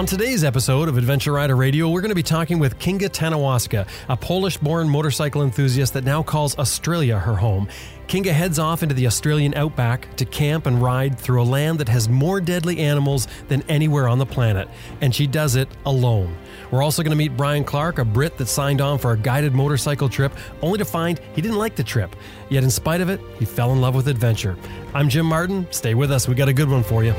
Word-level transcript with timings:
On 0.00 0.06
today's 0.06 0.44
episode 0.44 0.88
of 0.88 0.96
Adventure 0.96 1.34
Rider 1.34 1.54
Radio, 1.54 1.90
we're 1.90 2.00
going 2.00 2.08
to 2.08 2.14
be 2.14 2.22
talking 2.22 2.58
with 2.58 2.78
Kinga 2.78 3.10
Tanajewska, 3.10 3.86
a 4.08 4.16
Polish 4.16 4.56
born 4.56 4.88
motorcycle 4.88 5.42
enthusiast 5.42 5.92
that 5.92 6.04
now 6.04 6.22
calls 6.22 6.58
Australia 6.58 7.18
her 7.18 7.36
home. 7.36 7.68
Kinga 8.06 8.32
heads 8.32 8.58
off 8.58 8.82
into 8.82 8.94
the 8.94 9.06
Australian 9.06 9.52
outback 9.52 10.16
to 10.16 10.24
camp 10.24 10.64
and 10.64 10.80
ride 10.80 11.18
through 11.18 11.42
a 11.42 11.44
land 11.44 11.80
that 11.80 11.88
has 11.90 12.08
more 12.08 12.40
deadly 12.40 12.78
animals 12.78 13.28
than 13.48 13.62
anywhere 13.68 14.08
on 14.08 14.18
the 14.18 14.24
planet, 14.24 14.70
and 15.02 15.14
she 15.14 15.26
does 15.26 15.54
it 15.54 15.68
alone. 15.84 16.34
We're 16.70 16.82
also 16.82 17.02
going 17.02 17.10
to 17.10 17.16
meet 17.16 17.36
Brian 17.36 17.62
Clarke, 17.62 17.98
a 17.98 18.04
Brit 18.06 18.38
that 18.38 18.46
signed 18.46 18.80
on 18.80 18.96
for 18.96 19.12
a 19.12 19.18
guided 19.18 19.54
motorcycle 19.54 20.08
trip, 20.08 20.32
only 20.62 20.78
to 20.78 20.86
find 20.86 21.20
he 21.34 21.42
didn't 21.42 21.58
like 21.58 21.76
the 21.76 21.84
trip. 21.84 22.16
Yet, 22.48 22.64
in 22.64 22.70
spite 22.70 23.02
of 23.02 23.10
it, 23.10 23.20
he 23.38 23.44
fell 23.44 23.70
in 23.74 23.82
love 23.82 23.94
with 23.94 24.08
adventure. 24.08 24.56
I'm 24.94 25.10
Jim 25.10 25.26
Martin. 25.26 25.70
Stay 25.72 25.92
with 25.92 26.10
us, 26.10 26.26
we 26.26 26.34
got 26.34 26.48
a 26.48 26.54
good 26.54 26.70
one 26.70 26.84
for 26.84 27.04
you. 27.04 27.12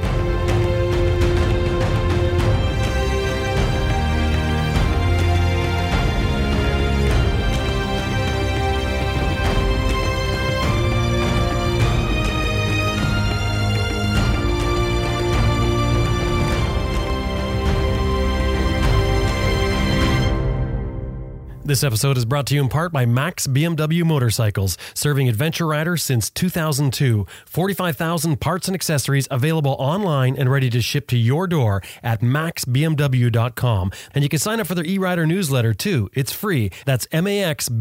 This 21.72 21.86
episode 21.86 22.18
is 22.18 22.26
brought 22.26 22.48
to 22.48 22.56
you 22.56 22.62
in 22.62 22.68
part 22.68 22.92
by 22.92 23.06
Max 23.06 23.48
BMW 23.48 24.04
Motorcycles, 24.04 24.78
serving 24.94 25.30
adventure 25.30 25.66
riders 25.66 26.04
since 26.04 26.30
2002. 26.30 27.26
45,000 27.46 28.42
parts 28.42 28.68
and 28.68 28.76
accessories 28.76 29.26
available 29.32 29.78
online 29.80 30.36
and 30.36 30.52
ready 30.52 30.70
to 30.70 30.82
ship 30.82 31.08
to 31.08 31.18
your 31.18 31.48
door 31.48 31.82
at 32.04 32.20
maxbmw.com. 32.20 33.92
And 34.14 34.22
you 34.22 34.28
can 34.28 34.40
sign 34.40 34.60
up 34.60 34.68
for 34.68 34.76
their 34.76 34.84
e-rider 34.84 35.26
newsletter 35.26 35.74
too. 35.74 36.10
It's 36.14 36.34
free. 36.34 36.72
That's 36.84 37.08
maxbmw.com 37.08 37.72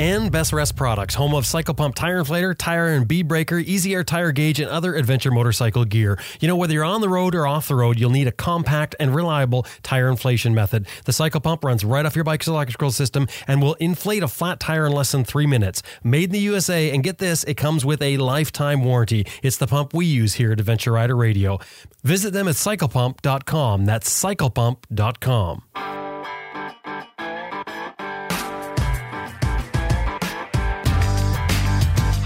and 0.00 0.32
Best 0.32 0.54
Rest 0.54 0.76
Products, 0.76 1.14
home 1.14 1.34
of 1.34 1.44
Cycle 1.44 1.74
Pump 1.74 1.94
Tire 1.94 2.22
Inflator, 2.24 2.56
Tire 2.56 2.88
and 2.88 3.06
Bead 3.06 3.28
Breaker, 3.28 3.58
Easy 3.58 3.94
Air 3.94 4.02
Tire 4.02 4.32
Gauge, 4.32 4.58
and 4.58 4.70
other 4.70 4.94
adventure 4.94 5.30
motorcycle 5.30 5.84
gear. 5.84 6.18
You 6.40 6.48
know, 6.48 6.56
whether 6.56 6.72
you're 6.72 6.84
on 6.84 7.02
the 7.02 7.08
road 7.08 7.34
or 7.34 7.46
off 7.46 7.68
the 7.68 7.74
road, 7.74 8.00
you'll 8.00 8.08
need 8.08 8.26
a 8.26 8.32
compact 8.32 8.96
and 8.98 9.14
reliable 9.14 9.66
tire 9.82 10.08
inflation 10.08 10.54
method. 10.54 10.86
The 11.04 11.12
Cycle 11.12 11.42
Pump 11.42 11.62
runs 11.64 11.84
right 11.84 12.06
off 12.06 12.16
your 12.16 12.24
bike's 12.24 12.48
electrical 12.48 12.90
system 12.90 13.28
and 13.46 13.60
will 13.60 13.74
inflate 13.74 14.22
a 14.22 14.28
flat 14.28 14.58
tire 14.58 14.86
in 14.86 14.92
less 14.92 15.12
than 15.12 15.22
three 15.22 15.46
minutes. 15.46 15.82
Made 16.02 16.24
in 16.24 16.32
the 16.32 16.38
USA, 16.38 16.90
and 16.90 17.04
get 17.04 17.18
this, 17.18 17.44
it 17.44 17.58
comes 17.58 17.84
with 17.84 18.00
a 18.00 18.16
lifetime 18.16 18.82
warranty. 18.82 19.26
It's 19.42 19.58
the 19.58 19.66
pump 19.66 19.92
we 19.92 20.06
use 20.06 20.32
here 20.34 20.52
at 20.52 20.60
Adventure 20.60 20.92
Rider 20.92 21.14
Radio. 21.14 21.58
Visit 22.02 22.32
them 22.32 22.48
at 22.48 22.54
cyclepump.com. 22.54 23.84
That's 23.84 24.08
cyclepump.com. 24.24 25.99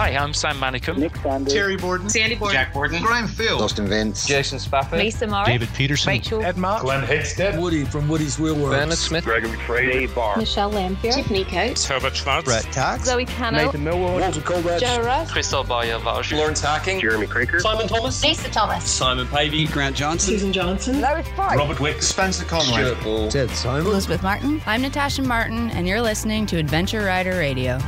Hi, 0.05 0.10
I'm 0.19 0.34
Sam 0.34 0.56
Manicom. 0.56 0.98
Nick 0.98 1.16
Sanders. 1.16 1.55
Terry 1.55 1.78
Borden. 1.78 2.10
Sandy 2.10 2.34
Borden. 2.34 2.55
Jack 2.55 2.74
Borden. 2.74 3.02
Graham 3.02 3.27
Field. 3.27 3.60
Dustin 3.60 3.88
Vince. 3.88 4.27
Jason 4.27 4.58
Spafford. 4.58 4.98
Lisa 4.98 5.27
Morris. 5.27 5.48
David 5.48 5.70
Peterson. 5.72 6.11
Rachel. 6.11 6.44
Ed 6.44 6.58
Mark. 6.58 6.83
Glenn 6.83 7.06
Hickstead. 7.06 7.58
Woody 7.58 7.86
from 7.86 8.06
Woody's 8.06 8.38
Wheel 8.38 8.55
Works. 8.55 8.77
Bernard 8.77 8.98
Smith. 8.98 9.24
Gregory 9.24 9.56
Fraser. 9.61 9.92
Dave 9.92 10.14
Barr. 10.14 10.36
Michelle 10.36 10.70
Lamphere. 10.70 11.14
Tiffany 11.14 11.46
Coates. 11.46 11.86
Herbert 11.86 12.14
Schwartz. 12.14 12.44
Brett 12.44 12.70
Cox. 12.70 13.05
Zoe 13.05 13.24
Cano. 13.24 13.64
Nathan 13.64 13.83
Millward. 13.83 14.20
Walter 14.20 14.42
Kovacs. 14.42 14.80
Joe 14.80 15.00
Russ. 15.00 15.33
Crystal 15.33 15.64
Boyer 15.64 15.98
Valsh. 16.00 16.36
Lawrence 16.36 16.61
Hacking. 16.61 17.00
Jeremy 17.00 17.27
Craker. 17.27 17.58
Simon 17.62 17.89
Thomas. 17.89 18.22
Lisa 18.22 18.50
Thomas. 18.50 18.84
Simon 18.84 19.27
Pavey. 19.28 19.66
Grant 19.68 19.96
Johnson. 19.96 20.34
Susan 20.34 20.52
Johnson. 20.52 21.00
Lois 21.00 21.27
Pryce. 21.30 21.56
Robert 21.56 21.80
Wick. 21.80 22.02
Spencer 22.02 22.45
Conway. 22.45 22.74
Stuart 22.74 23.02
Ball. 23.02 23.30
Ted 23.30 23.48
Simon. 23.52 23.86
Elizabeth 23.86 24.23
Martin. 24.23 24.61
I'm 24.67 24.83
Natasha 24.83 25.23
Martin, 25.23 25.70
and 25.70 25.89
you're 25.89 26.02
listening 26.02 26.45
to 26.45 26.58
Adventure 26.58 27.06
Rider 27.06 27.39
Radio. 27.39 27.79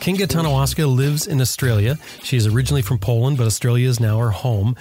Kinga 0.00 0.26
Tanajewska 0.26 0.90
lives 0.90 1.26
in 1.26 1.42
Australia. 1.42 1.98
She 2.22 2.38
is 2.38 2.46
originally 2.46 2.80
from 2.80 2.96
Poland, 2.96 3.36
but 3.36 3.46
Australia 3.46 3.86
is 3.86 4.00
now 4.00 4.16
her 4.16 4.30
home. 4.30 4.74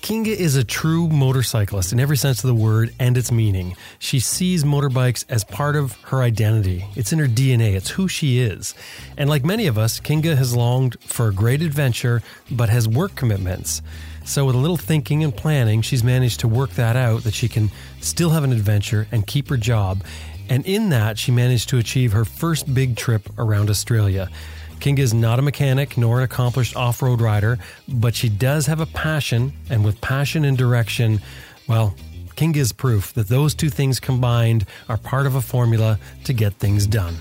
Kinga 0.00 0.28
is 0.28 0.56
a 0.56 0.64
true 0.64 1.08
motorcyclist 1.10 1.92
in 1.92 2.00
every 2.00 2.16
sense 2.16 2.42
of 2.42 2.48
the 2.48 2.54
word 2.54 2.94
and 2.98 3.18
its 3.18 3.30
meaning. 3.30 3.76
She 3.98 4.18
sees 4.18 4.64
motorbikes 4.64 5.26
as 5.28 5.44
part 5.44 5.76
of 5.76 5.92
her 6.04 6.22
identity. 6.22 6.86
It's 6.96 7.12
in 7.12 7.18
her 7.18 7.26
DNA, 7.26 7.74
it's 7.74 7.90
who 7.90 8.08
she 8.08 8.38
is. 8.38 8.74
And 9.18 9.28
like 9.28 9.44
many 9.44 9.66
of 9.66 9.76
us, 9.76 10.00
Kinga 10.00 10.38
has 10.38 10.56
longed 10.56 10.96
for 11.00 11.28
a 11.28 11.34
great 11.34 11.60
adventure, 11.60 12.22
but 12.50 12.70
has 12.70 12.88
work 12.88 13.14
commitments. 13.14 13.82
So, 14.24 14.46
with 14.46 14.56
a 14.56 14.58
little 14.58 14.78
thinking 14.78 15.22
and 15.22 15.36
planning, 15.36 15.82
she's 15.82 16.02
managed 16.02 16.40
to 16.40 16.48
work 16.48 16.70
that 16.70 16.96
out 16.96 17.24
that 17.24 17.34
she 17.34 17.48
can 17.48 17.70
still 18.00 18.30
have 18.30 18.42
an 18.42 18.52
adventure 18.52 19.06
and 19.12 19.26
keep 19.26 19.48
her 19.50 19.56
job. 19.56 20.02
And 20.48 20.64
in 20.66 20.90
that, 20.90 21.18
she 21.18 21.32
managed 21.32 21.68
to 21.70 21.78
achieve 21.78 22.12
her 22.12 22.24
first 22.24 22.72
big 22.72 22.96
trip 22.96 23.28
around 23.38 23.70
Australia. 23.70 24.30
Kinga 24.78 25.00
is 25.00 25.14
not 25.14 25.38
a 25.38 25.42
mechanic 25.42 25.96
nor 25.96 26.18
an 26.18 26.24
accomplished 26.24 26.76
off 26.76 27.02
road 27.02 27.20
rider, 27.20 27.58
but 27.88 28.14
she 28.14 28.28
does 28.28 28.66
have 28.66 28.80
a 28.80 28.86
passion, 28.86 29.52
and 29.70 29.84
with 29.84 30.00
passion 30.00 30.44
and 30.44 30.56
direction, 30.56 31.20
well, 31.66 31.94
Kinga 32.36 32.56
is 32.56 32.72
proof 32.72 33.12
that 33.14 33.28
those 33.28 33.54
two 33.54 33.70
things 33.70 33.98
combined 33.98 34.66
are 34.88 34.98
part 34.98 35.26
of 35.26 35.34
a 35.34 35.40
formula 35.40 35.98
to 36.24 36.32
get 36.32 36.54
things 36.54 36.86
done. 36.86 37.16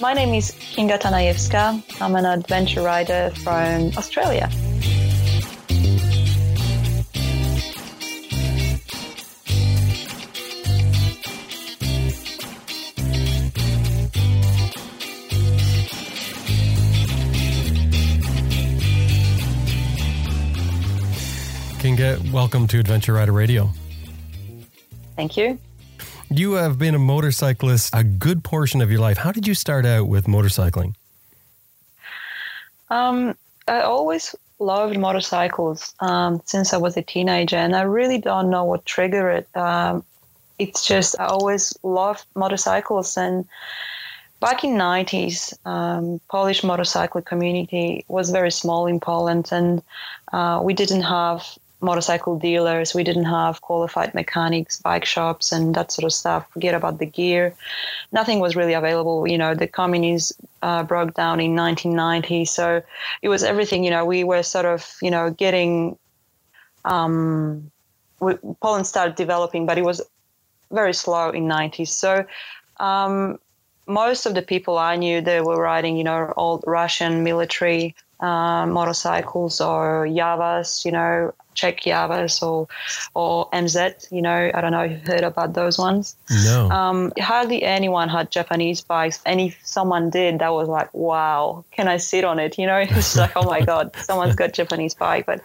My 0.00 0.14
name 0.14 0.32
is 0.32 0.52
Kinga 0.52 0.98
Tanajewska. 0.98 2.00
I'm 2.00 2.16
an 2.16 2.24
adventure 2.24 2.80
rider 2.80 3.30
from 3.44 3.92
Australia. 3.98 4.48
Kinga, 21.78 22.32
welcome 22.32 22.66
to 22.68 22.78
Adventure 22.78 23.12
Rider 23.12 23.32
Radio. 23.32 23.68
Thank 25.16 25.36
you. 25.36 25.58
You 26.32 26.52
have 26.52 26.78
been 26.78 26.94
a 26.94 26.98
motorcyclist 26.98 27.92
a 27.92 28.04
good 28.04 28.44
portion 28.44 28.80
of 28.80 28.88
your 28.88 29.00
life. 29.00 29.16
How 29.16 29.32
did 29.32 29.48
you 29.48 29.54
start 29.54 29.84
out 29.84 30.06
with 30.06 30.26
motorcycling? 30.26 30.94
Um, 32.88 33.36
I 33.66 33.80
always 33.80 34.36
loved 34.60 34.96
motorcycles 34.96 35.92
um, 35.98 36.40
since 36.44 36.72
I 36.72 36.76
was 36.76 36.96
a 36.96 37.02
teenager, 37.02 37.56
and 37.56 37.74
I 37.74 37.82
really 37.82 38.18
don't 38.18 38.48
know 38.48 38.62
what 38.62 38.86
triggered 38.86 39.38
it. 39.38 39.56
Um, 39.56 40.04
it's 40.60 40.86
just 40.86 41.18
I 41.18 41.26
always 41.26 41.76
loved 41.82 42.24
motorcycles, 42.36 43.16
and 43.16 43.44
back 44.38 44.62
in 44.62 44.76
'90s, 44.76 45.52
um, 45.66 46.20
Polish 46.28 46.62
motorcycle 46.62 47.22
community 47.22 48.04
was 48.06 48.30
very 48.30 48.52
small 48.52 48.86
in 48.86 49.00
Poland, 49.00 49.48
and 49.50 49.82
uh, 50.32 50.60
we 50.62 50.74
didn't 50.74 51.02
have 51.02 51.58
motorcycle 51.80 52.38
dealers. 52.38 52.94
We 52.94 53.04
didn't 53.04 53.24
have 53.24 53.60
qualified 53.60 54.14
mechanics, 54.14 54.80
bike 54.80 55.04
shops, 55.04 55.52
and 55.52 55.74
that 55.74 55.92
sort 55.92 56.04
of 56.04 56.12
stuff. 56.12 56.50
Forget 56.52 56.74
about 56.74 56.98
the 56.98 57.06
gear. 57.06 57.54
Nothing 58.12 58.40
was 58.40 58.56
really 58.56 58.74
available. 58.74 59.26
You 59.26 59.38
know, 59.38 59.54
the 59.54 59.66
communism 59.66 60.36
uh, 60.62 60.82
broke 60.82 61.14
down 61.14 61.40
in 61.40 61.54
1990, 61.54 62.44
so 62.44 62.82
it 63.22 63.28
was 63.28 63.42
everything. 63.42 63.84
You 63.84 63.90
know, 63.90 64.04
we 64.04 64.24
were 64.24 64.42
sort 64.42 64.66
of, 64.66 64.96
you 65.02 65.10
know, 65.10 65.30
getting. 65.30 65.98
Um, 66.84 67.70
we, 68.20 68.34
Poland 68.60 68.86
started 68.86 69.14
developing, 69.16 69.66
but 69.66 69.78
it 69.78 69.84
was 69.84 70.02
very 70.70 70.94
slow 70.94 71.30
in 71.30 71.44
90s. 71.44 71.88
So. 71.88 72.24
Um, 72.78 73.38
most 73.86 74.24
of 74.24 74.34
the 74.34 74.42
people 74.42 74.78
I 74.78 74.94
knew, 74.96 75.20
they 75.20 75.40
were 75.40 75.60
riding, 75.60 75.96
you 75.96 76.04
know, 76.04 76.32
old 76.36 76.62
Russian 76.64 77.24
military 77.24 77.94
uh, 78.20 78.66
motorcycles 78.66 79.60
or 79.60 80.06
Jawas, 80.06 80.84
you 80.84 80.92
know, 80.92 81.32
Czech 81.60 81.82
Jawas 81.82 82.42
or 82.42 82.68
or 83.14 83.50
MZ. 83.50 84.10
You 84.10 84.22
know, 84.22 84.50
I 84.54 84.60
don't 84.60 84.72
know 84.72 84.84
if 84.84 84.92
you've 84.92 85.06
heard 85.06 85.24
about 85.24 85.54
those 85.54 85.78
ones. 85.78 86.16
No. 86.44 86.70
Um, 86.70 87.12
hardly 87.18 87.62
anyone 87.62 88.08
had 88.08 88.30
Japanese 88.30 88.80
bikes, 88.80 89.20
and 89.26 89.40
if 89.40 89.58
someone 89.64 90.10
did, 90.10 90.38
that 90.38 90.52
was 90.52 90.68
like, 90.68 90.92
wow, 90.94 91.64
can 91.70 91.86
I 91.88 91.98
sit 91.98 92.24
on 92.24 92.38
it? 92.38 92.58
You 92.58 92.66
know, 92.66 92.78
it's 92.98 93.16
like, 93.16 93.36
oh 93.36 93.44
my 93.44 93.60
god, 93.60 93.94
someone's 93.96 94.34
got 94.34 94.52
Japanese 94.52 94.94
bike. 94.94 95.26
But 95.26 95.40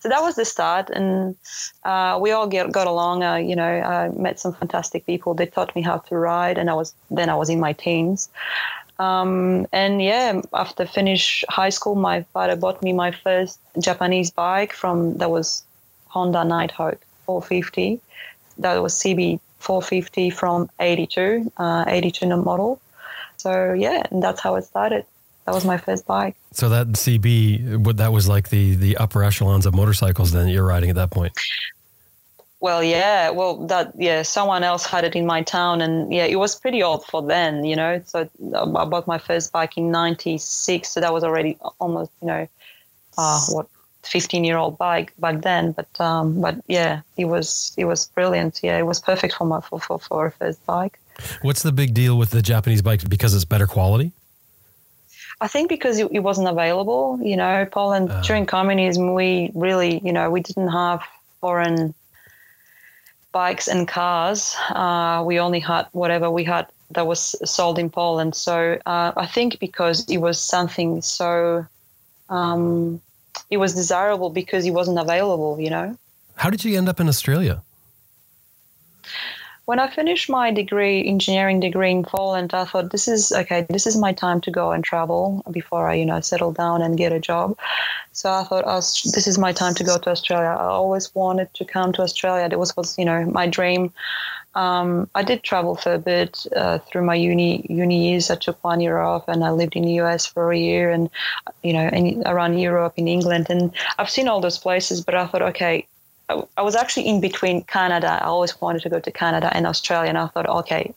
so 0.00 0.08
that 0.08 0.22
was 0.22 0.34
the 0.34 0.44
start, 0.44 0.90
and 0.90 1.36
uh, 1.84 2.18
we 2.20 2.32
all 2.32 2.48
get, 2.48 2.72
got 2.72 2.86
along. 2.86 3.22
Uh, 3.22 3.36
you 3.36 3.54
know, 3.54 3.72
I 3.94 4.08
met 4.08 4.40
some 4.40 4.54
fantastic 4.54 5.06
people. 5.06 5.34
They 5.34 5.46
taught 5.46 5.74
me 5.76 5.82
how 5.82 5.98
to 5.98 6.16
ride, 6.16 6.58
and 6.58 6.68
I 6.68 6.74
was 6.74 6.94
then 7.10 7.28
I 7.28 7.36
was 7.36 7.48
in 7.48 7.60
my 7.60 7.72
teens. 7.72 8.28
Um, 9.00 9.66
and 9.72 10.02
yeah, 10.02 10.42
after 10.52 10.84
finish 10.84 11.42
high 11.48 11.70
school, 11.70 11.94
my 11.94 12.22
father 12.34 12.54
bought 12.54 12.82
me 12.82 12.92
my 12.92 13.12
first 13.12 13.58
Japanese 13.78 14.30
bike 14.30 14.74
from 14.74 15.16
that 15.16 15.30
was 15.30 15.64
Honda 16.08 16.44
Nighthawk 16.44 16.98
450. 17.24 17.98
That 18.58 18.82
was 18.82 18.94
CB 18.94 19.40
450 19.60 20.28
from 20.28 20.68
82, 20.80 21.50
uh, 21.56 21.84
82 21.86 22.26
model. 22.36 22.78
So 23.38 23.72
yeah, 23.72 24.02
and 24.10 24.22
that's 24.22 24.40
how 24.42 24.56
it 24.56 24.64
started. 24.64 25.06
That 25.46 25.54
was 25.54 25.64
my 25.64 25.78
first 25.78 26.06
bike. 26.06 26.36
So 26.52 26.68
that 26.68 26.88
CB, 26.88 27.78
what 27.78 27.96
that 27.96 28.12
was 28.12 28.28
like 28.28 28.50
the 28.50 28.74
the 28.74 28.98
upper 28.98 29.24
echelons 29.24 29.64
of 29.64 29.74
motorcycles 29.74 30.32
then 30.32 30.48
you're 30.48 30.66
riding 30.66 30.90
at 30.90 30.96
that 30.96 31.10
point. 31.10 31.32
Well, 32.60 32.84
yeah, 32.84 33.30
well, 33.30 33.66
that 33.68 33.92
yeah, 33.96 34.20
someone 34.20 34.62
else 34.62 34.84
had 34.84 35.04
it 35.04 35.16
in 35.16 35.24
my 35.24 35.42
town, 35.42 35.80
and 35.80 36.12
yeah, 36.12 36.26
it 36.26 36.36
was 36.36 36.54
pretty 36.54 36.82
old 36.82 37.06
for 37.06 37.22
then, 37.22 37.64
you 37.64 37.74
know. 37.74 38.02
So 38.04 38.28
I 38.54 38.84
bought 38.84 39.06
my 39.06 39.16
first 39.16 39.50
bike 39.50 39.78
in 39.78 39.90
'96, 39.90 40.86
so 40.88 41.00
that 41.00 41.12
was 41.12 41.24
already 41.24 41.56
almost, 41.80 42.10
you 42.20 42.28
know, 42.28 42.48
uh, 43.16 43.40
what 43.48 43.66
15 44.02 44.44
year 44.44 44.58
old 44.58 44.76
bike 44.76 45.14
back 45.18 45.40
then. 45.40 45.72
But 45.72 45.88
um, 46.00 46.40
but 46.42 46.56
yeah, 46.68 47.00
it 47.16 47.26
was 47.26 47.72
it 47.78 47.86
was 47.86 48.06
brilliant. 48.08 48.60
Yeah, 48.62 48.76
it 48.78 48.86
was 48.86 49.00
perfect 49.00 49.34
for 49.34 49.46
my 49.46 49.60
for 49.62 49.80
for, 49.80 49.98
for 49.98 50.26
a 50.26 50.32
first 50.32 50.64
bike. 50.66 50.98
What's 51.40 51.62
the 51.62 51.72
big 51.72 51.94
deal 51.94 52.18
with 52.18 52.30
the 52.30 52.42
Japanese 52.42 52.82
bike? 52.82 53.08
Because 53.08 53.34
it's 53.34 53.46
better 53.46 53.66
quality. 53.66 54.12
I 55.40 55.48
think 55.48 55.70
because 55.70 55.98
it, 55.98 56.08
it 56.12 56.20
wasn't 56.20 56.48
available, 56.48 57.18
you 57.22 57.36
know, 57.36 57.64
Poland 57.64 58.10
Uh. 58.10 58.20
during 58.20 58.44
communism, 58.44 59.14
we 59.14 59.50
really, 59.54 60.00
you 60.04 60.12
know, 60.12 60.30
we 60.30 60.40
didn't 60.42 60.68
have 60.68 61.00
foreign 61.40 61.94
bikes 63.32 63.68
and 63.68 63.86
cars. 63.86 64.56
Uh, 64.70 65.22
we 65.24 65.38
only 65.38 65.60
had 65.60 65.86
whatever 65.92 66.30
we 66.30 66.44
had 66.44 66.66
that 66.90 67.06
was 67.06 67.36
sold 67.44 67.78
in 67.78 67.90
Poland. 67.90 68.34
So 68.34 68.78
uh, 68.86 69.12
I 69.16 69.26
think 69.26 69.58
because 69.60 70.08
it 70.08 70.18
was 70.18 70.40
something 70.40 71.02
so, 71.02 71.66
um, 72.28 73.00
it 73.50 73.58
was 73.58 73.74
desirable 73.74 74.30
because 74.30 74.66
it 74.66 74.72
wasn't 74.72 74.98
available, 74.98 75.60
you 75.60 75.70
know. 75.70 75.96
How 76.36 76.50
did 76.50 76.64
you 76.64 76.76
end 76.76 76.88
up 76.88 77.00
in 77.00 77.08
Australia? 77.08 77.62
When 79.70 79.78
I 79.78 79.88
finished 79.88 80.28
my 80.28 80.50
degree, 80.50 81.06
engineering 81.06 81.60
degree 81.60 81.92
in 81.92 82.02
Poland, 82.02 82.52
I 82.54 82.64
thought 82.64 82.90
this 82.90 83.06
is 83.06 83.30
okay. 83.30 83.64
This 83.70 83.86
is 83.86 83.96
my 83.96 84.12
time 84.12 84.40
to 84.40 84.50
go 84.50 84.72
and 84.72 84.82
travel 84.82 85.44
before 85.48 85.88
I, 85.88 85.94
you 85.94 86.04
know, 86.04 86.20
settle 86.20 86.50
down 86.50 86.82
and 86.82 86.98
get 86.98 87.12
a 87.12 87.20
job. 87.20 87.56
So 88.10 88.32
I 88.32 88.42
thought, 88.42 88.64
oh, 88.66 88.80
this 89.14 89.28
is 89.28 89.38
my 89.38 89.52
time 89.52 89.74
to 89.74 89.84
go 89.84 89.96
to 89.96 90.10
Australia. 90.10 90.48
I 90.48 90.64
always 90.64 91.14
wanted 91.14 91.54
to 91.54 91.64
come 91.64 91.92
to 91.92 92.02
Australia. 92.02 92.48
That 92.48 92.58
was, 92.58 92.76
was 92.76 92.98
you 92.98 93.04
know, 93.04 93.24
my 93.26 93.46
dream. 93.46 93.92
Um, 94.56 95.08
I 95.14 95.22
did 95.22 95.44
travel 95.44 95.76
for 95.76 95.94
a 95.94 96.00
bit 96.00 96.44
uh, 96.56 96.78
through 96.78 97.04
my 97.04 97.14
uni 97.14 97.64
uni 97.70 98.10
years. 98.10 98.28
I 98.28 98.34
took 98.34 98.58
one 98.64 98.80
year 98.80 98.98
off, 98.98 99.28
and 99.28 99.44
I 99.44 99.52
lived 99.52 99.76
in 99.76 99.84
the 99.84 100.00
US 100.02 100.26
for 100.26 100.50
a 100.50 100.58
year, 100.58 100.90
and 100.90 101.08
you 101.62 101.72
know, 101.72 101.86
in, 101.86 102.26
around 102.26 102.58
Europe, 102.58 102.94
in 102.96 103.06
England, 103.06 103.46
and 103.50 103.70
I've 103.98 104.10
seen 104.10 104.26
all 104.26 104.40
those 104.40 104.58
places. 104.58 105.00
But 105.00 105.14
I 105.14 105.28
thought, 105.28 105.42
okay, 105.52 105.86
I 106.56 106.62
was 106.62 106.74
actually 106.74 107.06
in 107.06 107.20
between 107.20 107.62
Canada. 107.64 108.18
I 108.22 108.26
always 108.26 108.60
wanted 108.60 108.82
to 108.82 108.88
go 108.88 109.00
to 109.00 109.10
Canada 109.10 109.50
and 109.54 109.66
Australia, 109.66 110.08
and 110.08 110.18
I 110.18 110.26
thought, 110.28 110.46
okay, 110.46 110.92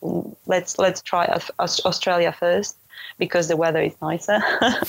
let's 0.45 0.77
let's 0.77 1.01
try 1.01 1.25
Australia 1.59 2.31
first 2.31 2.75
because 3.17 3.47
the 3.47 3.57
weather 3.57 3.81
is 3.81 3.93
nicer, 4.01 4.41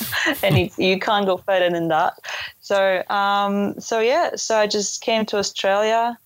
and 0.42 0.70
you 0.78 0.98
can't 0.98 1.26
go 1.26 1.36
further 1.38 1.70
than 1.70 1.88
that. 1.88 2.14
So 2.60 3.02
um, 3.10 3.78
so 3.80 4.00
yeah, 4.00 4.36
so 4.36 4.56
I 4.56 4.66
just 4.66 5.00
came 5.00 5.26
to 5.26 5.38
Australia 5.38 6.18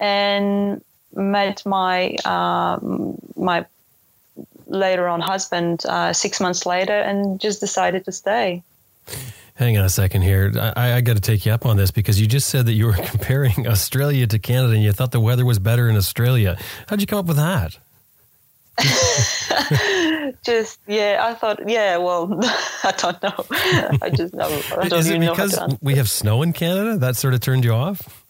and 0.00 0.82
met 1.14 1.64
my 1.66 2.16
um, 2.24 3.18
my 3.36 3.66
later 4.66 5.08
on 5.08 5.20
husband 5.20 5.84
uh, 5.86 6.12
six 6.12 6.40
months 6.40 6.66
later, 6.66 6.98
and 6.98 7.40
just 7.40 7.60
decided 7.60 8.04
to 8.04 8.12
stay. 8.12 8.62
Hang 9.58 9.76
on 9.76 9.84
a 9.84 9.88
second 9.88 10.22
here. 10.22 10.52
I, 10.76 10.92
I 10.92 11.00
got 11.00 11.16
to 11.16 11.20
take 11.20 11.44
you 11.44 11.50
up 11.52 11.66
on 11.66 11.76
this 11.76 11.90
because 11.90 12.20
you 12.20 12.26
just 12.28 12.48
said 12.48 12.66
that 12.66 12.74
you 12.74 12.86
were 12.86 12.92
comparing 13.10 13.66
Australia 13.66 14.26
to 14.28 14.38
Canada 14.38 14.74
and 14.74 14.82
you 14.84 14.92
thought 14.92 15.10
the 15.10 15.18
weather 15.20 15.44
was 15.44 15.58
better 15.58 15.88
in 15.88 15.96
Australia. 15.96 16.56
How'd 16.86 17.00
you 17.00 17.06
come 17.08 17.18
up 17.18 17.26
with 17.26 17.36
that? 17.38 17.76
just 20.44 20.78
yeah, 20.86 21.24
I 21.28 21.34
thought 21.34 21.68
yeah. 21.68 21.96
Well, 21.96 22.38
I 22.84 22.94
don't 22.96 23.20
know. 23.22 23.44
I 24.00 24.10
just 24.14 24.32
know. 24.34 24.46
I 24.78 24.88
don't 24.88 25.00
Is 25.00 25.08
it 25.10 25.16
even 25.16 25.26
know 25.26 25.34
how 25.34 25.46
because 25.46 25.76
we 25.82 25.96
have 25.96 26.08
snow 26.08 26.42
in 26.42 26.52
Canada 26.52 26.96
that 26.98 27.16
sort 27.16 27.34
of 27.34 27.40
turned 27.40 27.64
you 27.64 27.72
off? 27.72 28.24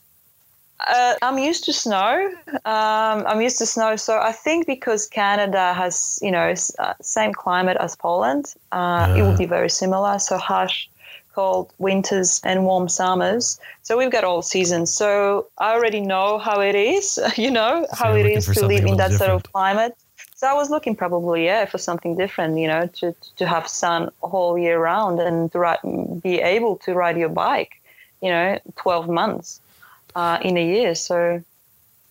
Uh, 0.86 1.14
I'm 1.20 1.38
used 1.38 1.64
to 1.64 1.72
snow. 1.74 2.30
Um, 2.64 3.26
I'm 3.26 3.40
used 3.42 3.58
to 3.58 3.66
snow, 3.66 3.96
so 3.96 4.18
I 4.18 4.32
think 4.32 4.66
because 4.66 5.06
Canada 5.08 5.74
has, 5.74 6.20
you 6.22 6.30
know, 6.30 6.46
s- 6.50 6.72
uh, 6.78 6.94
same 7.02 7.34
climate 7.34 7.76
as 7.80 7.96
Poland, 7.96 8.54
uh, 8.72 9.12
it 9.16 9.20
Ah. 9.20 9.28
would 9.28 9.36
be 9.36 9.44
very 9.44 9.68
similar. 9.68 10.20
So 10.20 10.38
harsh, 10.38 10.86
cold 11.38 11.72
winters 11.78 12.40
and 12.42 12.64
warm 12.64 12.88
summers. 12.88 13.60
So 13.82 13.96
we've 13.96 14.10
got 14.10 14.24
all 14.24 14.42
seasons. 14.42 14.92
So 14.92 15.46
I 15.58 15.72
already 15.76 16.00
know 16.00 16.38
how 16.38 16.60
it 16.60 16.74
is, 16.74 17.04
you 17.36 17.52
know, 17.58 17.86
how 17.92 18.08
you're 18.10 18.26
it 18.26 18.38
is 18.38 18.46
to 18.46 18.66
live 18.66 18.84
in 18.84 18.96
that 18.96 19.12
sort 19.12 19.30
of 19.30 19.44
climate. 19.44 19.94
So 20.34 20.48
I 20.48 20.54
was 20.54 20.68
looking 20.68 20.96
probably, 20.96 21.44
yeah, 21.44 21.64
for 21.72 21.78
something 21.78 22.16
different, 22.16 22.58
you 22.58 22.66
know, 22.72 22.82
to 22.98 23.14
to 23.40 23.44
have 23.54 23.64
sun 23.68 24.10
all 24.20 24.58
year 24.58 24.78
round 24.90 25.20
and 25.20 25.36
to 25.52 25.58
ride, 25.64 25.82
be 26.28 26.34
able 26.56 26.74
to 26.84 26.90
ride 27.02 27.16
your 27.22 27.32
bike, 27.46 27.72
you 28.20 28.30
know, 28.30 28.58
12 28.76 29.08
months 29.08 29.60
uh, 30.16 30.38
in 30.42 30.56
a 30.56 30.64
year. 30.74 30.96
So, 30.96 31.42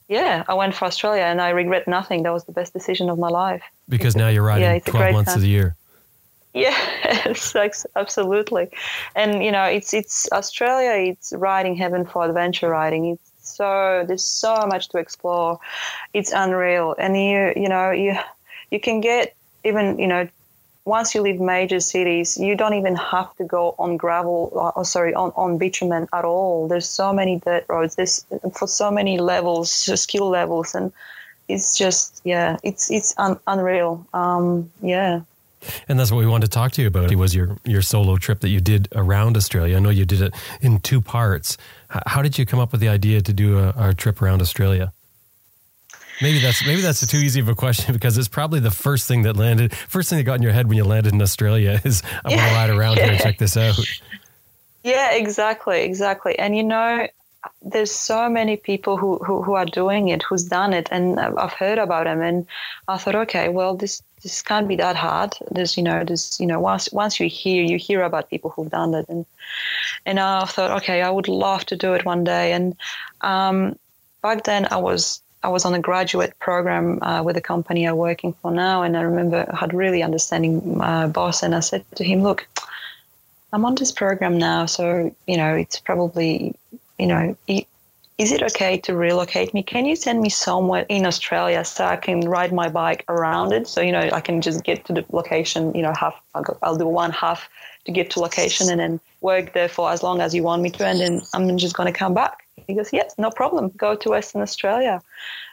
yeah, 0.08 0.46
I 0.48 0.54
went 0.62 0.74
for 0.74 0.86
Australia 0.86 1.24
and 1.32 1.42
I 1.42 1.50
regret 1.50 1.86
nothing. 1.86 2.24
That 2.24 2.34
was 2.38 2.46
the 2.46 2.56
best 2.60 2.72
decision 2.72 3.10
of 3.10 3.18
my 3.20 3.32
life. 3.44 3.64
Because 3.90 4.16
now 4.16 4.30
you're 4.30 4.48
riding 4.52 4.64
Yeah, 4.64 4.80
12 4.80 5.04
great 5.04 5.14
months 5.18 5.36
of 5.36 5.42
the 5.42 5.50
year. 5.58 5.76
Yes, 7.26 7.86
absolutely. 7.96 8.70
And 9.16 9.44
you 9.44 9.52
know, 9.52 9.66
it's 9.66 9.94
it's 9.94 10.28
Australia. 10.32 11.12
It's 11.12 11.34
riding 11.34 11.76
heaven 11.76 12.06
for 12.06 12.26
adventure 12.26 12.70
riding. 12.70 13.06
It's 13.06 13.56
so 13.58 14.04
there's 14.08 14.26
so 14.26 14.66
much 14.68 14.90
to 14.90 14.98
explore. 14.98 15.60
It's 16.14 16.32
unreal, 16.32 16.96
and 16.98 17.16
you 17.16 17.54
you 17.56 17.70
know 17.70 17.92
you 17.92 18.16
you 18.72 18.80
can 18.80 19.02
get 19.02 19.36
even 19.64 20.00
you 20.00 20.08
know 20.08 20.28
once 20.86 21.14
you 21.14 21.22
leave 21.22 21.40
major 21.42 21.82
cities, 21.82 22.38
you 22.38 22.56
don't 22.56 22.74
even 22.74 22.96
have 22.96 23.36
to 23.36 23.44
go 23.44 23.76
on 23.78 23.98
gravel. 23.98 24.50
Or, 24.54 24.72
or 24.78 24.86
sorry, 24.86 25.14
on 25.14 25.32
on 25.36 25.58
bitumen 25.58 26.08
at 26.14 26.26
all. 26.26 26.68
There's 26.68 26.90
so 26.90 27.14
many 27.14 27.40
dirt 27.40 27.66
roads. 27.70 27.96
There's 27.96 28.26
for 28.56 28.68
so 28.68 28.90
many 28.90 29.20
levels, 29.20 29.72
skill 29.72 30.30
levels, 30.30 30.74
and 30.76 30.92
it's 31.48 31.78
just 31.78 32.22
yeah, 32.24 32.58
it's 32.64 32.90
it's 32.90 33.14
un- 33.18 33.40
unreal. 33.48 34.06
Um, 34.14 34.72
yeah. 34.82 35.22
And 35.88 36.00
that's 36.00 36.12
what 36.12 36.20
we 36.20 36.28
wanted 36.28 36.48
to 36.48 36.52
talk 36.52 36.72
to 36.74 36.82
you 36.82 36.88
about. 36.88 37.12
It 37.12 37.18
was 37.18 37.34
your, 37.36 37.58
your 37.66 37.82
solo 37.82 38.18
trip 38.18 38.42
that 38.42 38.50
you 38.50 38.60
did 38.60 38.88
around 38.96 39.38
Australia. 39.38 39.78
I 39.78 39.80
know 39.80 39.90
you 39.90 40.06
did 40.06 40.22
it 40.22 40.34
in 40.62 40.80
two 40.80 41.02
parts. 41.02 41.58
How 41.90 42.22
did 42.22 42.38
you 42.38 42.46
come 42.46 42.60
up 42.60 42.72
with 42.72 42.82
the 42.82 42.90
idea 42.90 43.22
to 43.22 43.34
do 43.34 43.58
a, 43.60 43.74
a 43.78 43.94
trip 43.94 44.22
around 44.22 44.42
Australia? 44.42 44.94
Maybe 46.22 46.40
that's 46.40 46.66
maybe 46.66 46.82
that's 46.82 47.06
too 47.06 47.18
easy 47.18 47.40
of 47.40 47.48
a 47.48 47.56
question 47.56 47.94
because 47.98 48.18
it's 48.18 48.28
probably 48.28 48.60
the 48.60 48.72
first 48.72 49.08
thing 49.08 49.24
that 49.24 49.38
landed, 49.38 49.74
first 49.74 50.10
thing 50.10 50.18
that 50.18 50.24
got 50.24 50.36
in 50.36 50.42
your 50.42 50.52
head 50.52 50.68
when 50.68 50.78
you 50.78 50.84
landed 50.84 51.14
in 51.14 51.22
Australia 51.22 51.80
is 51.86 52.02
I 52.26 52.30
want 52.30 52.42
to 52.42 52.48
ride 52.48 52.70
around 52.70 52.98
here 52.98 53.12
and 53.12 53.20
check 53.20 53.38
this 53.38 53.56
out. 53.58 53.80
Yeah, 54.84 55.14
exactly, 55.14 55.84
exactly. 55.84 56.40
And 56.40 56.56
you 56.56 56.64
know, 56.64 57.08
there's 57.62 57.92
so 57.92 58.30
many 58.30 58.58
people 58.58 58.98
who, 58.98 59.18
who, 59.18 59.42
who 59.42 59.54
are 59.54 59.66
doing 59.66 60.10
it, 60.10 60.24
who's 60.24 60.46
done 60.46 60.74
it, 60.74 60.88
and 60.92 61.20
I've 61.20 61.54
heard 61.54 61.78
about 61.78 62.06
them. 62.06 62.22
And 62.22 62.48
I 62.88 62.98
thought, 62.98 63.16
okay, 63.16 63.50
well, 63.50 63.76
this 63.76 64.02
this 64.28 64.42
can't 64.42 64.68
be 64.68 64.76
that 64.76 64.98
hard. 64.98 65.34
There's, 65.52 65.78
you 65.78 65.84
know, 65.84 66.04
there's, 66.04 66.38
you 66.40 66.46
know, 66.46 66.60
once 66.60 66.92
once 66.92 67.18
you 67.20 67.30
hear, 67.30 67.64
you 67.64 67.78
hear 67.78 68.02
about 68.04 68.30
people 68.30 68.50
who've 68.52 68.70
done 68.70 68.94
it, 68.94 69.08
and 69.08 69.26
and 70.06 70.20
I 70.20 70.44
thought, 70.46 70.72
okay, 70.82 71.02
I 71.02 71.10
would 71.10 71.30
love 71.30 71.66
to 71.68 71.78
do 71.78 71.94
it 71.94 72.04
one 72.04 72.24
day. 72.26 72.52
And 72.52 72.76
um, 73.22 73.80
back 74.22 74.44
then, 74.44 74.68
I 74.70 74.78
was 74.78 75.22
I 75.44 75.48
was 75.48 75.64
on 75.64 75.74
a 75.74 75.80
graduate 75.80 76.34
program 76.40 77.02
uh, 77.02 77.24
with 77.24 77.36
the 77.36 77.42
company 77.42 77.88
I'm 77.88 77.96
working 77.96 78.34
for 78.42 78.52
now, 78.52 78.84
and 78.84 78.98
I 78.98 79.02
remember 79.02 79.46
I 79.50 79.56
had 79.56 79.74
really 79.74 80.04
understanding 80.04 80.78
my 80.78 81.08
boss, 81.08 81.44
and 81.44 81.56
I 81.56 81.62
said 81.62 81.86
to 81.96 82.04
him, 82.04 82.22
look. 82.22 82.48
I'm 83.54 83.64
on 83.64 83.76
this 83.76 83.94
program 83.94 84.38
now, 84.38 84.66
so 84.66 85.16
you 85.26 85.38
know 85.38 85.56
it's 85.56 85.80
probably, 85.80 86.54
you 87.00 87.08
know, 87.08 87.38
is 88.18 88.32
it 88.32 88.42
okay 88.42 88.78
to 88.80 88.96
relocate 88.96 89.54
me? 89.54 89.62
Can 89.62 89.86
you 89.86 89.96
send 89.96 90.22
me 90.22 90.30
somewhere 90.30 90.86
in 90.90 91.06
Australia 91.06 91.64
so 91.64 91.86
I 91.86 91.98
can 91.98 92.22
ride 92.22 92.52
my 92.52 92.68
bike 92.68 93.06
around 93.10 93.54
it? 93.54 93.68
So, 93.68 93.80
you 93.82 93.92
know, 93.92 94.10
I 94.12 94.22
can 94.22 94.42
just 94.42 94.64
get 94.64 94.86
to 94.86 94.94
the 94.94 95.06
location, 95.12 95.74
you 95.76 95.84
know, 95.84 95.94
half, 95.94 96.20
I'll, 96.34 96.42
go, 96.42 96.58
I'll 96.64 96.78
do 96.78 96.88
one 96.88 97.12
half 97.12 97.48
to 97.86 97.92
get 97.92 98.10
to 98.12 98.20
location 98.20 98.70
and 98.70 98.80
then 98.80 99.00
work 99.22 99.54
there 99.54 99.70
for 99.70 99.92
as 99.92 100.02
long 100.02 100.20
as 100.20 100.34
you 100.34 100.42
want 100.42 100.64
me 100.64 100.72
to. 100.72 100.86
And 100.86 101.00
then 101.00 101.22
I'm 101.34 101.58
just 101.58 101.76
going 101.76 101.92
to 101.92 101.98
come 101.98 102.16
back. 102.16 102.48
He 102.66 102.74
goes, 102.74 102.92
yes, 102.92 103.14
no 103.20 103.30
problem. 103.30 103.70
Go 103.78 103.96
to 103.96 104.10
Western 104.10 104.42
Australia. 104.42 105.02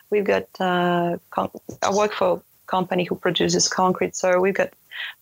We've 0.08 0.24
got, 0.24 0.48
uh, 0.58 1.18
I 1.82 1.90
work 1.92 2.14
for 2.14 2.42
company 2.74 3.04
who 3.04 3.16
produces 3.26 3.68
concrete. 3.68 4.14
So 4.22 4.28
we've 4.44 4.60
got 4.62 4.70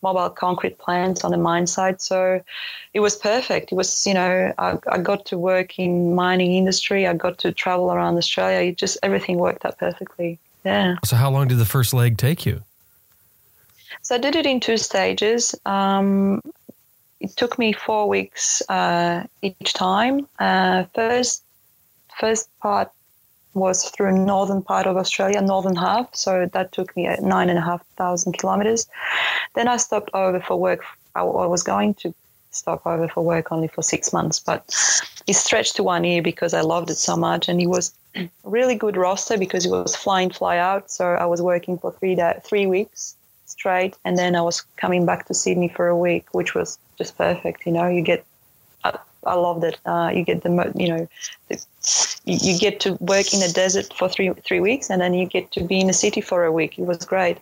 mobile 0.03 0.31
concrete 0.31 0.77
plants 0.79 1.25
on 1.25 1.31
the 1.31 1.43
mine 1.51 1.67
site. 1.67 2.01
So 2.03 2.41
it 2.95 3.01
was 3.01 3.15
perfect. 3.17 3.73
It 3.73 3.77
was, 3.83 4.07
you 4.07 4.15
know, 4.15 4.53
I, 4.59 4.79
I 4.95 4.99
got 4.99 5.21
to 5.31 5.37
work 5.39 5.79
in 5.79 6.15
mining 6.15 6.53
industry. 6.61 7.07
I 7.07 7.15
got 7.15 7.39
to 7.45 7.53
travel 7.53 7.93
around 7.93 8.17
Australia. 8.17 8.71
It 8.71 8.79
just 8.85 8.97
everything 9.03 9.37
worked 9.39 9.65
out 9.67 9.77
perfectly. 9.79 10.39
Yeah. 10.65 10.97
So 11.05 11.17
how 11.17 11.31
long 11.31 11.49
did 11.49 11.59
the 11.59 11.73
first 11.77 11.93
leg 11.93 12.13
take 12.17 12.47
you? 12.47 12.63
So 14.03 14.15
I 14.17 14.19
did 14.19 14.35
it 14.37 14.47
in 14.47 14.59
two 14.61 14.79
stages. 14.79 15.55
Um, 15.67 16.41
it 17.21 17.37
took 17.37 17.59
me 17.59 17.73
four 17.73 18.09
weeks 18.09 18.63
uh, 18.69 19.25
each 19.43 19.71
time. 19.75 20.27
Uh, 20.39 20.85
first, 20.95 21.45
first 22.19 22.49
part 22.61 22.91
was 23.55 23.91
through 23.91 24.25
northern 24.25 24.63
part 24.63 24.87
of 24.87 24.97
Australia, 24.97 25.41
northern 25.41 25.77
half. 25.77 26.15
So 26.15 26.49
that 26.53 26.73
took 26.73 26.95
me 26.97 27.09
nine 27.21 27.51
and 27.51 27.59
a 27.59 27.63
half 27.63 27.85
thousand 27.97 28.39
kilometers. 28.39 28.87
Then 29.55 29.69
I 29.69 29.77
stopped 29.77 30.11
over 30.15 30.41
for 30.41 30.59
work. 30.59 30.85
I 31.15 31.23
was 31.23 31.63
going 31.63 31.95
to 31.95 32.15
stop 32.51 32.87
over 32.87 33.09
for 33.09 33.23
work 33.25 33.51
only 33.51 33.69
for 33.69 33.83
six 33.83 34.13
months, 34.13 34.39
but 34.39 34.65
it 35.27 35.35
stretched 35.35 35.77
to 35.77 35.83
one 35.83 36.05
year 36.05 36.23
because 36.23 36.55
I 36.55 36.61
loved 36.61 36.91
it 36.91 36.97
so 36.97 37.17
much. 37.17 37.49
And 37.49 37.61
it 37.61 37.67
was 37.67 37.93
really 38.45 38.75
good 38.75 38.97
roster 38.97 39.39
because 39.39 39.67
it 39.67 39.71
was 39.71 39.97
fly 39.97 40.23
in, 40.23 40.31
fly 40.31 40.59
out. 40.59 40.91
So 40.91 41.07
I 41.07 41.27
was 41.27 41.43
working 41.43 41.79
for 41.79 41.93
three 41.93 42.15
day, 42.15 42.41
three 42.45 42.67
weeks 42.67 43.17
straight, 43.47 43.95
and 44.05 44.19
then 44.19 44.35
I 44.35 44.43
was 44.43 44.63
coming 44.77 45.05
back 45.05 45.27
to 45.27 45.35
Sydney 45.35 45.69
for 45.69 45.89
a 45.89 45.97
week, 45.97 46.27
which 46.33 46.55
was 46.55 46.79
just 46.97 47.17
perfect. 47.19 47.67
You 47.67 47.73
know, 47.73 47.89
you 47.89 48.03
get 48.03 48.25
I 49.25 49.35
loved 49.35 49.65
it. 49.65 49.79
Uh, 49.87 50.11
you 50.15 50.25
get 50.25 50.43
the, 50.43 50.73
you 50.75 50.89
know, 50.89 51.09
the, 51.49 51.59
you 52.25 52.59
get 52.59 52.81
to 52.81 52.95
work 52.95 53.33
in 53.33 53.41
the 53.41 53.49
desert 53.49 53.93
for 53.95 54.09
three 54.09 54.31
three 54.45 54.61
weeks, 54.61 54.91
and 54.91 55.01
then 55.01 55.15
you 55.15 55.27
get 55.27 55.51
to 55.53 55.65
be 55.65 55.81
in 55.81 55.87
the 55.87 55.93
city 55.93 56.21
for 56.21 56.45
a 56.45 56.53
week. 56.53 56.79
It 56.79 56.85
was 56.85 57.05
great, 57.05 57.39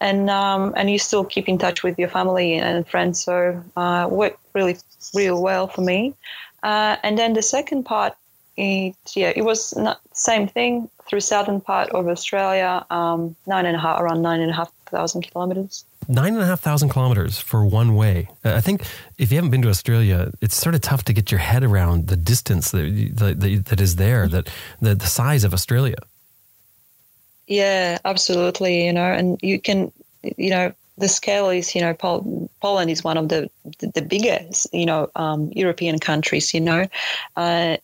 and 0.00 0.30
um, 0.30 0.74
and 0.76 0.90
you 0.90 0.98
still 0.98 1.24
keep 1.24 1.48
in 1.48 1.58
touch 1.58 1.82
with 1.82 1.98
your 1.98 2.08
family 2.08 2.54
and 2.54 2.86
friends. 2.86 3.22
So 3.22 3.62
uh, 3.76 4.08
worked 4.10 4.40
really 4.54 4.76
real 5.14 5.42
well 5.42 5.66
for 5.66 5.80
me. 5.82 6.14
Uh, 6.62 6.96
and 7.02 7.18
then 7.18 7.34
the 7.34 7.42
second 7.42 7.84
part, 7.84 8.14
it 8.56 8.94
yeah, 9.14 9.32
it 9.34 9.42
was 9.42 9.76
not 9.76 10.00
same 10.12 10.48
thing 10.48 10.90
through 11.06 11.20
southern 11.20 11.60
part 11.60 11.88
of 11.90 12.08
Australia, 12.08 12.84
um, 12.90 13.34
nine 13.46 13.66
and 13.66 13.76
a 13.76 13.78
half 13.78 14.00
around 14.00 14.22
nine 14.22 14.40
and 14.40 14.50
a 14.50 14.54
half 14.54 14.70
thousand 14.90 15.22
kilometers 15.22 15.84
nine 16.08 16.32
and 16.34 16.42
a 16.42 16.46
half 16.46 16.60
thousand 16.60 16.88
kilometers 16.88 17.38
for 17.38 17.64
one 17.64 17.94
way. 17.94 18.28
Uh, 18.44 18.54
I 18.54 18.60
think 18.60 18.82
if 19.18 19.30
you 19.30 19.36
haven't 19.36 19.50
been 19.50 19.62
to 19.62 19.68
Australia, 19.68 20.32
it's 20.40 20.56
sort 20.56 20.74
of 20.74 20.80
tough 20.80 21.04
to 21.04 21.12
get 21.12 21.30
your 21.30 21.38
head 21.38 21.62
around 21.62 22.08
the 22.08 22.16
distance 22.16 22.70
that 22.70 23.12
that, 23.16 23.64
that 23.66 23.80
is 23.80 23.96
there, 23.96 24.26
that 24.28 24.48
the, 24.80 24.94
the 24.94 25.06
size 25.06 25.44
of 25.44 25.52
Australia. 25.52 25.96
Yeah, 27.46 27.98
absolutely. 28.04 28.86
You 28.86 28.92
know, 28.92 29.10
and 29.12 29.38
you 29.42 29.60
can, 29.60 29.92
you 30.22 30.50
know, 30.50 30.72
the 30.96 31.08
scale 31.08 31.50
is, 31.50 31.74
you 31.74 31.80
know, 31.80 31.94
Pol- 31.94 32.50
Poland 32.60 32.90
is 32.90 33.04
one 33.04 33.16
of 33.16 33.28
the 33.28 33.48
the, 33.78 33.88
the 33.94 34.02
biggest, 34.02 34.66
you 34.72 34.86
know, 34.86 35.10
um, 35.14 35.52
European 35.54 35.98
countries. 35.98 36.54
You 36.54 36.60
know, 36.60 36.86
uh, 37.36 37.76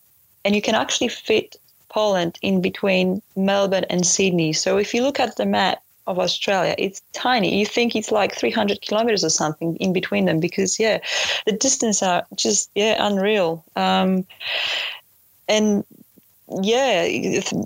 and 0.45 0.54
you 0.54 0.62
can 0.62 0.75
actually 0.75 1.09
fit 1.09 1.57
Poland 1.88 2.38
in 2.43 2.61
between 2.61 3.23
Melbourne 3.37 3.87
and 3.88 4.04
Sydney. 4.07 4.52
So 4.52 4.78
if 4.78 4.95
you 4.95 5.02
look 5.02 5.21
at 5.21 5.37
the 5.37 5.47
map, 5.47 5.84
of 6.06 6.18
Australia. 6.18 6.75
It's 6.78 7.02
tiny. 7.12 7.58
You 7.58 7.66
think 7.66 7.96
it's 7.96 8.12
like 8.12 8.34
300 8.34 8.80
kilometers 8.82 9.25
or 9.25 9.30
something 9.30 9.76
in 9.76 9.92
between 9.92 10.26
them 10.26 10.40
because, 10.40 10.78
yeah, 10.78 10.99
the 11.46 11.52
distance 11.52 12.02
are 12.02 12.25
just, 12.34 12.70
yeah, 12.75 12.96
unreal. 12.99 13.64
Um, 13.76 14.26
and 15.49 15.84
yeah, 16.62 17.08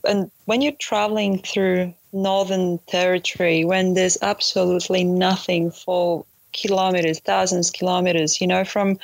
and 0.04 0.30
when 0.45 0.62
you're 0.62 0.73
traveling 0.73 1.38
through 1.38 1.92
Northern 2.12 2.78
Territory, 2.87 3.64
when 3.64 3.95
there's 3.95 4.16
absolutely 4.23 5.04
nothing 5.04 5.71
for 5.71 6.25
kilometers, 6.52 7.21
thousands 7.21 7.71
kilometers, 7.71 8.40
you 8.40 8.47
know, 8.47 8.64
from 8.64 8.99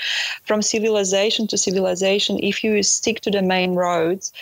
from 0.45 0.63
civilization 0.63 1.47
to 1.49 1.59
civilization, 1.59 2.39
if 2.43 2.63
you 2.65 2.83
stick 2.83 3.21
to 3.23 3.31
the 3.31 3.43
main 3.43 3.75
roads, 3.75 4.33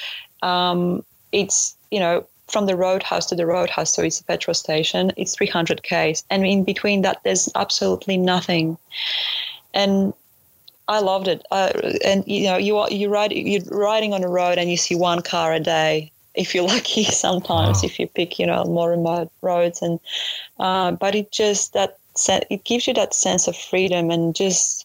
um, 0.42 1.04
it's 1.32 1.74
you 1.90 2.00
know 2.00 2.26
from 2.52 2.66
the 2.66 2.76
roadhouse 2.76 3.26
to 3.26 3.34
the 3.34 3.46
roadhouse, 3.46 3.94
so 3.94 4.02
it's 4.02 4.20
a 4.20 4.24
petrol 4.24 4.54
station, 4.54 5.12
it's 5.16 5.34
300 5.34 5.82
k's, 5.82 6.24
and 6.30 6.46
in 6.46 6.64
between 6.64 7.02
that, 7.02 7.20
there's 7.24 7.48
absolutely 7.54 8.16
nothing. 8.16 8.76
And 9.74 10.12
I 10.88 11.00
loved 11.00 11.28
it. 11.28 11.44
Uh, 11.50 11.72
and 12.04 12.24
you 12.26 12.44
know, 12.44 12.58
you 12.58 12.86
you 12.90 13.08
ride 13.08 13.32
you're 13.32 13.62
riding 13.70 14.12
on 14.12 14.24
a 14.24 14.28
road 14.28 14.58
and 14.58 14.70
you 14.70 14.76
see 14.76 14.94
one 14.94 15.22
car 15.22 15.52
a 15.52 15.60
day. 15.60 16.10
If 16.34 16.54
you're 16.54 16.68
lucky, 16.76 17.04
sometimes 17.04 17.82
wow. 17.82 17.86
if 17.86 17.98
you 17.98 18.06
pick 18.06 18.38
you 18.38 18.46
know 18.46 18.64
more 18.64 18.90
remote 18.90 19.30
roads, 19.40 19.80
and 19.80 19.98
uh, 20.58 20.92
but 20.92 21.14
it 21.14 21.32
just 21.32 21.72
that 21.72 21.98
it 22.50 22.64
gives 22.64 22.86
you 22.86 22.94
that 22.94 23.14
sense 23.14 23.48
of 23.48 23.56
freedom 23.56 24.10
and 24.10 24.34
just 24.34 24.81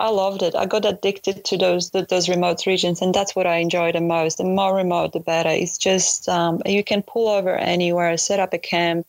I 0.00 0.08
loved 0.08 0.42
it. 0.42 0.54
I 0.56 0.64
got 0.64 0.86
addicted 0.86 1.44
to 1.44 1.58
those 1.58 1.90
those 1.90 2.26
remote 2.26 2.64
regions, 2.64 3.02
and 3.02 3.14
that's 3.14 3.36
what 3.36 3.46
I 3.46 3.56
enjoy 3.56 3.92
the 3.92 4.00
most. 4.00 4.38
The 4.38 4.44
more 4.44 4.74
remote, 4.74 5.12
the 5.12 5.20
better. 5.20 5.50
It's 5.50 5.76
just 5.76 6.26
um, 6.26 6.62
you 6.64 6.82
can 6.82 7.02
pull 7.02 7.28
over 7.28 7.54
anywhere, 7.54 8.16
set 8.16 8.40
up 8.40 8.54
a 8.54 8.58
camp, 8.58 9.06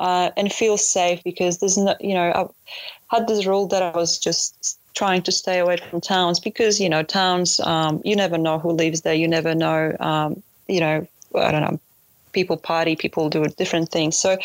uh, 0.00 0.30
and 0.38 0.50
feel 0.50 0.78
safe 0.78 1.22
because 1.22 1.58
there's 1.58 1.76
no, 1.76 1.94
you 2.00 2.14
know, 2.14 2.32
I 2.32 3.14
had 3.14 3.28
this 3.28 3.44
rule 3.44 3.66
that 3.68 3.82
I 3.82 3.90
was 3.90 4.18
just 4.18 4.78
trying 4.94 5.20
to 5.22 5.32
stay 5.32 5.58
away 5.58 5.76
from 5.76 6.00
towns 6.00 6.40
because 6.40 6.80
you 6.80 6.88
know 6.88 7.02
towns, 7.02 7.60
um, 7.60 8.00
you 8.02 8.16
never 8.16 8.38
know 8.38 8.58
who 8.58 8.72
lives 8.72 9.02
there. 9.02 9.14
You 9.14 9.28
never 9.28 9.54
know, 9.54 9.94
um, 10.00 10.42
you 10.66 10.80
know, 10.80 11.06
I 11.34 11.52
don't 11.52 11.60
know, 11.60 11.78
people 12.32 12.56
party, 12.56 12.96
people 12.96 13.28
do 13.28 13.44
different 13.58 13.90
things. 13.90 14.16
So 14.16 14.38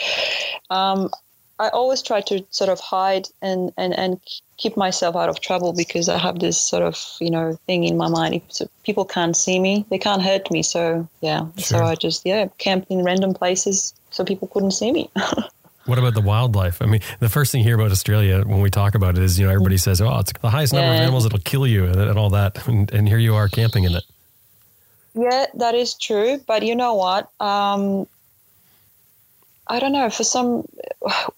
um, 0.70 1.12
I 1.59 1.69
always 1.69 2.01
try 2.01 2.21
to 2.21 2.45
sort 2.51 2.69
of 2.69 2.79
hide 2.79 3.27
and, 3.41 3.71
and, 3.77 3.97
and 3.97 4.19
keep 4.57 4.77
myself 4.77 5.15
out 5.15 5.29
of 5.29 5.41
trouble 5.41 5.73
because 5.73 6.07
I 6.07 6.17
have 6.17 6.39
this 6.39 6.59
sort 6.59 6.83
of, 6.83 7.03
you 7.19 7.31
know, 7.31 7.57
thing 7.65 7.83
in 7.83 7.97
my 7.97 8.07
mind. 8.07 8.35
If 8.35 8.67
people 8.83 9.05
can't 9.05 9.35
see 9.35 9.59
me, 9.59 9.85
they 9.89 9.97
can't 9.97 10.21
hurt 10.21 10.51
me. 10.51 10.61
So, 10.61 11.07
yeah. 11.21 11.47
Sure. 11.57 11.79
So 11.79 11.85
I 11.85 11.95
just, 11.95 12.25
yeah, 12.25 12.47
camped 12.57 12.91
in 12.91 13.03
random 13.03 13.33
places 13.33 13.93
so 14.11 14.23
people 14.23 14.47
couldn't 14.47 14.71
see 14.71 14.91
me. 14.91 15.09
What 15.87 15.97
about 15.97 16.15
the 16.15 16.21
wildlife? 16.21 16.81
I 16.81 16.85
mean, 16.85 16.99
the 17.21 17.29
first 17.29 17.53
thing 17.53 17.59
you 17.59 17.67
hear 17.67 17.75
about 17.75 17.91
Australia 17.91 18.43
when 18.43 18.59
we 18.59 18.69
talk 18.69 18.93
about 18.93 19.17
it 19.17 19.23
is, 19.23 19.39
you 19.39 19.45
know, 19.45 19.53
everybody 19.53 19.77
says, 19.77 20.01
oh, 20.01 20.19
it's 20.19 20.33
the 20.33 20.49
highest 20.49 20.73
number 20.73 20.87
yeah. 20.87 20.95
of 20.95 21.01
animals 21.01 21.23
that'll 21.23 21.39
kill 21.39 21.65
you 21.65 21.85
and, 21.85 21.95
and 21.95 22.19
all 22.19 22.29
that. 22.31 22.67
And, 22.67 22.91
and, 22.91 23.07
here 23.07 23.17
you 23.17 23.35
are 23.35 23.47
camping 23.47 23.85
in 23.85 23.95
it. 23.95 24.03
Yeah, 25.13 25.45
that 25.55 25.75
is 25.75 25.93
true. 25.93 26.41
But 26.45 26.63
you 26.63 26.75
know 26.75 26.95
what? 26.95 27.31
Um, 27.39 28.05
I 29.69 29.79
don't 29.79 29.91
know. 29.91 30.09
For 30.09 30.24
some, 30.24 30.67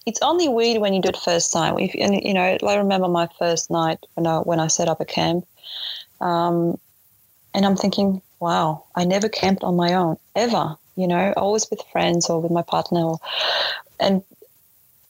it's 0.05 0.19
only 0.21 0.47
weird 0.47 0.81
when 0.81 0.93
you 0.93 1.01
do 1.01 1.09
it 1.09 1.17
first 1.17 1.51
time. 1.51 1.79
If 1.79 1.93
and 1.95 2.21
you 2.23 2.33
know, 2.33 2.57
I 2.63 2.75
remember 2.75 3.07
my 3.07 3.27
first 3.37 3.71
night 3.71 3.99
when 4.15 4.27
I 4.27 4.39
when 4.39 4.59
I 4.59 4.67
set 4.67 4.87
up 4.87 5.01
a 5.01 5.05
camp, 5.05 5.45
um, 6.21 6.79
and 7.53 7.65
I'm 7.65 7.75
thinking, 7.75 8.21
wow, 8.39 8.85
I 8.95 9.05
never 9.05 9.29
camped 9.29 9.63
on 9.63 9.75
my 9.75 9.93
own 9.93 10.17
ever. 10.35 10.75
You 10.95 11.07
know, 11.07 11.33
always 11.37 11.69
with 11.69 11.81
friends 11.91 12.29
or 12.29 12.41
with 12.41 12.51
my 12.51 12.61
partner, 12.61 13.01
or, 13.01 13.19
and 13.99 14.23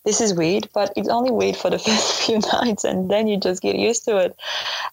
this 0.05 0.21
is 0.21 0.33
weird, 0.33 0.69
but 0.73 0.93
it's 0.95 1.09
only 1.09 1.31
weird 1.31 1.57
for 1.57 1.69
the 1.69 1.79
first 1.85 2.21
few 2.23 2.39
nights, 2.53 2.83
and 2.83 3.09
then 3.09 3.27
you 3.27 3.37
just 3.37 3.61
get 3.61 3.75
used 3.75 4.05
to 4.05 4.17
it. 4.17 4.35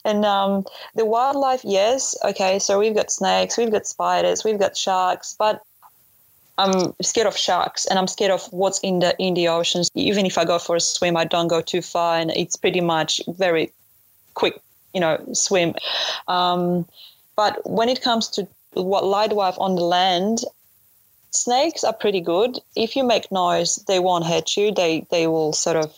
And 0.04 0.24
um, 0.24 0.64
the 0.94 1.04
wildlife, 1.04 1.62
yes, 1.64 2.16
okay. 2.24 2.58
So 2.58 2.78
we've 2.78 2.94
got 2.94 3.10
snakes, 3.10 3.56
we've 3.56 3.70
got 3.70 3.86
spiders, 3.86 4.44
we've 4.44 4.58
got 4.58 4.76
sharks, 4.76 5.36
but 5.38 5.62
I'm 6.58 6.94
scared 7.02 7.26
of 7.26 7.36
sharks 7.36 7.84
and 7.86 7.98
I'm 7.98 8.06
scared 8.06 8.30
of 8.30 8.46
what's 8.52 8.78
in 8.80 9.00
the 9.00 9.14
in 9.18 9.34
the 9.34 9.48
oceans. 9.48 9.90
Even 9.94 10.24
if 10.26 10.38
I 10.38 10.44
go 10.44 10.58
for 10.58 10.76
a 10.76 10.80
swim, 10.80 11.16
I 11.16 11.24
don't 11.24 11.48
go 11.48 11.60
too 11.60 11.82
far, 11.82 12.18
and 12.18 12.30
it's 12.30 12.56
pretty 12.56 12.80
much 12.80 13.20
very 13.28 13.72
quick, 14.34 14.60
you 14.94 15.00
know, 15.00 15.22
swim. 15.32 15.74
Um, 16.28 16.86
but 17.36 17.60
when 17.68 17.88
it 17.88 18.00
comes 18.02 18.28
to 18.28 18.48
what 18.72 19.04
wildlife 19.04 19.56
on 19.58 19.74
the 19.74 19.82
land, 19.82 20.40
snakes 21.30 21.84
are 21.84 21.92
pretty 21.92 22.20
good. 22.20 22.58
If 22.74 22.96
you 22.96 23.04
make 23.04 23.30
noise, 23.30 23.76
they 23.86 23.98
won't 23.98 24.26
hurt 24.26 24.56
you. 24.56 24.72
They 24.72 25.06
they 25.10 25.26
will 25.26 25.52
sort 25.52 25.76
of, 25.76 25.94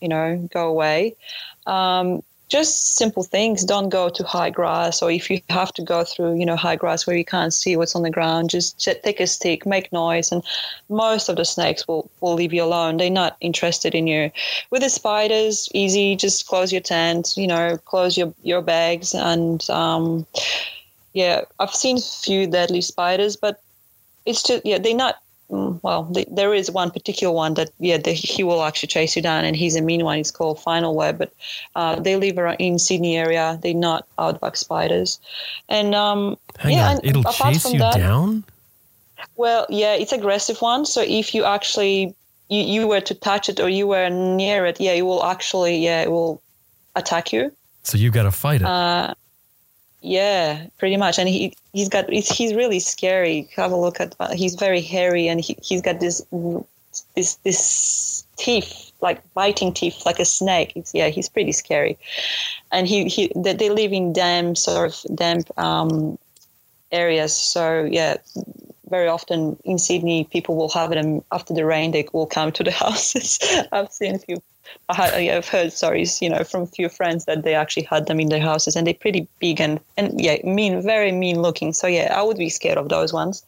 you 0.00 0.08
know, 0.08 0.48
go 0.52 0.68
away. 0.68 1.14
Um, 1.66 2.22
just 2.50 2.96
simple 2.96 3.22
things. 3.22 3.64
Don't 3.64 3.88
go 3.88 4.08
to 4.10 4.24
high 4.24 4.50
grass, 4.50 5.00
or 5.00 5.10
if 5.10 5.30
you 5.30 5.40
have 5.48 5.72
to 5.74 5.82
go 5.82 6.04
through, 6.04 6.34
you 6.34 6.44
know, 6.44 6.56
high 6.56 6.76
grass 6.76 7.06
where 7.06 7.16
you 7.16 7.24
can't 7.24 7.54
see 7.54 7.76
what's 7.76 7.94
on 7.94 8.02
the 8.02 8.10
ground, 8.10 8.50
just 8.50 8.78
take 8.80 9.20
a 9.20 9.26
stick, 9.26 9.64
make 9.64 9.92
noise, 9.92 10.32
and 10.32 10.42
most 10.88 11.28
of 11.28 11.36
the 11.36 11.44
snakes 11.44 11.86
will 11.86 12.10
will 12.20 12.34
leave 12.34 12.52
you 12.52 12.64
alone. 12.64 12.96
They're 12.96 13.08
not 13.08 13.36
interested 13.40 13.94
in 13.94 14.08
you. 14.08 14.32
With 14.70 14.82
the 14.82 14.90
spiders, 14.90 15.68
easy. 15.72 16.16
Just 16.16 16.48
close 16.48 16.72
your 16.72 16.82
tent, 16.82 17.34
you 17.36 17.46
know, 17.46 17.78
close 17.84 18.18
your 18.18 18.34
your 18.42 18.62
bags, 18.62 19.14
and 19.14 19.68
um, 19.70 20.26
yeah, 21.12 21.42
I've 21.60 21.74
seen 21.74 21.98
a 21.98 22.00
few 22.00 22.48
deadly 22.48 22.80
spiders, 22.80 23.36
but 23.36 23.62
it's 24.26 24.42
just 24.42 24.66
yeah, 24.66 24.78
they're 24.78 24.94
not. 24.94 25.16
Mm, 25.50 25.80
Well, 25.82 26.08
there 26.30 26.54
is 26.54 26.70
one 26.70 26.90
particular 26.90 27.32
one 27.34 27.54
that 27.54 27.70
yeah, 27.80 27.98
the, 27.98 28.12
he 28.12 28.44
will 28.44 28.62
actually 28.62 28.86
chase 28.86 29.16
you 29.16 29.22
down, 29.22 29.44
and 29.44 29.56
he's 29.56 29.74
a 29.74 29.80
mean 29.80 30.04
one. 30.04 30.18
He's 30.18 30.30
called 30.30 30.60
Funnel 30.60 30.94
Web, 30.94 31.18
but 31.18 31.32
uh, 31.74 31.98
they 31.98 32.16
live 32.16 32.38
around 32.38 32.56
in 32.60 32.78
Sydney 32.78 33.16
area. 33.16 33.58
They're 33.62 33.74
not 33.74 34.06
outback 34.18 34.56
spiders, 34.56 35.18
and 35.68 35.94
um, 35.94 36.38
Hang 36.58 36.74
yeah, 36.74 36.90
on, 36.90 36.96
and 36.96 37.06
it'll 37.06 37.22
apart 37.22 37.54
chase 37.54 37.62
from 37.62 37.72
you 37.72 37.78
that- 37.80 37.96
down? 37.98 38.44
Well, 39.36 39.66
yeah, 39.68 39.94
it's 39.94 40.12
aggressive 40.12 40.60
one. 40.62 40.86
So 40.86 41.02
if 41.02 41.34
you 41.34 41.44
actually 41.44 42.14
you, 42.48 42.62
you 42.62 42.88
were 42.88 43.00
to 43.02 43.14
touch 43.14 43.48
it 43.48 43.60
or 43.60 43.68
you 43.68 43.86
were 43.86 44.08
near 44.08 44.66
it, 44.66 44.80
yeah, 44.80 44.92
it 44.92 45.02
will 45.02 45.24
actually 45.24 45.78
yeah, 45.78 46.02
it 46.02 46.10
will 46.10 46.40
attack 46.96 47.32
you. 47.32 47.52
So 47.82 47.98
you've 47.98 48.14
got 48.14 48.22
to 48.24 48.30
fight 48.30 48.60
it. 48.62 48.66
Uh, 48.66 49.14
yeah, 50.02 50.66
pretty 50.78 50.96
much. 50.96 51.18
And 51.18 51.28
he 51.28 51.54
he's 51.72 51.88
got 51.88 52.08
he's, 52.10 52.54
really 52.54 52.80
scary. 52.80 53.48
Have 53.56 53.72
a 53.72 53.76
look 53.76 54.00
at 54.00 54.14
he's 54.32 54.54
very 54.54 54.80
hairy 54.80 55.28
and 55.28 55.40
he 55.40 55.56
he's 55.62 55.82
got 55.82 56.00
this 56.00 56.24
this 57.14 57.34
this 57.36 58.24
teeth 58.36 58.92
like 59.00 59.22
biting 59.34 59.72
teeth 59.72 60.04
like 60.06 60.18
a 60.18 60.24
snake. 60.24 60.72
It's, 60.74 60.94
yeah, 60.94 61.08
he's 61.08 61.28
pretty 61.28 61.52
scary. 61.52 61.98
And 62.72 62.86
he 62.86 63.08
he 63.08 63.30
they, 63.36 63.54
they 63.54 63.70
live 63.70 63.92
in 63.92 64.12
damp 64.12 64.56
sort 64.56 64.90
of 64.90 65.16
damp 65.16 65.50
um, 65.58 66.18
areas. 66.92 67.36
So 67.36 67.84
yeah, 67.84 68.16
very 68.90 69.08
often 69.08 69.56
in 69.64 69.78
Sydney, 69.78 70.24
people 70.24 70.56
will 70.56 70.68
have 70.70 70.90
them 70.90 71.22
after 71.32 71.54
the 71.54 71.64
rain. 71.64 71.92
They 71.92 72.06
will 72.12 72.26
come 72.26 72.52
to 72.52 72.64
the 72.64 72.70
houses. 72.84 73.38
I've 73.72 73.92
seen 73.92 74.16
a 74.16 74.18
few. 74.18 74.42
I 74.88 74.94
had, 74.94 75.14
I've 75.14 75.48
heard 75.48 75.72
stories, 75.72 76.22
you 76.22 76.28
know, 76.30 76.44
from 76.44 76.62
a 76.62 76.66
few 76.66 76.88
friends 76.88 77.24
that 77.24 77.42
they 77.42 77.54
actually 77.54 77.84
had 77.84 78.06
them 78.06 78.20
in 78.20 78.28
their 78.28 78.40
houses, 78.40 78.76
and 78.76 78.86
they're 78.86 78.94
pretty 78.94 79.26
big 79.40 79.60
and 79.60 79.80
and 79.96 80.20
yeah, 80.20 80.36
mean, 80.44 80.82
very 80.82 81.10
mean 81.10 81.42
looking. 81.42 81.72
So 81.72 81.86
yeah, 81.86 82.14
I 82.16 82.22
would 82.22 82.36
be 82.36 82.50
scared 82.50 82.78
of 82.78 82.88
those 82.88 83.12
ones. 83.12 83.42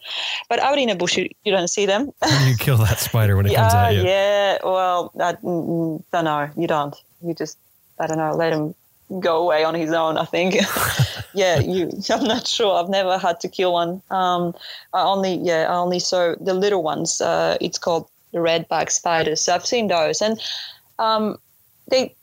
But 0.48 0.58
out 0.60 0.78
in 0.78 0.88
a 0.88 0.96
bush, 0.96 1.16
you, 1.16 1.28
you 1.44 1.52
don't 1.52 1.68
see 1.68 1.86
them. 1.86 2.12
You 2.46 2.56
kill 2.56 2.78
that 2.78 2.98
spider 2.98 3.36
when 3.36 3.46
it 3.46 3.54
comes 3.54 3.74
at 3.74 3.92
you? 3.94 4.02
yeah. 4.02 4.58
Well, 4.64 5.12
I 5.20 5.34
mm, 5.34 6.02
don't 6.12 6.24
know. 6.24 6.50
You 6.56 6.66
don't. 6.66 6.96
You 7.24 7.34
just, 7.34 7.56
I 8.00 8.08
don't 8.08 8.18
know. 8.18 8.34
Let 8.34 8.52
him 8.52 8.74
go 9.20 9.42
away 9.42 9.64
on 9.64 9.74
his 9.74 9.92
own. 9.92 10.16
I 10.16 10.24
think. 10.24 10.56
yeah, 11.34 11.58
you. 11.60 11.90
I'm 12.10 12.24
not 12.24 12.46
sure. 12.46 12.82
I've 12.82 12.88
never 12.88 13.18
had 13.18 13.40
to 13.40 13.48
kill 13.48 13.72
one. 13.72 14.02
Um, 14.10 14.54
I 14.92 15.02
only, 15.02 15.34
yeah, 15.34 15.66
I 15.68 15.76
only 15.76 15.98
saw 15.98 16.34
the 16.40 16.54
little 16.54 16.82
ones. 16.82 17.20
Uh, 17.20 17.56
it's 17.60 17.78
called 17.78 18.08
the 18.32 18.38
redback 18.38 18.90
spiders. 18.90 19.40
So 19.40 19.54
I've 19.54 19.66
seen 19.66 19.88
those, 19.88 20.22
and 20.22 20.40
um, 20.98 21.38
they 21.88 22.14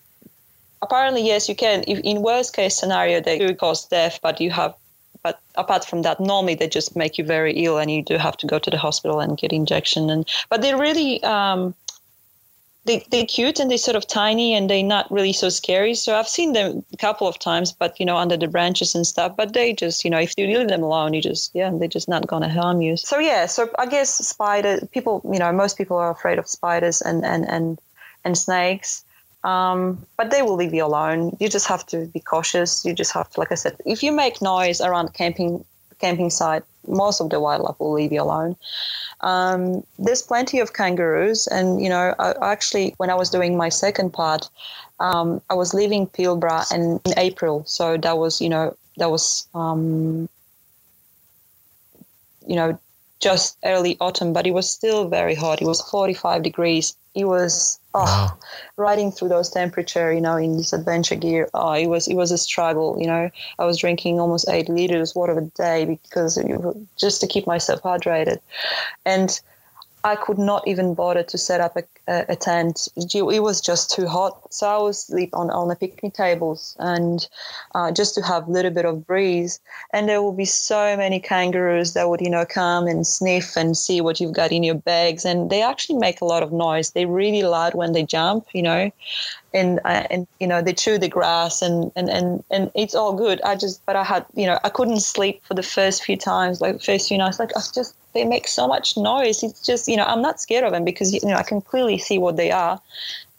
apparently 0.82 1.26
yes, 1.26 1.50
you 1.50 1.56
can. 1.56 1.84
If 1.88 2.00
in 2.00 2.22
worst 2.22 2.56
case 2.56 2.76
scenario, 2.76 3.22
they 3.22 3.38
do 3.38 3.54
cause 3.56 3.86
death, 3.86 4.20
but 4.22 4.40
you 4.40 4.52
have. 4.52 4.74
But 5.22 5.42
apart 5.56 5.84
from 5.84 6.04
that, 6.04 6.22
normally 6.22 6.56
they 6.56 6.70
just 6.70 6.96
make 6.96 7.18
you 7.18 7.26
very 7.26 7.52
ill, 7.66 7.78
and 7.78 7.92
you 7.92 8.02
do 8.02 8.18
have 8.18 8.38
to 8.38 8.48
go 8.48 8.58
to 8.58 8.70
the 8.70 8.78
hospital 8.78 9.20
and 9.20 9.38
get 9.38 9.52
injection. 9.52 10.10
And 10.10 10.28
but 10.50 10.62
they're 10.62 10.80
really 10.80 11.22
um, 11.24 11.76
they 12.90 13.06
they're 13.12 13.26
cute 13.26 13.60
and 13.60 13.70
they're 13.70 13.78
sort 13.78 13.96
of 13.96 14.08
tiny 14.08 14.56
and 14.56 14.70
they're 14.70 14.84
not 14.84 15.10
really 15.12 15.32
so 15.34 15.50
scary. 15.50 15.94
So 15.94 16.16
I've 16.16 16.28
seen 16.28 16.54
them 16.54 16.84
a 16.92 16.98
couple 16.98 17.28
of 17.28 17.38
times, 17.38 17.72
but 17.72 18.00
you 18.00 18.06
know 18.06 18.18
under 18.18 18.36
the 18.36 18.48
branches 18.48 18.96
and 18.96 19.06
stuff. 19.06 19.38
But 19.38 19.54
they 19.54 19.74
just 19.74 20.04
you 20.04 20.10
know 20.10 20.20
if 20.20 20.34
you 20.38 20.48
leave 20.48 20.68
them 20.68 20.84
alone, 20.84 21.14
you 21.14 21.22
just 21.22 21.52
yeah 21.54 21.72
they're 21.72 21.88
just 21.88 22.10
not 22.10 22.26
gonna 22.26 22.50
harm 22.50 22.82
you. 22.82 22.98
So 22.98 23.20
yeah, 23.20 23.46
so 23.46 23.70
I 23.78 23.86
guess 23.86 24.10
spider 24.28 24.80
people 24.92 25.22
you 25.32 25.40
know 25.40 25.52
most 25.52 25.78
people 25.78 25.98
are 25.98 26.10
afraid 26.10 26.40
of 26.40 26.48
spiders 26.48 27.02
and 27.02 27.24
and 27.24 27.48
and 27.48 27.80
and 28.26 28.38
snakes. 28.38 29.06
Um, 29.44 30.06
but 30.18 30.32
they 30.32 30.42
will 30.42 30.56
leave 30.56 30.74
you 30.74 30.84
alone. 30.84 31.38
You 31.40 31.48
just 31.48 31.68
have 31.68 31.86
to 31.88 32.08
be 32.08 32.20
cautious. 32.20 32.84
You 32.84 32.94
just 32.94 33.14
have 33.14 33.30
to, 33.30 33.40
like 33.40 33.54
I 33.54 33.56
said, 33.56 33.78
if 33.86 34.04
you 34.04 34.12
make 34.12 34.42
noise 34.42 34.82
around 34.82 35.14
camping 35.14 35.64
camping 36.00 36.30
site, 36.30 36.64
most 36.88 37.22
of 37.22 37.30
the 37.30 37.40
wildlife 37.40 37.80
will 37.80 37.94
leave 37.94 38.12
you 38.12 38.22
alone. 38.22 38.56
Um, 39.22 39.84
there's 39.98 40.22
plenty 40.22 40.60
of 40.60 40.74
kangaroos, 40.74 41.48
and 41.48 41.82
you 41.82 41.90
know, 41.90 42.16
I, 42.20 42.34
actually, 42.42 42.94
when 42.98 43.10
I 43.10 43.16
was 43.16 43.30
doing 43.30 43.58
my 43.58 43.70
second 43.70 44.12
part, 44.12 44.50
um, 45.00 45.42
I 45.50 45.54
was 45.54 45.74
leaving 45.74 46.08
Pilbara 46.08 46.72
and 46.72 47.02
in 47.06 47.14
April, 47.18 47.64
so 47.66 47.98
that 47.98 48.18
was, 48.18 48.42
you 48.42 48.50
know, 48.50 48.76
that 48.98 49.12
was, 49.12 49.48
um, 49.54 50.30
you 52.48 52.56
know, 52.56 52.80
just 53.20 53.58
early 53.66 53.98
autumn, 54.00 54.34
but 54.34 54.48
it 54.48 54.52
was 54.52 54.70
still 54.70 55.08
very 55.08 55.36
hot. 55.36 55.62
It 55.62 55.66
was 55.66 55.82
45 55.82 56.42
degrees. 56.44 56.96
It 57.16 57.26
was 57.26 57.80
oh, 57.94 58.04
Wow. 58.04 58.38
riding 58.78 59.12
through 59.12 59.30
those 59.30 59.50
temperature, 59.50 60.14
you 60.14 60.22
know, 60.22 60.38
in 60.38 60.58
this 60.58 60.74
adventure 60.74 61.16
gear. 61.16 61.50
Oh, 61.54 61.74
it 61.74 61.88
was 61.88 62.08
it 62.08 62.16
was 62.16 62.32
a 62.32 62.38
struggle. 62.38 62.98
You 63.00 63.08
know, 63.08 63.30
I 63.58 63.66
was 63.66 63.78
drinking 63.78 64.20
almost 64.20 64.48
eight 64.50 64.70
liters 64.70 65.16
water 65.16 65.38
a 65.38 65.42
day 65.42 65.86
because 65.86 66.40
just 66.98 67.20
to 67.22 67.28
keep 67.28 67.46
myself 67.46 67.82
hydrated, 67.82 68.40
and 69.06 69.40
I 70.04 70.16
could 70.16 70.38
not 70.38 70.68
even 70.68 70.94
bother 70.94 71.24
to 71.24 71.38
set 71.38 71.60
up 71.60 71.76
a, 71.76 71.84
a, 72.10 72.26
a 72.30 72.36
tent. 72.36 72.90
It 72.98 73.44
was 73.44 73.62
just 73.62 73.92
too 73.92 74.08
hot, 74.08 74.52
so 74.52 74.68
I 74.68 74.78
was 74.82 75.06
sleep 75.06 75.30
on 75.34 75.50
on 75.52 75.68
the 75.68 75.76
picnic 75.76 76.14
tables 76.14 76.76
and 76.80 77.28
uh, 77.76 77.92
just 77.92 78.16
to 78.16 78.22
have 78.22 78.48
a 78.48 78.52
little 78.52 78.72
bit 78.72 78.86
of 78.86 79.06
breeze. 79.06 79.60
And 79.94 80.10
there 80.10 80.22
will 80.22 80.34
be 80.34 80.46
so 80.46 80.98
many 80.98 81.20
kangaroos 81.20 81.94
that 81.94 82.10
would 82.10 82.22
you 82.22 82.30
know 82.30 82.46
come 82.46 82.88
and 82.88 83.06
sniff 83.06 83.56
and 83.56 83.78
see 83.78 84.02
what 84.02 84.20
you've 84.20 84.34
got 84.34 84.52
in 84.52 84.64
your 84.64 84.76
bags, 84.76 85.24
and 85.24 85.50
they 85.50 85.62
actually 85.62 86.00
make 86.00 86.22
a 86.22 86.26
lot 86.26 86.44
of 86.44 86.52
noise. 86.52 86.92
They're 86.92 87.08
really 87.08 87.44
loud 87.44 87.76
when 87.76 87.94
they 87.94 88.04
jump, 88.04 88.48
you 88.54 88.64
know, 88.64 88.92
and 89.54 89.80
uh, 89.86 90.08
and 90.10 90.28
you 90.40 90.48
know 90.48 90.62
they 90.62 90.74
chew 90.74 90.98
the 90.98 91.10
grass 91.10 91.62
and 91.62 91.92
and 91.96 92.10
and 92.10 92.44
and 92.50 92.72
it's 92.74 92.96
all 92.96 93.14
good. 93.14 93.40
I 93.42 93.56
just 93.56 93.86
but 93.86 93.96
I 93.96 94.04
had 94.04 94.26
you 94.36 94.48
know 94.48 94.60
I 94.64 94.70
couldn't 94.70 95.02
sleep 95.02 95.44
for 95.46 95.54
the 95.54 95.64
first 95.64 96.04
few 96.04 96.18
times, 96.18 96.60
like 96.60 96.82
first 96.82 97.08
few 97.08 97.18
nights. 97.18 97.40
Like 97.40 97.56
I 97.56 97.62
just 97.74 97.96
they 98.20 98.26
make 98.26 98.48
so 98.48 98.68
much 98.68 98.98
noise. 98.98 99.44
It's 99.44 99.66
just 99.66 99.88
you 99.88 99.98
know 99.98 100.04
I'm 100.04 100.22
not 100.22 100.42
scared 100.42 100.66
of 100.66 100.72
them 100.72 100.84
because 100.84 101.14
you 101.14 101.22
know 101.24 101.36
I 101.36 101.44
can 101.44 101.62
clearly 101.62 101.98
see 101.98 102.20
what 102.20 102.36
they 102.36 102.52
are. 102.52 102.80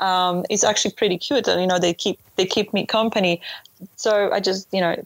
Um, 0.00 0.44
it's 0.48 0.64
actually 0.64 0.92
pretty 0.92 1.18
cute, 1.18 1.46
and 1.46 1.60
you 1.60 1.66
know 1.66 1.78
they 1.78 1.92
keep 1.92 2.18
they 2.36 2.46
keep 2.46 2.72
me 2.72 2.86
company. 2.86 3.40
So 3.96 4.30
I 4.32 4.40
just 4.40 4.66
you 4.72 4.80
know 4.80 4.96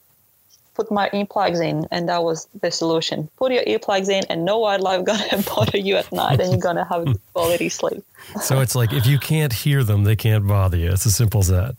put 0.74 0.90
my 0.90 1.08
earplugs 1.10 1.64
in, 1.64 1.86
and 1.90 2.08
that 2.08 2.22
was 2.22 2.48
the 2.60 2.70
solution. 2.70 3.28
Put 3.36 3.52
your 3.52 3.64
earplugs 3.64 4.08
in, 4.08 4.24
and 4.30 4.44
no 4.44 4.58
wildlife 4.58 5.04
gonna 5.10 5.42
bother 5.42 5.78
you 5.78 5.96
at 5.96 6.10
night, 6.12 6.40
and 6.40 6.52
you're 6.52 6.60
gonna 6.60 6.84
have 6.84 7.02
a 7.02 7.04
good 7.12 7.20
quality 7.32 7.68
sleep. 7.68 8.04
So 8.40 8.60
it's 8.60 8.74
like 8.74 8.92
if 8.92 9.06
you 9.06 9.18
can't 9.18 9.52
hear 9.52 9.82
them, 9.82 10.04
they 10.04 10.16
can't 10.16 10.46
bother 10.46 10.76
you. 10.76 10.92
It's 10.92 11.06
as 11.06 11.16
simple 11.16 11.40
as 11.40 11.48
that. 11.48 11.74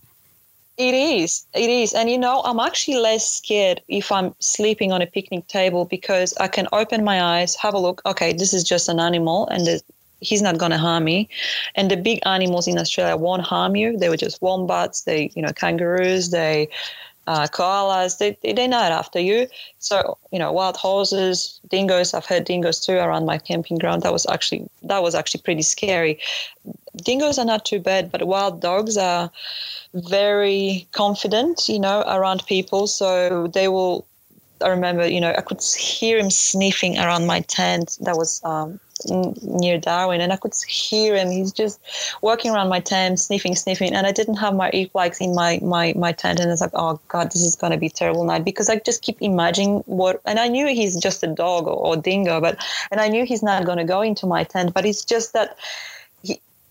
It 0.77 0.93
is. 0.93 1.45
It 1.53 1.69
is. 1.69 1.93
And 1.93 2.09
you 2.09 2.17
know, 2.17 2.41
I'm 2.43 2.59
actually 2.59 2.97
less 2.97 3.29
scared 3.29 3.81
if 3.87 4.11
I'm 4.11 4.35
sleeping 4.39 4.91
on 4.91 5.01
a 5.01 5.07
picnic 5.07 5.47
table 5.47 5.85
because 5.85 6.33
I 6.37 6.47
can 6.49 6.67
open 6.73 7.03
my 7.03 7.21
eyes, 7.21 7.55
have 7.55 7.73
a 7.73 7.79
look. 7.79 8.01
Okay, 8.05 8.33
this 8.33 8.53
is 8.53 8.63
just 8.63 8.89
an 8.89 8.99
animal 8.99 9.47
and 9.47 9.81
he's 10.19 10.41
not 10.41 10.57
going 10.57 10.71
to 10.71 10.77
harm 10.77 11.05
me. 11.05 11.29
And 11.75 11.89
the 11.89 11.97
big 11.97 12.19
animals 12.25 12.67
in 12.67 12.77
Australia 12.77 13.15
won't 13.15 13.43
harm 13.43 13.75
you. 13.75 13.97
They 13.97 14.09
were 14.09 14.17
just 14.17 14.41
wombats, 14.41 15.03
they, 15.03 15.31
you 15.35 15.41
know, 15.41 15.53
kangaroos, 15.53 16.31
they, 16.31 16.67
uh, 17.27 17.47
koalas, 17.47 18.17
they, 18.17 18.37
they, 18.41 18.53
they're 18.53 18.67
not 18.67 18.91
after 18.91 19.19
you. 19.19 19.47
So, 19.79 20.17
you 20.31 20.39
know, 20.39 20.51
wild 20.51 20.77
horses, 20.77 21.59
dingoes, 21.69 22.13
I've 22.13 22.25
heard 22.25 22.45
dingoes 22.45 22.79
too 22.79 22.93
around 22.93 23.25
my 23.25 23.37
camping 23.37 23.77
ground. 23.77 24.03
That 24.03 24.13
was 24.13 24.25
actually, 24.27 24.67
that 24.83 25.01
was 25.01 25.15
actually 25.15 25.41
pretty 25.41 25.63
scary. 25.63 26.19
Dingoes 26.97 27.39
are 27.39 27.45
not 27.45 27.65
too 27.65 27.79
bad, 27.79 28.11
but 28.11 28.27
wild 28.27 28.61
dogs 28.61 28.97
are 28.97 29.31
very 29.93 30.87
confident, 30.91 31.67
you 31.67 31.79
know, 31.79 32.03
around 32.07 32.45
people. 32.45 32.87
So 32.87 33.47
they 33.47 33.67
will. 33.67 34.05
I 34.61 34.69
remember, 34.69 35.05
you 35.05 35.19
know, 35.19 35.33
I 35.37 35.41
could 35.41 35.61
hear 35.61 36.17
him 36.17 36.29
sniffing 36.29 36.97
around 36.97 37.27
my 37.27 37.41
tent. 37.41 37.97
That 38.01 38.15
was 38.15 38.41
um, 38.45 38.79
near 39.05 39.77
Darwin, 39.77 40.21
and 40.21 40.31
I 40.31 40.37
could 40.37 40.53
hear 40.67 41.15
him. 41.15 41.29
He's 41.29 41.51
just 41.51 41.79
walking 42.21 42.51
around 42.51 42.69
my 42.69 42.79
tent, 42.79 43.19
sniffing, 43.19 43.55
sniffing, 43.55 43.93
and 43.93 44.07
I 44.07 44.11
didn't 44.11 44.35
have 44.35 44.55
my 44.55 44.71
earplugs 44.71 45.19
in 45.19 45.35
my 45.35 45.59
my 45.61 45.93
my 45.95 46.11
tent, 46.11 46.39
and 46.39 46.49
I 46.49 46.53
was 46.53 46.61
like, 46.61 46.71
oh 46.73 46.99
god, 47.09 47.31
this 47.31 47.43
is 47.43 47.55
gonna 47.55 47.77
be 47.77 47.87
a 47.87 47.89
terrible 47.89 48.23
night 48.23 48.45
because 48.45 48.69
I 48.69 48.79
just 48.79 49.01
keep 49.01 49.21
imagining 49.21 49.79
what, 49.85 50.21
and 50.25 50.39
I 50.39 50.47
knew 50.47 50.67
he's 50.67 50.95
just 50.97 51.23
a 51.23 51.27
dog 51.27 51.67
or, 51.67 51.75
or 51.75 51.97
dingo, 51.97 52.39
but 52.39 52.57
and 52.91 53.01
I 53.01 53.09
knew 53.09 53.25
he's 53.25 53.43
not 53.43 53.65
gonna 53.65 53.85
go 53.85 54.01
into 54.01 54.25
my 54.25 54.43
tent, 54.43 54.73
but 54.73 54.85
it's 54.85 55.03
just 55.03 55.33
that 55.33 55.57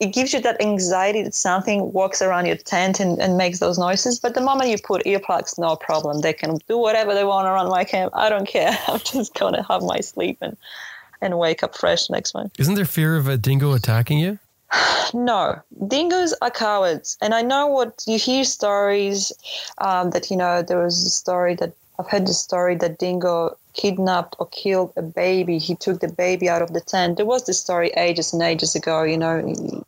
it 0.01 0.13
gives 0.13 0.33
you 0.33 0.41
that 0.41 0.61
anxiety 0.61 1.23
that 1.23 1.35
something 1.35 1.93
walks 1.93 2.21
around 2.21 2.47
your 2.47 2.57
tent 2.57 2.99
and, 2.99 3.21
and 3.21 3.37
makes 3.37 3.61
those 3.61 3.79
noises. 3.79 4.19
But 4.19 4.35
the 4.35 4.41
moment 4.41 4.69
you 4.71 4.77
put 4.77 5.05
earplugs, 5.05 5.57
no 5.57 5.77
problem. 5.77 6.21
They 6.21 6.33
can 6.33 6.59
do 6.69 6.77
whatever 6.77 7.15
they 7.15 7.23
want 7.23 7.47
around 7.47 7.71
my 7.71 7.85
camp. 7.85 8.13
I 8.15 8.29
don't 8.29 8.47
care. 8.47 8.77
I'm 8.89 8.99
just 8.99 9.35
going 9.35 9.55
to 9.55 9.63
have 9.63 9.83
my 9.83 10.01
sleep 10.01 10.39
and, 10.41 10.57
and 11.25 11.39
wake 11.39 11.63
up 11.63 11.75
fresh 11.77 12.11
next 12.11 12.35
one. 12.35 12.51
Isn't 12.59 12.75
there 12.75 12.85
fear 12.85 13.17
of 13.17 13.27
a 13.27 13.37
dingo 13.37 13.73
attacking 13.73 14.19
you? 14.19 14.39
No, 15.13 15.63
dingoes 15.87 16.35
are 16.43 16.51
cowards. 16.51 17.17
And 17.23 17.35
I 17.35 17.43
know 17.43 17.69
what 17.69 18.03
you 18.05 18.19
hear 18.19 18.43
stories 18.43 19.31
um, 19.79 20.11
that, 20.11 20.29
you 20.29 20.37
know, 20.37 20.61
there 20.61 20.83
was 20.83 21.07
a 21.07 21.11
story 21.11 21.55
that 21.57 21.73
I've 21.99 22.09
heard 22.09 22.27
the 22.27 22.35
story 22.35 22.75
that 22.77 22.99
dingo 22.99 23.57
kidnapped 23.75 24.35
or 24.41 24.47
killed 24.47 24.93
a 24.97 25.03
baby. 25.03 25.59
He 25.59 25.77
took 25.77 26.01
the 26.01 26.09
baby 26.09 26.49
out 26.49 26.63
of 26.63 26.73
the 26.73 26.81
tent. 26.81 27.19
There 27.19 27.27
was 27.27 27.47
this 27.47 27.61
story 27.61 27.91
ages 27.97 28.33
and 28.33 28.43
ages 28.43 28.75
ago, 28.75 29.05
you 29.05 29.17
know, 29.17 29.85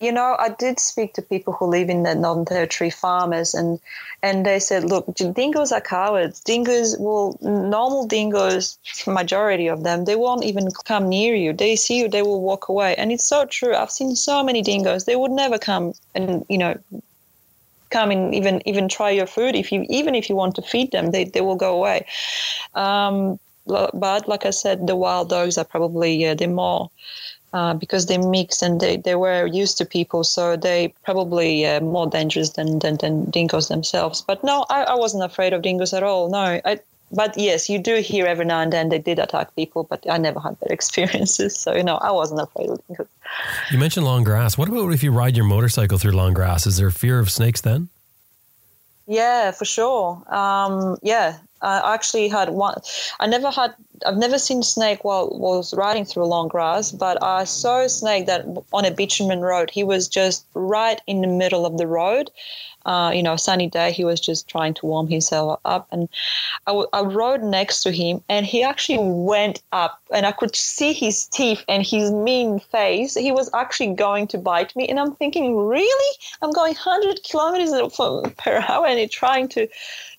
you 0.00 0.12
know, 0.12 0.36
I 0.38 0.50
did 0.50 0.78
speak 0.78 1.14
to 1.14 1.22
people 1.22 1.52
who 1.52 1.66
live 1.66 1.88
in 1.88 2.04
the 2.04 2.14
Northern 2.14 2.44
Territory, 2.44 2.90
farmers, 2.90 3.54
and 3.54 3.80
and 4.22 4.46
they 4.46 4.60
said, 4.60 4.84
look, 4.84 5.12
dingoes 5.14 5.72
are 5.72 5.80
cowards. 5.80 6.40
Dingoes 6.40 6.96
will 6.98 7.36
normal 7.40 8.06
dingoes, 8.06 8.78
majority 9.06 9.66
of 9.66 9.82
them, 9.82 10.04
they 10.04 10.16
won't 10.16 10.44
even 10.44 10.68
come 10.84 11.08
near 11.08 11.34
you. 11.34 11.52
They 11.52 11.76
see 11.76 11.98
you, 11.98 12.08
they 12.08 12.22
will 12.22 12.40
walk 12.40 12.68
away, 12.68 12.94
and 12.96 13.10
it's 13.10 13.26
so 13.26 13.44
true. 13.46 13.74
I've 13.74 13.90
seen 13.90 14.14
so 14.14 14.42
many 14.44 14.62
dingoes; 14.62 15.04
they 15.04 15.16
would 15.16 15.32
never 15.32 15.58
come 15.58 15.92
and 16.14 16.44
you 16.48 16.58
know 16.58 16.78
come 17.90 18.10
and 18.10 18.34
even 18.34 18.62
even 18.68 18.88
try 18.88 19.10
your 19.10 19.26
food 19.26 19.56
if 19.56 19.72
you 19.72 19.84
even 19.88 20.14
if 20.14 20.28
you 20.28 20.36
want 20.36 20.54
to 20.54 20.62
feed 20.62 20.92
them 20.92 21.10
they, 21.10 21.24
they 21.24 21.40
will 21.40 21.56
go 21.56 21.74
away 21.74 22.06
um, 22.74 23.38
but 23.66 24.28
like 24.28 24.44
i 24.44 24.50
said 24.50 24.86
the 24.86 24.96
wild 24.96 25.30
dogs 25.30 25.56
are 25.56 25.64
probably 25.64 26.14
yeah, 26.14 26.34
they're 26.34 26.48
more 26.48 26.90
uh, 27.52 27.74
because 27.74 28.06
they 28.06 28.18
mix 28.18 28.62
and 28.62 28.80
they, 28.80 28.96
they 28.96 29.14
were 29.14 29.46
used 29.46 29.78
to 29.78 29.84
people, 29.84 30.24
so 30.24 30.56
they 30.56 30.92
probably 31.04 31.66
uh, 31.66 31.80
more 31.80 32.06
dangerous 32.06 32.50
than, 32.50 32.78
than, 32.80 32.96
than 32.96 33.30
dingoes 33.30 33.68
themselves. 33.68 34.22
But 34.22 34.42
no, 34.44 34.66
I, 34.70 34.84
I 34.84 34.94
wasn't 34.94 35.24
afraid 35.24 35.52
of 35.52 35.62
dingoes 35.62 35.92
at 35.92 36.02
all. 36.02 36.28
No, 36.30 36.60
I, 36.64 36.80
but 37.10 37.38
yes, 37.38 37.70
you 37.70 37.78
do 37.78 37.96
hear 37.96 38.26
every 38.26 38.44
now 38.44 38.60
and 38.60 38.72
then 38.72 38.90
they 38.90 38.98
did 38.98 39.18
attack 39.18 39.54
people, 39.56 39.84
but 39.84 40.04
I 40.10 40.18
never 40.18 40.40
had 40.40 40.58
that 40.60 40.70
experiences. 40.78 41.58
So, 41.58 41.74
you 41.74 41.82
know, 41.82 41.96
I 41.96 42.10
wasn't 42.10 42.40
afraid 42.40 42.70
of 42.70 42.86
dingoes. 42.86 43.08
You 43.70 43.78
mentioned 43.78 44.04
long 44.04 44.24
grass. 44.24 44.58
What 44.58 44.68
about 44.68 44.92
if 44.92 45.02
you 45.02 45.12
ride 45.12 45.36
your 45.36 45.46
motorcycle 45.46 45.98
through 45.98 46.12
long 46.12 46.34
grass? 46.34 46.66
Is 46.66 46.76
there 46.76 46.90
fear 46.90 47.18
of 47.18 47.30
snakes 47.30 47.60
then? 47.60 47.88
Yeah, 49.06 49.52
for 49.52 49.64
sure. 49.64 50.22
Um, 50.34 50.98
yeah, 51.02 51.38
I 51.62 51.94
actually 51.94 52.28
had 52.28 52.50
one. 52.50 52.80
I 53.20 53.26
never 53.26 53.50
had. 53.50 53.74
I've 54.06 54.16
never 54.16 54.38
seen 54.38 54.62
snake 54.62 55.04
while 55.04 55.28
was 55.30 55.74
riding 55.74 56.04
through 56.04 56.26
long 56.26 56.48
grass, 56.48 56.92
but 56.92 57.22
I 57.22 57.44
saw 57.44 57.80
a 57.80 57.88
snake 57.88 58.26
that 58.26 58.46
on 58.72 58.84
a 58.84 58.90
bitumen 58.90 59.40
road. 59.40 59.70
He 59.70 59.82
was 59.82 60.08
just 60.08 60.46
right 60.54 61.00
in 61.06 61.20
the 61.20 61.26
middle 61.26 61.66
of 61.66 61.78
the 61.78 61.86
road, 61.86 62.30
uh, 62.88 63.10
you 63.10 63.22
know, 63.22 63.34
a 63.34 63.38
sunny 63.38 63.66
day, 63.66 63.92
he 63.92 64.02
was 64.02 64.18
just 64.18 64.48
trying 64.48 64.72
to 64.72 64.86
warm 64.86 65.06
himself 65.06 65.60
up. 65.66 65.86
And 65.92 66.08
I, 66.66 66.70
w- 66.70 66.88
I 66.94 67.02
rode 67.02 67.42
next 67.42 67.82
to 67.82 67.92
him, 67.92 68.24
and 68.30 68.46
he 68.46 68.62
actually 68.62 68.98
went 68.98 69.62
up, 69.72 70.00
and 70.10 70.24
I 70.24 70.32
could 70.32 70.56
see 70.56 70.94
his 70.94 71.26
teeth 71.26 71.62
and 71.68 71.86
his 71.86 72.10
mean 72.10 72.60
face. 72.60 73.14
He 73.14 73.30
was 73.30 73.50
actually 73.52 73.92
going 73.94 74.26
to 74.28 74.38
bite 74.38 74.74
me, 74.74 74.88
and 74.88 74.98
I'm 74.98 75.14
thinking, 75.16 75.54
really? 75.54 76.16
I'm 76.40 76.50
going 76.50 76.72
100 76.72 77.20
kilometers 77.28 77.72
per 78.38 78.64
hour, 78.66 78.86
and 78.86 78.98
you're 78.98 79.06
trying 79.06 79.48
to, 79.48 79.68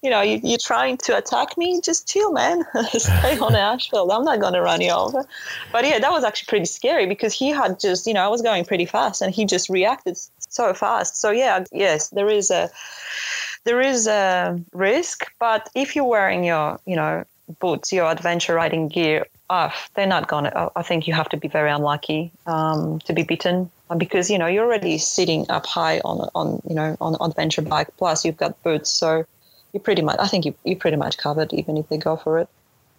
you 0.03 0.11
know, 0.11 0.21
you, 0.21 0.53
are 0.53 0.57
trying 0.61 0.97
to 0.97 1.17
attack 1.17 1.57
me. 1.57 1.81
Just 1.81 2.07
chill, 2.07 2.31
man. 2.33 2.63
Stay 2.91 3.39
on 3.39 3.55
asphalt. 3.55 4.11
I'm 4.11 4.23
not 4.23 4.39
going 4.39 4.53
to 4.53 4.61
run 4.61 4.81
you 4.81 4.91
over. 4.91 5.25
But 5.71 5.85
yeah, 5.85 5.97
that 5.97 6.11
was 6.11 6.23
actually 6.23 6.45
pretty 6.47 6.65
scary 6.65 7.07
because 7.07 7.33
he 7.33 7.49
had 7.49 7.79
just, 7.79 8.05
you 8.05 8.13
know, 8.13 8.23
I 8.23 8.27
was 8.27 8.43
going 8.43 8.63
pretty 8.63 8.85
fast, 8.85 9.23
and 9.23 9.33
he 9.33 9.45
just 9.45 9.69
reacted 9.69 10.19
so 10.49 10.73
fast. 10.73 11.15
So 11.15 11.31
yeah, 11.31 11.63
yes, 11.71 12.09
there 12.09 12.29
is 12.29 12.51
a 12.51 12.69
there 13.63 13.81
is 13.81 14.07
a 14.07 14.59
risk, 14.73 15.25
but 15.39 15.69
if 15.75 15.95
you're 15.95 16.05
wearing 16.05 16.43
your 16.43 16.79
you 16.85 16.95
know 16.95 17.23
boots, 17.59 17.91
your 17.91 18.09
adventure 18.11 18.55
riding 18.55 18.87
gear 18.87 19.25
off, 19.49 19.89
they're 19.95 20.07
not 20.07 20.27
gonna. 20.27 20.71
I 20.75 20.83
think 20.83 21.07
you 21.07 21.13
have 21.13 21.29
to 21.29 21.37
be 21.37 21.47
very 21.47 21.71
unlucky 21.71 22.31
um, 22.45 22.99
to 23.01 23.13
be 23.13 23.23
bitten 23.23 23.71
because 23.97 24.29
you 24.29 24.37
know 24.37 24.47
you're 24.47 24.65
already 24.65 24.97
sitting 24.97 25.45
up 25.49 25.65
high 25.65 25.99
on 25.99 26.29
on 26.35 26.61
you 26.67 26.75
know 26.75 26.95
on 27.01 27.15
adventure 27.21 27.61
bike. 27.61 27.89
Plus 27.97 28.25
you've 28.25 28.37
got 28.37 28.61
boots, 28.63 28.89
so 28.89 29.25
you 29.73 29.79
pretty 29.79 30.01
much. 30.01 30.17
I 30.19 30.27
think 30.27 30.45
you 30.45 30.55
you're 30.63 30.77
pretty 30.77 30.97
much 30.97 31.17
covered 31.17 31.53
even 31.53 31.77
if 31.77 31.89
they 31.89 31.97
go 31.97 32.15
for 32.15 32.39
it. 32.39 32.49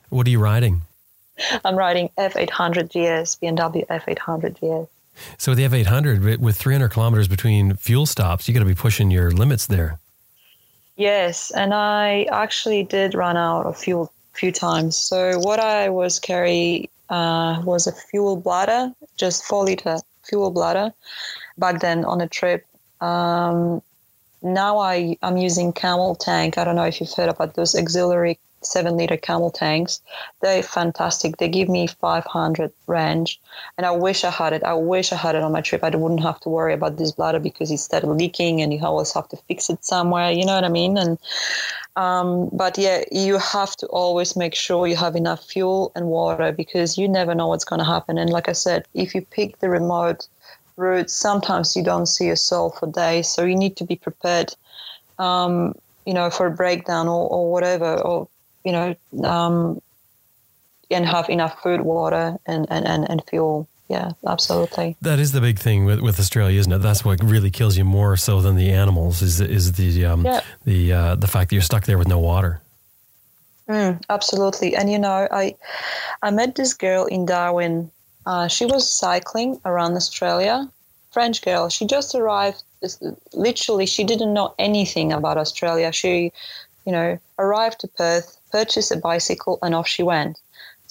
What 0.08 0.26
are 0.26 0.30
you 0.30 0.40
riding? 0.40 0.82
I'm 1.64 1.76
riding 1.76 2.10
F800 2.18 2.88
GS, 2.88 3.36
BMW 3.36 3.86
F800 3.86 4.54
GS. 4.56 4.90
So 5.38 5.52
with 5.52 5.58
the 5.58 5.64
F800, 5.64 6.38
with 6.38 6.56
300 6.56 6.90
kilometers 6.90 7.28
between 7.28 7.74
fuel 7.76 8.06
stops, 8.06 8.48
you 8.48 8.54
got 8.54 8.60
to 8.60 8.66
be 8.66 8.74
pushing 8.74 9.10
your 9.10 9.30
limits 9.30 9.66
there. 9.66 9.98
Yes, 10.96 11.50
and 11.52 11.72
I 11.72 12.26
actually 12.30 12.84
did 12.84 13.14
run 13.14 13.36
out 13.36 13.66
of 13.66 13.78
fuel 13.78 14.12
a 14.34 14.36
few 14.36 14.52
times. 14.52 14.96
So 14.96 15.38
what 15.38 15.58
I 15.58 15.88
was 15.88 16.18
carry 16.18 16.90
uh, 17.08 17.62
was 17.64 17.86
a 17.86 17.92
fuel 17.92 18.36
bladder, 18.36 18.92
just 19.16 19.44
four 19.44 19.64
liter 19.64 19.98
fuel 20.24 20.50
bladder, 20.50 20.92
back 21.58 21.80
then 21.80 22.04
on 22.04 22.20
a 22.20 22.28
trip. 22.28 22.66
Um, 23.00 23.82
now 24.42 24.78
I 24.78 25.16
I'm 25.22 25.36
using 25.36 25.72
Camel 25.72 26.14
tank. 26.14 26.58
I 26.58 26.64
don't 26.64 26.76
know 26.76 26.84
if 26.84 27.00
you've 27.00 27.12
heard 27.12 27.28
about 27.28 27.54
those 27.54 27.74
auxiliary 27.74 28.38
seven 28.62 28.96
liter 28.96 29.16
camel 29.16 29.50
tanks. 29.50 30.00
They're 30.40 30.62
fantastic. 30.62 31.36
They 31.36 31.48
give 31.48 31.68
me 31.68 31.86
500 31.86 32.72
range. 32.86 33.40
And 33.76 33.86
I 33.86 33.90
wish 33.90 34.24
I 34.24 34.30
had 34.30 34.52
it. 34.52 34.62
I 34.64 34.74
wish 34.74 35.12
I 35.12 35.16
had 35.16 35.34
it 35.34 35.42
on 35.42 35.52
my 35.52 35.60
trip. 35.60 35.82
I 35.82 35.90
wouldn't 35.90 36.22
have 36.22 36.40
to 36.40 36.48
worry 36.48 36.74
about 36.74 36.96
this 36.96 37.12
bladder 37.12 37.38
because 37.38 37.70
it 37.70 37.78
started 37.78 38.08
leaking 38.08 38.60
and 38.60 38.72
you 38.72 38.80
always 38.84 39.12
have 39.14 39.28
to 39.28 39.36
fix 39.48 39.70
it 39.70 39.84
somewhere. 39.84 40.30
You 40.30 40.44
know 40.44 40.54
what 40.54 40.64
I 40.64 40.68
mean? 40.68 40.98
And, 40.98 41.18
um, 41.96 42.50
but 42.52 42.76
yeah, 42.78 43.04
you 43.10 43.38
have 43.38 43.76
to 43.76 43.86
always 43.86 44.36
make 44.36 44.54
sure 44.54 44.86
you 44.86 44.96
have 44.96 45.16
enough 45.16 45.44
fuel 45.44 45.92
and 45.94 46.06
water 46.06 46.52
because 46.52 46.98
you 46.98 47.08
never 47.08 47.34
know 47.34 47.48
what's 47.48 47.64
going 47.64 47.80
to 47.80 47.84
happen. 47.84 48.18
And 48.18 48.30
like 48.30 48.48
I 48.48 48.52
said, 48.52 48.86
if 48.94 49.14
you 49.14 49.22
pick 49.22 49.58
the 49.60 49.70
remote 49.70 50.28
route, 50.76 51.10
sometimes 51.10 51.76
you 51.76 51.82
don't 51.82 52.06
see 52.06 52.28
a 52.28 52.36
soul 52.36 52.70
for 52.70 52.86
days. 52.90 53.28
So 53.28 53.44
you 53.44 53.56
need 53.56 53.76
to 53.76 53.84
be 53.84 53.96
prepared. 53.96 54.54
Um, 55.18 55.74
you 56.06 56.14
know, 56.14 56.30
for 56.30 56.46
a 56.46 56.50
breakdown 56.50 57.08
or, 57.08 57.28
or 57.28 57.52
whatever, 57.52 58.00
or 58.00 58.26
you 58.64 58.72
know, 58.72 58.94
um, 59.24 59.80
and 60.90 61.06
have 61.06 61.28
enough 61.30 61.62
food, 61.62 61.82
water, 61.82 62.36
and, 62.46 62.66
and, 62.70 62.86
and, 62.86 63.08
and 63.08 63.22
fuel. 63.28 63.68
Yeah, 63.88 64.12
absolutely. 64.24 64.96
That 65.02 65.18
is 65.18 65.32
the 65.32 65.40
big 65.40 65.58
thing 65.58 65.84
with, 65.84 66.00
with 66.00 66.20
Australia, 66.20 66.60
isn't 66.60 66.72
it? 66.72 66.78
That's 66.78 67.04
what 67.04 67.22
really 67.24 67.50
kills 67.50 67.76
you 67.76 67.84
more 67.84 68.16
so 68.16 68.40
than 68.40 68.54
the 68.54 68.70
animals 68.70 69.20
is 69.20 69.40
is 69.40 69.72
the 69.72 70.06
um, 70.06 70.24
yeah. 70.24 70.42
the 70.64 70.92
uh, 70.92 71.14
the 71.16 71.26
fact 71.26 71.50
that 71.50 71.56
you're 71.56 71.62
stuck 71.62 71.86
there 71.86 71.98
with 71.98 72.06
no 72.06 72.20
water. 72.20 72.60
Mm, 73.68 74.00
absolutely, 74.08 74.76
and 74.76 74.92
you 74.92 74.98
know, 74.98 75.26
I 75.32 75.56
I 76.22 76.30
met 76.30 76.54
this 76.54 76.72
girl 76.72 77.06
in 77.06 77.26
Darwin. 77.26 77.90
Uh, 78.26 78.46
she 78.46 78.64
was 78.64 78.88
cycling 78.88 79.60
around 79.64 79.94
Australia, 79.94 80.70
French 81.10 81.42
girl. 81.42 81.68
She 81.68 81.84
just 81.84 82.14
arrived. 82.14 82.62
Literally, 83.32 83.86
she 83.86 84.04
didn't 84.04 84.32
know 84.32 84.54
anything 84.56 85.12
about 85.12 85.36
Australia. 85.36 85.90
She, 85.90 86.32
you 86.86 86.92
know, 86.92 87.18
arrived 87.40 87.80
to 87.80 87.88
Perth 87.88 88.39
purchased 88.50 88.92
a 88.92 88.96
bicycle, 88.96 89.58
and 89.62 89.74
off 89.74 89.88
she 89.88 90.02
went. 90.02 90.38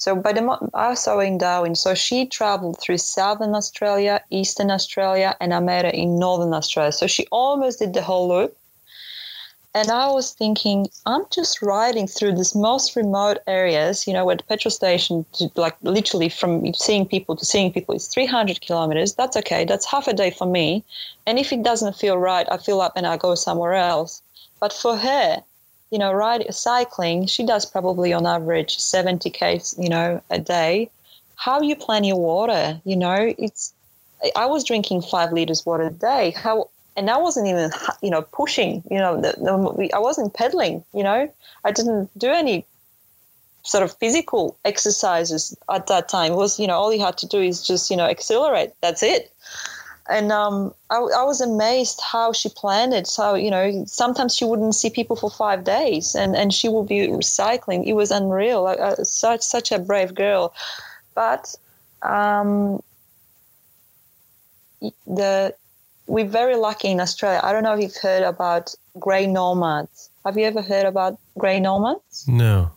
So 0.00 0.16
by 0.16 0.32
the 0.32 0.70
I 0.72 0.94
saw 0.94 1.18
in 1.18 1.36
Darwin. 1.36 1.74
So 1.74 1.94
she 1.94 2.24
traveled 2.24 2.80
through 2.80 2.96
Southern 2.96 3.54
Australia, 3.54 4.24
Eastern 4.30 4.70
Australia, 4.70 5.36
and 5.42 5.52
I 5.52 5.60
met 5.60 5.84
her 5.84 5.90
in 5.90 6.18
Northern 6.18 6.54
Australia. 6.54 6.90
So 6.90 7.06
she 7.06 7.26
almost 7.30 7.80
did 7.80 7.92
the 7.92 8.00
whole 8.00 8.26
loop. 8.26 8.56
And 9.74 9.90
I 9.90 10.10
was 10.10 10.32
thinking, 10.32 10.88
I'm 11.04 11.26
just 11.30 11.60
riding 11.60 12.06
through 12.06 12.34
these 12.34 12.54
most 12.54 12.96
remote 12.96 13.38
areas, 13.46 14.06
you 14.06 14.14
know, 14.14 14.24
where 14.24 14.36
the 14.36 14.42
petrol 14.42 14.72
station, 14.72 15.26
to, 15.34 15.50
like 15.54 15.76
literally 15.82 16.30
from 16.30 16.72
seeing 16.72 17.06
people 17.06 17.36
to 17.36 17.44
seeing 17.44 17.70
people 17.70 17.94
is 17.94 18.08
300 18.08 18.62
kilometers. 18.62 19.12
That's 19.14 19.36
okay. 19.36 19.66
That's 19.66 19.84
half 19.84 20.08
a 20.08 20.14
day 20.14 20.30
for 20.30 20.46
me. 20.46 20.82
And 21.26 21.38
if 21.38 21.52
it 21.52 21.62
doesn't 21.62 21.94
feel 21.94 22.16
right, 22.16 22.48
I 22.50 22.56
fill 22.56 22.80
up 22.80 22.94
and 22.96 23.06
I 23.06 23.18
go 23.18 23.34
somewhere 23.34 23.74
else. 23.74 24.22
But 24.60 24.72
for 24.72 24.96
her, 24.96 25.44
you 25.90 25.98
know, 25.98 26.12
ride, 26.12 26.52
cycling, 26.54 27.26
she 27.26 27.44
does 27.44 27.66
probably 27.66 28.12
on 28.12 28.26
average 28.26 28.78
70 28.78 29.28
k, 29.30 29.60
you 29.78 29.88
know, 29.88 30.22
a 30.30 30.38
day. 30.38 30.90
How 31.36 31.60
you 31.60 31.74
plan 31.74 32.04
your 32.04 32.18
water? 32.18 32.80
You 32.84 32.96
know, 32.96 33.34
it's. 33.38 33.72
I 34.36 34.44
was 34.46 34.64
drinking 34.64 35.00
five 35.02 35.32
liters 35.32 35.64
water 35.64 35.84
a 35.84 35.90
day. 35.90 36.32
How 36.32 36.68
and 36.96 37.08
I 37.08 37.16
wasn't 37.16 37.48
even, 37.48 37.70
you 38.02 38.10
know, 38.10 38.22
pushing. 38.22 38.82
You 38.90 38.98
know, 38.98 39.20
the, 39.20 39.32
the, 39.38 39.90
I 39.94 39.98
wasn't 39.98 40.34
pedaling. 40.34 40.84
You 40.92 41.02
know, 41.02 41.32
I 41.64 41.72
didn't 41.72 42.10
do 42.18 42.28
any 42.28 42.66
sort 43.62 43.82
of 43.82 43.96
physical 43.98 44.58
exercises 44.64 45.56
at 45.70 45.86
that 45.86 46.08
time. 46.08 46.32
It 46.32 46.36
was, 46.36 46.58
you 46.60 46.66
know, 46.66 46.76
all 46.76 46.92
you 46.92 47.00
had 47.00 47.18
to 47.18 47.26
do 47.26 47.40
is 47.40 47.66
just, 47.66 47.90
you 47.90 47.96
know, 47.96 48.06
accelerate. 48.06 48.72
That's 48.80 49.02
it 49.02 49.32
and 50.10 50.32
um, 50.32 50.74
I, 50.90 50.96
I, 50.96 51.22
was 51.22 51.40
amazed 51.40 52.00
how 52.00 52.32
she 52.32 52.48
planned 52.48 52.92
it. 52.92 53.06
So 53.06 53.34
you 53.34 53.50
know, 53.50 53.84
sometimes 53.86 54.34
she 54.34 54.44
wouldn't 54.44 54.74
see 54.74 54.90
people 54.90 55.16
for 55.16 55.30
five 55.30 55.64
days, 55.64 56.14
and, 56.14 56.36
and 56.36 56.52
she 56.52 56.68
would 56.68 56.88
be 56.88 57.08
recycling. 57.08 57.86
It 57.86 57.94
was 57.94 58.10
unreal. 58.10 58.66
Uh, 58.66 58.96
such 59.04 59.42
such 59.42 59.72
a 59.72 59.78
brave 59.78 60.14
girl, 60.14 60.54
but 61.14 61.54
um, 62.02 62.82
the 65.06 65.54
we're 66.06 66.26
very 66.26 66.56
lucky 66.56 66.88
in 66.88 67.00
Australia. 67.00 67.40
I 67.42 67.52
don't 67.52 67.62
know 67.62 67.74
if 67.74 67.80
you've 67.80 67.96
heard 67.96 68.24
about 68.24 68.74
grey 68.98 69.26
nomads. 69.26 70.10
Have 70.24 70.36
you 70.36 70.44
ever 70.44 70.60
heard 70.60 70.84
about 70.84 71.18
grey 71.38 71.60
nomads? 71.60 72.26
No. 72.26 72.72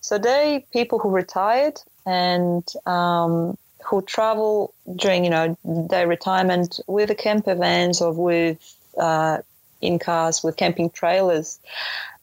So 0.00 0.18
they 0.18 0.64
people 0.72 0.98
who 0.98 1.10
retired 1.10 1.80
and 2.06 2.66
um, 2.86 3.56
who 3.84 4.02
travel 4.02 4.72
during 4.96 5.24
you 5.24 5.30
know 5.30 5.56
their 5.64 6.06
retirement 6.06 6.80
with 6.86 7.08
the 7.08 7.14
camper 7.14 7.54
vans 7.54 8.00
or 8.00 8.12
with 8.12 8.58
uh, 8.98 9.38
in 9.80 9.98
cars 9.98 10.42
with 10.42 10.56
camping 10.56 10.90
trailers, 10.90 11.58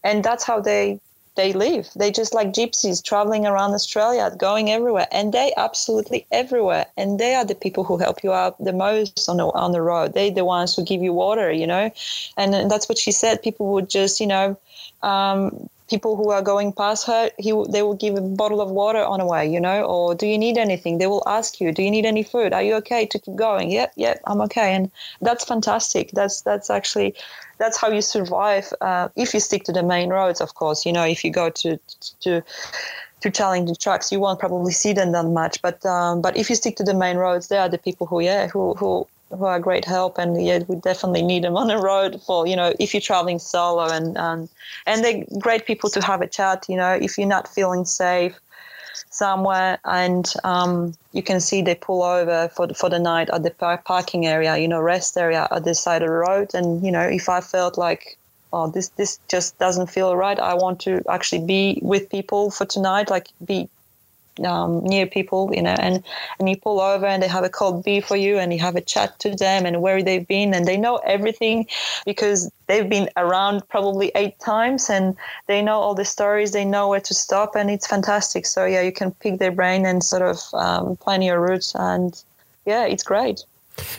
and 0.04 0.24
that's 0.24 0.44
how 0.44 0.60
they 0.60 1.00
they 1.36 1.54
live. 1.54 1.90
They 1.96 2.12
just 2.12 2.34
like 2.34 2.50
gypsies 2.50 3.04
traveling 3.04 3.46
around 3.46 3.74
Australia, 3.74 4.30
going 4.38 4.72
everywhere, 4.72 5.08
and 5.12 5.32
they 5.32 5.54
absolutely 5.56 6.26
everywhere. 6.32 6.86
And 6.98 7.20
they 7.20 7.34
are 7.34 7.46
the 7.46 7.56
people 7.56 7.84
who 7.86 7.98
help 7.98 8.24
you 8.24 8.34
out 8.34 8.62
the 8.64 8.74
most 8.74 9.30
on 9.30 9.38
the 9.38 9.46
on 9.46 9.72
the 9.72 9.82
road. 9.82 10.14
They 10.14 10.30
the 10.32 10.46
ones 10.46 10.76
who 10.76 10.84
give 10.84 11.02
you 11.02 11.14
water, 11.14 11.52
you 11.52 11.66
know, 11.66 11.92
and, 12.36 12.54
and 12.54 12.70
that's 12.70 12.90
what 12.90 12.98
she 12.98 13.12
said. 13.12 13.42
People 13.42 13.68
would 13.74 13.90
just, 13.90 14.20
you 14.20 14.28
know. 14.28 14.58
Um, 15.02 15.70
people 15.90 16.16
who 16.16 16.30
are 16.30 16.42
going 16.42 16.72
past 16.72 17.08
her, 17.08 17.30
he 17.38 17.52
they 17.70 17.82
will 17.82 17.96
give 17.96 18.16
a 18.16 18.22
bottle 18.22 18.62
of 18.62 18.70
water 18.70 19.04
on 19.04 19.20
the 19.20 19.26
way, 19.26 19.48
you 19.48 19.60
know, 19.60 19.84
or 19.84 20.16
do 20.16 20.28
you 20.28 20.38
need 20.38 20.58
anything? 20.58 20.98
They 20.98 21.08
will 21.08 21.24
ask 21.28 21.60
you, 21.60 21.72
do 21.72 21.82
you 21.82 21.92
need 21.92 22.06
any 22.06 22.24
food? 22.24 22.54
Are 22.54 22.64
you 22.64 22.76
okay 22.76 23.06
to 23.08 23.20
keep 23.20 23.36
going? 23.36 23.72
Yep, 23.72 23.94
yep, 23.96 24.22
I'm 24.26 24.42
okay, 24.42 24.74
and 24.76 24.92
that's 25.22 25.44
fantastic. 25.44 26.12
That's 26.12 26.42
that's 26.42 26.70
actually 26.70 27.16
that's 27.58 27.78
how 27.78 27.90
you 27.90 28.02
survive 28.02 28.72
uh, 28.82 29.10
if 29.16 29.34
you 29.34 29.40
stick 29.40 29.64
to 29.66 29.72
the 29.72 29.84
main 29.84 30.10
roads. 30.10 30.42
Of 30.42 30.56
course, 30.56 30.86
you 30.86 30.94
know, 30.94 31.04
if 31.04 31.24
you 31.24 31.32
go 31.32 31.50
to 31.50 31.80
to 32.22 32.44
to 33.22 33.30
challenging 33.30 33.76
tracks, 33.76 34.12
you 34.12 34.20
won't 34.20 34.40
probably 34.40 34.72
see 34.72 34.94
them 34.94 35.12
that 35.12 35.26
much. 35.26 35.62
But 35.62 35.86
um, 35.86 36.22
but 36.22 36.38
if 36.38 36.50
you 36.50 36.56
stick 36.56 36.76
to 36.78 36.84
the 36.84 36.94
main 36.94 37.18
roads, 37.18 37.48
they 37.48 37.58
are 37.58 37.70
the 37.70 37.78
people 37.78 38.08
who 38.08 38.22
yeah 38.22 38.48
who 38.48 38.74
who 38.76 39.08
who 39.30 39.46
are 39.46 39.60
great 39.60 39.86
help 39.86 40.18
and 40.18 40.44
yeah 40.44 40.60
we 40.68 40.76
definitely 40.78 41.22
need 41.22 41.44
them 41.44 41.58
on 41.62 41.68
the 41.68 41.78
road 41.78 42.22
for 42.26 42.48
you 42.48 42.56
know 42.56 42.74
if 42.80 42.94
you're 42.94 43.02
traveling 43.02 43.40
solo 43.40 43.90
and 43.90 44.18
and 44.18 44.50
and 44.86 45.04
they're 45.04 45.24
great 45.40 45.66
people 45.66 45.90
to 45.90 46.02
have 46.02 46.22
a 46.22 46.28
chat 46.28 46.66
you 46.68 46.76
know 46.76 46.94
if 46.94 47.18
you're 47.18 47.28
not 47.28 47.48
feeling 47.48 47.86
safe 47.86 48.40
somewhere 49.12 49.80
and 49.86 50.34
um, 50.44 50.94
you 51.14 51.24
can 51.24 51.40
see 51.40 51.62
they 51.62 51.76
pull 51.76 52.04
over 52.04 52.50
for 52.50 52.68
the, 52.68 52.74
for 52.74 52.90
the 52.90 53.00
night 53.00 53.30
at 53.32 53.44
the 53.44 53.52
parking 53.86 54.26
area 54.26 54.58
you 54.58 54.68
know 54.68 54.80
rest 54.80 55.18
area 55.18 55.48
at 55.52 55.64
the 55.64 55.74
side 55.74 56.02
of 56.02 56.08
the 56.08 56.14
road. 56.14 56.50
And 56.54 56.84
you 56.84 56.92
know 56.92 57.02
if 57.02 57.30
i 57.30 57.42
felt 57.42 57.78
like 57.78 58.18
oh 58.52 58.70
this 58.70 58.90
this 58.90 59.20
just 59.30 59.58
doesn't 59.60 59.88
feel 59.88 60.16
right 60.16 60.40
i 60.40 60.54
want 60.54 60.80
to 60.82 61.02
actually 61.10 61.46
be 61.46 61.80
with 61.82 62.10
people 62.10 62.52
for 62.52 62.66
tonight 62.66 63.10
like 63.10 63.30
be 63.46 63.70
um, 64.46 64.84
near 64.84 65.06
people, 65.06 65.52
you 65.54 65.62
know, 65.62 65.76
and, 65.80 66.04
and 66.40 66.50
you 66.50 66.58
pull 66.58 66.80
over 66.80 67.06
and 67.06 67.22
they 67.22 67.28
have 67.28 67.44
a 67.44 67.50
cold 67.50 67.84
beer 67.84 68.02
for 68.02 68.16
you 68.16 68.38
and 68.38 68.54
you 68.54 68.60
have 68.60 68.76
a 68.76 68.82
chat 68.82 69.18
to 69.20 69.36
them 69.36 69.66
and 69.66 69.82
where 69.82 70.02
they've 70.04 70.28
been 70.28 70.54
and 70.54 70.66
they 70.66 70.78
know 70.78 70.98
everything 70.98 71.68
because 72.06 72.52
they've 72.68 72.90
been 72.90 73.10
around 73.18 73.68
probably 73.70 74.12
eight 74.16 74.40
times 74.40 74.90
and 74.90 75.16
they 75.48 75.62
know 75.62 75.80
all 75.80 75.96
the 75.96 76.06
stories, 76.06 76.52
they 76.52 76.66
know 76.66 76.90
where 76.90 77.02
to 77.02 77.14
stop 77.14 77.56
and 77.56 77.70
it's 77.70 77.88
fantastic. 77.88 78.46
So 78.46 78.66
yeah, 78.66 78.82
you 78.82 78.92
can 78.92 79.12
pick 79.12 79.40
their 79.40 79.52
brain 79.52 79.86
and 79.86 80.04
sort 80.04 80.22
of 80.22 80.42
um, 80.54 80.98
plan 80.98 81.22
your 81.22 81.40
routes 81.40 81.74
and 81.76 82.22
yeah, 82.66 82.86
it's 82.86 83.04
great. 83.04 83.44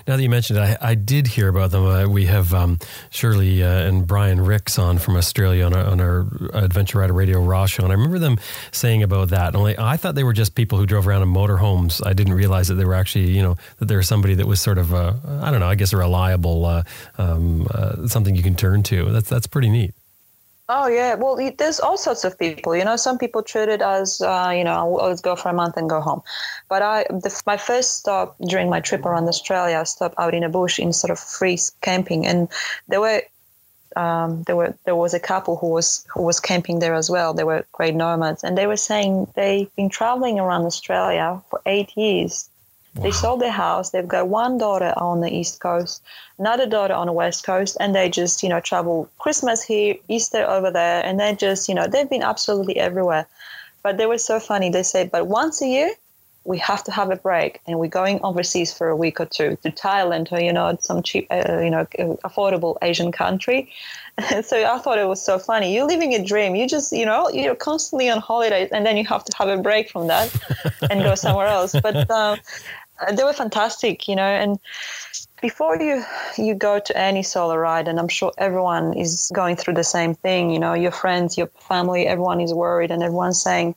Now 0.07 0.17
that 0.17 0.23
you 0.23 0.31
mentioned 0.31 0.59
it, 0.59 0.79
I, 0.81 0.91
I 0.91 0.95
did 0.95 1.27
hear 1.27 1.49
about 1.49 1.71
them. 1.71 1.85
Uh, 1.85 2.09
we 2.09 2.27
have 2.27 2.53
um, 2.55 2.79
Shirley 3.11 3.63
uh, 3.63 3.69
and 3.69 4.07
Brian 4.07 4.41
Rix 4.41 4.79
on 4.79 4.99
from 4.99 5.17
Australia 5.17 5.65
on 5.65 5.75
our, 5.75 5.85
on 5.85 6.01
our 6.01 6.21
Adventure 6.55 6.99
Rider 6.99 7.13
Radio 7.13 7.43
Raw 7.43 7.67
show, 7.67 7.83
and 7.83 7.93
I 7.93 7.97
remember 7.97 8.19
them 8.19 8.39
saying 8.73 9.03
about 9.03 9.29
that. 9.31 9.55
Only 9.55 9.79
I 9.79 9.97
thought 9.97 10.15
they 10.15 10.25
were 10.25 10.33
just 10.33 10.55
people 10.55 10.79
who 10.79 10.87
drove 10.87 11.07
around 11.07 11.23
in 11.23 11.29
motorhomes. 11.29 12.05
I 12.05 12.13
didn't 12.13 12.35
realize 12.35 12.69
that 12.69 12.75
they 12.75 12.85
were 12.85 12.95
actually, 12.95 13.31
you 13.31 13.43
know, 13.43 13.57
that 13.79 13.87
there 13.87 13.99
was 13.99 14.09
somebody 14.09 14.35
that 14.35 14.47
was 14.47 14.61
sort 14.61 14.79
of, 14.79 14.95
uh, 14.95 15.15
I 15.41 15.51
don't 15.51 15.61
know, 15.61 15.69
I 15.69 15.75
guess 15.75 15.93
a 15.93 15.97
reliable, 15.97 16.65
uh, 16.65 16.83
um, 17.19 17.67
uh, 17.71 18.07
something 18.07 18.35
you 18.35 18.43
can 18.43 18.57
turn 18.57 18.83
to. 18.85 19.11
That's 19.11 19.29
that's 19.29 19.47
pretty 19.47 19.69
neat. 19.69 19.95
Oh 20.73 20.87
yeah, 20.87 21.17
well, 21.17 21.35
there's 21.59 21.81
all 21.81 21.99
sorts 21.99 22.23
of 22.23 22.39
people. 22.39 22.77
You 22.77 22.85
know, 22.85 22.95
some 22.95 23.19
people 23.19 23.43
treat 23.43 23.69
it 23.69 23.83
as 23.83 24.21
uh, 24.21 24.53
you 24.57 24.63
know, 24.63 24.99
I'll, 24.99 25.17
go 25.17 25.35
for 25.35 25.49
a 25.49 25.53
month 25.53 25.77
and 25.77 25.91
go 25.91 26.01
home. 26.01 26.23
But 26.69 26.81
I, 26.81 27.03
the, 27.11 27.43
my 27.45 27.57
first 27.57 27.97
stop 27.97 28.37
during 28.39 28.71
my 28.71 28.79
trip 28.79 29.05
around 29.05 29.27
Australia, 29.27 29.79
I 29.79 29.83
stopped 29.83 30.15
out 30.17 30.33
in 30.33 30.45
a 30.45 30.49
bush 30.49 30.79
in 30.79 30.93
sort 30.93 31.11
of 31.11 31.19
free 31.19 31.59
camping, 31.81 32.25
and 32.27 32.49
there 32.87 33.01
were. 33.01 33.23
Um, 33.97 34.45
there 34.45 34.55
were 34.55 34.73
there 34.85 34.95
was 34.95 35.15
a 35.15 35.19
couple 35.19 35.57
who 35.57 35.71
was 35.71 36.07
who 36.15 36.23
was 36.23 36.39
camping 36.39 36.79
there 36.79 36.95
as 36.95 37.11
well. 37.11 37.35
They 37.35 37.43
were 37.43 37.67
great 37.73 37.97
nomads, 37.97 38.45
and 38.45 38.57
they 38.57 38.69
were 38.69 38.77
saying 38.77 39.27
they've 39.35 39.75
been 39.75 39.89
traveling 39.89 40.39
around 40.39 40.65
Australia 40.65 41.43
for 41.51 41.61
eight 41.67 41.97
years 41.97 42.50
Wow. 42.97 43.03
They 43.05 43.11
sold 43.13 43.41
their 43.41 43.53
house. 43.53 43.91
They've 43.91 44.07
got 44.07 44.29
one 44.29 44.59
daughter 44.59 44.93
on 44.97 45.21
the 45.21 45.33
East 45.33 45.61
Coast, 45.61 46.03
another 46.39 46.67
daughter 46.67 46.95
on 46.95 47.07
the 47.07 47.13
West 47.13 47.45
Coast, 47.45 47.77
and 47.79 47.95
they 47.95 48.09
just, 48.09 48.43
you 48.43 48.49
know, 48.49 48.61
travel 48.61 49.09
Christmas 49.19 49.63
here, 49.63 49.95
Easter 50.09 50.45
over 50.45 50.71
there, 50.71 51.05
and 51.05 51.21
they 51.21 51.35
just, 51.35 51.69
you 51.69 51.75
know, 51.75 51.87
they've 51.87 52.11
been 52.11 52.23
absolutely 52.23 52.79
everywhere. 52.79 53.27
But 53.83 53.97
they 53.97 54.07
were 54.07 54.19
so 54.19 54.41
funny. 54.41 54.71
They 54.71 54.83
say, 54.83 55.07
but 55.07 55.29
once 55.29 55.63
a 55.63 55.67
year, 55.67 55.91
we 56.45 56.59
have 56.59 56.83
to 56.85 56.91
have 56.91 57.11
a 57.11 57.17
break, 57.17 57.61
and 57.67 57.79
we're 57.79 57.89
going 57.89 58.19
overseas 58.25 58.73
for 58.73 58.89
a 58.89 58.97
week 58.97 59.21
or 59.21 59.27
two 59.27 59.57
to 59.63 59.71
Thailand 59.71 60.33
or, 60.33 60.41
you 60.41 60.53
know, 60.53 60.77
some 60.81 61.03
cheap, 61.03 61.27
uh, 61.31 61.61
you 61.63 61.71
know, 61.71 61.85
affordable 62.25 62.79
Asian 62.83 63.13
country. 63.13 63.71
so 64.43 64.65
I 64.65 64.79
thought 64.79 64.99
it 64.99 65.07
was 65.07 65.23
so 65.23 65.39
funny. 65.39 65.75
You're 65.75 65.87
living 65.87 66.15
a 66.15 66.25
dream. 66.25 66.55
You 66.55 66.67
just, 66.67 66.93
you 66.93 67.05
know, 67.05 67.29
you're 67.31 67.55
constantly 67.55 68.09
on 68.09 68.19
holidays, 68.21 68.71
and 68.73 68.87
then 68.87 68.97
you 68.97 69.05
have 69.07 69.25
to 69.25 69.33
have 69.37 69.49
a 69.49 69.61
break 69.61 69.91
from 69.91 70.07
that 70.07 70.35
and 70.91 71.03
go 71.03 71.15
somewhere 71.15 71.47
else. 71.47 71.75
But 71.81 71.97
um, 71.97 72.07
uh, 72.11 72.37
Uh, 73.01 73.13
they 73.13 73.25
were 73.25 73.33
fantastic, 73.33 74.09
you 74.09 74.17
know. 74.17 74.23
And 74.23 74.59
before 75.41 75.81
you 75.81 76.05
you 76.37 76.55
go 76.55 76.79
to 76.79 76.97
any 76.97 77.23
solo 77.23 77.57
ride, 77.57 77.89
and 77.89 77.99
I'm 77.99 78.09
sure 78.09 78.33
everyone 78.39 78.95
is 78.95 79.31
going 79.35 79.57
through 79.57 79.75
the 79.75 79.85
same 79.85 80.15
thing. 80.15 80.51
You 80.51 80.59
know, 80.59 80.75
your 80.75 80.93
friends, 80.93 81.39
your 81.39 81.49
family, 81.69 82.07
everyone 82.07 82.41
is 82.41 82.53
worried, 82.53 82.91
and 82.91 83.03
everyone's 83.03 83.41
saying 83.41 83.75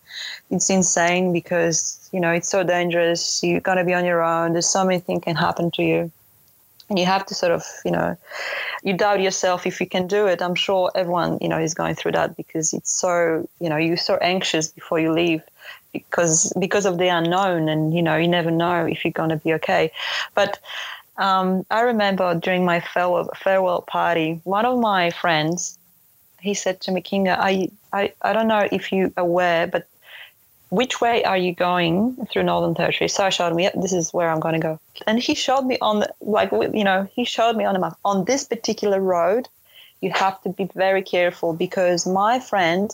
it's 0.52 0.70
insane 0.70 1.34
because 1.34 2.10
you 2.12 2.20
know 2.20 2.32
it's 2.32 2.50
so 2.50 2.64
dangerous. 2.64 3.42
You're 3.44 3.62
gonna 3.62 3.86
be 3.86 3.94
on 3.94 4.06
your 4.06 4.24
own. 4.24 4.54
There's 4.54 4.68
so 4.68 4.84
many 4.86 5.00
things 5.00 5.24
can 5.24 5.36
happen 5.36 5.72
to 5.72 5.84
you. 5.84 6.12
And 6.90 7.00
you 7.00 7.06
have 7.06 7.26
to 7.28 7.34
sort 7.34 7.54
of, 7.54 7.64
you 7.86 7.92
know, 7.92 8.18
you 8.84 8.94
doubt 8.94 9.22
yourself 9.22 9.66
if 9.66 9.80
you 9.80 9.88
can 9.88 10.06
do 10.06 10.28
it. 10.28 10.42
I'm 10.42 10.54
sure 10.54 10.92
everyone, 10.94 11.38
you 11.40 11.48
know, 11.48 11.58
is 11.58 11.74
going 11.74 11.96
through 11.96 12.12
that 12.12 12.36
because 12.36 12.74
it's 12.74 12.92
so, 12.92 13.48
you 13.60 13.70
know, 13.70 13.78
you're 13.78 13.98
so 13.98 14.18
anxious 14.18 14.68
before 14.68 15.00
you 15.00 15.12
leave 15.12 15.42
because 15.94 16.52
because 16.60 16.86
of 16.86 16.98
the 16.98 17.08
unknown 17.08 17.70
and 17.70 17.94
you 17.94 18.02
know 18.02 18.18
you 18.18 18.28
never 18.28 18.52
know 18.52 18.86
if 18.86 19.06
you're 19.06 19.12
going 19.12 19.30
to 19.30 19.38
be 19.38 19.54
okay 19.54 19.92
but 20.34 20.60
um, 21.18 21.66
i 21.70 21.82
remember 21.82 22.34
during 22.36 22.66
my 22.66 22.80
farewell, 22.80 23.30
farewell 23.36 23.82
party 23.82 24.42
one 24.44 24.66
of 24.66 24.80
my 24.80 25.12
friends 25.12 25.78
he 26.42 26.54
said 26.54 26.82
to 26.82 26.92
me 26.92 27.02
kinga 27.02 27.38
I, 27.40 27.70
I 27.94 28.14
i 28.22 28.34
don't 28.34 28.48
know 28.48 28.68
if 28.72 28.92
you're 28.92 29.12
aware 29.16 29.68
but 29.68 29.88
which 30.70 31.00
way 31.00 31.24
are 31.24 31.38
you 31.38 31.54
going 31.54 32.16
through 32.32 32.42
Northern 32.42 32.74
Territory? 32.74 33.08
So 33.08 33.24
I 33.24 33.30
showed 33.30 33.54
me, 33.54 33.70
this 33.76 33.94
is 33.94 34.12
where 34.12 34.32
I'm 34.32 34.40
going 34.40 34.56
to 34.56 34.60
go. 34.60 34.80
And 35.06 35.20
he 35.20 35.36
showed 35.36 35.68
me 35.68 35.78
on, 35.82 36.00
the, 36.00 36.12
like, 36.20 36.52
you 36.52 36.84
know, 36.84 37.08
he 37.14 37.26
showed 37.26 37.56
me 37.56 37.64
on 37.64 37.76
a 37.76 37.80
map, 37.80 37.96
on 38.04 38.26
this 38.26 38.44
particular 38.44 39.00
road, 39.00 39.48
you 40.02 40.10
have 40.10 40.42
to 40.42 40.50
be 40.50 40.68
very 40.74 41.04
careful 41.04 41.54
because 41.54 42.08
my 42.08 42.40
friend, 42.40 42.90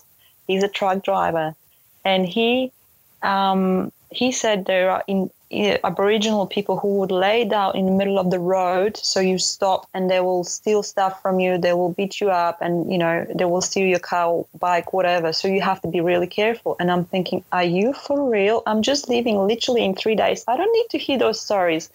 he's 0.46 0.62
a 0.62 0.68
truck 0.68 1.06
driver 1.06 1.56
and 2.04 2.26
he 2.26 2.74
um, 3.22 3.92
he 4.12 4.32
said 4.32 4.66
there 4.66 4.90
are 4.90 5.04
in, 5.08 5.30
in, 5.50 5.78
Aboriginal 5.84 6.48
people 6.48 6.80
who 6.80 6.98
would 6.98 7.12
lay 7.12 7.46
down 7.46 7.76
in 7.76 7.86
the 7.86 7.92
middle 7.92 8.18
of 8.18 8.32
the 8.32 8.40
road, 8.40 8.98
so 8.98 9.20
you 9.20 9.38
stop 9.38 9.88
and 9.94 10.10
they 10.10 10.20
will 10.20 10.44
steal 10.44 10.82
stuff 10.82 11.22
from 11.22 11.40
you. 11.40 11.58
They 11.58 11.74
will 11.74 11.92
beat 11.92 12.20
you 12.20 12.32
up, 12.32 12.58
and 12.62 12.92
you 12.92 12.98
know 12.98 13.26
they 13.34 13.46
will 13.46 13.62
steal 13.62 13.86
your 13.86 14.00
car, 14.00 14.46
bike, 14.58 14.94
whatever. 14.94 15.32
So 15.34 15.48
you 15.48 15.62
have 15.62 15.82
to 15.82 15.88
be 15.88 16.02
really 16.02 16.28
careful. 16.28 16.76
And 16.80 16.92
I'm 16.92 17.06
thinking, 17.06 17.44
are 17.52 17.64
you 17.64 17.94
for 17.94 18.30
real? 18.30 18.64
I'm 18.66 18.82
just 18.82 19.10
leaving 19.10 19.38
literally 19.38 19.86
in 19.86 19.96
three 19.96 20.16
days. 20.16 20.44
I 20.48 20.58
don't 20.58 20.74
need 20.74 20.90
to 20.90 20.98
hear 20.98 21.20
those 21.20 21.40
stories. 21.40 21.90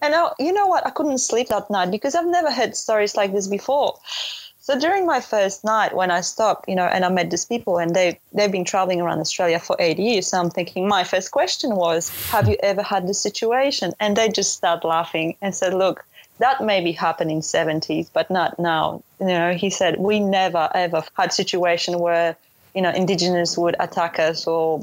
And 0.00 0.12
now, 0.12 0.34
you 0.38 0.52
know 0.52 0.66
what? 0.66 0.86
I 0.86 0.90
couldn't 0.90 1.18
sleep 1.18 1.48
that 1.48 1.70
night 1.70 1.90
because 1.90 2.14
I've 2.14 2.26
never 2.26 2.50
heard 2.50 2.76
stories 2.76 3.16
like 3.16 3.32
this 3.32 3.46
before. 3.46 3.98
So 4.62 4.78
during 4.78 5.06
my 5.06 5.20
first 5.20 5.64
night 5.64 5.92
when 5.92 6.12
I 6.12 6.20
stopped, 6.20 6.68
you 6.68 6.76
know, 6.76 6.84
and 6.84 7.04
I 7.04 7.08
met 7.08 7.30
these 7.30 7.44
people 7.44 7.78
and 7.78 7.96
they 7.96 8.20
they've 8.32 8.52
been 8.52 8.64
traveling 8.64 9.00
around 9.00 9.18
Australia 9.18 9.58
for 9.58 9.74
eight 9.80 9.98
years. 9.98 10.28
So 10.28 10.38
I'm 10.38 10.50
thinking 10.50 10.86
my 10.86 11.02
first 11.02 11.32
question 11.32 11.74
was, 11.74 12.10
have 12.30 12.48
you 12.48 12.56
ever 12.62 12.80
had 12.80 13.08
this 13.08 13.20
situation? 13.20 13.92
And 13.98 14.16
they 14.16 14.28
just 14.28 14.54
start 14.54 14.84
laughing 14.84 15.34
and 15.42 15.52
said, 15.52 15.74
look, 15.74 16.04
that 16.38 16.62
may 16.62 16.80
be 16.80 16.92
happening 16.92 17.38
in 17.38 17.42
70s, 17.42 18.08
but 18.12 18.30
not 18.30 18.56
now. 18.60 19.02
You 19.18 19.26
know, 19.26 19.52
he 19.52 19.68
said 19.68 19.98
we 19.98 20.20
never 20.20 20.70
ever 20.74 21.02
had 21.18 21.32
situation 21.32 21.98
where 21.98 22.36
you 22.72 22.82
know 22.82 22.90
indigenous 22.90 23.58
would 23.58 23.74
attack 23.80 24.20
us 24.20 24.46
or 24.46 24.80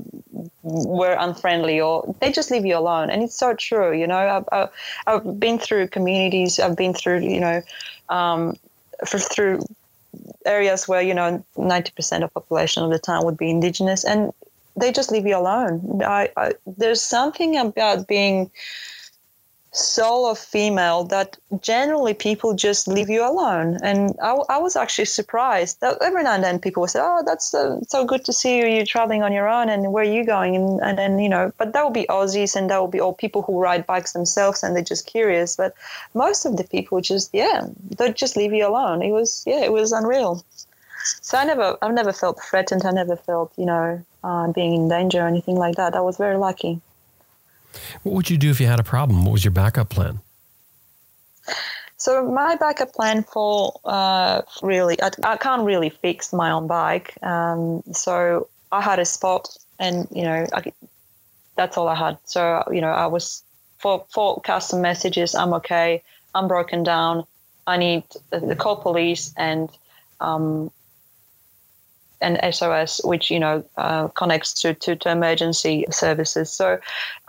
were 0.61 1.15
unfriendly 1.17 1.79
or 1.79 2.13
they 2.19 2.33
just 2.33 2.51
leave 2.51 2.65
you 2.65 2.77
alone 2.77 3.09
and 3.09 3.23
it's 3.23 3.33
so 3.33 3.55
true 3.55 3.97
you 3.97 4.05
know 4.05 4.17
i've, 4.35 4.47
I've, 4.51 4.69
I've 5.07 5.39
been 5.39 5.57
through 5.57 5.87
communities 5.87 6.59
i've 6.59 6.75
been 6.75 6.93
through 6.93 7.21
you 7.21 7.39
know 7.39 7.63
um, 8.09 8.55
for, 9.05 9.19
through 9.19 9.61
areas 10.45 10.87
where 10.87 11.01
you 11.01 11.13
know 11.13 11.43
90% 11.57 12.23
of 12.23 12.33
population 12.33 12.83
of 12.83 12.91
the 12.91 12.99
town 12.99 13.25
would 13.25 13.37
be 13.37 13.49
indigenous 13.49 14.03
and 14.03 14.31
they 14.75 14.91
just 14.91 15.11
leave 15.11 15.25
you 15.25 15.37
alone. 15.37 16.01
I, 16.03 16.29
I, 16.37 16.53
there's 16.65 17.01
something 17.01 17.57
about 17.57 18.07
being 18.07 18.49
solo 19.71 20.33
female 20.33 21.03
that 21.03 21.37
generally 21.61 22.13
people 22.13 22.55
just 22.55 22.87
leave 22.87 23.09
you 23.09 23.23
alone. 23.27 23.77
And 23.83 24.15
I, 24.21 24.31
I 24.49 24.57
was 24.57 24.75
actually 24.75 25.05
surprised 25.05 25.79
that 25.81 25.97
every 26.01 26.23
now 26.23 26.33
and 26.33 26.43
then 26.43 26.59
people 26.59 26.81
would 26.81 26.89
say, 26.89 26.99
"Oh, 27.01 27.21
that's 27.25 27.53
uh, 27.53 27.79
so 27.87 28.05
good 28.05 28.25
to 28.25 28.33
see 28.33 28.57
you. 28.57 28.65
You're 28.65 28.85
traveling 28.85 29.23
on 29.23 29.31
your 29.31 29.47
own, 29.47 29.69
and 29.69 29.93
where 29.93 30.03
are 30.03 30.13
you 30.17 30.25
going?" 30.25 30.55
And, 30.55 30.81
and 30.81 30.97
then 30.97 31.19
you 31.19 31.29
know, 31.29 31.51
but 31.57 31.73
that 31.73 31.83
would 31.83 31.93
be 31.93 32.07
Aussies, 32.09 32.55
and 32.55 32.69
that 32.69 32.81
would 32.81 32.91
be 32.91 32.99
all 32.99 33.13
people 33.13 33.41
who 33.43 33.59
ride 33.59 33.85
bikes 33.85 34.13
themselves, 34.13 34.63
and 34.63 34.75
they're 34.75 34.83
just 34.83 35.05
curious. 35.05 35.55
But 35.55 35.75
most 36.13 36.45
of 36.45 36.57
the 36.57 36.63
people 36.63 37.01
just, 37.01 37.29
yeah, 37.33 37.67
they 37.97 38.11
just 38.13 38.35
leave 38.35 38.53
you 38.53 38.67
alone. 38.67 39.01
It 39.01 39.11
was, 39.11 39.43
yeah, 39.45 39.63
it 39.63 39.71
was 39.71 39.91
unreal. 39.91 40.43
So 41.21 41.37
I 41.37 41.45
never, 41.45 41.77
I've 41.81 41.93
never 41.93 42.11
felt 42.11 42.41
threatened. 42.41 42.85
I 42.85 42.91
never 42.91 43.15
felt, 43.15 43.53
you 43.57 43.65
know, 43.65 44.03
uh, 44.23 44.51
being 44.51 44.73
in 44.73 44.89
danger 44.89 45.21
or 45.21 45.27
anything 45.27 45.55
like 45.55 45.75
that. 45.75 45.95
I 45.95 46.01
was 46.01 46.17
very 46.17 46.37
lucky. 46.37 46.81
What 48.03 48.15
would 48.15 48.29
you 48.29 48.37
do 48.37 48.49
if 48.49 48.59
you 48.59 48.67
had 48.67 48.79
a 48.79 48.83
problem? 48.83 49.25
What 49.25 49.33
was 49.33 49.45
your 49.45 49.51
backup 49.51 49.89
plan? 49.89 50.19
So 51.97 52.29
my 52.31 52.55
backup 52.55 52.93
plan 52.93 53.23
for 53.23 53.79
uh, 53.83 54.41
really, 54.61 55.01
I, 55.01 55.09
I, 55.23 55.35
can't 55.35 55.63
really 55.63 55.89
fix 55.89 56.31
my 56.31 56.51
own 56.51 56.65
bike. 56.65 57.21
Um, 57.21 57.83
so 57.91 58.47
I 58.71 58.81
had 58.81 58.99
a 58.99 59.05
spot, 59.05 59.49
and 59.79 60.07
you 60.11 60.23
know, 60.23 60.47
I, 60.53 60.71
that's 61.57 61.77
all 61.77 61.89
I 61.89 61.95
had. 61.95 62.17
So 62.23 62.63
you 62.71 62.79
know, 62.79 62.91
I 62.91 63.07
was 63.07 63.43
for 63.79 64.05
for 64.09 64.39
custom 64.41 64.81
messages. 64.81 65.35
I'm 65.35 65.53
okay. 65.55 66.01
I'm 66.33 66.47
broken 66.47 66.83
down. 66.83 67.25
I 67.67 67.77
need 67.77 68.03
the 68.29 68.55
call 68.55 68.77
police 68.77 69.33
and 69.37 69.69
um, 70.19 70.71
and 72.21 72.39
SOS, 72.53 73.01
which 73.03 73.31
you 73.31 73.39
know 73.39 73.63
uh, 73.77 74.07
connects 74.09 74.53
to, 74.61 74.73
to, 74.73 74.95
to, 74.95 75.09
emergency 75.09 75.85
services. 75.89 76.51
So 76.51 76.79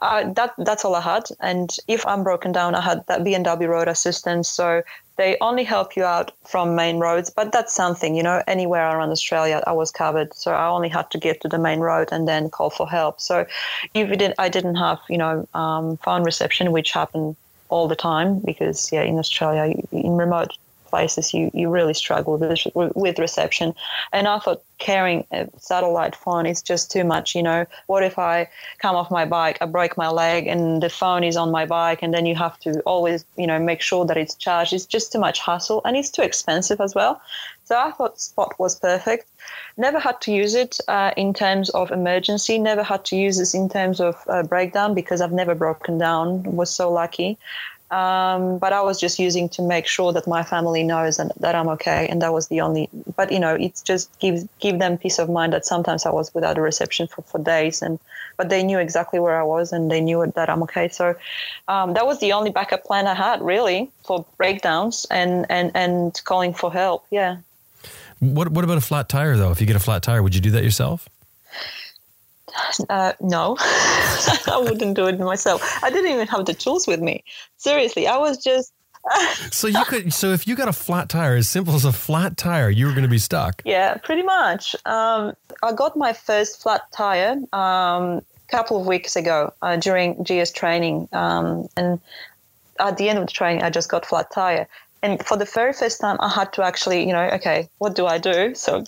uh, 0.00 0.33
that 0.33 0.55
that's 0.59 0.85
all 0.85 0.94
I 0.94 1.00
had. 1.00 1.24
And 1.40 1.76
if 1.88 2.07
I'm 2.07 2.22
broken 2.22 2.53
down, 2.53 2.74
I 2.74 2.81
had 2.81 3.07
that 3.07 3.20
BMW 3.20 3.68
road 3.68 3.88
assistance. 3.88 4.48
So 4.48 4.83
they 5.16 5.37
only 5.42 5.64
help 5.64 5.96
you 5.96 6.05
out 6.05 6.33
from 6.46 6.74
main 6.74 6.98
roads, 6.98 7.29
but 7.29 7.53
that's 7.53 7.74
something, 7.74 8.14
you 8.14 8.22
know. 8.22 8.42
Anywhere 8.46 8.96
around 8.96 9.11
Australia, 9.11 9.62
I 9.66 9.72
was 9.72 9.90
covered, 9.90 10.33
so 10.35 10.53
I 10.53 10.66
only 10.66 10.88
had 10.88 11.11
to 11.11 11.18
get 11.18 11.42
to 11.42 11.48
the 11.48 11.59
main 11.59 11.81
road 11.81 12.09
and 12.11 12.26
then 12.26 12.48
call 12.48 12.70
for 12.70 12.88
help. 12.88 13.20
So 13.20 13.46
if 13.92 14.18
did, 14.18 14.33
I 14.38 14.48
didn't 14.48 14.76
have, 14.76 14.98
you 15.11 15.18
know, 15.18 15.46
um, 15.53 15.98
phone 15.98 16.22
reception, 16.24 16.72
which 16.72 16.92
happened 16.92 17.37
all 17.68 17.87
the 17.87 17.96
time 17.96 18.40
because 18.40 18.90
yeah, 18.92 19.03
in 19.03 19.18
Australia, 19.18 19.74
in 19.92 20.16
remote 20.16 20.57
places 20.90 21.33
you, 21.33 21.50
you 21.55 21.68
really 21.70 21.94
struggle 21.94 22.37
with, 22.37 22.94
with 22.94 23.18
reception. 23.18 23.74
And 24.12 24.29
I 24.29 24.38
thought 24.38 24.62
carrying 24.79 25.24
a 25.33 25.48
satellite 25.59 26.16
phone 26.16 26.46
is 26.46 26.62
just 26.62 26.90
too 26.90 27.05
much. 27.05 27.35
You 27.35 27.42
know, 27.42 27.66
what 27.87 28.03
if 28.03 28.18
I 28.18 28.48
come 28.79 28.96
off 28.96 29.11
my 29.11 29.24
bike, 29.24 29.59
I 29.61 29.66
break 29.66 29.96
my 29.96 30.09
leg, 30.09 30.46
and 30.46 30.83
the 30.83 30.90
phone 30.90 31.22
is 31.24 31.37
on 31.37 31.50
my 31.50 31.66
bike, 31.66 32.03
and 32.03 32.12
then 32.12 32.26
you 32.26 32.35
have 32.35 32.59
to 32.61 32.81
always, 32.81 33.24
you 33.37 33.46
know, 33.46 33.59
make 33.59 33.81
sure 33.81 34.05
that 34.07 34.16
it's 34.16 34.35
charged. 34.35 34.72
It's 34.72 34.87
just 34.87 35.12
too 35.12 35.20
much 35.20 35.38
hassle, 35.40 35.81
and 35.85 35.96
it's 35.96 36.11
too 36.11 36.22
expensive 36.22 36.81
as 36.81 36.94
well. 36.94 37.20
So 37.64 37.79
I 37.79 37.92
thought 37.92 38.20
Spot 38.20 38.53
was 38.59 38.74
perfect. 38.74 39.29
Never 39.76 40.00
had 40.00 40.20
to 40.22 40.33
use 40.33 40.55
it 40.55 40.81
uh, 40.88 41.12
in 41.16 41.33
terms 41.33 41.70
of 41.70 41.92
emergency. 41.92 42.59
Never 42.59 42.83
had 42.83 43.05
to 43.07 43.16
use 43.16 43.38
this 43.38 43.55
in 43.55 43.68
terms 43.68 44.00
of 44.00 44.16
uh, 44.26 44.42
breakdown 44.42 44.92
because 44.92 45.20
I've 45.20 45.33
never 45.33 45.55
broken 45.55 45.96
down. 45.96 46.42
Was 46.57 46.70
so 46.70 46.90
lucky. 46.92 47.38
Um, 47.90 48.59
but 48.59 48.72
I 48.72 48.83
was 48.83 49.00
just 49.00 49.18
using 49.18 49.48
to 49.50 49.62
make 49.62 49.87
sure 49.87 50.12
that 50.12 50.26
my 50.29 50.44
family 50.44 50.85
knows 50.85 51.18
and 51.18 51.33
that 51.40 51.55
I'm 51.57 51.68
okay, 51.70 52.07
and 52.09 52.22
that 52.22 52.33
was 52.33 52.46
the 52.46 52.61
only. 52.61 52.88
But 53.16 53.33
you 53.33 53.40
know, 53.40 53.55
it's 53.55 53.83
just 53.83 54.16
gives 54.20 54.46
give 54.61 54.79
them 54.79 54.96
peace 54.96 55.18
of 55.18 55.29
mind 55.29 55.53
that 55.53 55.66
sometimes 55.66 56.07
I 56.07 56.11
was 56.11 56.33
without 56.33 56.57
a 56.57 56.61
reception 56.61 57.09
for, 57.09 57.22
for 57.22 57.38
days, 57.38 57.83
and 57.83 57.98
but 58.37 58.48
they 58.48 58.62
knew 58.62 58.79
exactly 58.79 59.18
where 59.18 59.38
I 59.38 59.42
was 59.42 59.72
and 59.72 59.90
they 59.90 60.00
knew 60.00 60.24
that 60.35 60.48
I'm 60.48 60.62
okay. 60.62 60.88
So 60.88 61.14
um, 61.68 61.94
that 61.94 62.07
was 62.07 62.20
the 62.20 62.33
only 62.33 62.50
backup 62.50 62.85
plan 62.85 63.07
I 63.07 63.14
had 63.14 63.42
really 63.42 63.90
for 64.05 64.24
breakdowns 64.37 65.07
and 65.11 65.44
and 65.50 65.72
and 65.74 66.20
calling 66.24 66.55
for 66.55 66.72
help. 66.72 67.05
Yeah. 67.11 67.38
What 68.20 68.50
what 68.50 68.64
about 68.64 68.79
a 68.79 68.83
flat 68.83 69.09
tire 69.09 69.37
though? 69.37 69.50
If 69.50 69.61
you 69.61 69.66
get 69.66 69.76
a 69.76 69.81
flat 69.81 70.03
tire, 70.03 70.22
would 70.22 70.35
you 70.35 70.40
do 70.40 70.53
that 70.53 70.62
yourself? 70.62 71.09
Uh, 72.88 73.12
no, 73.20 73.56
I 73.60 74.60
wouldn't 74.62 74.94
do 74.94 75.06
it 75.06 75.18
myself. 75.18 75.62
I 75.82 75.90
didn't 75.90 76.10
even 76.10 76.26
have 76.28 76.46
the 76.46 76.54
tools 76.54 76.86
with 76.86 77.00
me. 77.00 77.24
Seriously, 77.56 78.06
I 78.06 78.16
was 78.16 78.42
just. 78.42 78.72
so 79.50 79.66
you 79.66 79.82
could. 79.84 80.12
So 80.12 80.32
if 80.32 80.46
you 80.46 80.54
got 80.54 80.68
a 80.68 80.72
flat 80.72 81.08
tire, 81.08 81.36
as 81.36 81.48
simple 81.48 81.74
as 81.74 81.84
a 81.84 81.92
flat 81.92 82.36
tire, 82.36 82.68
you 82.68 82.86
were 82.86 82.92
going 82.92 83.02
to 83.02 83.08
be 83.08 83.18
stuck. 83.18 83.62
Yeah, 83.64 83.96
pretty 83.96 84.22
much. 84.22 84.76
Um, 84.84 85.34
I 85.62 85.72
got 85.72 85.96
my 85.96 86.12
first 86.12 86.62
flat 86.62 86.82
tire 86.92 87.36
um, 87.52 88.18
a 88.18 88.22
couple 88.48 88.80
of 88.80 88.86
weeks 88.86 89.16
ago 89.16 89.52
uh, 89.62 89.76
during 89.76 90.22
GS 90.22 90.52
training, 90.52 91.08
um, 91.12 91.68
and 91.76 92.00
at 92.78 92.98
the 92.98 93.08
end 93.08 93.18
of 93.18 93.26
the 93.26 93.32
training, 93.32 93.62
I 93.62 93.70
just 93.70 93.88
got 93.88 94.04
flat 94.04 94.30
tire 94.30 94.68
and 95.02 95.24
for 95.24 95.36
the 95.36 95.44
very 95.44 95.72
first 95.72 96.00
time, 96.00 96.16
I 96.20 96.28
had 96.28 96.52
to 96.54 96.64
actually, 96.64 97.06
you 97.06 97.12
know, 97.12 97.28
okay, 97.32 97.68
what 97.78 97.94
do 97.94 98.06
I 98.06 98.18
do? 98.18 98.54
So, 98.54 98.84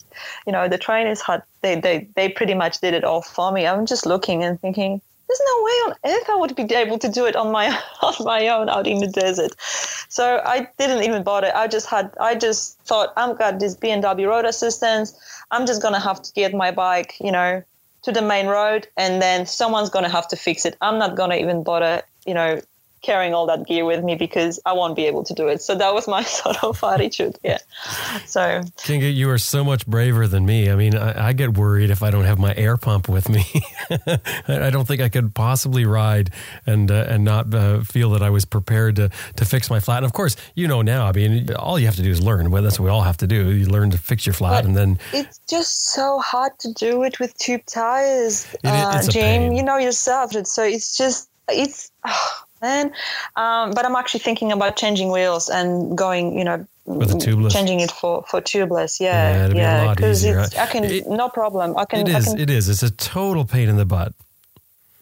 you 0.46 0.52
know, 0.52 0.68
the 0.68 0.78
trainers 0.78 1.22
had 1.22 1.42
they 1.62 1.80
they 1.80 2.06
they 2.16 2.28
pretty 2.28 2.54
much 2.54 2.80
did 2.80 2.94
it 2.94 3.04
all 3.04 3.22
for 3.22 3.50
me. 3.52 3.66
I'm 3.66 3.86
just 3.86 4.04
looking 4.04 4.44
and 4.44 4.60
thinking, 4.60 5.00
there's 5.28 5.40
no 5.46 5.62
way 5.64 5.70
on 5.70 5.94
earth 6.04 6.28
I 6.28 6.36
would 6.36 6.54
be 6.54 6.74
able 6.74 6.98
to 6.98 7.08
do 7.08 7.24
it 7.24 7.36
on 7.36 7.50
my 7.50 7.66
on 8.02 8.14
my 8.20 8.48
own 8.48 8.68
out 8.68 8.86
in 8.86 8.98
the 8.98 9.06
desert. 9.06 9.52
So 10.08 10.42
I 10.44 10.68
didn't 10.78 11.04
even 11.04 11.22
bother. 11.22 11.50
I 11.54 11.66
just 11.68 11.86
had 11.86 12.10
I 12.20 12.34
just 12.34 12.78
thought 12.80 13.12
I've 13.16 13.38
got 13.38 13.58
this 13.58 13.74
BMW 13.74 14.28
road 14.28 14.44
assistance. 14.44 15.18
I'm 15.50 15.66
just 15.66 15.80
gonna 15.80 16.00
have 16.00 16.20
to 16.22 16.32
get 16.34 16.52
my 16.54 16.70
bike, 16.70 17.14
you 17.20 17.32
know, 17.32 17.62
to 18.02 18.12
the 18.12 18.22
main 18.22 18.48
road, 18.48 18.86
and 18.98 19.22
then 19.22 19.46
someone's 19.46 19.88
gonna 19.88 20.10
have 20.10 20.28
to 20.28 20.36
fix 20.36 20.66
it. 20.66 20.76
I'm 20.82 20.98
not 20.98 21.16
gonna 21.16 21.36
even 21.36 21.62
bother, 21.62 22.02
you 22.26 22.34
know, 22.34 22.60
carrying 23.02 23.34
all 23.34 23.46
that 23.46 23.66
gear 23.66 23.84
with 23.84 24.02
me 24.02 24.14
because 24.14 24.60
I 24.64 24.72
won't 24.72 24.96
be 24.96 25.06
able 25.06 25.24
to 25.24 25.34
do 25.34 25.48
it. 25.48 25.60
So 25.60 25.74
that 25.74 25.92
was 25.92 26.08
my 26.08 26.22
sort 26.40 26.62
of 26.62 26.82
attitude. 26.82 27.38
Yeah. 27.42 27.58
So 28.26 28.62
Kinga, 28.78 29.12
you 29.12 29.28
are 29.30 29.38
so 29.38 29.64
much 29.64 29.86
braver 29.86 30.26
than 30.26 30.46
me. 30.46 30.70
I 30.70 30.76
mean, 30.76 30.96
I, 30.96 31.28
I 31.28 31.32
get 31.32 31.58
worried 31.58 31.90
if 31.90 32.02
I 32.02 32.10
don't 32.10 32.24
have 32.24 32.38
my 32.38 32.54
air 32.54 32.76
pump 32.76 33.08
with 33.08 33.28
me. 33.28 33.44
I 34.48 34.70
don't 34.70 34.86
think 34.86 35.02
I 35.02 35.08
could 35.08 35.34
possibly 35.34 35.84
ride 35.84 36.30
and 36.66 36.90
uh, 36.90 37.06
and 37.08 37.24
not 37.24 37.52
uh, 37.52 37.82
feel 37.82 38.10
that 38.10 38.22
I 38.22 38.30
was 38.30 38.44
prepared 38.44 38.96
to 38.96 39.10
to 39.36 39.44
fix 39.44 39.68
my 39.68 39.80
flat. 39.80 39.98
And 39.98 40.06
of 40.06 40.12
course, 40.12 40.36
you 40.54 40.68
know 40.68 40.82
now. 40.82 41.06
I 41.06 41.12
mean, 41.12 41.52
all 41.54 41.78
you 41.78 41.86
have 41.86 41.96
to 41.96 42.02
do 42.02 42.10
is 42.10 42.22
learn. 42.22 42.50
Well, 42.50 42.62
that's 42.62 42.78
what 42.78 42.84
we 42.84 42.90
all 42.90 43.02
have 43.02 43.18
to 43.18 43.26
do. 43.26 43.52
You 43.52 43.66
learn 43.66 43.90
to 43.90 43.98
fix 43.98 44.26
your 44.26 44.34
flat, 44.34 44.62
but 44.62 44.68
and 44.68 44.76
then 44.76 44.98
it's 45.12 45.40
just 45.48 45.90
so 45.92 46.18
hard 46.20 46.58
to 46.60 46.72
do 46.72 47.02
it 47.02 47.18
with 47.18 47.36
tube 47.38 47.66
tires, 47.66 48.46
uh, 48.64 49.02
Jim. 49.08 49.52
You 49.52 49.62
know 49.62 49.78
yourself. 49.78 50.32
So 50.46 50.62
it's 50.62 50.96
just 50.96 51.28
it's. 51.48 51.90
Oh, 52.04 52.42
then. 52.62 52.92
Um, 53.36 53.72
but 53.72 53.84
I'm 53.84 53.94
actually 53.96 54.20
thinking 54.20 54.52
about 54.52 54.76
changing 54.76 55.10
wheels 55.10 55.50
and 55.50 55.96
going, 55.98 56.38
you 56.38 56.44
know, 56.44 56.66
with 56.86 57.10
a 57.10 57.14
tubeless, 57.14 57.52
changing 57.52 57.80
it 57.80 57.92
for 57.92 58.24
for 58.28 58.40
tubeless. 58.40 58.98
Yeah, 58.98 59.48
yeah, 59.52 59.94
because 59.94 60.24
yeah, 60.24 60.46
I 60.58 60.66
can 60.66 60.84
it, 60.84 61.06
no 61.06 61.28
problem. 61.28 61.76
I 61.76 61.84
can. 61.84 62.00
It 62.00 62.08
is. 62.08 62.24
Can, 62.24 62.40
it 62.40 62.50
is. 62.50 62.68
It's 62.68 62.82
a 62.82 62.90
total 62.90 63.44
pain 63.44 63.68
in 63.68 63.76
the 63.76 63.84
butt. 63.84 64.14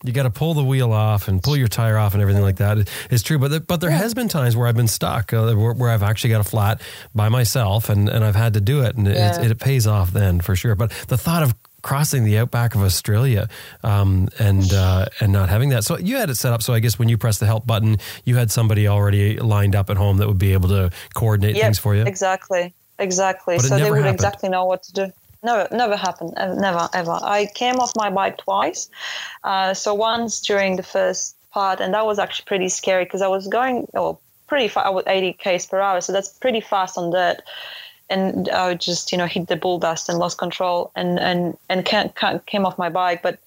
You 0.03 0.15
got 0.15 0.23
to 0.23 0.31
pull 0.31 0.55
the 0.55 0.65
wheel 0.65 0.93
off 0.93 1.29
and 1.29 1.43
pull 1.43 1.59
your 1.59 1.69
tire 1.69 1.99
off 1.99 2.15
and 2.15 2.23
everything 2.23 2.43
like 2.43 2.57
that. 2.57 2.89
It's 3.11 3.23
true, 3.23 3.39
but 3.39 3.51
the, 3.51 3.61
but 3.61 3.83
there 3.83 3.91
yeah. 3.91 3.99
has 3.99 4.15
been 4.15 4.29
times 4.29 4.57
where 4.57 4.67
I've 4.67 4.77
been 4.77 4.89
stuck, 4.89 5.35
uh, 5.35 5.53
where, 5.55 5.75
where, 5.75 5.91
I've 5.91 6.03
actually 6.03 6.31
got 6.31 6.41
a 6.41 6.49
flat 6.49 6.81
by 7.15 7.29
myself, 7.29 7.91
and, 7.91 8.09
and 8.09 8.25
I've 8.25 8.35
had 8.35 8.55
to 8.55 8.63
do 8.63 8.83
it, 8.83 8.97
and 8.97 9.07
yeah. 9.07 9.39
it, 9.43 9.51
it, 9.51 9.59
pays 9.59 9.87
off 9.87 10.11
then 10.11 10.41
for 10.41 10.57
sure. 10.57 10.75
But 10.75 10.91
the 11.09 11.19
thought 11.19 11.43
of 11.43 11.55
crossing 11.83 12.25
the 12.25 12.39
outback 12.39 12.75
of 12.75 12.83
Australia 12.83 13.49
um, 13.83 14.29
and 14.39 14.73
uh, 14.73 15.07
and 15.21 15.33
not 15.33 15.49
having 15.49 15.71
that. 15.71 15.85
So 15.85 15.99
you 15.99 16.17
had 16.17 16.31
it 16.31 16.37
set 16.37 16.53
up. 16.53 16.63
So 16.63 16.73
I 16.73 16.81
guess 16.81 16.99
when 16.99 17.09
you 17.09 17.19
press 17.19 17.39
the 17.39 17.47
help 17.47 17.67
button, 17.67 17.99
you 18.25 18.37
had 18.37 18.51
somebody 18.51 18.89
already 18.89 19.39
lined 19.39 19.75
up 19.75 19.91
at 19.91 19.97
home 19.97 20.19
that 20.19 20.29
would 20.29 20.39
be 20.39 20.53
able 20.53 20.69
to 20.71 20.91
coordinate 21.15 21.57
yep, 21.57 21.65
things 21.65 21.79
for 21.79 21.95
you. 21.95 22.03
Exactly, 22.03 22.73
exactly. 22.99 23.59
So 23.59 23.77
they 23.77 23.91
would 23.91 23.99
happened. 23.99 24.15
exactly 24.15 24.49
know 24.49 24.65
what 24.65 24.83
to 24.85 24.93
do. 24.93 25.13
Never, 25.43 25.75
never 25.75 25.97
happened. 25.97 26.35
Never, 26.37 26.89
ever. 26.93 27.19
I 27.23 27.49
came 27.55 27.77
off 27.77 27.93
my 27.97 28.11
bike 28.11 28.39
twice. 28.39 28.91
Uh, 29.43 29.73
so 29.73 29.95
once 29.95 30.41
during 30.41 30.77
the 30.77 30.83
first 30.83 31.35
part, 31.51 31.81
and 31.81 31.95
that 31.95 32.05
was 32.05 32.19
actually 32.19 32.45
pretty 32.45 32.69
scary 32.69 33.05
because 33.05 33.23
I 33.23 33.29
was 33.29 33.47
going, 33.47 33.87
oh, 33.95 34.19
pretty 34.49 34.69
fast, 34.69 34.93
with 34.93 35.09
80 35.09 35.33
k's 35.35 35.65
per 35.65 35.81
hour. 35.81 36.03
So 36.03 36.13
that's 36.13 36.29
pretty 36.29 36.61
fast 36.61 36.99
on 36.99 37.11
dirt 37.11 37.41
and 38.11 38.49
I 38.51 38.75
just 38.75 39.13
you 39.13 39.19
know 39.19 39.27
hit 39.27 39.49
the 39.49 39.57
bull 39.57 39.79
dust 39.79 40.09
and 40.09 40.19
lost 40.19 40.39
control 40.39 40.91
and 40.95 41.19
and 41.19 41.57
and 41.69 41.87
came 42.47 42.67
off 42.67 42.77
my 42.79 42.89
bike, 42.89 43.23
but 43.23 43.39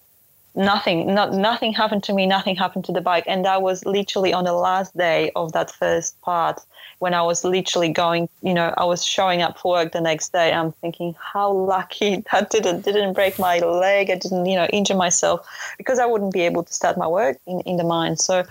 nothing 0.54 1.12
not 1.12 1.32
nothing 1.32 1.72
happened 1.72 2.04
to 2.04 2.12
me 2.12 2.26
nothing 2.26 2.54
happened 2.54 2.84
to 2.84 2.92
the 2.92 3.00
bike. 3.00 3.24
And 3.26 3.44
that 3.44 3.62
was 3.62 3.84
literally 3.84 4.32
on 4.32 4.44
the 4.44 4.52
last 4.52 4.96
day 4.96 5.30
of 5.34 5.52
that 5.52 5.70
first 5.70 6.20
part 6.20 6.60
when 7.00 7.12
i 7.12 7.20
was 7.22 7.44
literally 7.44 7.88
going 7.88 8.28
you 8.42 8.54
know 8.54 8.72
i 8.76 8.84
was 8.84 9.04
showing 9.04 9.42
up 9.42 9.58
for 9.58 9.72
work 9.72 9.92
the 9.92 10.00
next 10.00 10.32
day. 10.32 10.52
I'm 10.52 10.72
thinking 10.72 11.14
how 11.18 11.50
lucky. 11.50 12.24
That 12.32 12.50
didn't 12.50 12.82
didn't 12.82 13.14
break 13.14 13.38
my 13.38 13.58
leg. 13.58 14.10
I 14.10 14.16
didn't 14.16 14.46
you 14.46 14.56
know 14.56 14.66
injure 14.66 14.96
myself 14.96 15.46
because 15.76 15.98
i 15.98 16.06
wouldn't 16.06 16.32
be 16.32 16.42
able 16.42 16.62
to 16.62 16.72
start 16.72 16.96
my 16.96 17.06
work 17.06 17.36
in, 17.46 17.60
in 17.60 17.76
the 17.76 17.84
mine. 17.84 18.16
So 18.16 18.44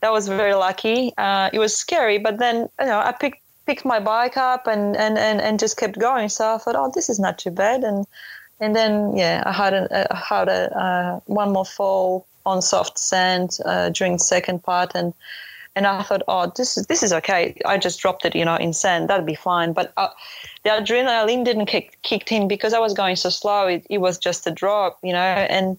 that 0.00 0.12
was 0.12 0.28
very 0.28 0.54
lucky. 0.54 1.12
Uh, 1.16 1.50
it 1.52 1.58
was 1.58 1.76
scary 1.76 2.18
but 2.18 2.38
then 2.38 2.68
you 2.80 2.86
know 2.86 2.98
i 2.98 3.12
picked 3.12 3.45
picked 3.66 3.84
my 3.84 4.00
bike 4.00 4.36
up 4.36 4.66
and, 4.66 4.96
and, 4.96 5.18
and, 5.18 5.40
and 5.40 5.58
just 5.58 5.76
kept 5.76 5.98
going. 5.98 6.28
So 6.28 6.54
I 6.54 6.58
thought, 6.58 6.76
oh, 6.76 6.90
this 6.94 7.08
is 7.08 7.18
not 7.18 7.38
too 7.38 7.50
bad. 7.50 7.84
And 7.84 8.06
and 8.58 8.74
then 8.74 9.16
yeah, 9.16 9.42
I 9.44 9.52
had 9.52 9.74
a, 9.74 10.12
I 10.12 10.16
had 10.16 10.48
a 10.48 10.78
uh, 10.78 11.20
one 11.26 11.52
more 11.52 11.64
fall 11.64 12.26
on 12.46 12.62
soft 12.62 12.98
sand 12.98 13.58
uh, 13.64 13.90
during 13.90 14.14
the 14.14 14.18
second 14.18 14.62
part, 14.62 14.92
and 14.94 15.12
and 15.74 15.86
I 15.86 16.02
thought, 16.02 16.22
oh, 16.26 16.50
this 16.56 16.78
is 16.78 16.86
this 16.86 17.02
is 17.02 17.12
okay. 17.12 17.54
I 17.66 17.76
just 17.76 18.00
dropped 18.00 18.24
it, 18.24 18.34
you 18.34 18.44
know, 18.44 18.56
in 18.56 18.72
sand. 18.72 19.10
That'd 19.10 19.26
be 19.26 19.34
fine. 19.34 19.74
But 19.74 19.92
uh, 19.98 20.08
the 20.64 20.70
adrenaline 20.70 21.44
didn't 21.44 21.66
kick 21.66 21.98
kicked 22.02 22.32
in 22.32 22.48
because 22.48 22.72
I 22.72 22.78
was 22.78 22.94
going 22.94 23.16
so 23.16 23.28
slow. 23.28 23.66
It, 23.66 23.86
it 23.90 23.98
was 23.98 24.16
just 24.16 24.46
a 24.46 24.50
drop, 24.50 24.98
you 25.02 25.12
know, 25.12 25.18
and 25.18 25.78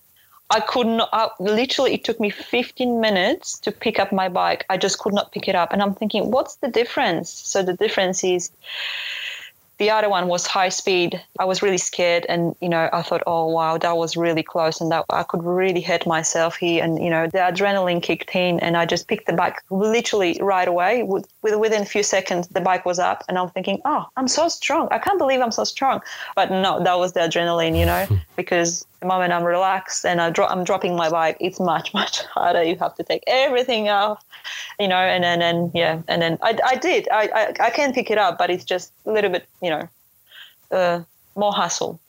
I 0.50 0.62
could 0.62 0.88
not, 0.88 1.10
I, 1.12 1.30
literally, 1.40 1.94
it 1.94 2.04
took 2.04 2.20
me 2.20 2.30
15 2.30 3.02
minutes 3.02 3.60
to 3.60 3.72
pick 3.72 4.00
up 4.00 4.14
my 4.14 4.30
bike. 4.30 4.66
I 4.70 4.78
just 4.78 5.00
could 5.00 5.14
not 5.14 5.32
pick 5.32 5.48
it 5.48 5.56
up. 5.56 5.74
And 5.74 5.82
I'm 5.82 5.94
thinking, 5.94 6.32
what's 6.32 6.56
the 6.56 6.70
difference? 6.70 7.30
So 7.30 7.64
the 7.64 7.74
difference 7.74 8.24
is 8.24 8.50
the 9.78 9.92
other 9.92 10.10
one 10.10 10.28
was 10.28 10.48
high 10.48 10.70
speed. 10.70 11.22
I 11.40 11.46
was 11.46 11.62
really 11.62 11.78
scared, 11.78 12.26
and 12.28 12.56
you 12.62 12.70
know, 12.70 12.90
I 12.92 13.04
thought, 13.04 13.22
oh 13.28 13.46
wow, 13.48 13.78
that 13.78 13.96
was 13.96 14.18
really 14.18 14.42
close, 14.42 14.82
and 14.82 14.92
that 14.92 15.06
I 15.10 15.24
could 15.24 15.44
really 15.44 15.82
hurt 15.82 16.08
myself 16.08 16.56
here. 16.56 16.84
And 16.84 17.02
you 17.04 17.10
know, 17.10 17.28
the 17.28 17.38
adrenaline 17.40 18.02
kicked 18.02 18.36
in, 18.36 18.60
and 18.60 18.76
I 18.76 18.86
just 18.86 19.08
picked 19.08 19.28
the 19.28 19.34
bike 19.34 19.62
literally 19.70 20.40
right 20.42 20.68
away. 20.68 21.04
With, 21.04 21.28
within 21.44 21.84
a 21.84 21.86
few 21.86 22.04
seconds, 22.04 22.48
the 22.48 22.62
bike 22.62 22.86
was 22.86 22.98
up, 22.98 23.24
and 23.30 23.38
I'm 23.38 23.50
thinking, 23.50 23.82
oh, 23.86 24.06
I'm 24.18 24.28
so 24.28 24.48
strong. 24.48 24.88
I 24.92 24.98
can't 24.98 25.20
believe 25.20 25.42
I'm 25.42 25.52
so 25.52 25.64
strong. 25.64 26.02
But 26.36 26.50
no, 26.50 26.84
that 26.84 26.98
was 26.98 27.14
the 27.14 27.22
adrenaline, 27.22 27.78
you 27.78 27.86
know, 27.86 28.06
hmm. 28.06 28.16
because 28.36 28.86
the 29.00 29.06
moment 29.06 29.32
I'm 29.34 29.44
relaxed 29.44 30.06
and 30.06 30.20
I 30.22 30.30
dro- 30.30 30.48
I'm 30.48 30.64
dropping 30.64 30.96
my 30.96 31.10
bike, 31.10 31.38
it's 31.40 31.60
much 31.60 31.94
much 32.02 32.24
harder. 32.24 32.64
You 32.64 32.76
have 32.78 32.96
to 32.96 33.04
take 33.04 33.24
everything 33.28 33.90
off, 33.90 34.24
you 34.80 34.88
know, 34.88 34.98
and 34.98 35.24
then 35.24 35.42
and, 35.42 35.72
yeah, 35.74 36.02
and 36.08 36.22
then 36.22 36.38
I, 36.42 36.58
I 36.66 36.76
did. 36.76 37.08
I, 37.10 37.30
I 37.34 37.68
I 37.68 37.70
can 37.70 37.94
pick 37.94 38.10
it 38.12 38.18
up, 38.18 38.38
but 38.38 38.50
it's 38.50 38.64
just 38.64 38.92
a 39.06 39.12
little 39.12 39.30
bit, 39.30 39.48
you 39.62 39.70
know, 39.70 39.90
uh, 40.72 41.04
more 41.36 41.54
hassle. 41.54 42.00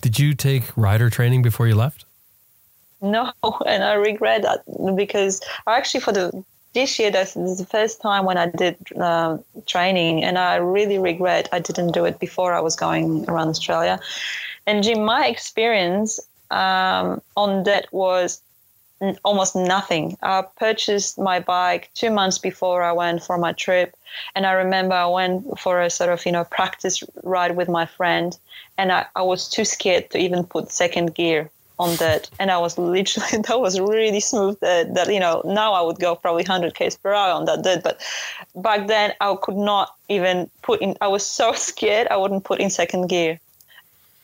Did 0.00 0.18
you 0.18 0.34
take 0.34 0.76
rider 0.76 1.08
training 1.10 1.42
before 1.42 1.66
you 1.66 1.74
left? 1.74 2.04
No, 3.00 3.32
and 3.66 3.82
I 3.84 3.94
regret 3.94 4.42
that 4.42 4.62
because 4.96 5.40
I 5.66 5.76
actually 5.76 6.00
for 6.00 6.12
the 6.12 6.44
this 6.74 6.98
year 6.98 7.10
this 7.10 7.36
is 7.36 7.58
the 7.58 7.66
first 7.66 8.00
time 8.00 8.24
when 8.24 8.38
I 8.38 8.46
did 8.46 8.76
uh, 8.98 9.36
training, 9.66 10.24
and 10.24 10.38
I 10.38 10.56
really 10.56 10.98
regret 10.98 11.48
I 11.52 11.58
didn't 11.58 11.92
do 11.92 12.04
it 12.06 12.18
before 12.18 12.54
I 12.54 12.60
was 12.60 12.76
going 12.76 13.28
around 13.28 13.48
Australia. 13.48 14.00
And 14.66 14.82
Jim, 14.82 15.04
my 15.04 15.26
experience 15.26 16.20
um, 16.50 17.20
on 17.36 17.64
that 17.64 17.86
was 17.92 18.40
almost 19.24 19.56
nothing. 19.56 20.16
I 20.22 20.44
purchased 20.58 21.18
my 21.18 21.40
bike 21.40 21.90
two 21.94 22.10
months 22.10 22.38
before 22.38 22.82
I 22.82 22.92
went 22.92 23.22
for 23.22 23.36
my 23.36 23.52
trip, 23.52 23.96
and 24.34 24.46
I 24.46 24.52
remember 24.52 24.94
I 24.94 25.06
went 25.06 25.58
for 25.58 25.80
a 25.80 25.90
sort 25.90 26.10
of 26.10 26.24
you 26.24 26.32
know 26.32 26.44
practice 26.44 27.02
ride 27.24 27.56
with 27.56 27.68
my 27.68 27.86
friend, 27.86 28.36
and 28.78 28.92
I, 28.92 29.06
I 29.16 29.22
was 29.22 29.48
too 29.48 29.64
scared 29.64 30.10
to 30.10 30.18
even 30.18 30.44
put 30.44 30.70
second 30.70 31.14
gear 31.14 31.50
on 31.78 31.96
that, 31.96 32.30
and 32.38 32.50
I 32.50 32.58
was 32.58 32.78
literally 32.96 33.42
that 33.42 33.60
was 33.60 33.80
really 33.80 34.20
smooth. 34.20 34.60
That, 34.60 34.94
that 34.94 35.12
you 35.12 35.20
know 35.20 35.42
now 35.44 35.72
I 35.72 35.80
would 35.80 35.98
go 35.98 36.14
probably 36.14 36.44
100 36.44 36.74
k's 36.74 36.96
per 36.96 37.12
hour 37.12 37.32
on 37.32 37.46
that 37.46 37.62
dirt, 37.62 37.82
but 37.82 38.00
back 38.54 38.86
then 38.86 39.14
I 39.20 39.34
could 39.42 39.56
not 39.56 39.96
even 40.08 40.48
put 40.62 40.80
in. 40.80 40.96
I 41.00 41.08
was 41.08 41.26
so 41.26 41.52
scared 41.70 42.06
I 42.08 42.16
wouldn't 42.16 42.44
put 42.44 42.60
in 42.60 42.70
second 42.70 43.08
gear 43.08 43.40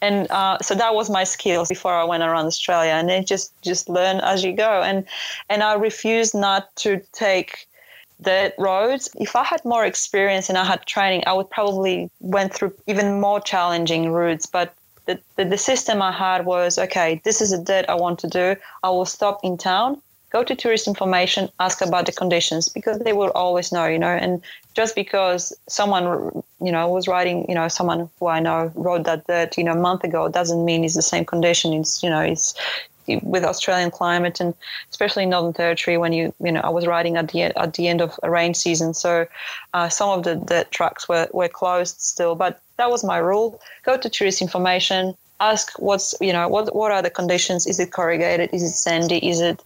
and 0.01 0.31
uh, 0.31 0.59
so 0.59 0.75
that 0.75 0.95
was 0.95 1.11
my 1.11 1.25
skills 1.25 1.69
before 1.69 1.95
I 1.95 2.05
went 2.05 2.23
around 2.23 2.47
Australia, 2.47 2.93
and 2.93 3.09
then 3.09 3.25
just 3.25 3.53
just 3.63 3.89
learn 3.89 4.21
as 4.21 4.45
you 4.45 4.53
go. 4.53 4.83
And 4.83 5.05
and 5.49 5.63
I 5.63 5.75
refused 5.75 6.35
not 6.35 6.75
to 6.77 7.01
take 7.13 7.67
the 8.21 8.53
roads. 8.59 9.09
If 9.17 9.37
I 9.37 9.45
had 9.45 9.65
more 9.65 9.85
experience 9.85 10.49
and 10.49 10.59
I 10.59 10.65
had 10.65 10.85
training, 10.87 11.23
I 11.27 11.33
would 11.33 11.51
probably 11.51 12.11
went 12.21 12.53
through 12.53 12.75
even 12.87 13.21
more 13.21 13.41
challenging 13.41 14.11
routes. 14.11 14.47
But 14.47 14.75
the, 15.07 15.21
the, 15.37 15.45
the 15.45 15.59
system 15.59 16.03
I 16.03 16.13
had 16.13 16.45
was 16.45 16.79
okay. 16.79 17.21
This 17.25 17.41
is 17.41 17.53
a 17.53 17.63
dirt 17.63 17.87
I 17.89 17.95
want 17.95 18.19
to 18.21 18.29
do. 18.29 18.57
I 18.83 18.91
will 18.91 19.07
stop 19.07 19.41
in 19.43 19.57
town 19.57 20.03
go 20.31 20.45
to 20.45 20.55
tourist 20.55 20.87
information, 20.87 21.49
ask 21.59 21.81
about 21.81 22.07
the 22.07 22.13
conditions 22.13 22.69
because 22.69 22.99
they 22.99 23.13
will 23.13 23.31
always 23.31 23.73
know, 23.73 23.87
you 23.87 23.99
know. 23.99 24.09
And 24.09 24.43
just 24.75 24.95
because 24.95 25.53
someone, 25.69 26.43
you 26.61 26.73
know, 26.73 26.89
was 26.89 27.09
riding, 27.09 27.47
you 27.49 27.55
know, 27.55 27.69
someone 27.69 28.11
who 28.19 28.27
I 28.27 28.41
know 28.41 28.71
rode 28.75 29.05
that 29.05 29.27
dirt, 29.27 29.57
you 29.57 29.65
know, 29.65 29.73
a 29.73 29.77
month 29.77 30.05
ago 30.05 30.29
doesn't 30.29 30.65
mean 30.65 30.85
it's 30.85 30.95
the 30.95 31.03
same 31.03 31.25
condition. 31.25 31.73
It's, 31.73 32.03
you 32.03 32.11
know, 32.11 32.21
it's 32.21 32.55
with 33.23 33.45
Australian 33.45 33.91
climate 33.91 34.39
and 34.41 34.55
especially 34.91 35.25
Northern 35.25 35.55
Territory 35.55 35.97
when 35.97 36.13
you, 36.13 36.35
you 36.45 36.53
know, 36.53 36.61
I 36.61 36.69
was 36.69 36.87
riding 36.87 37.17
at 37.17 37.29
the 37.29 37.45
at 37.45 37.75
the 37.75 37.89
end 37.89 38.01
of 38.01 38.19
a 38.23 38.31
rain 38.31 38.55
season, 38.55 38.93
so 38.95 39.27
uh, 39.73 39.89
some 39.89 40.11
of 40.11 40.25
the, 40.25 40.35
the 40.35 40.67
tracks 40.71 41.09
were 41.09 41.29
were 41.33 41.49
closed 41.49 42.01
still. 42.01 42.35
But 42.35 42.61
that 42.77 42.91
was 42.91 43.03
my 43.03 43.17
rule: 43.17 43.61
go 43.85 43.97
to 43.97 44.09
tourist 44.11 44.43
information, 44.43 45.17
ask 45.41 45.79
what's 45.79 46.15
you 46.21 46.33
know 46.33 46.49
what 46.49 46.75
what 46.75 46.93
are 46.93 47.03
the 47.03 47.11
conditions? 47.11 47.67
Is 47.67 47.79
it 47.79 47.93
corrugated? 47.93 48.51
Is 48.53 48.63
it 48.63 48.71
sandy? 48.71 49.19
Is 49.29 49.41
it 49.41 49.63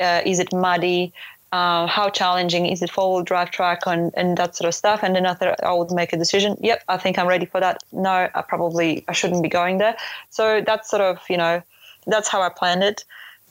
uh, 0.00 0.22
is 0.24 0.38
it 0.38 0.52
muddy? 0.52 1.12
Uh, 1.52 1.86
how 1.86 2.10
challenging? 2.10 2.66
Is 2.66 2.82
it 2.82 2.90
four-wheel 2.90 3.22
drive 3.22 3.50
track 3.50 3.80
and, 3.86 4.12
and 4.16 4.36
that 4.36 4.56
sort 4.56 4.68
of 4.68 4.74
stuff? 4.74 5.00
And 5.02 5.14
then 5.14 5.26
after 5.26 5.54
i 5.62 5.72
would 5.72 5.90
make 5.90 6.12
a 6.12 6.16
decision. 6.16 6.56
Yep 6.60 6.82
i 6.88 6.96
think 6.96 7.18
i'm 7.18 7.26
ready 7.26 7.46
for 7.46 7.60
that. 7.60 7.82
No 7.92 8.28
i 8.34 8.42
probably 8.42 9.04
i 9.08 9.12
shouldn't 9.12 9.42
be 9.42 9.48
going 9.48 9.78
there. 9.78 9.96
So 10.30 10.60
that's 10.60 10.90
sort 10.90 11.02
of 11.02 11.18
you 11.28 11.36
know 11.36 11.62
that's 12.06 12.28
how 12.28 12.42
i 12.42 12.48
planned 12.48 12.82
it. 12.82 13.04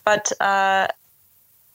But 0.04 0.32
uh, 0.42 0.88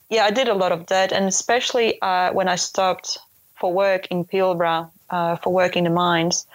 yeah 0.09 0.25
i 0.25 0.31
did 0.31 0.47
a 0.47 0.53
lot 0.53 0.71
of 0.71 0.87
that. 0.87 1.11
And 1.11 1.25
especially 1.25 2.01
uh, 2.01 2.31
when 2.33 2.47
i 2.47 2.55
stopped 2.55 3.17
for 3.59 3.71
work 3.71 4.07
in 4.07 4.25
Pilbara 4.25 4.89
uh, 5.11 5.35
for 5.35 5.53
work 5.53 5.75
in 5.75 5.83
the 5.83 5.89
mines 5.89 6.47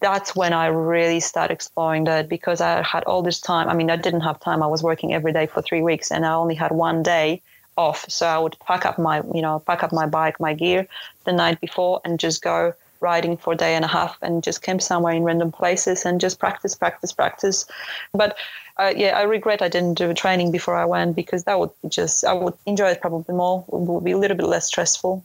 that's 0.00 0.36
when 0.36 0.52
I 0.52 0.66
really 0.66 1.20
started 1.20 1.52
exploring 1.52 2.04
that 2.04 2.28
because 2.28 2.60
I 2.60 2.82
had 2.82 3.04
all 3.04 3.22
this 3.22 3.40
time. 3.40 3.68
I 3.68 3.74
mean, 3.74 3.90
I 3.90 3.96
didn't 3.96 4.20
have 4.20 4.38
time. 4.40 4.62
I 4.62 4.66
was 4.66 4.82
working 4.82 5.12
every 5.12 5.32
day 5.32 5.46
for 5.46 5.62
three 5.62 5.82
weeks, 5.82 6.10
and 6.10 6.24
I 6.24 6.32
only 6.32 6.54
had 6.54 6.70
one 6.70 7.02
day 7.02 7.42
off. 7.76 8.04
So 8.08 8.26
I 8.26 8.38
would 8.38 8.56
pack 8.60 8.86
up 8.86 8.98
my, 8.98 9.22
you 9.34 9.42
know, 9.42 9.58
pack 9.60 9.82
up 9.82 9.92
my 9.92 10.06
bike, 10.06 10.38
my 10.38 10.54
gear 10.54 10.86
the 11.24 11.32
night 11.32 11.60
before, 11.60 12.00
and 12.04 12.20
just 12.20 12.42
go 12.42 12.74
riding 13.00 13.36
for 13.36 13.54
a 13.54 13.56
day 13.56 13.74
and 13.74 13.84
a 13.84 13.88
half, 13.88 14.16
and 14.22 14.42
just 14.42 14.62
camp 14.62 14.82
somewhere 14.82 15.14
in 15.14 15.22
random 15.22 15.50
places 15.50 16.04
and 16.04 16.20
just 16.20 16.38
practice, 16.38 16.74
practice, 16.74 17.12
practice. 17.12 17.66
But 18.12 18.36
uh, 18.76 18.92
yeah, 18.96 19.18
I 19.18 19.22
regret 19.22 19.62
I 19.62 19.68
didn't 19.68 19.94
do 19.94 20.12
training 20.14 20.52
before 20.52 20.76
I 20.76 20.84
went 20.84 21.16
because 21.16 21.44
that 21.44 21.58
would 21.58 21.70
just 21.88 22.24
I 22.24 22.32
would 22.32 22.54
enjoy 22.66 22.90
it 22.90 23.00
probably 23.00 23.34
more. 23.34 23.64
It 23.68 23.74
would 23.74 24.04
be 24.04 24.12
a 24.12 24.18
little 24.18 24.36
bit 24.36 24.46
less 24.46 24.66
stressful. 24.66 25.24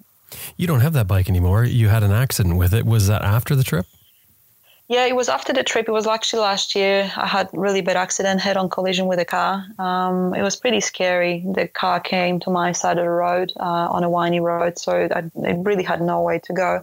You 0.58 0.68
don't 0.68 0.82
have 0.82 0.94
that 0.94 1.08
bike 1.08 1.30
anymore. 1.30 1.64
You 1.64 1.90
had 1.90 2.04
an 2.04 2.12
accident 2.12 2.58
with 2.58 2.74
it. 2.74 2.86
Was 2.86 3.08
that 3.08 3.22
after 3.22 3.56
the 3.56 3.64
trip? 3.64 3.86
Yeah, 4.88 5.06
it 5.08 5.16
was 5.16 5.30
after 5.30 5.52
the 5.52 5.64
trip. 5.64 5.88
It 5.88 5.92
was 5.92 6.06
actually 6.06 6.42
last 6.42 6.76
year. 6.76 7.12
I 7.16 7.26
had 7.26 7.50
really 7.54 7.82
bad 7.82 7.98
accident, 7.98 8.40
head-on 8.40 8.70
collision 8.70 9.08
with 9.08 9.18
a 9.18 9.26
car. 9.26 9.66
Um, 9.80 10.36
it 10.36 10.44
was 10.44 10.56
pretty 10.56 10.80
scary. 10.80 11.44
The 11.44 11.68
car 11.68 12.00
came 12.00 12.40
to 12.42 12.52
my 12.52 12.72
side 12.72 13.00
of 13.00 13.06
the 13.06 13.10
road 13.10 13.52
uh, 13.60 13.88
on 13.90 14.04
a 14.04 14.10
windy 14.10 14.40
road, 14.40 14.78
so 14.78 14.92
I, 14.92 15.24
it 15.50 15.58
really 15.66 15.84
had 15.84 16.02
no 16.02 16.22
way 16.22 16.38
to 16.40 16.54
go. 16.54 16.82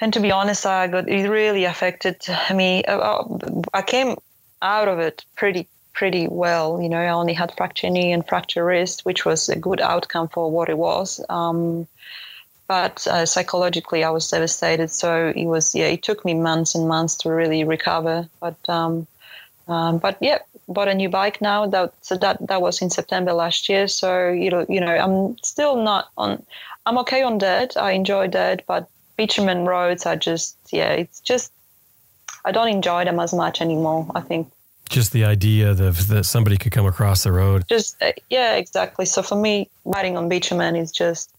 And 0.00 0.12
to 0.12 0.20
be 0.20 0.32
honest, 0.32 0.66
I 0.66 0.88
got 0.88 1.08
it 1.08 1.28
really 1.28 1.64
affected 1.64 2.16
me. 2.52 2.84
Uh, 2.84 2.98
uh, 2.98 3.38
I 3.72 3.82
came 3.82 4.16
out 4.60 4.88
of 4.88 4.98
it 4.98 5.24
pretty 5.36 5.68
pretty 5.92 6.26
well. 6.28 6.82
You 6.82 6.88
know, 6.88 6.98
I 6.98 7.08
only 7.10 7.32
had 7.32 7.56
fracture 7.56 7.90
knee 7.90 8.12
and 8.12 8.26
fracture 8.26 8.64
wrist, 8.64 9.04
which 9.04 9.24
was 9.24 9.48
a 9.48 9.56
good 9.56 9.80
outcome 9.80 10.28
for 10.28 10.50
what 10.50 10.68
it 10.68 10.76
was. 10.76 11.24
Um, 11.28 11.86
but 12.68 13.06
uh, 13.06 13.26
psychologically 13.26 14.04
I 14.04 14.10
was 14.10 14.30
devastated. 14.30 14.90
So 14.90 15.32
it 15.34 15.46
was 15.46 15.74
yeah, 15.74 15.86
it 15.86 16.02
took 16.02 16.24
me 16.24 16.34
months 16.34 16.74
and 16.74 16.88
months 16.88 17.16
to 17.18 17.30
really 17.30 17.64
recover. 17.64 18.28
But 18.40 18.56
um, 18.68 19.06
um, 19.68 19.98
but 19.98 20.16
yeah, 20.20 20.38
bought 20.68 20.88
a 20.88 20.94
new 20.94 21.08
bike 21.08 21.40
now. 21.40 21.66
That 21.66 21.92
so 22.02 22.16
that 22.18 22.46
that 22.48 22.62
was 22.62 22.82
in 22.82 22.90
September 22.90 23.32
last 23.32 23.68
year. 23.68 23.88
So 23.88 24.28
you 24.30 24.50
know 24.50 24.66
you 24.68 24.80
know 24.80 24.94
I'm 24.94 25.38
still 25.38 25.82
not 25.82 26.08
on. 26.16 26.44
I'm 26.84 26.98
okay 26.98 27.22
on 27.22 27.38
dirt. 27.38 27.76
I 27.76 27.92
enjoy 27.92 28.28
dirt, 28.28 28.62
but 28.66 28.88
bitumen 29.16 29.64
roads 29.64 30.06
are 30.06 30.16
just 30.16 30.56
yeah, 30.70 30.90
it's 30.90 31.20
just 31.20 31.52
I 32.44 32.52
don't 32.52 32.68
enjoy 32.68 33.04
them 33.04 33.20
as 33.20 33.32
much 33.32 33.60
anymore. 33.60 34.10
I 34.14 34.20
think 34.20 34.50
just 34.88 35.12
the 35.12 35.24
idea 35.24 35.74
that, 35.74 35.94
that 36.08 36.24
somebody 36.24 36.56
could 36.56 36.72
come 36.72 36.86
across 36.86 37.24
the 37.24 37.32
road. 37.32 37.64
Just 37.68 38.00
uh, 38.00 38.12
yeah, 38.30 38.54
exactly. 38.54 39.04
So 39.04 39.22
for 39.22 39.34
me, 39.34 39.68
riding 39.84 40.16
on 40.16 40.28
bitumen 40.28 40.76
is 40.76 40.92
just 40.92 41.35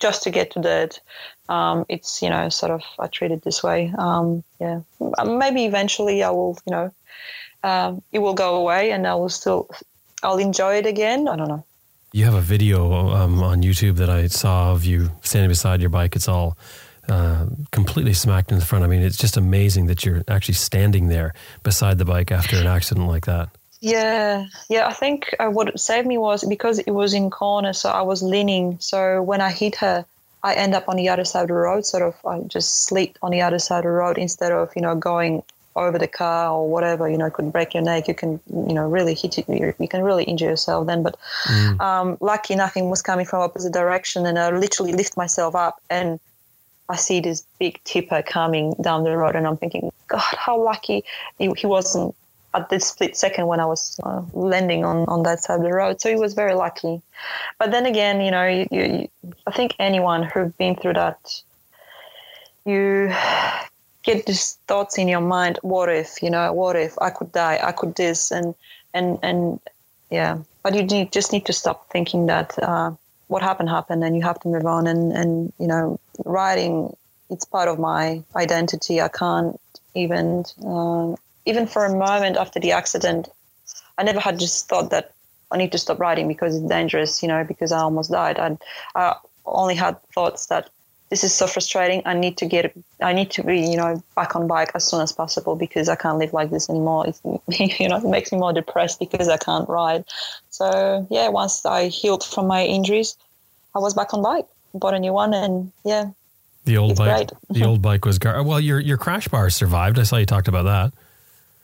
just 0.00 0.22
to 0.24 0.30
get 0.30 0.50
to 0.52 0.60
that. 0.60 1.00
Um, 1.48 1.84
it's 1.88 2.22
you 2.22 2.30
know 2.30 2.48
sort 2.48 2.72
of 2.72 2.82
I 2.98 3.06
treat 3.06 3.30
it 3.30 3.42
this 3.42 3.62
way. 3.62 3.92
Um, 3.98 4.44
yeah, 4.60 4.80
maybe 5.24 5.64
eventually 5.64 6.22
I 6.22 6.30
will 6.30 6.58
you 6.66 6.70
know 6.70 6.94
um, 7.62 8.02
it 8.12 8.18
will 8.20 8.34
go 8.34 8.56
away 8.56 8.92
and 8.92 9.06
I 9.06 9.14
will 9.14 9.28
still 9.28 9.68
I'll 10.22 10.38
enjoy 10.38 10.76
it 10.76 10.86
again. 10.86 11.28
I 11.28 11.36
don't 11.36 11.48
know. 11.48 11.64
You 12.12 12.24
have 12.26 12.34
a 12.34 12.40
video 12.40 12.92
um, 13.10 13.42
on 13.42 13.62
YouTube 13.62 13.96
that 13.96 14.08
I 14.08 14.28
saw 14.28 14.72
of 14.72 14.84
you 14.84 15.10
standing 15.22 15.48
beside 15.48 15.80
your 15.80 15.90
bike. 15.90 16.14
It's 16.14 16.28
all 16.28 16.56
uh, 17.08 17.46
completely 17.72 18.14
smacked 18.14 18.52
in 18.52 18.58
the 18.58 18.64
front. 18.64 18.84
I 18.84 18.88
mean, 18.88 19.02
it's 19.02 19.16
just 19.16 19.36
amazing 19.36 19.86
that 19.86 20.04
you're 20.04 20.22
actually 20.28 20.54
standing 20.54 21.08
there 21.08 21.34
beside 21.64 21.98
the 21.98 22.04
bike 22.04 22.30
after 22.30 22.56
an 22.56 22.66
accident 22.66 23.08
like 23.08 23.26
that. 23.26 23.50
Yeah, 23.84 24.46
yeah. 24.70 24.86
I 24.86 24.94
think 24.94 25.34
uh, 25.38 25.50
what 25.50 25.78
saved 25.78 26.06
me 26.06 26.16
was 26.16 26.42
because 26.42 26.78
it 26.78 26.90
was 26.90 27.12
in 27.12 27.28
corner, 27.28 27.74
so 27.74 27.90
I 27.90 28.00
was 28.00 28.22
leaning. 28.22 28.78
So 28.80 29.22
when 29.22 29.42
I 29.42 29.50
hit 29.50 29.76
her, 29.76 30.06
I 30.42 30.54
end 30.54 30.74
up 30.74 30.88
on 30.88 30.96
the 30.96 31.10
other 31.10 31.26
side 31.26 31.42
of 31.42 31.48
the 31.48 31.54
road. 31.54 31.84
Sort 31.84 32.02
of, 32.02 32.14
I 32.24 32.40
just 32.48 32.84
slid 32.84 33.18
on 33.20 33.30
the 33.30 33.42
other 33.42 33.58
side 33.58 33.80
of 33.80 33.84
the 33.84 33.90
road 33.90 34.16
instead 34.16 34.52
of 34.52 34.72
you 34.74 34.80
know 34.80 34.94
going 34.96 35.42
over 35.76 35.98
the 35.98 36.08
car 36.08 36.50
or 36.54 36.66
whatever. 36.66 37.10
You 37.10 37.18
know, 37.18 37.28
could 37.28 37.52
break 37.52 37.74
your 37.74 37.82
neck. 37.82 38.08
You 38.08 38.14
can 38.14 38.40
you 38.48 38.72
know 38.72 38.88
really 38.88 39.12
hit 39.12 39.36
it. 39.36 39.46
You 39.50 39.88
can 39.88 40.02
really 40.02 40.24
injure 40.24 40.46
yourself 40.46 40.86
then. 40.86 41.02
But 41.02 41.18
mm. 41.44 41.78
um, 41.78 42.16
lucky 42.22 42.56
nothing 42.56 42.88
was 42.88 43.02
coming 43.02 43.26
from 43.26 43.42
opposite 43.42 43.74
direction, 43.74 44.24
and 44.24 44.38
I 44.38 44.48
literally 44.50 44.92
lift 44.92 45.16
myself 45.16 45.54
up 45.54 45.80
and. 45.90 46.18
I 46.86 46.96
see 46.96 47.20
this 47.20 47.46
big 47.58 47.82
tipper 47.84 48.20
coming 48.20 48.74
down 48.78 49.04
the 49.04 49.16
road, 49.16 49.36
and 49.36 49.46
I'm 49.46 49.56
thinking, 49.56 49.90
God, 50.06 50.20
how 50.20 50.62
lucky 50.62 51.02
he, 51.38 51.50
he 51.56 51.66
wasn't 51.66 52.14
at 52.54 52.68
this 52.68 52.86
split 52.86 53.16
second 53.16 53.46
when 53.46 53.60
I 53.60 53.66
was 53.66 53.98
uh, 54.02 54.22
landing 54.32 54.84
on, 54.84 55.04
on 55.08 55.22
that 55.24 55.42
side 55.42 55.56
of 55.56 55.62
the 55.62 55.72
road. 55.72 56.00
So 56.00 56.08
he 56.08 56.16
was 56.16 56.34
very 56.34 56.54
lucky. 56.54 57.02
But 57.58 57.70
then 57.72 57.86
again, 57.86 58.20
you 58.20 58.30
know, 58.30 58.46
you, 58.46 58.66
you, 58.70 59.08
I 59.46 59.50
think 59.50 59.74
anyone 59.78 60.22
who's 60.22 60.52
been 60.52 60.76
through 60.76 60.94
that, 60.94 61.42
you 62.64 63.12
get 64.02 64.26
these 64.26 64.58
thoughts 64.68 64.98
in 64.98 65.08
your 65.08 65.20
mind. 65.20 65.58
What 65.62 65.88
if, 65.88 66.22
you 66.22 66.30
know, 66.30 66.52
what 66.52 66.76
if 66.76 66.96
I 67.00 67.10
could 67.10 67.32
die? 67.32 67.58
I 67.62 67.72
could 67.72 67.94
this 67.96 68.30
and 68.30 68.54
and 68.92 69.18
and 69.22 69.60
yeah. 70.10 70.38
But 70.62 70.74
you 70.74 70.82
need, 70.82 71.12
just 71.12 71.32
need 71.32 71.44
to 71.46 71.52
stop 71.52 71.90
thinking 71.90 72.26
that 72.26 72.58
uh, 72.62 72.92
what 73.26 73.42
happened 73.42 73.68
happened, 73.68 74.02
and 74.04 74.16
you 74.16 74.22
have 74.22 74.40
to 74.40 74.48
move 74.48 74.64
on. 74.64 74.86
And 74.86 75.12
and 75.12 75.52
you 75.58 75.66
know, 75.66 76.00
writing 76.24 76.96
it's 77.30 77.44
part 77.44 77.68
of 77.68 77.78
my 77.78 78.22
identity. 78.36 79.00
I 79.00 79.08
can't 79.08 79.60
even 79.94 80.44
uh, 80.64 81.14
even 81.46 81.66
for 81.66 81.84
a 81.84 81.96
moment 81.96 82.36
after 82.36 82.60
the 82.60 82.72
accident, 82.72 83.28
I 83.98 84.02
never 84.02 84.20
had 84.20 84.38
just 84.38 84.68
thought 84.68 84.90
that 84.90 85.12
I 85.50 85.56
need 85.56 85.72
to 85.72 85.78
stop 85.78 86.00
riding 86.00 86.26
because 86.28 86.56
it's 86.56 86.68
dangerous, 86.68 87.22
you 87.22 87.28
know, 87.28 87.44
because 87.44 87.72
I 87.72 87.80
almost 87.80 88.10
died. 88.10 88.38
I, 88.38 88.56
I 88.94 89.16
only 89.46 89.74
had 89.74 89.96
thoughts 90.14 90.46
that 90.46 90.70
this 91.10 91.22
is 91.22 91.32
so 91.32 91.46
frustrating. 91.46 92.02
I 92.06 92.14
need 92.14 92.36
to 92.38 92.46
get, 92.46 92.74
I 93.00 93.12
need 93.12 93.30
to 93.32 93.44
be, 93.44 93.60
you 93.60 93.76
know, 93.76 94.02
back 94.16 94.34
on 94.34 94.48
bike 94.48 94.72
as 94.74 94.84
soon 94.84 95.00
as 95.00 95.12
possible 95.12 95.54
because 95.54 95.88
I 95.88 95.96
can't 95.96 96.18
live 96.18 96.32
like 96.32 96.50
this 96.50 96.68
anymore. 96.68 97.06
It's, 97.06 97.20
you 97.80 97.88
know, 97.88 97.98
it 97.98 98.04
makes 98.04 98.32
me 98.32 98.38
more 98.38 98.52
depressed 98.52 98.98
because 98.98 99.28
I 99.28 99.36
can't 99.36 99.68
ride. 99.68 100.04
So 100.50 101.06
yeah, 101.10 101.28
once 101.28 101.64
I 101.64 101.88
healed 101.88 102.24
from 102.24 102.46
my 102.46 102.64
injuries, 102.64 103.16
I 103.74 103.78
was 103.78 103.94
back 103.94 104.14
on 104.14 104.22
bike, 104.22 104.46
bought 104.72 104.94
a 104.94 104.98
new 104.98 105.12
one, 105.12 105.34
and 105.34 105.70
yeah. 105.84 106.10
The 106.64 106.78
old 106.78 106.96
bike, 106.96 107.28
the 107.50 107.64
old 107.64 107.82
bike 107.82 108.06
was 108.06 108.18
gar- 108.18 108.42
well. 108.42 108.58
Your 108.58 108.80
your 108.80 108.96
crash 108.96 109.28
bar 109.28 109.50
survived. 109.50 109.98
I 109.98 110.04
saw 110.04 110.16
you 110.16 110.24
talked 110.24 110.48
about 110.48 110.64
that. 110.64 110.94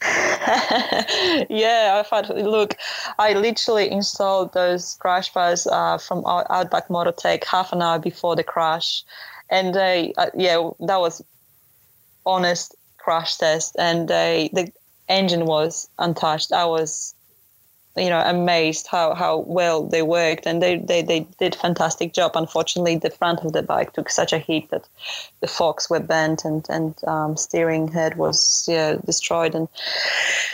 yeah, 1.50 2.00
I've 2.00 2.08
had 2.08 2.30
look. 2.30 2.76
I 3.18 3.34
literally 3.34 3.90
installed 3.90 4.54
those 4.54 4.94
crash 4.94 5.32
bars 5.32 5.66
uh, 5.66 5.98
from 5.98 6.24
Outback 6.26 6.88
Motortek 6.88 7.44
half 7.44 7.72
an 7.72 7.82
hour 7.82 7.98
before 7.98 8.34
the 8.34 8.42
crash, 8.42 9.04
and 9.50 9.76
uh, 9.76 10.30
yeah, 10.34 10.70
that 10.80 11.00
was 11.00 11.22
honest 12.24 12.74
crash 12.98 13.36
test, 13.36 13.76
and 13.78 14.08
the 14.08 14.72
engine 15.08 15.44
was 15.44 15.88
untouched. 15.98 16.52
I 16.52 16.64
was 16.64 17.14
you 17.96 18.08
know 18.08 18.20
amazed 18.20 18.86
how, 18.86 19.14
how 19.14 19.38
well 19.38 19.84
they 19.84 20.02
worked. 20.02 20.46
And 20.46 20.62
they, 20.62 20.78
they, 20.78 21.02
they 21.02 21.20
did 21.38 21.54
fantastic 21.54 22.12
job. 22.12 22.32
Unfortunately 22.34 22.96
the 22.96 23.10
front 23.10 23.40
of 23.40 23.52
the 23.52 23.62
bike 23.62 23.92
took 23.92 24.10
such 24.10 24.32
a 24.32 24.38
hit 24.38 24.70
that 24.70 24.86
the 25.40 25.48
forks 25.48 25.90
were 25.90 26.00
bent 26.00 26.44
and 26.44 26.64
and 26.68 26.94
um, 27.06 27.36
steering 27.36 27.88
head 27.88 28.16
was 28.16 28.66
yeah 28.68 28.96
destroyed. 29.04 29.54
And 29.54 29.68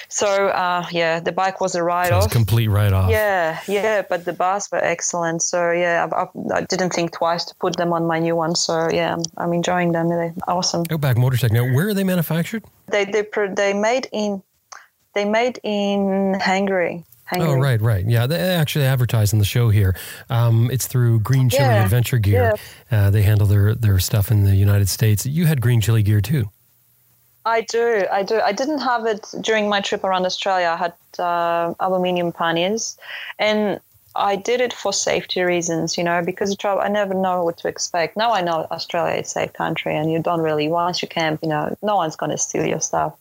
so 0.09 0.49
uh, 0.49 0.87
yeah 0.91 1.20
the 1.20 1.32
bike 1.32 1.61
was 1.61 1.74
a 1.74 1.82
write 1.82 2.12
off 2.12 2.30
complete 2.30 2.68
write 2.68 2.93
off 2.93 3.11
yeah 3.11 3.61
yeah 3.68 4.03
but 4.09 4.24
the 4.24 4.32
bars 4.32 4.68
were 4.72 4.82
excellent. 4.82 5.43
So 5.43 5.72
yeah 5.72 6.09
I, 6.11 6.22
I, 6.22 6.59
I, 6.59 6.61
didn't 6.62 6.91
think 6.91 7.12
twice 7.12 7.45
to 7.45 7.55
put 7.57 7.76
them 7.76 7.93
on 7.93 8.07
my 8.07 8.18
new 8.18 8.34
one. 8.34 8.55
So 8.55 8.89
yeah 8.91 9.14
I'm, 9.14 9.22
I'm 9.37 9.53
enjoying 9.53 9.93
them. 9.93 10.09
They're 10.09 10.34
awesome. 10.49 10.84
Outback 10.91 11.16
Motortek. 11.16 11.53
Now 11.53 11.64
where 11.64 11.89
are 11.89 11.95
they 11.95 12.05
manufactured? 12.05 12.64
They 12.89 13.05
they 13.05 13.26
they 13.55 13.74
made 13.74 14.09
in 14.11 14.43
they 15.14 15.24
made 15.24 15.59
in 15.62 16.39
Hungary 16.41 17.05
Oh, 17.33 17.55
right, 17.55 17.81
right. 17.81 18.05
Yeah, 18.07 18.27
they 18.27 18.39
actually 18.39 18.85
advertise 18.85 19.33
in 19.33 19.39
the 19.39 19.45
show 19.45 19.70
here. 19.70 19.97
Um, 20.31 20.70
it's 20.70 20.87
through 20.87 21.20
Green 21.20 21.49
Chili 21.49 21.64
yeah. 21.64 21.85
Adventure 21.85 22.18
Gear. 22.18 22.55
Yeah. 22.91 23.07
Uh, 23.07 23.11
they 23.11 23.22
handle 23.22 23.47
their, 23.47 23.74
their 23.74 23.99
stuff 23.99 24.31
in 24.31 24.45
the 24.45 24.55
United 24.55 24.89
States. 24.89 25.27
You 25.27 25.47
had 25.47 25.61
Green 25.61 25.81
Chili 25.81 26.03
gear 26.03 26.20
too. 26.20 26.51
I 27.45 27.61
do. 27.61 28.05
I 28.11 28.24
do. 28.24 28.41
I 28.41 28.53
didn't 28.53 28.81
have 28.81 29.07
it 29.07 29.24
during 29.41 29.68
my 29.68 29.81
trip 29.81 30.03
around 30.03 30.27
Australia. 30.27 30.66
I 30.66 30.77
had 30.77 30.95
uh, 31.18 31.74
aluminium 31.79 32.33
panniers, 32.33 32.99
and 33.39 33.81
I 34.16 34.35
did 34.35 34.61
it 34.61 34.72
for 34.72 34.93
safety 34.93 35.43
reasons, 35.43 35.97
you 35.97 36.03
know, 36.03 36.22
because 36.24 36.57
I 36.64 36.89
never 36.89 37.14
know 37.14 37.45
what 37.45 37.59
to 37.59 37.68
expect. 37.68 38.16
Now 38.16 38.33
I 38.33 38.41
know 38.41 38.66
Australia 38.72 39.20
is 39.20 39.29
a 39.29 39.31
safe 39.31 39.53
country, 39.53 39.95
and 39.95 40.11
you 40.11 40.20
don't 40.20 40.41
really 40.41 40.68
once 40.68 41.03
you 41.03 41.09
camp, 41.09 41.41
you 41.43 41.49
know, 41.49 41.77
no 41.83 41.97
one's 41.97 42.16
going 42.16 42.33
to 42.33 42.39
steal 42.39 42.66
your 42.66 42.81
stuff. 42.81 43.14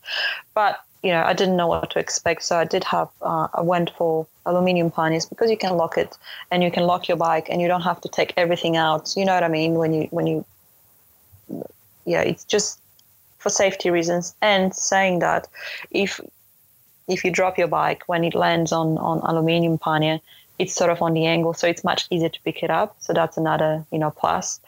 But 0.54 0.80
you 1.02 1.10
know, 1.10 1.22
I 1.22 1.32
didn't 1.32 1.56
know 1.56 1.66
what 1.66 1.90
to 1.90 1.98
expect. 1.98 2.42
So 2.42 2.56
I 2.56 2.64
did 2.64 2.84
have, 2.84 3.08
uh, 3.22 3.48
I 3.54 3.60
went 3.60 3.90
for 3.90 4.26
aluminium 4.44 4.90
panniers 4.90 5.26
because 5.26 5.50
you 5.50 5.56
can 5.56 5.76
lock 5.76 5.96
it 5.98 6.16
and 6.50 6.62
you 6.62 6.70
can 6.70 6.84
lock 6.84 7.08
your 7.08 7.16
bike 7.16 7.48
and 7.50 7.60
you 7.60 7.68
don't 7.68 7.82
have 7.82 8.00
to 8.00 8.08
take 8.08 8.32
everything 8.36 8.76
out. 8.76 9.14
You 9.16 9.24
know 9.24 9.34
what 9.34 9.44
I 9.44 9.48
mean? 9.48 9.74
When 9.74 9.92
you, 9.92 10.08
when 10.10 10.26
you, 10.26 10.44
yeah, 12.04 12.22
it's 12.22 12.44
just 12.44 12.80
for 13.38 13.50
safety 13.50 13.90
reasons. 13.90 14.34
And 14.42 14.74
saying 14.74 15.20
that 15.20 15.48
if, 15.90 16.20
if 17.08 17.24
you 17.24 17.30
drop 17.30 17.58
your 17.58 17.68
bike 17.68 18.02
when 18.06 18.24
it 18.24 18.34
lands 18.34 18.72
on, 18.72 18.98
on 18.98 19.18
aluminium 19.20 19.78
pannier, 19.78 20.20
it's 20.58 20.74
sort 20.74 20.90
of 20.90 21.02
on 21.02 21.12
the 21.12 21.26
angle, 21.26 21.54
so 21.54 21.66
it's 21.66 21.84
much 21.84 22.06
easier 22.10 22.28
to 22.28 22.40
pick 22.42 22.62
it 22.62 22.70
up. 22.70 22.96
So 22.98 23.12
that's 23.12 23.36
another, 23.36 23.84
you 23.90 23.98
know, 23.98 24.10
plus. 24.10 24.60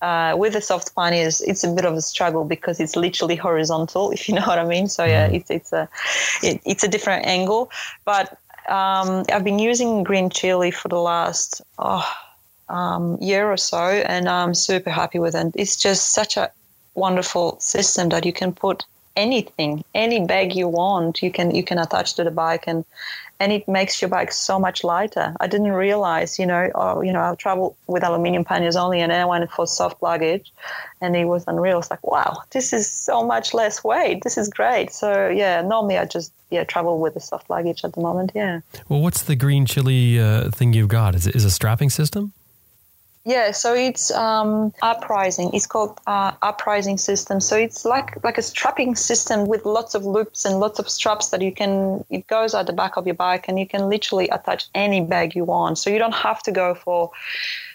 Uh, 0.00 0.34
with 0.38 0.52
the 0.52 0.60
soft 0.60 0.94
panniers, 0.94 1.40
it's 1.42 1.64
a 1.64 1.68
bit 1.68 1.84
of 1.84 1.94
a 1.94 2.00
struggle 2.00 2.44
because 2.44 2.80
it's 2.80 2.96
literally 2.96 3.36
horizontal, 3.36 4.10
if 4.16 4.28
you 4.28 4.34
know 4.34 4.46
what 4.46 4.58
I 4.58 4.64
mean. 4.64 4.88
So 4.88 5.04
yeah, 5.04 5.26
mm-hmm. 5.26 5.36
it's 5.36 5.50
it's 5.50 5.72
a 5.72 5.88
it, 6.42 6.60
it's 6.64 6.84
a 6.84 6.88
different 6.88 7.26
angle. 7.26 7.70
But 8.04 8.38
um, 8.68 9.24
I've 9.32 9.44
been 9.44 9.58
using 9.58 10.04
green 10.04 10.30
chili 10.30 10.70
for 10.70 10.88
the 10.88 11.00
last 11.00 11.62
oh, 11.78 12.08
um, 12.68 13.18
year 13.20 13.50
or 13.50 13.56
so, 13.56 13.82
and 13.82 14.28
I'm 14.28 14.54
super 14.54 14.90
happy 14.90 15.18
with 15.18 15.34
it. 15.34 15.52
It's 15.54 15.76
just 15.76 16.10
such 16.10 16.36
a 16.36 16.50
wonderful 16.94 17.58
system 17.58 18.10
that 18.10 18.26
you 18.26 18.32
can 18.32 18.52
put 18.52 18.84
anything 19.16 19.84
any 19.94 20.24
bag 20.24 20.54
you 20.54 20.66
want 20.66 21.22
you 21.22 21.30
can 21.30 21.54
you 21.54 21.62
can 21.62 21.78
attach 21.78 22.14
to 22.14 22.24
the 22.24 22.30
bike 22.30 22.64
and 22.66 22.84
and 23.42 23.50
it 23.50 23.66
makes 23.66 24.00
your 24.00 24.08
bike 24.08 24.30
so 24.30 24.56
much 24.56 24.84
lighter. 24.84 25.34
I 25.40 25.48
didn't 25.48 25.72
realize, 25.72 26.38
you 26.38 26.46
know, 26.46 26.70
oh, 26.76 27.00
you 27.00 27.12
know, 27.12 27.20
I 27.20 27.34
travel 27.34 27.76
with 27.88 28.04
aluminium 28.04 28.44
panniers 28.44 28.76
only, 28.76 29.00
and 29.00 29.12
I 29.12 29.24
went 29.24 29.50
for 29.50 29.66
soft 29.66 30.00
luggage, 30.00 30.52
and 31.00 31.16
it 31.16 31.24
was 31.24 31.42
unreal. 31.48 31.80
It's 31.80 31.90
like, 31.90 32.06
wow, 32.06 32.44
this 32.50 32.72
is 32.72 32.88
so 32.88 33.26
much 33.26 33.52
less 33.52 33.82
weight. 33.82 34.22
This 34.22 34.38
is 34.38 34.48
great. 34.48 34.92
So 34.92 35.28
yeah, 35.28 35.60
normally 35.60 35.98
I 35.98 36.04
just 36.04 36.32
yeah 36.50 36.62
travel 36.62 37.00
with 37.00 37.14
the 37.14 37.20
soft 37.20 37.50
luggage 37.50 37.84
at 37.84 37.94
the 37.94 38.00
moment. 38.00 38.30
Yeah. 38.32 38.60
Well, 38.88 39.00
what's 39.00 39.24
the 39.24 39.34
green 39.34 39.66
chili 39.66 40.20
uh, 40.20 40.50
thing 40.52 40.72
you've 40.72 40.86
got? 40.86 41.16
Is 41.16 41.26
it 41.26 41.34
is 41.34 41.44
a 41.44 41.50
strapping 41.50 41.90
system? 41.90 42.32
Yeah, 43.24 43.52
so 43.52 43.72
it's 43.72 44.10
um, 44.10 44.72
uprising. 44.82 45.50
It's 45.54 45.66
called 45.66 46.00
uh, 46.08 46.32
uprising 46.42 46.98
system. 46.98 47.40
So 47.40 47.56
it's 47.56 47.84
like 47.84 48.22
like 48.24 48.36
a 48.36 48.42
strapping 48.42 48.96
system 48.96 49.46
with 49.46 49.64
lots 49.64 49.94
of 49.94 50.04
loops 50.04 50.44
and 50.44 50.58
lots 50.58 50.80
of 50.80 50.88
straps 50.88 51.28
that 51.28 51.40
you 51.40 51.52
can. 51.52 52.04
It 52.10 52.26
goes 52.26 52.52
at 52.52 52.66
the 52.66 52.72
back 52.72 52.96
of 52.96 53.06
your 53.06 53.14
bike, 53.14 53.44
and 53.46 53.60
you 53.60 53.66
can 53.66 53.88
literally 53.88 54.28
attach 54.30 54.66
any 54.74 55.00
bag 55.00 55.36
you 55.36 55.44
want. 55.44 55.78
So 55.78 55.88
you 55.88 56.00
don't 56.00 56.14
have 56.14 56.42
to 56.42 56.50
go 56.50 56.74
for 56.74 57.12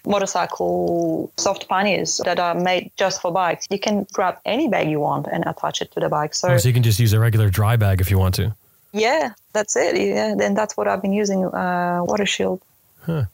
motorcycle 0.06 1.32
soft 1.38 1.70
panniers 1.70 2.20
that 2.26 2.39
are 2.39 2.56
made 2.56 2.91
just 2.98 3.22
for 3.22 3.32
bikes. 3.32 3.68
You 3.70 3.80
can 3.80 4.06
grab 4.12 4.39
any 4.43 4.68
bag 4.68 4.89
you 4.89 5.00
want 5.00 5.28
and 5.32 5.45
attach 5.48 5.82
it 5.82 5.91
to 5.91 6.02
the 6.02 6.10
bike. 6.10 6.34
So, 6.34 6.50
oh, 6.50 6.58
so 6.58 6.68
you 6.68 6.74
can 6.74 6.84
just 6.84 7.00
use 7.00 7.14
a 7.14 7.20
regular 7.20 7.50
dry 7.50 7.78
bag 7.78 8.02
if 8.02 8.12
you 8.12 8.20
want 8.20 8.36
to. 8.36 8.54
Yeah, 8.91 9.32
that's 9.54 9.78
it. 9.78 9.95
Yeah, 9.95 10.36
then 10.36 10.56
that's 10.56 10.76
what 10.76 10.89
I've 10.89 11.02
been 11.02 11.14
using. 11.14 11.45
Uh, 11.45 12.02
water 12.04 12.26
shield. 12.26 12.62
Huh. 13.02 13.26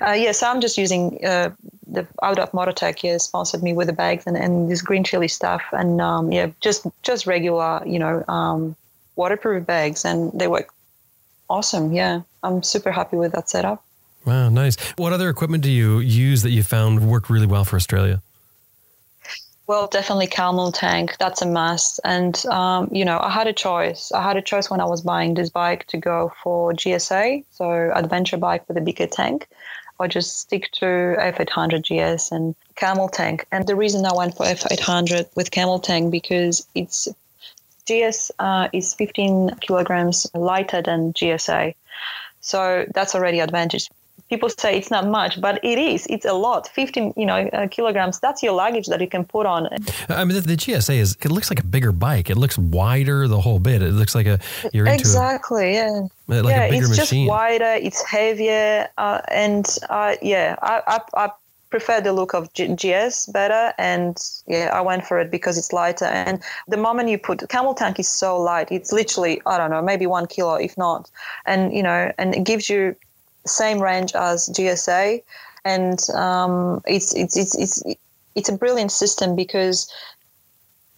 Uh, 0.00 0.12
yes, 0.12 0.42
I'm 0.42 0.60
just 0.60 0.78
using 0.78 1.24
uh, 1.24 1.50
the 1.86 2.06
Outback 2.22 2.52
Motortek. 2.52 3.02
Yeah, 3.02 3.18
sponsored 3.18 3.62
me 3.62 3.72
with 3.72 3.86
the 3.86 3.92
bags 3.92 4.24
and, 4.26 4.36
and 4.36 4.70
this 4.70 4.82
green 4.82 5.04
chili 5.04 5.28
stuff, 5.28 5.62
and 5.72 6.00
um, 6.00 6.32
yeah, 6.32 6.50
just 6.60 6.86
just 7.02 7.26
regular, 7.26 7.82
you 7.86 7.98
know, 7.98 8.24
um, 8.28 8.76
waterproof 9.16 9.66
bags, 9.66 10.04
and 10.04 10.32
they 10.38 10.48
work 10.48 10.72
awesome. 11.48 11.92
Yeah, 11.92 12.22
I'm 12.42 12.62
super 12.62 12.92
happy 12.92 13.16
with 13.16 13.32
that 13.32 13.48
setup. 13.48 13.82
Wow, 14.24 14.48
nice. 14.48 14.76
What 14.96 15.12
other 15.12 15.28
equipment 15.28 15.62
do 15.62 15.70
you 15.70 16.00
use 16.00 16.42
that 16.42 16.50
you 16.50 16.64
found 16.64 17.08
worked 17.08 17.30
really 17.30 17.46
well 17.46 17.64
for 17.64 17.76
Australia? 17.76 18.20
Well, 19.68 19.88
definitely 19.88 20.28
Camel 20.28 20.70
tank. 20.70 21.16
That's 21.18 21.42
a 21.42 21.46
must. 21.46 21.98
And 22.04 22.44
um, 22.46 22.88
you 22.92 23.04
know, 23.04 23.18
I 23.20 23.30
had 23.30 23.48
a 23.48 23.52
choice. 23.52 24.12
I 24.12 24.22
had 24.22 24.36
a 24.36 24.42
choice 24.42 24.70
when 24.70 24.80
I 24.80 24.84
was 24.84 25.02
buying 25.02 25.34
this 25.34 25.50
bike 25.50 25.86
to 25.88 25.96
go 25.96 26.32
for 26.42 26.72
GSA, 26.72 27.44
so 27.50 27.92
adventure 27.94 28.36
bike 28.36 28.66
with 28.68 28.76
a 28.76 28.80
bigger 28.80 29.06
tank, 29.06 29.48
or 29.98 30.08
just 30.08 30.38
stick 30.38 30.70
to 30.72 30.84
F800 30.84 31.82
GS 31.82 32.32
and 32.32 32.54
Camel 32.74 33.08
tank. 33.08 33.46
And 33.50 33.66
the 33.66 33.76
reason 33.76 34.04
I 34.04 34.12
went 34.14 34.36
for 34.36 34.44
F800 34.44 35.34
with 35.34 35.50
Camel 35.50 35.78
tank 35.78 36.10
because 36.10 36.66
it's 36.74 37.08
GS 37.86 38.30
uh, 38.38 38.68
is 38.72 38.94
15 38.94 39.56
kilograms 39.60 40.26
lighter 40.34 40.82
than 40.82 41.12
GSA. 41.12 41.74
So 42.40 42.86
that's 42.94 43.14
already 43.14 43.40
advantage 43.40 43.88
people 44.28 44.48
say 44.48 44.76
it's 44.76 44.90
not 44.90 45.06
much, 45.06 45.40
but 45.40 45.62
it 45.64 45.78
is. 45.78 46.06
It's 46.08 46.24
a 46.24 46.32
lot. 46.32 46.68
15, 46.68 47.14
you 47.16 47.26
know, 47.26 47.48
uh, 47.52 47.68
kilograms. 47.68 48.18
That's 48.20 48.42
your 48.42 48.52
luggage 48.52 48.86
that 48.86 49.00
you 49.00 49.08
can 49.08 49.24
put 49.24 49.46
on. 49.46 49.68
I 50.08 50.24
mean, 50.24 50.34
the, 50.34 50.40
the, 50.40 50.56
GSA 50.56 50.96
is. 50.96 51.16
It 51.22 51.30
looks 51.30 51.50
like 51.50 51.60
a 51.60 51.64
bigger 51.64 51.92
bike. 51.92 52.30
It 52.30 52.36
looks 52.36 52.58
wider 52.58 53.28
the 53.28 53.40
whole 53.40 53.58
bit. 53.58 53.82
It 53.82 53.92
looks 53.92 54.14
like 54.14 54.26
a 54.26 54.38
you're 54.72 54.86
into 54.86 55.00
exactly. 55.00 55.76
A, 55.76 56.08
yeah. 56.28 56.40
Like 56.40 56.44
yeah, 56.44 56.64
it's 56.64 56.88
machine. 56.88 57.26
just 57.26 57.28
wider. 57.28 57.74
It's 57.80 58.02
heavier, 58.02 58.88
uh, 58.98 59.20
and 59.28 59.66
uh, 59.88 60.16
yeah, 60.22 60.56
I, 60.60 60.82
I, 61.14 61.24
I 61.26 61.30
prefer 61.70 62.00
the 62.00 62.12
look 62.12 62.32
of 62.32 62.52
G- 62.52 62.74
GS 62.74 63.26
better 63.26 63.72
and 63.76 64.16
yeah 64.46 64.70
I 64.72 64.80
went 64.80 65.04
for 65.04 65.18
it 65.18 65.30
because 65.30 65.58
it's 65.58 65.72
lighter 65.72 66.04
and 66.04 66.40
the 66.68 66.76
moment 66.76 67.08
you 67.08 67.18
put 67.18 67.46
camel 67.48 67.74
tank 67.74 67.98
is 67.98 68.08
so 68.08 68.40
light 68.40 68.70
it's 68.70 68.92
literally 68.92 69.42
I 69.46 69.58
don't 69.58 69.70
know 69.70 69.82
maybe 69.82 70.06
one 70.06 70.26
kilo 70.26 70.54
if 70.54 70.78
not 70.78 71.10
and 71.44 71.72
you 71.74 71.82
know 71.82 72.12
and 72.18 72.34
it 72.34 72.44
gives 72.44 72.70
you 72.70 72.94
same 73.46 73.80
range 73.80 74.14
as 74.14 74.48
GSA, 74.48 75.22
and 75.64 75.98
um, 76.14 76.82
it's, 76.86 77.14
it's 77.14 77.36
it's 77.36 77.56
it's 77.56 77.82
it's 78.34 78.48
a 78.48 78.56
brilliant 78.56 78.92
system 78.92 79.34
because 79.34 79.90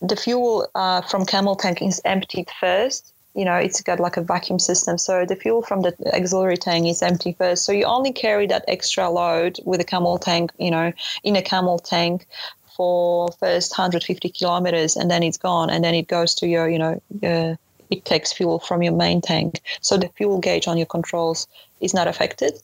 the 0.00 0.16
fuel 0.16 0.68
uh, 0.74 1.00
from 1.02 1.24
camel 1.24 1.56
tank 1.56 1.82
is 1.82 2.00
emptied 2.04 2.48
first. 2.60 3.12
You 3.34 3.44
know, 3.44 3.54
it's 3.54 3.80
got 3.80 4.00
like 4.00 4.16
a 4.16 4.22
vacuum 4.22 4.58
system. 4.58 4.98
So 4.98 5.24
the 5.24 5.36
fuel 5.36 5.62
from 5.62 5.82
the 5.82 5.94
auxiliary 6.12 6.56
tank 6.56 6.86
is 6.86 7.02
empty 7.02 7.32
first. 7.32 7.64
So 7.64 7.72
you 7.72 7.84
only 7.84 8.12
carry 8.12 8.46
that 8.48 8.64
extra 8.66 9.08
load 9.08 9.58
with 9.64 9.80
a 9.80 9.84
camel 9.84 10.18
tank, 10.18 10.50
you 10.58 10.70
know, 10.70 10.92
in 11.22 11.36
a 11.36 11.42
camel 11.42 11.78
tank 11.78 12.26
for 12.76 13.30
first 13.32 13.72
150 13.72 14.28
kilometers 14.30 14.96
and 14.96 15.10
then 15.10 15.22
it's 15.22 15.36
gone 15.36 15.70
and 15.70 15.84
then 15.84 15.94
it 15.94 16.08
goes 16.08 16.34
to 16.36 16.46
your, 16.46 16.68
you 16.68 16.78
know, 16.78 17.00
it 17.90 18.04
takes 18.04 18.32
fuel 18.32 18.58
from 18.58 18.82
your 18.82 18.92
main 18.92 19.20
tank. 19.20 19.60
So 19.80 19.96
the 19.96 20.08
fuel 20.08 20.38
gauge 20.38 20.68
on 20.68 20.76
your 20.76 20.86
controls 20.86 21.46
is 21.80 21.94
not 21.94 22.08
affected. 22.08 22.60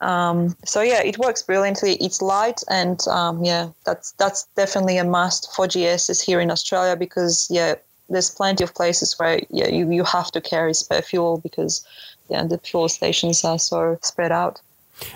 Um, 0.00 0.56
so 0.64 0.80
yeah, 0.80 1.02
it 1.02 1.18
works 1.18 1.42
brilliantly. 1.42 1.94
It's 1.94 2.22
light, 2.22 2.62
and 2.68 3.06
um, 3.08 3.44
yeah, 3.44 3.68
that's 3.84 4.12
that's 4.12 4.44
definitely 4.56 4.96
a 4.96 5.04
must 5.04 5.54
for 5.54 5.66
GSs 5.66 6.22
here 6.22 6.40
in 6.40 6.50
Australia 6.50 6.96
because 6.96 7.48
yeah, 7.50 7.74
there's 8.08 8.30
plenty 8.30 8.64
of 8.64 8.74
places 8.74 9.18
where 9.18 9.40
yeah 9.50 9.68
you, 9.68 9.90
you 9.90 10.04
have 10.04 10.30
to 10.32 10.40
carry 10.40 10.72
spare 10.72 11.02
fuel 11.02 11.38
because 11.38 11.86
yeah 12.30 12.42
the 12.44 12.58
fuel 12.58 12.88
stations 12.88 13.44
are 13.44 13.58
so 13.58 13.98
spread 14.02 14.32
out. 14.32 14.60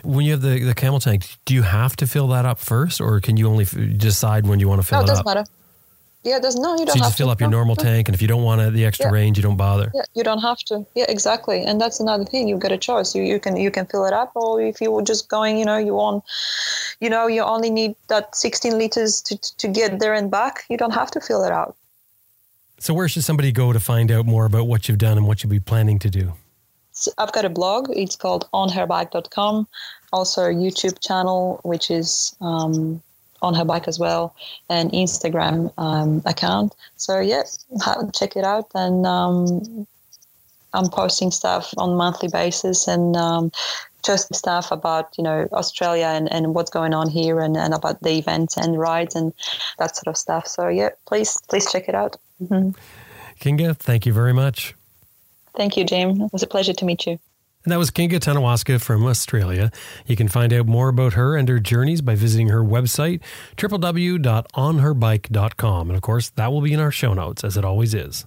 When 0.02 0.24
you 0.24 0.32
have 0.32 0.42
the, 0.42 0.62
the 0.64 0.74
camel 0.74 1.00
tank, 1.00 1.26
do 1.44 1.54
you 1.54 1.62
have 1.62 1.94
to 1.96 2.06
fill 2.06 2.28
that 2.28 2.44
up 2.44 2.58
first, 2.58 3.00
or 3.00 3.20
can 3.20 3.36
you 3.36 3.48
only 3.48 3.64
f- 3.64 3.76
decide 3.96 4.46
when 4.46 4.60
you 4.60 4.68
want 4.68 4.80
to 4.82 4.86
fill 4.86 4.98
no, 4.98 5.02
it 5.02 5.04
it 5.04 5.08
doesn't 5.08 5.26
up? 5.26 5.36
matter. 5.36 5.50
Yeah, 6.24 6.38
there's 6.38 6.56
no, 6.56 6.72
you 6.72 6.86
don't 6.86 6.88
So 6.88 6.94
you 6.96 7.02
have 7.02 7.10
just 7.10 7.18
fill 7.18 7.26
to. 7.26 7.32
up 7.32 7.40
your 7.40 7.50
No, 7.50 7.58
normal 7.58 7.76
no. 7.76 7.84
tank, 7.84 8.08
and 8.08 8.14
if 8.14 8.22
you 8.22 8.28
don't 8.28 8.42
want 8.42 8.72
the 8.72 8.84
extra 8.86 9.06
Yeah. 9.06 9.12
range, 9.12 9.36
you 9.36 9.42
don't 9.42 9.56
bother. 9.56 9.92
Yeah, 9.94 10.02
you 10.14 10.22
don't 10.24 10.40
have 10.40 10.58
to. 10.70 10.86
Yeah, 10.94 11.04
exactly. 11.08 11.62
And 11.62 11.78
that's 11.80 12.00
another 12.00 12.24
thing. 12.24 12.48
You've 12.48 12.60
got 12.60 12.72
a 12.72 12.78
choice. 12.78 13.14
You 13.14 13.22
you 13.22 13.38
can 13.38 13.56
you 13.56 13.70
can 13.70 13.84
fill 13.86 14.06
it 14.06 14.14
up, 14.14 14.32
or 14.34 14.60
if 14.62 14.80
you 14.80 14.90
were 14.90 15.02
just 15.02 15.28
going, 15.28 15.58
you 15.58 15.66
know, 15.66 15.76
you 15.76 15.94
want, 15.94 16.24
you 17.00 17.10
know, 17.10 17.26
you 17.26 17.42
only 17.42 17.70
need 17.70 17.94
that 18.08 18.34
16 18.34 18.78
liters 18.78 19.20
to 19.22 19.36
to 19.58 19.68
get 19.68 19.98
there 20.00 20.14
and 20.14 20.30
back. 20.30 20.64
You 20.70 20.78
don't 20.78 20.94
have 20.94 21.10
to 21.10 21.20
fill 21.20 21.44
it 21.44 21.52
out. 21.52 21.76
So 22.78 22.94
where 22.94 23.08
should 23.08 23.24
somebody 23.24 23.52
go 23.52 23.72
to 23.72 23.80
find 23.80 24.10
out 24.10 24.24
more 24.26 24.46
about 24.46 24.66
what 24.66 24.88
you've 24.88 24.98
done 24.98 25.16
and 25.18 25.26
what 25.26 25.42
you'll 25.42 25.50
be 25.50 25.60
planning 25.60 25.98
to 26.00 26.10
do? 26.10 26.32
So 26.92 27.10
I've 27.18 27.32
got 27.32 27.44
a 27.44 27.50
blog. 27.50 27.88
It's 27.94 28.16
called 28.16 28.48
onherbike.com. 28.54 29.66
Also 30.12 30.42
a 30.42 30.54
YouTube 30.54 31.00
channel, 31.00 31.60
which 31.64 31.90
is 31.90 32.34
um, 32.40 33.02
on 33.44 33.54
her 33.54 33.64
bike 33.64 33.86
as 33.86 33.98
well, 33.98 34.34
and 34.68 34.90
Instagram 34.92 35.72
um, 35.78 36.22
account. 36.24 36.74
So 36.96 37.20
yeah, 37.20 37.42
check 38.12 38.36
it 38.36 38.44
out. 38.44 38.70
And 38.74 39.06
um, 39.06 39.86
I'm 40.72 40.88
posting 40.90 41.30
stuff 41.30 41.72
on 41.78 41.96
monthly 41.96 42.28
basis 42.28 42.88
and 42.88 43.16
um, 43.16 43.52
just 44.04 44.34
stuff 44.34 44.70
about 44.72 45.14
you 45.16 45.24
know 45.24 45.48
Australia 45.52 46.06
and, 46.06 46.30
and 46.32 46.54
what's 46.54 46.70
going 46.70 46.94
on 46.94 47.08
here 47.08 47.40
and, 47.40 47.56
and 47.56 47.74
about 47.74 48.02
the 48.02 48.18
events 48.18 48.56
and 48.56 48.78
rides 48.78 49.14
and 49.14 49.32
that 49.78 49.96
sort 49.96 50.08
of 50.08 50.16
stuff. 50.16 50.46
So 50.46 50.68
yeah, 50.68 50.90
please 51.06 51.40
please 51.48 51.70
check 51.70 51.88
it 51.88 51.94
out. 51.94 52.16
hmm 52.38 52.70
Kinga, 53.40 53.76
thank 53.76 54.06
you 54.06 54.12
very 54.12 54.32
much. 54.32 54.74
Thank 55.56 55.76
you, 55.76 55.84
Jim. 55.84 56.20
It 56.20 56.32
was 56.32 56.42
a 56.42 56.46
pleasure 56.46 56.72
to 56.72 56.84
meet 56.84 57.06
you. 57.06 57.18
And 57.64 57.72
that 57.72 57.78
was 57.78 57.90
Kinga 57.90 58.20
Tanajewska 58.20 58.80
from 58.80 59.04
Australia. 59.06 59.72
You 60.06 60.14
can 60.16 60.28
find 60.28 60.52
out 60.52 60.66
more 60.66 60.90
about 60.90 61.14
her 61.14 61.34
and 61.34 61.48
her 61.48 61.58
journeys 61.58 62.02
by 62.02 62.14
visiting 62.14 62.48
her 62.48 62.62
website, 62.62 63.22
www.onherbike.com. 63.56 65.88
And 65.88 65.96
of 65.96 66.02
course, 66.02 66.28
that 66.30 66.52
will 66.52 66.60
be 66.60 66.74
in 66.74 66.80
our 66.80 66.90
show 66.90 67.14
notes, 67.14 67.42
as 67.42 67.56
it 67.56 67.64
always 67.64 67.94
is. 67.94 68.26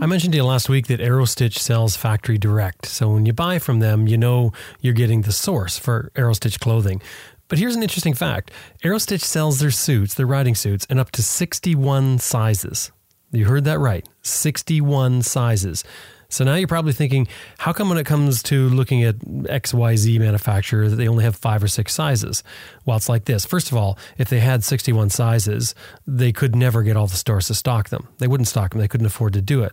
I 0.00 0.06
mentioned 0.06 0.32
to 0.32 0.38
you 0.38 0.44
last 0.44 0.70
week 0.70 0.86
that 0.86 1.00
Aerostitch 1.00 1.58
sells 1.58 1.96
factory 1.96 2.38
direct. 2.38 2.86
So 2.86 3.10
when 3.10 3.26
you 3.26 3.32
buy 3.32 3.58
from 3.58 3.80
them, 3.80 4.06
you 4.06 4.16
know 4.16 4.52
you're 4.80 4.94
getting 4.94 5.22
the 5.22 5.32
source 5.32 5.76
for 5.76 6.12
Aerostitch 6.14 6.60
clothing. 6.60 7.02
But 7.48 7.58
here's 7.58 7.74
an 7.74 7.82
interesting 7.82 8.14
fact 8.14 8.52
Aerostitch 8.82 9.22
sells 9.22 9.58
their 9.58 9.70
suits, 9.70 10.14
their 10.14 10.24
riding 10.24 10.54
suits, 10.54 10.86
in 10.86 10.98
up 10.98 11.10
to 11.12 11.22
61 11.22 12.20
sizes. 12.20 12.90
You 13.30 13.44
heard 13.44 13.64
that 13.64 13.78
right 13.78 14.08
61 14.22 15.22
sizes. 15.22 15.84
So 16.30 16.44
now 16.44 16.56
you're 16.56 16.68
probably 16.68 16.92
thinking, 16.92 17.26
how 17.56 17.72
come 17.72 17.88
when 17.88 17.96
it 17.96 18.04
comes 18.04 18.42
to 18.44 18.68
looking 18.68 19.02
at 19.02 19.18
XYZ 19.18 20.18
manufacturer 20.18 20.88
that 20.90 20.96
they 20.96 21.08
only 21.08 21.24
have 21.24 21.34
five 21.34 21.62
or 21.62 21.68
six 21.68 21.94
sizes? 21.94 22.42
Well, 22.84 22.98
it's 22.98 23.08
like 23.08 23.24
this. 23.24 23.46
First 23.46 23.72
of 23.72 23.78
all, 23.78 23.98
if 24.18 24.28
they 24.28 24.40
had 24.40 24.62
61 24.62 25.08
sizes, 25.08 25.74
they 26.06 26.32
could 26.32 26.54
never 26.54 26.82
get 26.82 26.98
all 26.98 27.06
the 27.06 27.16
stores 27.16 27.46
to 27.46 27.54
stock 27.54 27.88
them. 27.88 28.08
They 28.18 28.26
wouldn't 28.26 28.48
stock 28.48 28.72
them. 28.72 28.80
They 28.80 28.88
couldn't 28.88 29.06
afford 29.06 29.32
to 29.34 29.42
do 29.42 29.62
it. 29.62 29.72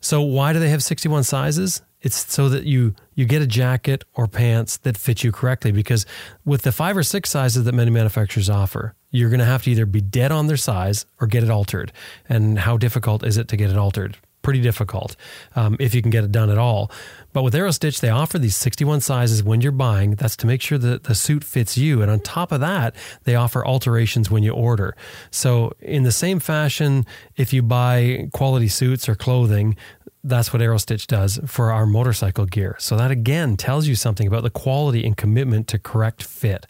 So 0.00 0.20
why 0.20 0.52
do 0.52 0.60
they 0.60 0.68
have 0.68 0.82
61 0.82 1.24
sizes? 1.24 1.82
It's 2.00 2.32
so 2.32 2.50
that 2.50 2.64
you 2.64 2.94
you 3.14 3.24
get 3.24 3.40
a 3.40 3.46
jacket 3.46 4.04
or 4.14 4.28
pants 4.28 4.76
that 4.78 4.98
fit 4.98 5.24
you 5.24 5.32
correctly 5.32 5.72
because 5.72 6.04
with 6.44 6.62
the 6.62 6.72
5 6.72 6.98
or 6.98 7.02
6 7.02 7.30
sizes 7.30 7.64
that 7.64 7.72
many 7.72 7.90
manufacturers 7.90 8.50
offer, 8.50 8.94
you're 9.14 9.30
going 9.30 9.38
to 9.38 9.46
have 9.46 9.62
to 9.62 9.70
either 9.70 9.86
be 9.86 10.00
dead 10.00 10.32
on 10.32 10.48
their 10.48 10.56
size 10.56 11.06
or 11.20 11.28
get 11.28 11.44
it 11.44 11.50
altered. 11.50 11.92
And 12.28 12.58
how 12.58 12.76
difficult 12.76 13.24
is 13.24 13.36
it 13.36 13.46
to 13.48 13.56
get 13.56 13.70
it 13.70 13.76
altered? 13.76 14.16
Pretty 14.44 14.60
difficult 14.60 15.16
um, 15.56 15.76
if 15.80 15.94
you 15.94 16.02
can 16.02 16.10
get 16.10 16.22
it 16.22 16.30
done 16.30 16.50
at 16.50 16.58
all. 16.58 16.90
But 17.32 17.42
with 17.42 17.54
Aerostitch, 17.54 17.98
they 17.98 18.10
offer 18.10 18.38
these 18.38 18.56
61 18.56 19.00
sizes 19.00 19.42
when 19.42 19.60
you're 19.60 19.72
buying. 19.72 20.12
That's 20.12 20.36
to 20.36 20.46
make 20.46 20.62
sure 20.62 20.78
that 20.78 21.04
the 21.04 21.16
suit 21.16 21.42
fits 21.42 21.76
you. 21.76 22.00
And 22.00 22.10
on 22.10 22.20
top 22.20 22.52
of 22.52 22.60
that, 22.60 22.94
they 23.24 23.34
offer 23.34 23.66
alterations 23.66 24.30
when 24.30 24.44
you 24.44 24.52
order. 24.52 24.94
So, 25.32 25.72
in 25.80 26.04
the 26.04 26.12
same 26.12 26.38
fashion, 26.38 27.04
if 27.36 27.52
you 27.52 27.62
buy 27.62 28.28
quality 28.32 28.68
suits 28.68 29.08
or 29.08 29.16
clothing, 29.16 29.76
that's 30.24 30.52
what 30.52 30.62
Aerostitch 30.62 31.06
does 31.06 31.38
for 31.46 31.70
our 31.70 31.84
motorcycle 31.84 32.46
gear. 32.46 32.76
So 32.78 32.96
that 32.96 33.10
again 33.10 33.56
tells 33.56 33.86
you 33.86 33.94
something 33.94 34.26
about 34.26 34.42
the 34.42 34.50
quality 34.50 35.04
and 35.04 35.16
commitment 35.16 35.68
to 35.68 35.78
correct 35.78 36.22
fit. 36.22 36.66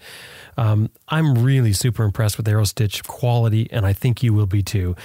Um, 0.57 0.91
I'm 1.09 1.43
really 1.43 1.73
super 1.73 2.03
impressed 2.03 2.37
with 2.37 2.47
Aerostitch 2.47 3.07
quality, 3.07 3.69
and 3.71 3.87
I 3.87 3.93
think 3.93 4.23
you 4.23 4.35
will 4.35 4.47
be 4.47 4.63
too 4.63 4.97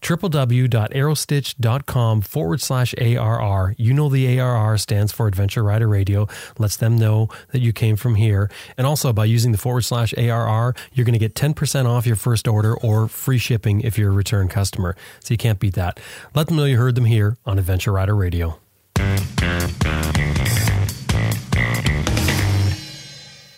www.aerostitch.com 0.00 2.20
forward 2.20 2.60
slash 2.60 2.94
ARR. 2.98 3.74
You 3.78 3.94
know 3.94 4.08
the 4.08 4.38
ARR 4.38 4.78
stands 4.78 5.12
for 5.12 5.26
Adventure 5.26 5.62
Rider 5.62 5.88
Radio. 5.88 6.26
Lets 6.58 6.76
them 6.76 6.96
know 6.96 7.28
that 7.52 7.60
you 7.60 7.72
came 7.72 7.96
from 7.96 8.16
here. 8.16 8.50
And 8.76 8.86
also 8.86 9.12
by 9.12 9.24
using 9.24 9.52
the 9.52 9.58
forward 9.58 9.82
slash 9.82 10.12
ARR, 10.16 10.74
you're 10.92 11.04
going 11.04 11.12
to 11.12 11.18
get 11.18 11.34
10% 11.34 11.86
off 11.86 12.06
your 12.06 12.16
first 12.16 12.48
order 12.48 12.76
or 12.76 13.08
free 13.08 13.38
shipping 13.38 13.80
if 13.80 13.98
you're 13.98 14.10
a 14.10 14.14
return 14.14 14.48
customer. 14.48 14.96
So 15.20 15.34
you 15.34 15.38
can't 15.38 15.58
beat 15.58 15.74
that. 15.74 15.98
Let 16.34 16.48
them 16.48 16.56
know 16.56 16.64
you 16.64 16.78
heard 16.78 16.94
them 16.94 17.06
here 17.06 17.36
on 17.44 17.58
Adventure 17.58 17.92
Rider 17.92 18.14
Radio. 18.14 18.58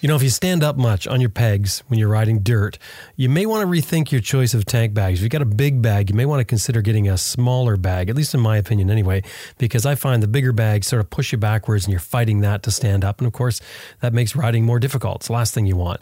You 0.01 0.09
know, 0.09 0.17
if 0.17 0.23
you 0.23 0.31
stand 0.31 0.65
up 0.65 0.79
much 0.79 1.07
on 1.07 1.21
your 1.21 1.29
pegs 1.29 1.83
when 1.89 1.99
you're 1.99 2.09
riding 2.09 2.39
dirt, 2.39 2.79
you 3.17 3.29
may 3.29 3.45
want 3.45 3.61
to 3.61 3.67
rethink 3.67 4.11
your 4.11 4.23
choice 4.23 4.55
of 4.55 4.65
tank 4.65 4.95
bags. 4.95 5.19
If 5.19 5.25
you've 5.25 5.31
got 5.31 5.43
a 5.43 5.45
big 5.45 5.83
bag, 5.83 6.09
you 6.09 6.17
may 6.17 6.25
want 6.25 6.41
to 6.41 6.45
consider 6.47 6.81
getting 6.81 7.07
a 7.07 7.19
smaller 7.19 7.77
bag, 7.77 8.09
at 8.09 8.17
least 8.17 8.33
in 8.33 8.41
my 8.41 8.57
opinion 8.57 8.91
anyway, 8.91 9.23
because 9.59 9.85
I 9.85 9.97
find 9.97 10.23
the 10.23 10.29
bigger 10.29 10.53
bags 10.53 10.87
sort 10.87 11.01
of 11.01 11.11
push 11.11 11.33
you 11.33 11.39
backwards 11.39 11.85
and 11.85 11.93
you're 11.93 12.01
fighting 12.01 12.41
that 12.41 12.63
to 12.63 12.71
stand 12.71 13.05
up. 13.05 13.19
And 13.19 13.27
of 13.27 13.35
course, 13.35 13.61
that 14.01 14.15
makes 14.15 14.35
riding 14.35 14.65
more 14.65 14.81
difficult. 14.81 15.17
It's 15.17 15.27
the 15.27 15.35
last 15.35 15.53
thing 15.53 15.67
you 15.67 15.77
want. 15.77 16.01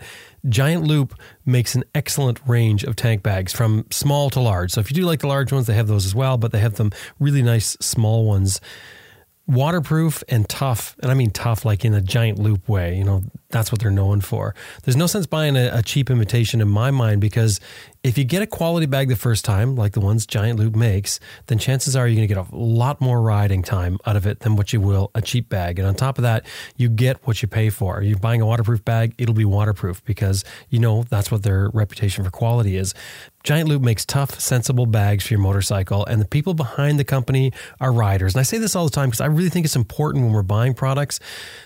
Giant 0.48 0.84
Loop 0.84 1.20
makes 1.44 1.74
an 1.74 1.82
excellent 1.92 2.38
range 2.46 2.84
of 2.84 2.94
tank 2.94 3.24
bags 3.24 3.52
from 3.52 3.84
small 3.90 4.30
to 4.30 4.38
large. 4.38 4.70
So 4.70 4.80
if 4.80 4.92
you 4.92 4.94
do 4.94 5.06
like 5.06 5.20
the 5.20 5.26
large 5.26 5.50
ones, 5.50 5.66
they 5.66 5.74
have 5.74 5.88
those 5.88 6.06
as 6.06 6.14
well, 6.14 6.38
but 6.38 6.52
they 6.52 6.60
have 6.60 6.76
them 6.76 6.92
really 7.18 7.42
nice 7.42 7.76
small 7.80 8.24
ones 8.24 8.60
waterproof 9.48 10.22
and 10.28 10.48
tough 10.48 10.94
and 11.02 11.10
i 11.10 11.14
mean 11.14 11.30
tough 11.30 11.64
like 11.64 11.84
in 11.84 11.94
a 11.94 12.00
giant 12.00 12.38
loop 12.38 12.68
way 12.68 12.96
you 12.96 13.04
know 13.04 13.22
that's 13.50 13.72
what 13.72 13.80
they're 13.80 13.90
known 13.90 14.20
for. 14.20 14.54
There's 14.84 14.96
no 14.96 15.06
sense 15.06 15.26
buying 15.26 15.56
a, 15.56 15.70
a, 15.72 15.82
cheap 15.82 16.10
imitation 16.10 16.60
in 16.60 16.68
my 16.68 16.90
mind 16.90 17.20
because 17.20 17.60
if 18.04 18.18
you 18.18 18.24
get 18.24 18.42
a 18.42 18.46
quality 18.46 18.84
bag 18.84 19.08
the 19.08 19.16
first 19.16 19.44
time 19.44 19.74
like 19.74 19.92
the 19.92 20.00
ones 20.00 20.26
giant 20.26 20.58
loop 20.58 20.76
makes 20.76 21.18
then 21.46 21.58
chances 21.58 21.96
are 21.96 22.06
you're 22.06 22.16
going 22.16 22.28
to 22.28 22.34
get 22.34 22.52
a 22.52 22.54
lot 22.54 23.00
more 23.00 23.22
riding 23.22 23.62
time 23.62 23.98
out 24.04 24.16
of 24.16 24.26
it 24.26 24.40
than 24.40 24.54
what 24.54 24.72
you 24.72 24.80
will 24.80 25.10
a 25.14 25.22
cheap 25.22 25.48
bag. 25.48 25.78
And 25.78 25.88
on 25.88 25.94
top 25.94 26.18
of 26.18 26.22
that 26.22 26.44
you 26.76 26.90
get 26.90 27.26
what 27.26 27.40
you 27.40 27.48
pay 27.48 27.70
for. 27.70 28.02
You're 28.02 28.18
buying 28.18 28.42
a 28.42 28.46
waterproof 28.46 28.84
bag 28.84 29.14
it'll 29.16 29.34
be 29.34 29.46
waterproof 29.46 30.04
because 30.04 30.44
you 30.68 30.78
know 30.78 31.04
that's 31.04 31.30
what 31.30 31.42
their 31.42 31.70
reputation 31.70 32.24
for 32.24 32.30
quality 32.30 32.76
is 32.76 32.94
Giant 33.48 33.66
Loop 33.66 33.80
makes 33.80 34.04
tough, 34.04 34.38
sensible 34.38 34.84
bags 34.84 35.26
for 35.26 35.32
your 35.32 35.40
motorcycle, 35.40 36.04
and 36.04 36.20
the 36.20 36.26
people 36.26 36.52
behind 36.52 36.98
the 36.98 37.04
company 37.04 37.50
are 37.80 37.90
riders. 37.90 38.34
And 38.34 38.40
I 38.40 38.42
say 38.42 38.58
this 38.58 38.76
all 38.76 38.84
the 38.84 38.90
time 38.90 39.08
because 39.08 39.22
I 39.22 39.26
really 39.26 39.48
think 39.48 39.64
it's 39.64 39.74
important 39.74 40.22
when 40.24 40.34
we're 40.34 40.42
buying 40.42 40.74
products 40.74 41.18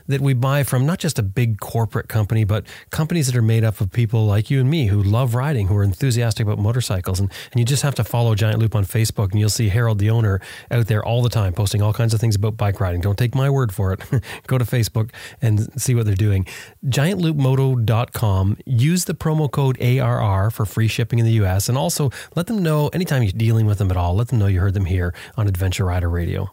that 0.07 0.21
we 0.21 0.33
buy 0.33 0.63
from 0.63 0.87
not 0.87 1.01
just 1.01 1.19
a 1.19 1.25
big 1.25 1.59
corporate 1.59 2.07
company, 2.07 2.45
but 2.45 2.65
companies 2.91 3.27
that 3.27 3.35
are 3.35 3.43
made 3.43 3.65
up 3.65 3.81
of 3.81 3.91
people 3.91 4.27
like 4.27 4.49
you 4.49 4.61
and 4.61 4.71
me 4.71 4.87
who 4.87 5.03
love 5.03 5.35
riding, 5.35 5.67
who 5.67 5.77
are 5.77 5.83
enthusiastic 5.83 6.47
about 6.47 6.61
motorcycles. 6.61 7.19
And, 7.19 7.33
and 7.51 7.59
you 7.59 7.65
just 7.65 7.83
have 7.83 7.97
to 7.97 8.05
follow 8.05 8.37
Giant 8.37 8.61
Loop 8.61 8.77
on 8.77 8.85
Facebook, 8.85 9.33
and 9.33 9.41
you'll 9.41 9.49
see 9.49 9.69
Harold, 9.69 9.99
the 9.99 10.11
owner, 10.11 10.41
out 10.71 10.87
there 10.87 11.05
all 11.05 11.21
the 11.21 11.31
time 11.31 11.53
posting 11.53 11.83
all 11.83 11.93
kinds 11.93 12.15
of 12.15 12.21
things 12.21 12.37
about 12.37 12.57
bike 12.57 12.79
riding. 12.79 13.01
Don't 13.01 13.19
take 13.19 13.35
my 13.35 13.51
word 13.51 13.75
for 13.75 13.93
it. 13.93 14.01
Go 14.47 14.57
to 14.57 14.65
Facebook 14.65 15.11
and 15.41 15.69
see 15.83 15.97
what 15.97 16.07
they're 16.07 16.15
doing. 16.15 16.47
GiantLoopMoto.com. 16.87 18.59
Use 18.67 19.05
the 19.05 19.15
promo 19.15 19.51
code 19.51 19.83
ARR 19.83 20.53
for 20.53 20.65
free 20.65 20.87
shipping 20.87 21.19
in 21.19 21.25
the 21.25 21.45
US. 21.45 21.72
And 21.73 21.79
also 21.79 22.11
let 22.37 22.49
them 22.49 22.63
know 22.63 22.89
anytime 22.89 23.23
you're 23.23 23.33
dealing 23.33 23.65
with 23.65 23.79
them 23.79 23.91
at 23.91 23.97
all, 23.97 24.15
let 24.15 24.29
them 24.29 24.39
know 24.39 24.47
you 24.47 24.61
heard 24.61 24.75
them 24.75 24.85
here 24.85 25.15
on 25.39 25.49
Adventure 25.49 25.87
Rider 25.87 26.11
Radio. 26.11 26.51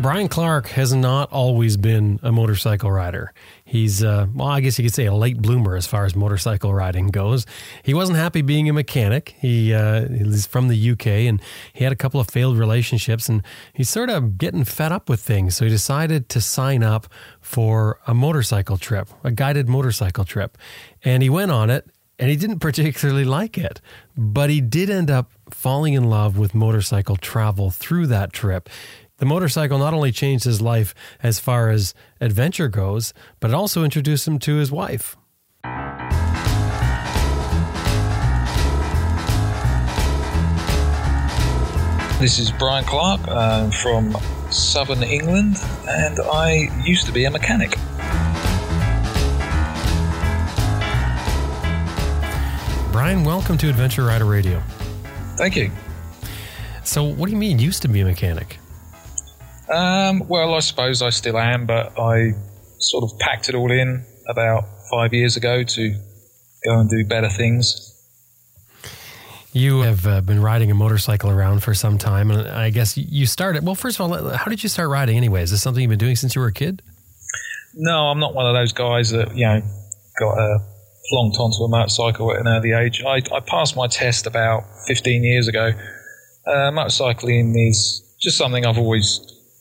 Brian 0.00 0.28
Clarke 0.28 0.68
has 0.68 0.94
not 0.94 1.32
always 1.32 1.76
been 1.76 2.20
a 2.22 2.30
motorcycle 2.30 2.88
rider. 2.88 3.32
He's, 3.64 4.04
uh, 4.04 4.28
well, 4.32 4.46
I 4.46 4.60
guess 4.60 4.78
you 4.78 4.84
could 4.84 4.94
say 4.94 5.06
a 5.06 5.14
late 5.14 5.42
bloomer 5.42 5.74
as 5.74 5.88
far 5.88 6.04
as 6.04 6.14
motorcycle 6.14 6.72
riding 6.72 7.08
goes. 7.08 7.46
He 7.82 7.94
wasn't 7.94 8.16
happy 8.16 8.40
being 8.42 8.68
a 8.68 8.72
mechanic. 8.72 9.34
He, 9.40 9.74
uh, 9.74 10.06
he's 10.06 10.46
from 10.46 10.68
the 10.68 10.90
UK 10.92 11.06
and 11.06 11.42
he 11.72 11.82
had 11.82 11.92
a 11.92 11.96
couple 11.96 12.20
of 12.20 12.28
failed 12.30 12.56
relationships 12.56 13.28
and 13.28 13.42
he's 13.72 13.90
sort 13.90 14.08
of 14.08 14.38
getting 14.38 14.62
fed 14.62 14.92
up 14.92 15.08
with 15.08 15.18
things. 15.18 15.56
So 15.56 15.64
he 15.64 15.70
decided 15.70 16.28
to 16.28 16.40
sign 16.40 16.84
up 16.84 17.08
for 17.40 17.98
a 18.06 18.14
motorcycle 18.14 18.76
trip, 18.76 19.08
a 19.24 19.32
guided 19.32 19.68
motorcycle 19.68 20.24
trip. 20.24 20.56
And 21.02 21.24
he 21.24 21.28
went 21.28 21.50
on 21.50 21.70
it 21.70 21.90
and 22.20 22.30
he 22.30 22.36
didn't 22.36 22.58
particularly 22.60 23.24
like 23.24 23.58
it, 23.58 23.80
but 24.16 24.48
he 24.48 24.60
did 24.60 24.90
end 24.90 25.10
up 25.10 25.32
falling 25.50 25.94
in 25.94 26.04
love 26.04 26.38
with 26.38 26.54
motorcycle 26.54 27.16
travel 27.16 27.72
through 27.72 28.06
that 28.06 28.32
trip. 28.32 28.68
The 29.18 29.26
motorcycle 29.26 29.78
not 29.78 29.94
only 29.94 30.12
changed 30.12 30.44
his 30.44 30.60
life 30.60 30.94
as 31.24 31.40
far 31.40 31.70
as 31.70 31.92
adventure 32.20 32.68
goes, 32.68 33.12
but 33.40 33.50
it 33.50 33.54
also 33.54 33.82
introduced 33.82 34.28
him 34.28 34.38
to 34.38 34.54
his 34.58 34.70
wife. 34.70 35.16
This 42.20 42.38
is 42.38 42.52
Brian 42.52 42.84
Clarke 42.84 43.20
uh, 43.26 43.70
from 43.70 44.16
southern 44.52 45.02
England, 45.02 45.56
and 45.88 46.20
I 46.20 46.68
used 46.84 47.06
to 47.06 47.12
be 47.12 47.24
a 47.24 47.30
mechanic. 47.30 47.70
Brian, 52.92 53.24
welcome 53.24 53.58
to 53.58 53.68
Adventure 53.68 54.04
Rider 54.04 54.26
Radio. 54.26 54.62
Thank 55.36 55.56
you. 55.56 55.72
So, 56.84 57.02
what 57.02 57.26
do 57.26 57.32
you 57.32 57.38
mean 57.38 57.58
used 57.58 57.82
to 57.82 57.88
be 57.88 58.00
a 58.00 58.04
mechanic? 58.04 58.58
Um, 59.70 60.26
well, 60.28 60.54
I 60.54 60.60
suppose 60.60 61.02
I 61.02 61.10
still 61.10 61.38
am, 61.38 61.66
but 61.66 61.98
I 61.98 62.32
sort 62.78 63.04
of 63.04 63.18
packed 63.18 63.48
it 63.48 63.54
all 63.54 63.70
in 63.70 64.04
about 64.28 64.64
five 64.90 65.12
years 65.12 65.36
ago 65.36 65.62
to 65.62 65.90
go 66.64 66.80
and 66.80 66.88
do 66.88 67.04
better 67.04 67.28
things. 67.28 67.84
You 69.52 69.80
have 69.80 70.06
uh, 70.06 70.20
been 70.20 70.40
riding 70.42 70.70
a 70.70 70.74
motorcycle 70.74 71.30
around 71.30 71.62
for 71.62 71.74
some 71.74 71.98
time, 71.98 72.30
and 72.30 72.48
I 72.48 72.70
guess 72.70 72.96
you 72.96 73.26
started. 73.26 73.64
Well, 73.64 73.74
first 73.74 73.98
of 73.98 74.10
all, 74.10 74.30
how 74.30 74.44
did 74.50 74.62
you 74.62 74.68
start 74.68 74.88
riding 74.88 75.16
anyway? 75.16 75.42
Is 75.42 75.50
this 75.50 75.62
something 75.62 75.82
you've 75.82 75.88
been 75.90 75.98
doing 75.98 76.16
since 76.16 76.34
you 76.34 76.40
were 76.40 76.48
a 76.48 76.52
kid? 76.52 76.82
No, 77.74 78.08
I'm 78.08 78.18
not 78.18 78.34
one 78.34 78.46
of 78.46 78.54
those 78.54 78.72
guys 78.72 79.10
that, 79.10 79.36
you 79.36 79.46
know, 79.46 79.62
got 80.18 80.38
a 80.38 80.58
plonked 81.12 81.38
onto 81.38 81.64
a 81.64 81.68
motorcycle 81.68 82.32
at 82.32 82.40
an 82.40 82.48
early 82.48 82.72
age. 82.72 83.02
I, 83.02 83.22
I 83.34 83.40
passed 83.40 83.76
my 83.76 83.86
test 83.86 84.26
about 84.26 84.64
15 84.86 85.24
years 85.24 85.48
ago. 85.48 85.72
Uh, 86.46 86.70
motorcycling 86.70 87.54
is 87.68 88.16
just 88.20 88.36
something 88.36 88.66
I've 88.66 88.78
always 88.78 89.20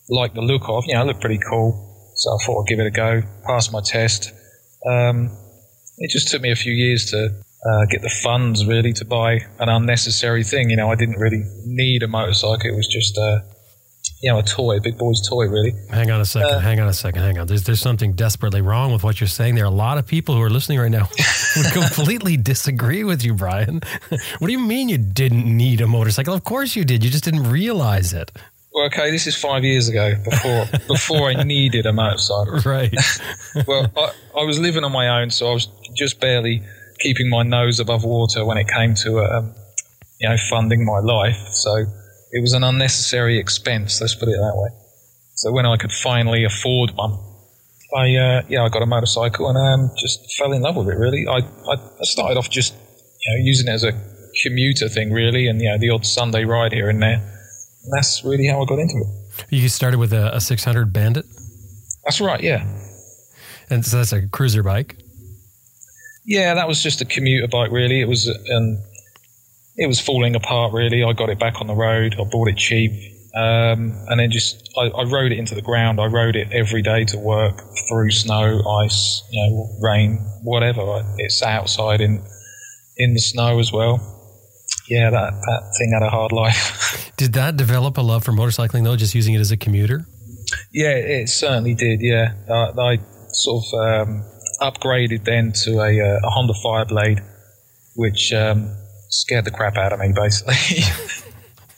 liked 0.10 0.36
the 0.36 0.42
look 0.42 0.68
of. 0.68 0.86
You 0.88 0.96
know, 0.96 1.04
it 1.04 1.06
looked 1.06 1.22
pretty 1.22 1.40
cool, 1.50 2.12
so 2.16 2.32
I 2.32 2.38
thought 2.44 2.62
I'd 2.62 2.68
give 2.68 2.80
it 2.80 2.88
a 2.88 2.92
go. 2.92 3.22
Passed 3.46 3.72
my 3.72 3.82
test. 3.82 4.32
Um, 4.86 5.30
it 5.98 6.12
just 6.12 6.30
took 6.30 6.42
me 6.42 6.52
a 6.52 6.56
few 6.56 6.74
years 6.74 7.12
to 7.12 7.30
uh, 7.66 7.86
get 7.90 8.02
the 8.02 8.10
funds 8.10 8.66
really 8.66 8.94
to 8.94 9.06
buy 9.06 9.40
an 9.60 9.70
unnecessary 9.70 10.44
thing. 10.44 10.70
You 10.70 10.78
know, 10.78 10.92
I 10.92 10.96
didn't 10.96 11.20
really 11.20 11.44
need 11.66 12.04
a 12.04 12.08
motorcycle. 12.08 12.70
It 12.70 12.76
was 12.76 12.88
just 12.88 13.18
uh, 13.18 13.40
you 14.22 14.32
know, 14.32 14.40
a 14.40 14.44
toy, 14.44 14.78
a 14.78 14.82
big 14.82 14.98
boy's 14.98 15.28
toy, 15.28 15.48
really. 15.48 15.74
Hang 15.90 16.10
on 16.10 16.20
a 16.22 16.26
second. 16.26 16.50
Uh, 16.50 16.60
hang 16.60 16.80
on 16.80 16.88
a 16.88 16.94
second. 16.94 17.22
Hang 17.22 17.38
on. 17.38 17.48
There's 17.48 17.64
there's 17.64 17.82
something 17.82 18.14
desperately 18.14 18.62
wrong 18.62 18.92
with 18.92 19.04
what 19.04 19.22
you're 19.22 19.28
saying. 19.28 19.56
There 19.56 19.64
are 19.64 19.68
a 19.68 19.70
lot 19.70 19.98
of 19.98 20.08
people 20.08 20.36
who 20.36 20.42
are 20.42 20.50
listening 20.50 20.80
right 20.80 20.92
now 20.92 21.08
would 21.56 21.66
completely 21.74 22.36
disagree 22.38 23.04
with 23.04 23.24
you, 23.24 23.34
Brian. 23.34 23.82
what 24.10 24.48
do 24.48 24.52
you 24.52 24.60
mean 24.60 24.90
you 24.90 24.98
didn't 24.98 25.46
need 25.46 25.82
a 25.82 25.88
motorcycle? 25.88 26.34
Of 26.34 26.44
course 26.44 26.76
you 26.76 26.84
did. 26.84 27.04
You 27.04 27.12
just 27.12 27.24
didn't 27.24 27.50
realize 27.50 28.14
it. 28.14 28.32
Well, 28.78 28.86
okay, 28.86 29.10
this 29.10 29.26
is 29.26 29.36
five 29.36 29.64
years 29.64 29.90
ago 29.90 30.14
before 30.24 30.66
before 30.88 31.30
I 31.32 31.42
needed 31.42 31.88
a 31.88 31.94
motorcycle. 31.94 32.60
Right. 32.60 32.96
well, 33.68 33.92
I, 33.98 34.12
I, 34.40 34.44
was 34.44 34.60
living 34.60 34.84
on 34.84 34.92
my 34.92 35.20
own, 35.20 35.32
so 35.32 35.48
I 35.50 35.54
was 35.54 35.68
just 35.96 36.20
barely 36.20 36.62
keeping 37.00 37.28
my 37.28 37.42
nose 37.42 37.80
above 37.80 38.04
water 38.04 38.46
when 38.46 38.60
it 38.60 38.68
came 38.68 38.94
to 38.94 39.22
um, 39.22 39.56
you 40.22 40.30
know 40.30 40.38
funding 40.38 40.86
my 40.86 41.00
life. 41.00 41.40
So 41.54 41.86
it 42.32 42.40
was 42.40 42.54
an 42.54 42.64
unnecessary 42.64 43.40
expense. 43.40 44.00
Let's 44.00 44.14
put 44.14 44.30
it 44.30 44.38
that 44.38 44.54
way. 44.54 44.70
So 45.34 45.52
when 45.52 45.66
I 45.66 45.76
could 45.78 45.92
finally 45.92 46.44
afford 46.44 46.92
one, 46.92 47.18
I 47.96 48.16
uh, 48.16 48.44
yeah 48.48 48.64
I 48.64 48.70
got 48.70 48.84
a 48.84 48.86
motorcycle 48.86 49.50
and 49.50 49.58
um, 49.58 49.90
just 49.98 50.36
fell 50.38 50.54
in 50.54 50.62
love 50.62 50.76
with 50.76 50.90
it. 50.90 51.00
Really, 51.00 51.26
I, 51.28 51.38
I, 51.38 51.74
I 51.78 52.04
started 52.04 52.38
off 52.38 52.52
just 52.52 52.76
you 52.76 53.34
know, 53.34 53.44
using 53.44 53.70
it 53.70 53.72
as 53.72 53.84
a 53.84 53.94
commuter 54.44 54.88
thing, 54.88 55.12
really, 55.12 55.48
and 55.48 55.60
you 55.64 55.68
know 55.68 55.80
the 55.80 55.90
odd 55.90 56.06
Sunday 56.06 56.46
ride 56.46 56.74
here 56.74 56.92
and 56.92 57.02
there. 57.02 57.37
And 57.88 57.98
that's 57.98 58.24
really 58.26 58.48
how 58.48 58.62
I 58.62 58.66
got 58.66 58.80
into 58.80 58.98
it. 58.98 59.46
You 59.50 59.70
started 59.70 59.98
with 59.98 60.12
a, 60.12 60.36
a 60.36 60.42
600 60.42 60.92
Bandit. 60.92 61.26
That's 62.04 62.20
right, 62.20 62.42
yeah. 62.42 62.66
And 63.70 63.86
so 63.86 63.98
that's 63.98 64.12
a 64.12 64.28
cruiser 64.28 64.62
bike. 64.62 64.98
Yeah, 66.26 66.54
that 66.56 66.68
was 66.68 66.84
just 66.84 67.00
a 67.00 67.06
commuter 67.06 67.48
bike. 67.48 67.72
Really, 67.72 68.02
it 68.02 68.08
was 68.08 68.28
um, 68.54 68.78
it 69.78 69.88
was 69.88 70.02
falling 70.02 70.36
apart 70.36 70.74
really. 70.74 71.02
I 71.02 71.14
got 71.14 71.30
it 71.30 71.40
back 71.40 71.62
on 71.62 71.68
the 71.68 71.76
road. 71.76 72.16
I 72.20 72.26
bought 72.26 72.50
it 72.50 72.58
cheap. 72.58 72.92
Um, 73.34 73.94
and 74.08 74.20
then 74.20 74.32
just 74.32 74.70
I, 74.78 74.88
I, 74.88 75.04
rode 75.04 75.32
it 75.32 75.38
into 75.38 75.54
the 75.54 75.62
ground. 75.62 76.02
I 76.02 76.08
rode 76.08 76.36
it 76.36 76.52
every 76.52 76.82
day 76.82 77.06
to 77.06 77.20
work 77.20 77.62
through 77.88 78.10
snow, 78.10 78.62
ice, 78.84 79.22
you 79.30 79.50
know, 79.50 79.70
rain, 79.80 80.18
whatever. 80.44 81.04
It's 81.18 81.44
outside 81.44 82.02
in 82.02 82.24
in 82.98 83.14
the 83.14 83.20
snow 83.20 83.60
as 83.60 83.72
well. 83.72 84.17
Yeah, 84.88 85.10
that 85.10 85.34
that 85.34 85.76
thing 85.78 85.92
had 85.94 86.02
a 86.02 86.10
hard 86.10 86.32
life. 86.32 87.12
did 87.18 87.34
that 87.34 87.58
develop 87.58 87.98
a 87.98 88.02
love 88.02 88.24
for 88.24 88.32
motorcycling 88.32 88.84
though? 88.84 88.96
Just 88.96 89.14
using 89.16 89.34
it 89.34 89.40
as 89.40 89.52
a 89.52 89.58
commuter? 89.58 90.06
Yeah, 90.72 90.96
it 90.96 91.28
certainly 91.30 91.76
did. 91.76 92.02
Yeah, 92.02 92.34
uh, 92.50 92.72
I 92.80 93.00
sort 93.32 93.66
of 93.66 94.08
um, 94.08 94.24
upgraded 94.62 95.26
then 95.26 95.52
to 95.64 95.80
a, 95.82 96.00
uh, 96.00 96.20
a 96.24 96.30
Honda 96.30 96.54
Fireblade, 96.64 97.22
which 97.96 98.32
um, 98.34 98.74
scared 99.10 99.46
the 99.46 99.52
crap 99.52 99.76
out 99.76 99.94
of 99.94 100.00
me, 100.00 100.14
basically. 100.16 100.84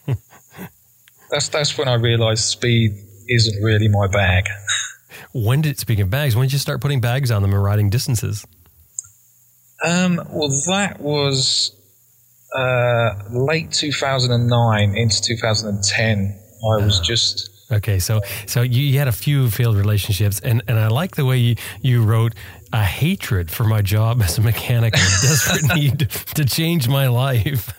that's 1.32 1.50
that's 1.50 1.78
when 1.78 1.88
I 1.88 1.96
realised 1.96 2.44
speed 2.44 2.92
isn't 3.28 3.64
really 3.64 3.88
my 3.88 4.08
bag. 4.08 4.46
When 5.34 5.62
did 5.62 5.80
speaking 5.80 6.04
of 6.04 6.10
bags, 6.10 6.36
when 6.36 6.48
did 6.48 6.54
you 6.54 6.60
start 6.60 6.82
putting 6.82 7.02
bags 7.02 7.32
on 7.32 7.42
them 7.42 7.54
and 7.54 7.64
riding 7.64 7.90
distances? 7.90 8.46
Um, 9.84 10.22
well, 10.30 10.50
that 10.68 11.00
was 11.00 11.76
uh, 12.56 13.14
late 13.32 13.72
2009 13.72 14.96
into 14.96 15.22
2010. 15.22 16.40
I 16.62 16.84
was 16.84 17.00
ah. 17.00 17.04
just 17.04 17.50
Okay, 17.72 18.00
so 18.00 18.22
so 18.48 18.64
you, 18.64 18.82
you, 18.82 18.98
had 18.98 19.08
a 19.08 19.12
few 19.12 19.50
failed 19.52 19.76
relationships, 19.76 20.40
and, 20.40 20.64
and 20.68 20.80
I 20.80 20.88
like 20.88 21.16
the 21.16 21.26
way 21.26 21.38
you, 21.38 21.56
you 21.82 22.04
wrote 22.04 22.34
a 22.74 22.84
hatred 22.84 23.52
for 23.52 23.64
my 23.64 23.84
job 23.84 24.24
as 24.24 24.40
a 24.40 24.42
mechanic 24.42 24.96
a 24.96 24.98
desperate 25.22 25.76
need 25.76 26.00
to 26.10 26.46
change 26.46 26.88
my 26.88 27.08
life. 27.08 27.72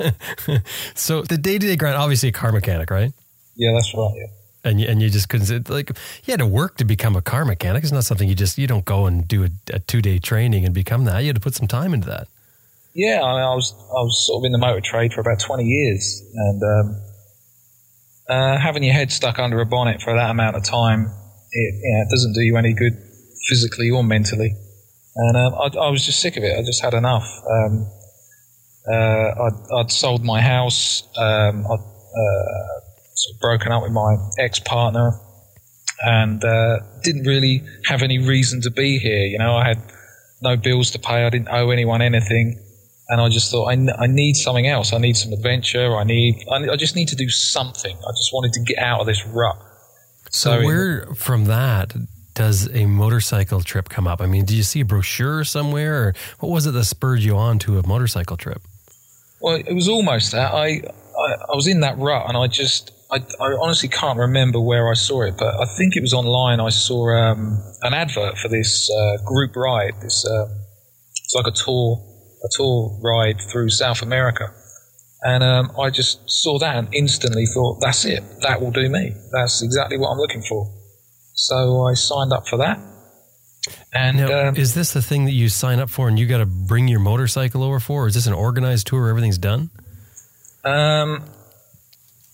so 0.95 1.23
the 1.23 1.37
day 1.37 1.59
to 1.59 1.67
day 1.67 1.75
grind, 1.75 1.97
obviously 1.97 2.29
a 2.29 2.33
car 2.33 2.53
mechanic, 2.53 2.89
right? 2.91 3.13
Yeah, 3.57 3.73
that's 3.73 3.93
right. 3.95 4.13
Yeah. 4.15 4.27
And 4.63 4.81
you, 4.81 4.87
and 4.87 5.03
you 5.03 5.11
just 5.11 5.29
couldn't 5.29 5.69
like 5.69 5.91
you 6.25 6.33
had 6.33 6.39
to 6.41 6.47
work 6.47 6.77
to 6.77 6.85
become 6.85 7.17
a 7.17 7.23
car 7.23 7.45
mechanic. 7.45 7.83
It's 7.83 7.93
not 7.93 8.05
something 8.05 8.29
you 8.29 8.35
just 8.37 8.59
you 8.59 8.69
don't 8.69 8.85
go 8.85 9.07
and 9.07 9.27
do 9.27 9.45
a, 9.45 9.49
a 9.73 9.81
two 9.81 10.03
day 10.03 10.21
training 10.21 10.65
and 10.65 10.73
become 10.73 11.05
that. 11.07 11.21
You 11.21 11.29
had 11.29 11.37
to 11.37 11.43
put 11.43 11.55
some 11.57 11.67
time 11.67 11.95
into 11.95 12.07
that. 12.09 12.29
Yeah, 12.95 13.23
I, 13.23 13.35
mean, 13.35 13.45
I 13.45 13.55
was 13.55 13.73
I 13.73 14.03
was 14.03 14.27
sort 14.27 14.41
of 14.41 14.47
in 14.47 14.53
the 14.53 14.59
motor 14.59 14.81
trade 14.81 15.13
for 15.13 15.21
about 15.21 15.39
twenty 15.39 15.65
years, 15.65 16.23
and 16.35 16.63
um, 16.63 17.01
uh, 18.29 18.59
having 18.59 18.83
your 18.83 18.95
head 18.95 19.13
stuck 19.13 19.39
under 19.39 19.61
a 19.61 19.67
bonnet 19.67 20.03
for 20.03 20.15
that 20.15 20.31
amount 20.31 20.57
of 20.57 20.65
time, 20.65 21.07
it, 21.53 21.75
you 21.83 21.95
know, 21.95 22.03
it 22.03 22.11
doesn't 22.11 22.33
do 22.33 22.41
you 22.41 22.57
any 22.57 22.73
good 22.73 22.97
physically 23.49 23.91
or 23.91 24.03
mentally. 24.05 24.55
And 25.17 25.37
um, 25.37 25.55
I, 25.55 25.87
I, 25.87 25.91
was 25.91 26.07
just 26.07 26.21
sick 26.21 26.37
of 26.37 26.45
it. 26.45 26.57
I 26.57 26.63
just 26.63 26.83
had 26.83 26.95
enough. 26.95 27.29
Um, 27.51 27.91
uh, 28.89 28.95
I'd, 28.95 29.81
I'd, 29.81 29.91
sold 29.91 30.25
my 30.25 30.41
house. 30.41 31.03
Um, 31.17 31.67
I'd 31.67 31.81
uh, 31.81 32.81
sort 33.15 33.35
of 33.35 33.41
broken 33.41 33.73
up 33.73 33.83
with 33.83 33.93
my 33.93 34.17
ex 34.39 34.61
partner, 34.61 35.13
and 36.03 36.45
uh, 36.45 36.79
didn't 37.03 37.27
really 37.27 37.63
have 37.87 38.03
any 38.03 38.19
reason 38.19 38.61
to 38.63 38.71
be 38.71 38.99
here. 38.99 39.27
You 39.27 39.39
know, 39.39 39.57
I 39.57 39.67
had 39.67 39.79
no 40.41 40.57
bills 40.57 40.93
to 40.93 40.99
pay. 40.99 41.25
I 41.25 41.31
didn't 41.31 41.49
owe 41.51 41.71
anyone 41.71 42.01
anything, 42.01 42.59
and 43.11 43.21
I 43.21 43.29
just 43.29 43.51
thought 43.51 43.67
I, 43.67 43.75
I 43.99 44.07
need 44.07 44.35
something 44.35 44.67
else. 44.67 44.93
I 44.93 44.99
need 44.99 45.17
some 45.17 45.33
adventure. 45.33 45.97
I 45.97 46.05
need. 46.05 46.45
I, 46.51 46.71
I 46.71 46.77
just 46.77 46.95
need 46.95 47.09
to 47.09 47.17
do 47.17 47.29
something. 47.29 47.97
I 47.97 48.11
just 48.13 48.31
wanted 48.33 48.53
to 48.55 48.61
get 48.61 48.79
out 48.79 49.01
of 49.01 49.07
this 49.07 49.27
rut. 49.27 49.57
So, 50.31 50.61
so 50.61 50.65
where 50.65 51.07
from 51.15 51.47
that 51.47 51.93
does 52.35 52.73
a 52.73 52.87
motorcycle 52.87 53.63
trip 53.63 53.89
come 53.89 54.07
up? 54.07 54.21
I 54.21 54.27
mean, 54.27 54.45
did 54.45 54.55
you 54.55 54.63
see 54.63 54.81
a 54.81 54.85
brochure 54.85 55.43
somewhere, 55.43 55.95
or 55.95 56.15
what 56.39 56.51
was 56.51 56.67
it 56.67 56.71
that 56.71 56.85
spurred 56.85 57.21
you 57.21 57.37
on 57.37 57.59
to 57.61 57.79
a 57.79 57.87
motorcycle 57.87 58.37
trip? 58.37 58.63
Well, 59.41 59.57
it 59.57 59.75
was 59.75 59.89
almost 59.89 60.31
that. 60.31 60.55
I 60.55 60.81
I, 61.19 61.35
I 61.53 61.57
was 61.57 61.67
in 61.67 61.81
that 61.81 61.99
rut, 61.99 62.27
and 62.29 62.37
I 62.37 62.47
just 62.47 62.93
I, 63.11 63.17
I, 63.41 63.57
honestly 63.61 63.89
can't 63.89 64.21
remember 64.21 64.61
where 64.61 64.89
I 64.89 64.95
saw 64.95 65.23
it, 65.23 65.35
but 65.37 65.53
I 65.61 65.65
think 65.77 65.97
it 65.97 66.01
was 66.01 66.15
online. 66.15 66.61
I 66.61 66.69
saw 66.69 67.11
um, 67.11 67.61
an 67.83 67.93
advert 67.93 68.39
for 68.39 68.49
this 68.49 68.89
uh, 68.89 69.17
group 69.25 69.57
ride. 69.57 69.95
This 70.01 70.25
uh, 70.25 70.47
it's 71.25 71.35
like 71.35 71.49
a 71.49 71.51
tour 71.51 72.07
a 72.43 72.49
tour 72.57 72.99
ride 73.03 73.41
through 73.51 73.71
South 73.71 74.03
America, 74.03 74.53
And 75.23 75.43
um, 75.45 75.73
I 75.79 75.91
just 75.91 76.29
saw 76.31 76.59
that 76.59 76.77
and 76.77 76.89
instantly 76.95 77.45
thought, 77.47 77.79
that's 77.81 78.05
it. 78.05 78.23
That 78.43 78.61
will 78.61 78.71
do 78.71 78.89
me. 78.89 79.13
That's 79.33 79.63
exactly 79.63 79.99
what 79.99 80.09
I'm 80.11 80.19
looking 80.19 80.43
for. 80.43 80.73
So 81.35 81.87
I 81.87 81.95
signed 81.95 82.33
up 82.33 82.49
for 82.49 82.57
that. 82.59 82.79
And 83.93 84.17
Now, 84.17 84.49
um, 84.49 84.57
is 84.57 84.75
this 84.75 84.93
the 84.93 85.03
thing 85.03 85.27
that 85.27 85.33
you 85.33 85.49
sign 85.51 85.79
up 85.79 85.91
for 85.91 86.09
and 86.09 86.19
you 86.19 86.27
got 86.27 86.39
to 86.39 86.47
bring 86.47 86.89
your 86.89 87.01
motorcycle 87.01 87.63
over 87.63 87.81
for? 87.81 88.05
Or 88.05 88.07
is 88.09 88.15
this 88.15 88.27
an 88.27 88.33
organized 88.33 88.87
tour 88.87 89.01
where 89.03 89.11
everything's 89.11 89.39
done? 89.39 89.71
um, 90.65 91.25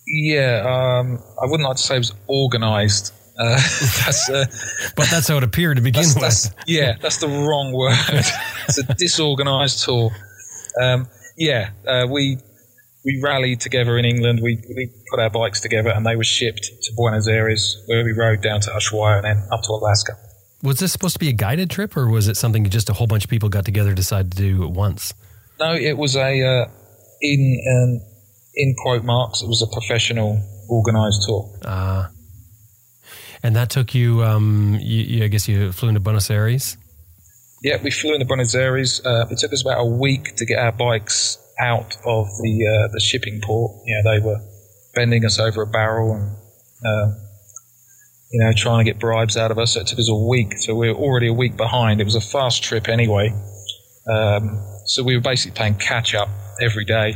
yeah, 0.06 0.62
um, 0.64 1.18
I 1.42 1.46
wouldn't 1.46 1.68
like 1.68 1.76
to 1.78 1.82
say 1.82 1.96
it 1.96 1.98
was 1.98 2.12
organised. 2.28 3.12
Uh, 3.38 3.50
that's 3.56 4.30
uh, 4.30 4.46
But 4.96 5.08
that's 5.10 5.28
how 5.28 5.36
it 5.36 5.42
appeared 5.42 5.76
to 5.76 5.82
begin 5.82 6.02
that's, 6.02 6.14
with. 6.14 6.22
that's, 6.22 6.50
yeah, 6.66 6.96
that's 7.00 7.18
the 7.18 7.28
wrong 7.28 7.72
word. 7.72 7.94
it's 8.68 8.78
a 8.78 8.94
disorganised 8.94 9.84
tour. 9.84 10.10
Um, 10.80 11.08
yeah, 11.36 11.70
uh, 11.86 12.06
we 12.10 12.38
we 13.04 13.20
rallied 13.22 13.60
together 13.60 13.96
in 13.98 14.04
England. 14.04 14.40
We 14.42 14.58
we 14.74 14.90
put 15.10 15.20
our 15.20 15.30
bikes 15.30 15.60
together, 15.60 15.90
and 15.90 16.04
they 16.04 16.16
were 16.16 16.24
shipped 16.24 16.70
to 16.82 16.92
Buenos 16.96 17.28
Aires, 17.28 17.82
where 17.86 18.04
we 18.04 18.12
rode 18.12 18.42
down 18.42 18.60
to 18.62 18.70
Ushuaia 18.70 19.16
and 19.18 19.24
then 19.24 19.48
up 19.52 19.62
to 19.62 19.72
Alaska. 19.72 20.14
Was 20.62 20.78
this 20.78 20.92
supposed 20.92 21.14
to 21.14 21.20
be 21.20 21.28
a 21.28 21.32
guided 21.32 21.70
trip 21.70 21.96
or 21.96 22.08
was 22.08 22.28
it 22.28 22.36
something 22.36 22.68
just 22.70 22.88
a 22.88 22.94
whole 22.94 23.06
bunch 23.06 23.24
of 23.24 23.30
people 23.30 23.48
got 23.48 23.64
together 23.64 23.94
decided 23.94 24.32
to 24.32 24.38
do 24.38 24.64
at 24.64 24.70
once? 24.70 25.12
No, 25.60 25.74
it 25.74 25.96
was 25.96 26.16
a 26.16 26.42
uh, 26.42 26.66
in 27.20 27.62
um, 27.70 28.00
in 28.54 28.74
quote 28.82 29.04
marks. 29.04 29.42
It 29.42 29.48
was 29.48 29.62
a 29.62 29.72
professional 29.72 30.42
organised 30.68 31.22
tour. 31.26 31.58
Uh, 31.62 32.08
and 33.42 33.56
that 33.56 33.70
took 33.70 33.94
you, 33.94 34.22
um, 34.22 34.78
you, 34.80 35.24
I 35.24 35.28
guess 35.28 35.48
you 35.48 35.72
flew 35.72 35.88
into 35.88 36.00
Buenos 36.00 36.30
Aires. 36.30 36.76
Yeah, 37.62 37.82
we 37.82 37.90
flew 37.90 38.14
into 38.14 38.26
Buenos 38.26 38.54
Aires. 38.54 39.00
Uh, 39.04 39.26
it 39.30 39.38
took 39.38 39.52
us 39.52 39.62
about 39.62 39.80
a 39.80 39.84
week 39.84 40.36
to 40.36 40.44
get 40.44 40.58
our 40.58 40.72
bikes 40.72 41.38
out 41.58 41.96
of 42.04 42.28
the 42.42 42.66
uh, 42.66 42.92
the 42.92 43.00
shipping 43.00 43.40
port. 43.40 43.72
You 43.84 44.02
know, 44.02 44.12
they 44.12 44.24
were 44.24 44.40
bending 44.94 45.24
us 45.24 45.38
over 45.38 45.62
a 45.62 45.66
barrel 45.66 46.14
and 46.14 46.36
uh, 46.84 47.14
you 48.30 48.40
know 48.40 48.52
trying 48.52 48.84
to 48.84 48.90
get 48.90 49.00
bribes 49.00 49.36
out 49.36 49.50
of 49.50 49.58
us. 49.58 49.72
So 49.72 49.80
it 49.80 49.86
took 49.86 49.98
us 49.98 50.08
a 50.08 50.14
week. 50.14 50.58
So 50.58 50.74
we 50.74 50.90
were 50.90 50.98
already 50.98 51.28
a 51.28 51.32
week 51.32 51.56
behind. 51.56 52.00
It 52.00 52.04
was 52.04 52.14
a 52.14 52.20
fast 52.20 52.62
trip 52.62 52.88
anyway. 52.88 53.32
Um, 54.08 54.62
so 54.84 55.02
we 55.02 55.16
were 55.16 55.22
basically 55.22 55.56
playing 55.56 55.76
catch 55.76 56.14
up 56.14 56.28
every 56.60 56.84
day. 56.84 57.14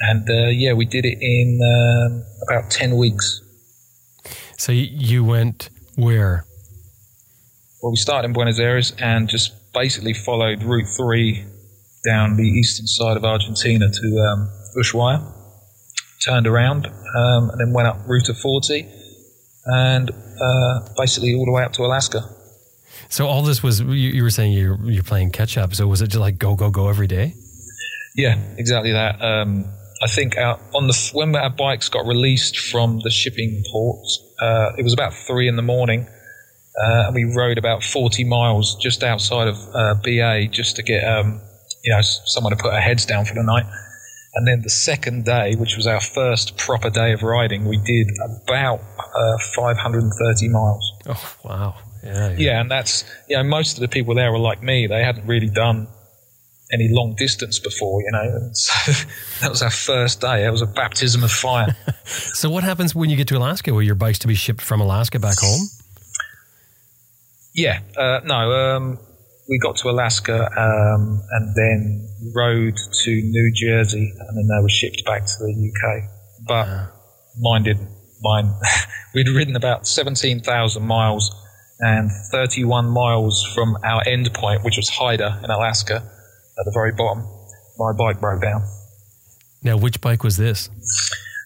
And 0.00 0.28
uh, 0.28 0.48
yeah, 0.48 0.72
we 0.72 0.84
did 0.84 1.04
it 1.04 1.18
in 1.20 1.60
um, 1.62 2.24
about 2.48 2.70
ten 2.70 2.96
weeks. 2.96 3.42
So 4.58 4.72
you, 4.72 5.24
went 5.24 5.68
where? 5.96 6.44
Well, 7.82 7.92
we 7.92 7.96
started 7.96 8.28
in 8.28 8.32
Buenos 8.32 8.58
Aires 8.58 8.94
and 8.98 9.28
just 9.28 9.72
basically 9.72 10.14
followed 10.14 10.62
Route 10.62 10.88
3 10.96 11.44
down 12.04 12.36
the 12.36 12.48
eastern 12.48 12.86
side 12.86 13.16
of 13.16 13.24
Argentina 13.24 13.90
to 13.90 14.28
um, 14.30 14.50
Ushuaia, 14.78 15.32
turned 16.24 16.46
around, 16.46 16.86
um, 16.86 17.50
and 17.50 17.60
then 17.60 17.72
went 17.72 17.88
up 17.88 17.98
Route 18.06 18.34
40 18.34 18.86
and 19.66 20.10
uh, 20.10 20.80
basically 20.96 21.34
all 21.34 21.44
the 21.44 21.52
way 21.52 21.62
up 21.62 21.72
to 21.72 21.82
Alaska. 21.82 22.22
So 23.08 23.26
all 23.26 23.42
this 23.42 23.62
was, 23.62 23.80
you, 23.80 23.92
you 23.92 24.22
were 24.22 24.30
saying 24.30 24.52
you're, 24.52 24.78
you're 24.84 25.02
playing 25.02 25.32
catch 25.32 25.58
up. 25.58 25.74
So 25.74 25.86
was 25.86 26.02
it 26.02 26.08
just 26.08 26.20
like 26.20 26.38
go, 26.38 26.54
go, 26.54 26.70
go 26.70 26.88
every 26.88 27.06
day? 27.06 27.34
Yeah, 28.14 28.38
exactly 28.56 28.92
that. 28.92 29.20
Um, 29.20 29.66
I 30.02 30.08
think 30.08 30.36
our, 30.36 30.58
on 30.74 30.86
the 30.86 31.10
when 31.12 31.34
our 31.36 31.50
bikes 31.50 31.88
got 31.88 32.06
released 32.06 32.58
from 32.58 33.00
the 33.00 33.10
shipping 33.10 33.62
ports, 33.70 34.25
uh, 34.40 34.72
it 34.76 34.82
was 34.82 34.92
about 34.92 35.14
three 35.14 35.48
in 35.48 35.56
the 35.56 35.62
morning, 35.62 36.06
uh, 36.82 37.04
and 37.06 37.14
we 37.14 37.24
rode 37.24 37.58
about 37.58 37.82
forty 37.82 38.24
miles 38.24 38.76
just 38.76 39.02
outside 39.02 39.48
of 39.48 39.56
uh, 39.74 39.94
BA 40.02 40.48
just 40.48 40.76
to 40.76 40.82
get 40.82 41.04
um, 41.04 41.40
you 41.84 41.92
know 41.92 42.00
someone 42.02 42.54
to 42.54 42.62
put 42.62 42.72
our 42.72 42.80
heads 42.80 43.06
down 43.06 43.24
for 43.24 43.34
the 43.34 43.42
night. 43.42 43.66
And 44.34 44.46
then 44.46 44.60
the 44.60 44.70
second 44.70 45.24
day, 45.24 45.54
which 45.54 45.76
was 45.76 45.86
our 45.86 46.00
first 46.00 46.58
proper 46.58 46.90
day 46.90 47.12
of 47.12 47.22
riding, 47.22 47.64
we 47.64 47.78
did 47.78 48.06
about 48.42 48.80
uh, 48.98 49.38
530 49.54 50.48
miles. 50.50 50.92
Oh, 51.06 51.36
wow. 51.42 51.74
Yeah. 52.04 52.34
Yeah, 52.36 52.60
and 52.60 52.70
that's 52.70 53.04
you 53.28 53.36
know 53.36 53.44
most 53.44 53.78
of 53.78 53.80
the 53.80 53.88
people 53.88 54.14
there 54.14 54.30
were 54.30 54.38
like 54.38 54.62
me; 54.62 54.86
they 54.86 55.02
hadn't 55.02 55.26
really 55.26 55.48
done 55.48 55.88
any 56.72 56.88
long 56.90 57.14
distance 57.16 57.58
before, 57.58 58.02
you 58.02 58.10
know. 58.12 58.22
And 58.22 58.56
so 58.56 58.92
that 59.40 59.50
was 59.50 59.62
our 59.62 59.70
first 59.70 60.20
day. 60.20 60.46
It 60.46 60.50
was 60.50 60.62
a 60.62 60.66
baptism 60.66 61.22
of 61.24 61.32
fire. 61.32 61.76
So 62.06 62.48
what 62.50 62.62
happens 62.62 62.94
when 62.94 63.10
you 63.10 63.16
get 63.16 63.26
to 63.28 63.36
Alaska? 63.36 63.74
Were 63.74 63.82
your 63.82 63.96
bikes 63.96 64.20
to 64.20 64.28
be 64.28 64.36
shipped 64.36 64.60
from 64.60 64.80
Alaska 64.80 65.18
back 65.18 65.38
home? 65.40 65.66
yeah, 67.52 67.80
uh, 67.96 68.20
no, 68.24 68.52
um, 68.52 68.98
we 69.48 69.58
got 69.58 69.76
to 69.78 69.90
Alaska 69.90 70.44
um, 70.56 71.22
and 71.32 71.54
then 71.56 72.08
rode 72.34 72.76
to 72.76 73.10
New 73.10 73.52
Jersey, 73.54 74.12
and 74.18 74.36
then 74.36 74.46
they 74.46 74.62
were 74.62 74.68
shipped 74.68 75.04
back 75.04 75.24
to 75.24 75.32
the 75.40 75.72
UK. 75.72 76.04
But 76.46 76.92
mine 77.40 77.64
didn't. 77.64 77.88
Mine, 78.22 78.52
we'd 79.14 79.28
ridden 79.28 79.56
about 79.56 79.86
seventeen 79.86 80.40
thousand 80.40 80.84
miles. 80.86 81.34
And 81.78 82.10
31 82.32 82.88
miles 82.88 83.44
from 83.54 83.76
our 83.84 84.02
end 84.06 84.32
point, 84.32 84.64
which 84.64 84.78
was 84.78 84.88
Hyder 84.88 85.38
in 85.44 85.50
Alaska, 85.50 86.02
at 86.58 86.64
the 86.64 86.72
very 86.72 86.92
bottom, 86.92 87.24
my 87.78 87.92
bike 87.92 88.20
broke 88.20 88.42
down. 88.42 88.62
Now, 89.62 89.76
which 89.76 90.00
bike 90.00 90.22
was 90.22 90.36
this? 90.36 90.70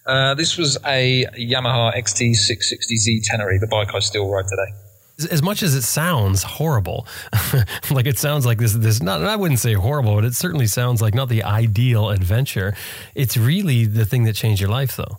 Uh, 0.05 0.33
this 0.35 0.57
was 0.57 0.77
a 0.85 1.25
Yamaha 1.37 1.95
XT660Z 1.95 3.21
Tenere, 3.29 3.59
the 3.59 3.67
bike 3.69 3.93
I 3.93 3.99
still 3.99 4.29
ride 4.29 4.45
today. 4.45 4.77
As- 5.19 5.25
As 5.27 5.43
much 5.43 5.61
as 5.63 5.75
it 5.75 5.83
sounds 5.83 6.43
horrible, 6.43 7.05
like 7.91 8.05
it 8.07 8.17
sounds 8.17 8.45
like 8.45 8.57
this, 8.57 8.73
this 8.73 9.01
not, 9.01 9.21
I 9.23 9.35
wouldn't 9.35 9.59
say 9.59 9.73
horrible, 9.73 10.15
but 10.15 10.25
it 10.25 10.33
certainly 10.35 10.67
sounds 10.67 11.01
like 11.01 11.13
not 11.13 11.29
the 11.29 11.43
ideal 11.43 12.09
adventure. 12.09 12.73
It's 13.15 13.37
really 13.37 13.85
the 13.85 14.05
thing 14.05 14.23
that 14.23 14.33
changed 14.35 14.61
your 14.61 14.69
life, 14.71 14.95
though. 14.95 15.17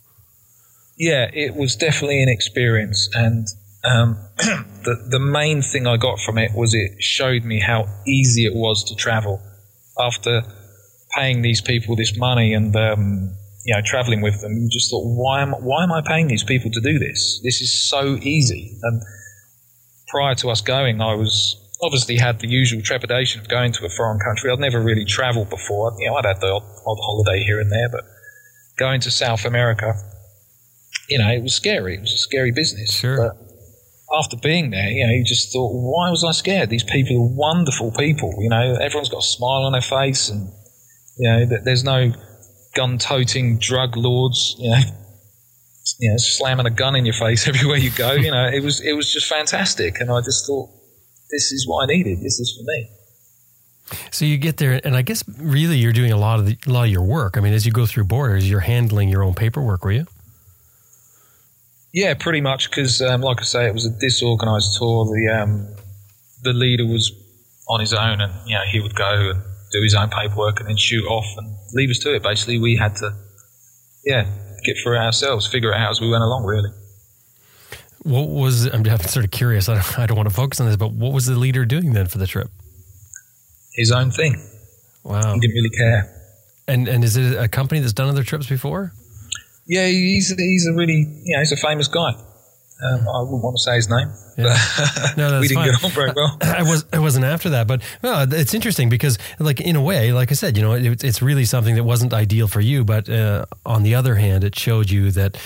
Yeah, 0.98 1.28
it 1.32 1.54
was 1.54 1.74
definitely 1.76 2.22
an 2.22 2.28
experience, 2.28 3.08
and 3.14 3.46
um, 3.84 4.16
the 4.38 5.06
the 5.08 5.18
main 5.18 5.62
thing 5.62 5.86
I 5.86 5.96
got 5.96 6.20
from 6.20 6.38
it 6.38 6.52
was 6.54 6.74
it 6.74 7.02
showed 7.02 7.44
me 7.44 7.60
how 7.60 7.86
easy 8.06 8.44
it 8.44 8.54
was 8.54 8.84
to 8.84 8.94
travel. 8.94 9.40
After 10.02 10.42
paying 11.14 11.42
these 11.42 11.60
people 11.60 11.94
this 11.96 12.16
money 12.16 12.54
and 12.54 12.74
um, 12.74 13.34
you 13.64 13.74
know 13.74 13.80
traveling 13.84 14.20
with 14.20 14.40
them, 14.40 14.52
you 14.52 14.68
just 14.70 14.90
thought, 14.90 15.04
why 15.04 15.42
am 15.42 15.52
why 15.52 15.84
am 15.84 15.92
I 15.92 16.02
paying 16.02 16.28
these 16.28 16.44
people 16.44 16.70
to 16.70 16.80
do 16.80 16.98
this? 16.98 17.40
This 17.42 17.60
is 17.60 17.88
so 17.88 18.16
easy. 18.20 18.78
And 18.82 19.02
prior 20.08 20.34
to 20.36 20.50
us 20.50 20.60
going, 20.60 21.00
I 21.00 21.14
was 21.14 21.58
obviously 21.82 22.16
had 22.16 22.38
the 22.38 22.48
usual 22.48 22.80
trepidation 22.82 23.40
of 23.40 23.48
going 23.48 23.72
to 23.72 23.84
a 23.84 23.88
foreign 23.88 24.20
country. 24.20 24.50
I'd 24.50 24.60
never 24.60 24.80
really 24.80 25.04
travelled 25.04 25.50
before. 25.50 25.92
You 25.98 26.10
know, 26.10 26.16
I'd 26.16 26.24
had 26.24 26.40
the 26.40 26.46
odd, 26.46 26.62
odd 26.62 26.98
holiday 27.02 27.42
here 27.44 27.60
and 27.60 27.70
there, 27.72 27.88
but 27.90 28.04
going 28.78 29.00
to 29.00 29.10
South 29.10 29.44
America, 29.44 29.94
you 31.08 31.18
know, 31.18 31.28
it 31.28 31.42
was 31.42 31.54
scary. 31.54 31.96
It 31.96 32.00
was 32.02 32.12
a 32.12 32.18
scary 32.18 32.52
business. 32.52 32.92
Sure. 32.92 33.16
But 33.16 33.51
after 34.12 34.36
being 34.36 34.70
there, 34.70 34.88
you 34.88 35.06
know, 35.06 35.12
you 35.12 35.24
just 35.24 35.52
thought, 35.52 35.72
why 35.72 36.10
was 36.10 36.24
I 36.24 36.32
scared? 36.32 36.70
These 36.70 36.84
people 36.84 37.16
are 37.16 37.34
wonderful 37.34 37.92
people. 37.92 38.34
You 38.38 38.50
know, 38.50 38.76
everyone's 38.80 39.08
got 39.08 39.18
a 39.18 39.26
smile 39.26 39.64
on 39.64 39.72
their 39.72 39.80
face, 39.80 40.28
and 40.28 40.48
you 41.18 41.28
know, 41.28 41.46
there's 41.64 41.84
no 41.84 42.12
gun-toting 42.74 43.58
drug 43.58 43.96
lords. 43.96 44.56
You 44.58 44.70
know, 44.70 44.76
you 46.00 46.10
know, 46.10 46.16
slamming 46.18 46.66
a 46.66 46.70
gun 46.70 46.96
in 46.96 47.04
your 47.04 47.14
face 47.14 47.48
everywhere 47.52 47.78
you 47.78 47.90
go. 47.90 48.12
You 48.12 48.30
know, 48.30 48.46
it 48.46 48.62
was 48.62 48.80
it 48.80 48.94
was 48.94 49.12
just 49.12 49.26
fantastic, 49.28 50.00
and 50.00 50.10
I 50.10 50.20
just 50.20 50.46
thought, 50.46 50.70
this 51.30 51.52
is 51.52 51.66
what 51.66 51.84
I 51.84 51.86
needed. 51.86 52.18
This 52.18 52.38
is 52.38 52.56
for 52.56 52.64
me. 52.64 52.90
So 54.10 54.24
you 54.24 54.38
get 54.38 54.56
there, 54.58 54.80
and 54.84 54.96
I 54.96 55.02
guess 55.02 55.24
really 55.38 55.78
you're 55.78 55.92
doing 55.92 56.12
a 56.12 56.16
lot 56.16 56.38
of 56.38 56.46
the, 56.46 56.56
a 56.66 56.70
lot 56.70 56.84
of 56.84 56.90
your 56.90 57.02
work. 57.02 57.36
I 57.36 57.40
mean, 57.40 57.52
as 57.52 57.66
you 57.66 57.72
go 57.72 57.86
through 57.86 58.04
borders, 58.04 58.48
you're 58.48 58.60
handling 58.60 59.08
your 59.08 59.22
own 59.22 59.34
paperwork, 59.34 59.84
were 59.84 59.92
you? 59.92 60.06
Yeah, 61.92 62.14
pretty 62.14 62.40
much 62.40 62.70
because, 62.70 63.02
um, 63.02 63.20
like 63.20 63.40
I 63.40 63.44
say, 63.44 63.66
it 63.66 63.74
was 63.74 63.84
a 63.84 63.90
disorganized 63.90 64.78
tour. 64.78 65.04
The 65.04 65.42
um, 65.42 65.68
the 66.42 66.52
leader 66.52 66.86
was 66.86 67.12
on 67.68 67.80
his 67.80 67.92
own, 67.92 68.20
and 68.20 68.32
you 68.46 68.54
know 68.54 68.62
he 68.70 68.80
would 68.80 68.94
go 68.94 69.30
and 69.30 69.42
do 69.72 69.82
his 69.82 69.94
own 69.94 70.08
paperwork 70.08 70.60
and 70.60 70.68
then 70.68 70.76
shoot 70.76 71.04
off 71.06 71.26
and 71.36 71.54
leave 71.74 71.90
us 71.90 71.98
to 72.00 72.14
it. 72.14 72.22
Basically, 72.22 72.58
we 72.58 72.76
had 72.76 72.96
to, 72.96 73.12
yeah, 74.04 74.24
get 74.64 74.76
through 74.82 74.96
it 74.96 75.00
ourselves, 75.00 75.46
figure 75.46 75.70
it 75.72 75.76
out 75.76 75.90
as 75.90 76.00
we 76.00 76.08
went 76.08 76.22
along. 76.22 76.44
Really, 76.44 76.70
What 78.02 78.28
was 78.28 78.64
I'm 78.66 78.84
sort 78.84 79.24
of 79.24 79.30
curious. 79.30 79.68
I 79.68 79.74
don't, 79.74 79.98
I 79.98 80.06
don't 80.06 80.16
want 80.16 80.28
to 80.30 80.34
focus 80.34 80.60
on 80.60 80.66
this, 80.66 80.76
but 80.76 80.92
what 80.92 81.12
was 81.12 81.26
the 81.26 81.38
leader 81.38 81.66
doing 81.66 81.92
then 81.92 82.06
for 82.06 82.18
the 82.18 82.26
trip? 82.26 82.50
his 83.74 83.90
own 83.90 84.10
thing. 84.10 84.36
Wow. 85.04 85.34
He 85.34 85.40
didn't 85.40 85.54
really 85.54 85.70
care. 85.70 86.18
And 86.68 86.88
and 86.88 87.02
is 87.04 87.16
it 87.16 87.36
a 87.38 87.48
company 87.48 87.80
that's 87.80 87.92
done 87.92 88.08
other 88.08 88.22
trips 88.22 88.46
before? 88.46 88.92
Yeah, 89.66 89.86
he's 89.86 90.34
he's 90.36 90.66
a 90.66 90.72
really 90.72 91.06
you 91.24 91.34
know 91.36 91.40
he's 91.40 91.52
a 91.52 91.56
famous 91.56 91.88
guy. 91.88 92.12
Um, 92.84 93.06
I 93.08 93.20
wouldn't 93.22 93.44
want 93.44 93.56
to 93.56 93.62
say 93.62 93.76
his 93.76 93.88
name. 93.88 94.08
Yeah. 94.36 94.56
No, 95.16 95.30
that's 95.30 95.42
we 95.42 95.48
didn't 95.48 95.62
fine. 95.62 95.70
get 95.72 95.84
on 95.84 95.90
very 95.90 96.12
well. 96.16 96.38
I 96.42 96.62
was 96.62 96.84
I 96.92 96.98
wasn't 96.98 97.24
after 97.26 97.50
that, 97.50 97.66
but 97.66 97.82
well, 98.02 98.26
it's 98.32 98.54
interesting 98.54 98.88
because, 98.88 99.18
like 99.38 99.60
in 99.60 99.76
a 99.76 99.80
way, 99.82 100.12
like 100.12 100.32
I 100.32 100.34
said, 100.34 100.56
you 100.56 100.62
know, 100.62 100.72
it, 100.72 101.04
it's 101.04 101.20
really 101.22 101.44
something 101.44 101.74
that 101.76 101.84
wasn't 101.84 102.12
ideal 102.12 102.48
for 102.48 102.60
you. 102.60 102.82
But 102.84 103.08
uh, 103.08 103.44
on 103.64 103.82
the 103.82 103.94
other 103.94 104.16
hand, 104.16 104.42
it 104.42 104.58
showed 104.58 104.90
you 104.90 105.10
that 105.12 105.36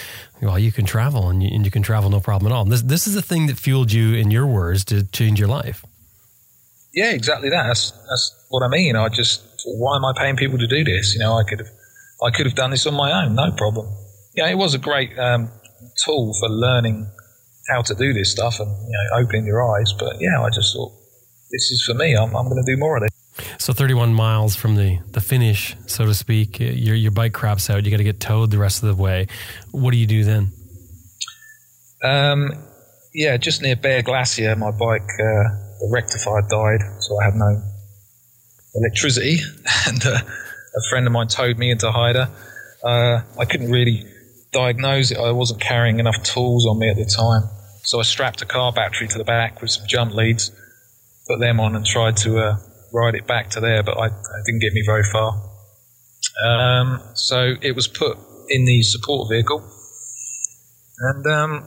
well, 0.40 0.58
you 0.58 0.72
can 0.72 0.86
travel 0.86 1.28
and 1.28 1.42
you, 1.42 1.50
and 1.52 1.64
you 1.64 1.70
can 1.70 1.82
travel 1.82 2.08
no 2.10 2.20
problem 2.20 2.50
at 2.50 2.54
all. 2.54 2.62
And 2.62 2.72
This 2.72 2.82
this 2.82 3.06
is 3.06 3.14
the 3.14 3.22
thing 3.22 3.48
that 3.48 3.58
fueled 3.58 3.92
you, 3.92 4.14
in 4.14 4.30
your 4.30 4.46
words, 4.46 4.84
to 4.86 5.04
change 5.04 5.38
your 5.38 5.48
life. 5.48 5.84
Yeah, 6.94 7.10
exactly 7.12 7.50
that. 7.50 7.64
That's 7.66 7.90
that's 7.90 8.46
what 8.48 8.62
I 8.62 8.68
mean. 8.68 8.96
I 8.96 9.08
just 9.08 9.42
why 9.66 9.96
am 9.96 10.04
I 10.04 10.12
paying 10.16 10.36
people 10.36 10.58
to 10.58 10.66
do 10.66 10.84
this? 10.84 11.14
You 11.14 11.20
know, 11.20 11.34
I 11.34 11.42
could 11.42 11.58
have 11.58 11.68
I 12.24 12.30
could 12.30 12.46
have 12.46 12.54
done 12.54 12.70
this 12.70 12.86
on 12.86 12.94
my 12.94 13.24
own, 13.24 13.34
no 13.34 13.50
problem. 13.52 13.92
Yeah, 14.36 14.48
it 14.48 14.56
was 14.56 14.74
a 14.74 14.78
great 14.78 15.18
um, 15.18 15.50
tool 16.04 16.34
for 16.38 16.48
learning 16.48 17.06
how 17.68 17.82
to 17.82 17.94
do 17.94 18.12
this 18.12 18.30
stuff 18.30 18.60
and 18.60 18.68
you 18.68 18.92
know 18.92 19.18
opening 19.22 19.46
your 19.46 19.62
eyes. 19.76 19.92
But 19.98 20.20
yeah, 20.20 20.42
I 20.42 20.50
just 20.50 20.74
thought 20.74 20.92
this 21.50 21.70
is 21.70 21.82
for 21.82 21.94
me. 21.94 22.14
I'm, 22.14 22.36
I'm 22.36 22.48
going 22.48 22.62
to 22.62 22.70
do 22.70 22.78
more 22.78 22.96
of 22.96 23.02
it. 23.02 23.10
So 23.58 23.72
31 23.72 24.14
miles 24.14 24.56
from 24.56 24.76
the, 24.76 24.98
the 25.10 25.20
finish, 25.20 25.76
so 25.86 26.06
to 26.06 26.14
speak, 26.14 26.58
your, 26.58 26.94
your 26.94 27.10
bike 27.10 27.32
craps 27.32 27.68
out. 27.68 27.84
You 27.84 27.90
got 27.90 27.98
to 27.98 28.04
get 28.04 28.20
towed 28.20 28.50
the 28.50 28.58
rest 28.58 28.82
of 28.82 28.88
the 28.88 29.02
way. 29.02 29.26
What 29.72 29.90
do 29.90 29.98
you 29.98 30.06
do 30.06 30.24
then? 30.24 30.52
Um, 32.02 32.52
yeah, 33.12 33.36
just 33.36 33.62
near 33.62 33.76
Bear 33.76 34.02
Glacier, 34.02 34.56
my 34.56 34.70
bike, 34.70 35.02
uh, 35.02 35.48
the 35.80 35.88
rectifier 35.90 36.42
died, 36.48 36.80
so 37.00 37.20
I 37.20 37.24
had 37.24 37.34
no 37.34 37.62
electricity, 38.74 39.38
and 39.86 40.04
uh, 40.06 40.18
a 40.18 40.88
friend 40.88 41.06
of 41.06 41.12
mine 41.12 41.28
towed 41.28 41.58
me 41.58 41.70
into 41.70 41.90
Hyder. 41.90 42.28
Uh, 42.84 43.22
I 43.38 43.44
couldn't 43.44 43.70
really 43.70 44.04
diagnose 44.56 45.10
it. 45.10 45.18
I 45.18 45.32
wasn't 45.32 45.60
carrying 45.60 46.00
enough 46.00 46.22
tools 46.22 46.66
on 46.66 46.78
me 46.78 46.88
at 46.88 46.96
the 46.96 47.04
time, 47.04 47.42
so 47.82 48.00
I 48.00 48.02
strapped 48.02 48.40
a 48.40 48.46
car 48.46 48.72
battery 48.72 49.06
to 49.08 49.18
the 49.18 49.24
back 49.24 49.60
with 49.60 49.70
some 49.70 49.86
jump 49.86 50.14
leads, 50.14 50.50
put 51.28 51.40
them 51.40 51.60
on, 51.60 51.76
and 51.76 51.84
tried 51.84 52.16
to 52.18 52.38
uh, 52.38 52.56
ride 52.92 53.14
it 53.14 53.26
back 53.26 53.50
to 53.50 53.60
there, 53.60 53.82
but 53.82 53.98
I, 53.98 54.06
it 54.06 54.44
didn't 54.46 54.60
get 54.60 54.72
me 54.72 54.82
very 54.86 55.04
far. 55.12 55.30
Um, 56.44 57.02
so 57.14 57.54
it 57.60 57.76
was 57.76 57.86
put 57.86 58.16
in 58.48 58.64
the 58.64 58.82
support 58.82 59.28
vehicle, 59.30 59.60
and 61.00 61.26
um, 61.26 61.66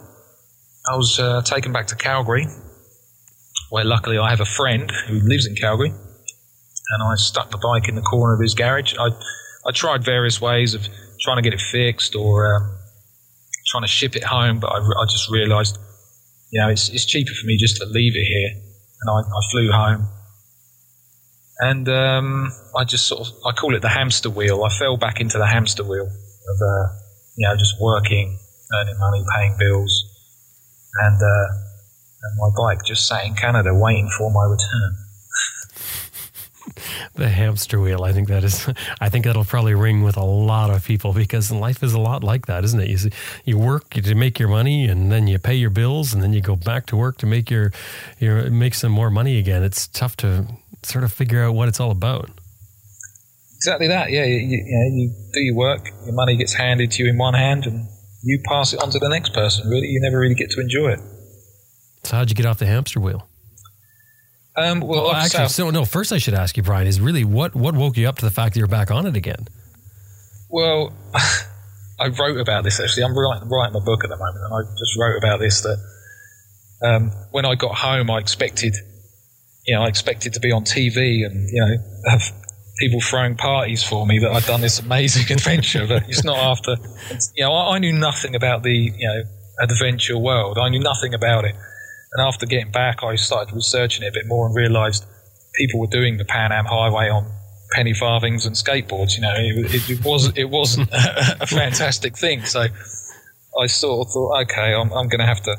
I 0.92 0.96
was 0.96 1.20
uh, 1.20 1.44
taken 1.44 1.72
back 1.72 1.88
to 1.88 1.96
Calgary, 1.96 2.48
where 3.70 3.86
luckily 3.86 4.18
I 4.18 4.32
have 4.32 4.42
a 4.42 4.46
friend 4.46 4.92
who 5.08 5.20
lives 5.20 5.46
in 5.46 5.56
Calgary, 5.56 5.90
and 5.90 7.04
I 7.04 7.16
stuck 7.18 7.52
the 7.52 7.60
bike 7.62 7.88
in 7.88 7.94
the 7.94 8.02
corner 8.02 8.34
of 8.34 8.42
his 8.42 8.56
garage. 8.56 8.96
I 8.98 9.10
I 9.68 9.72
tried 9.74 10.04
various 10.04 10.42
ways 10.42 10.74
of 10.74 10.88
trying 11.22 11.38
to 11.38 11.42
get 11.42 11.54
it 11.54 11.62
fixed 11.62 12.16
or 12.16 12.56
um, 12.56 12.78
trying 13.68 13.84
to 13.84 13.88
ship 13.88 14.16
it 14.16 14.24
home, 14.24 14.60
but 14.60 14.68
I, 14.68 14.78
I 14.78 15.06
just 15.06 15.30
realised, 15.30 15.78
you 16.52 16.62
know, 16.62 16.70
it's, 16.70 16.90
it's 16.90 17.06
cheaper 17.06 17.32
for 17.34 17.46
me 17.46 17.58
just 17.58 17.78
to 17.78 17.86
leave 17.86 18.16
it 18.16 18.26
here. 18.26 18.50
And 19.02 19.10
I, 19.10 19.20
I 19.20 19.42
flew 19.52 19.72
home 19.72 20.08
and 21.60 21.90
um, 21.90 22.52
I 22.76 22.86
just 22.86 23.08
sort 23.08 23.28
of 23.28 23.34
I 23.46 23.52
call 23.52 23.76
it 23.76 23.82
the 23.82 23.90
hamster 23.90 24.30
wheel. 24.30 24.64
I 24.64 24.70
fell 24.70 24.98
back 24.98 25.20
into 25.20 25.38
the 25.38 25.48
hamster 25.48 25.84
wheel 25.84 26.06
of 26.06 26.58
uh, 26.62 26.88
you 27.36 27.48
know 27.48 27.56
just 27.58 27.76
working, 27.82 28.40
earning 28.74 28.98
money, 28.98 29.24
paying 29.36 29.56
bills, 29.60 29.92
and, 31.02 31.22
uh, 31.22 31.48
and 32.24 32.38
my 32.38 32.50
bike 32.56 32.80
just 32.86 33.08
sat 33.08 33.26
in 33.26 33.36
Canada 33.36 33.72
waiting 33.74 34.10
for 34.18 34.32
my 34.32 34.46
return. 34.46 34.96
The 37.20 37.30
hamster 37.30 37.80
wheel. 37.80 38.04
I 38.04 38.14
think 38.14 38.28
that 38.30 38.44
is. 38.44 38.68
I 39.02 39.10
think 39.10 39.26
that'll 39.26 39.46
probably 39.46 39.76
ring 39.76 40.04
with 40.04 40.18
a 40.18 40.24
lot 40.24 40.70
of 40.70 40.84
people 40.84 41.14
because 41.14 41.52
life 41.52 41.84
is 41.84 41.94
a 41.94 42.00
lot 42.00 42.24
like 42.24 42.48
that, 42.48 42.64
isn't 42.64 42.80
it? 42.80 42.90
You 42.90 42.98
see, 42.98 43.12
you 43.46 43.58
work 43.58 43.90
to 43.92 44.16
make 44.16 44.40
your 44.40 44.50
money, 44.50 44.86
and 44.86 45.12
then 45.12 45.28
you 45.28 45.38
pay 45.38 45.56
your 45.56 45.70
bills, 45.70 46.14
and 46.14 46.24
then 46.24 46.34
you 46.34 46.42
go 46.42 46.56
back 46.56 46.86
to 46.88 46.98
work 46.98 47.18
to 47.20 47.26
make 47.26 47.50
your 47.50 47.72
your 48.20 48.50
make 48.50 48.74
some 48.74 48.92
more 48.92 49.10
money 49.10 49.38
again. 49.38 49.64
It's 49.64 49.88
tough 49.88 50.18
to 50.18 50.48
sort 50.84 51.04
of 51.04 51.14
figure 51.14 51.44
out 51.44 51.54
what 51.54 51.68
it's 51.68 51.80
all 51.80 51.92
about. 51.92 52.32
Exactly 53.58 53.88
that. 53.90 54.10
Yeah, 54.10 54.24
you, 54.24 54.38
you, 54.38 54.58
know, 54.58 54.96
you 54.96 55.14
do 55.34 55.42
your 55.42 55.56
work, 55.56 55.90
your 56.06 56.14
money 56.16 56.38
gets 56.38 56.54
handed 56.54 56.92
to 56.92 57.04
you 57.04 57.10
in 57.10 57.18
one 57.18 57.34
hand, 57.34 57.66
and 57.66 57.88
you 58.24 58.42
pass 58.46 58.74
it 58.74 58.82
on 58.82 58.90
to 58.92 59.00
the 59.00 59.10
next 59.10 59.34
person. 59.34 59.70
Really, 59.70 59.88
you 59.88 60.00
never 60.02 60.20
really 60.20 60.36
get 60.36 60.50
to 60.52 60.62
enjoy 60.62 60.94
it. 60.94 61.00
So, 62.06 62.16
how'd 62.16 62.30
you 62.30 62.36
get 62.36 62.46
off 62.46 62.58
the 62.58 62.66
hamster 62.66 63.00
wheel? 63.00 63.29
Um, 64.56 64.82
well, 64.82 65.04
well 65.04 65.12
actually, 65.14 65.48
so 65.50 65.70
no. 65.70 65.86
First, 65.86 66.12
I 66.12 66.18
should 66.18 66.34
ask 66.34 66.58
you, 66.58 66.64
Brian, 66.64 66.88
is 66.88 67.00
really 67.00 67.24
what 67.24 67.56
what 67.56 67.76
woke 67.76 67.98
you 67.98 68.10
up 68.10 68.18
to 68.18 68.26
the 68.26 68.32
fact 68.32 68.54
that 68.54 68.60
you're 68.60 68.68
back 68.68 68.92
on 68.92 69.06
it 69.06 69.16
again? 69.16 69.48
Well, 70.50 70.94
I 72.00 72.08
wrote 72.08 72.40
about 72.40 72.64
this 72.64 72.80
actually. 72.80 73.04
I'm 73.04 73.18
writing, 73.18 73.48
writing 73.48 73.76
a 73.76 73.82
book 73.82 74.04
at 74.04 74.10
the 74.10 74.18
moment, 74.18 74.44
and 74.44 74.54
I 74.54 74.62
just 74.78 74.98
wrote 75.00 75.18
about 75.18 75.40
this 75.40 75.62
that 75.62 75.78
um, 76.82 77.12
when 77.32 77.46
I 77.46 77.56
got 77.56 77.76
home, 77.76 78.10
I 78.10 78.18
expected 78.18 78.76
you 79.70 79.76
know, 79.76 79.84
I 79.84 79.88
expected 79.88 80.34
to 80.34 80.40
be 80.40 80.52
on 80.52 80.64
TV 80.64 81.26
and, 81.26 81.48
you 81.48 81.60
know, 81.60 81.78
have 82.08 82.24
people 82.80 83.00
throwing 83.02 83.36
parties 83.36 83.84
for 83.84 84.06
me 84.08 84.18
that 84.18 84.32
I'd 84.32 84.46
done 84.46 84.62
this 84.62 84.80
amazing 84.80 85.32
adventure, 85.38 85.86
but 85.88 86.10
it's 86.10 86.24
not 86.24 86.38
after, 86.38 86.76
you 87.36 87.46
know, 87.46 87.54
I, 87.54 87.76
I, 87.76 87.80
knew 87.80 87.94
nothing 87.94 88.34
about 88.34 88.64
the, 88.64 88.74
you 88.74 89.08
know, 89.08 89.24
adventure 89.62 90.18
world. 90.18 90.58
I 90.58 90.70
knew 90.70 90.80
nothing 90.80 91.14
about 91.14 91.46
it. 91.46 91.54
And 92.14 92.26
after 92.26 92.46
getting 92.46 92.72
back, 92.72 93.04
I 93.04 93.16
started 93.16 93.54
researching 93.54 94.04
it 94.04 94.08
a 94.08 94.12
bit 94.12 94.26
more 94.26 94.46
and 94.48 94.56
realized 94.56 95.06
people 95.56 95.80
were 95.80 95.88
doing 95.88 96.18
the 96.18 96.26
Pan 96.26 96.52
Am 96.52 96.66
Highway 96.66 97.10
on 97.10 97.32
penny 97.72 97.94
farthings 97.94 98.46
and 98.46 98.56
skateboards. 98.56 99.16
You 99.16 99.22
know, 99.22 99.36
it, 99.38 99.76
it, 99.76 99.90
it 99.90 100.06
was 100.06 100.36
it 100.36 100.50
wasn't 100.50 100.90
a, 100.92 101.38
a, 101.42 101.48
fantastic 101.48 102.18
thing. 102.18 102.46
So 102.46 102.66
I 103.62 103.68
sort 103.68 104.08
of 104.08 104.14
thought, 104.14 104.42
okay, 104.44 104.74
I'm, 104.74 104.92
I'm 104.92 105.08
going 105.08 105.20
to 105.20 105.26
have 105.26 105.42
to, 105.44 105.56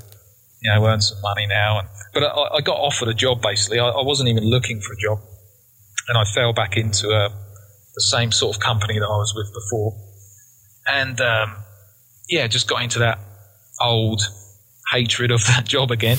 you 0.62 0.72
know, 0.72 0.86
earn 0.86 1.00
some 1.00 1.20
money 1.22 1.46
now. 1.46 1.80
And 1.80 1.88
but 2.12 2.24
I, 2.24 2.56
I 2.56 2.60
got 2.60 2.76
offered 2.76 3.08
a 3.08 3.14
job 3.14 3.42
basically. 3.42 3.78
I, 3.78 3.88
I, 3.88 4.02
wasn't 4.02 4.28
even 4.28 4.44
looking 4.44 4.80
for 4.80 4.92
a 4.92 4.96
job, 4.96 5.20
and 6.08 6.18
I 6.18 6.24
fell 6.24 6.52
back 6.52 6.76
into 6.76 7.10
uh, 7.10 7.28
the 7.94 8.02
same 8.02 8.32
sort 8.32 8.56
of 8.56 8.60
company 8.60 8.98
that 8.98 9.06
I 9.06 9.16
was 9.16 9.32
with 9.36 9.52
before, 9.54 9.96
and 10.88 11.20
um, 11.20 11.56
yeah, 12.28 12.48
just 12.48 12.68
got 12.68 12.82
into 12.82 12.98
that 13.00 13.20
old 13.80 14.22
hatred 14.92 15.30
of 15.30 15.44
that 15.46 15.64
job 15.66 15.90
again. 15.90 16.18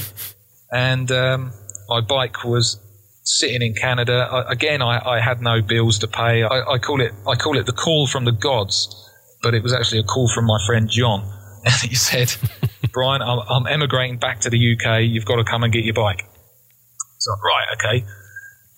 And 0.71 1.11
um, 1.11 1.51
my 1.89 2.01
bike 2.01 2.43
was 2.43 2.79
sitting 3.23 3.61
in 3.61 3.73
Canada. 3.73 4.27
I, 4.31 4.51
again, 4.51 4.81
I, 4.81 4.99
I, 5.05 5.19
had 5.19 5.41
no 5.41 5.61
bills 5.61 5.99
to 5.99 6.07
pay. 6.07 6.43
I, 6.43 6.73
I, 6.73 6.77
call 6.77 7.01
it 7.01 7.11
I 7.27 7.35
call 7.35 7.57
it 7.57 7.65
the 7.65 7.73
call 7.73 8.07
from 8.07 8.25
the 8.25 8.31
gods, 8.31 8.95
but 9.43 9.53
it 9.53 9.63
was 9.63 9.73
actually 9.73 9.99
a 9.99 10.03
call 10.03 10.29
from 10.29 10.45
my 10.45 10.57
friend 10.65 10.89
John, 10.89 11.21
and 11.65 11.73
he 11.89 11.95
said. 11.95 12.33
Brian, 12.93 13.21
I'm, 13.21 13.39
I'm 13.49 13.67
emigrating 13.67 14.17
back 14.17 14.41
to 14.41 14.49
the 14.49 14.57
UK. 14.73 15.03
You've 15.03 15.25
got 15.25 15.37
to 15.37 15.45
come 15.45 15.63
and 15.63 15.71
get 15.71 15.85
your 15.85 15.93
bike. 15.93 16.25
So, 17.19 17.31
right, 17.43 17.67
okay. 17.75 18.05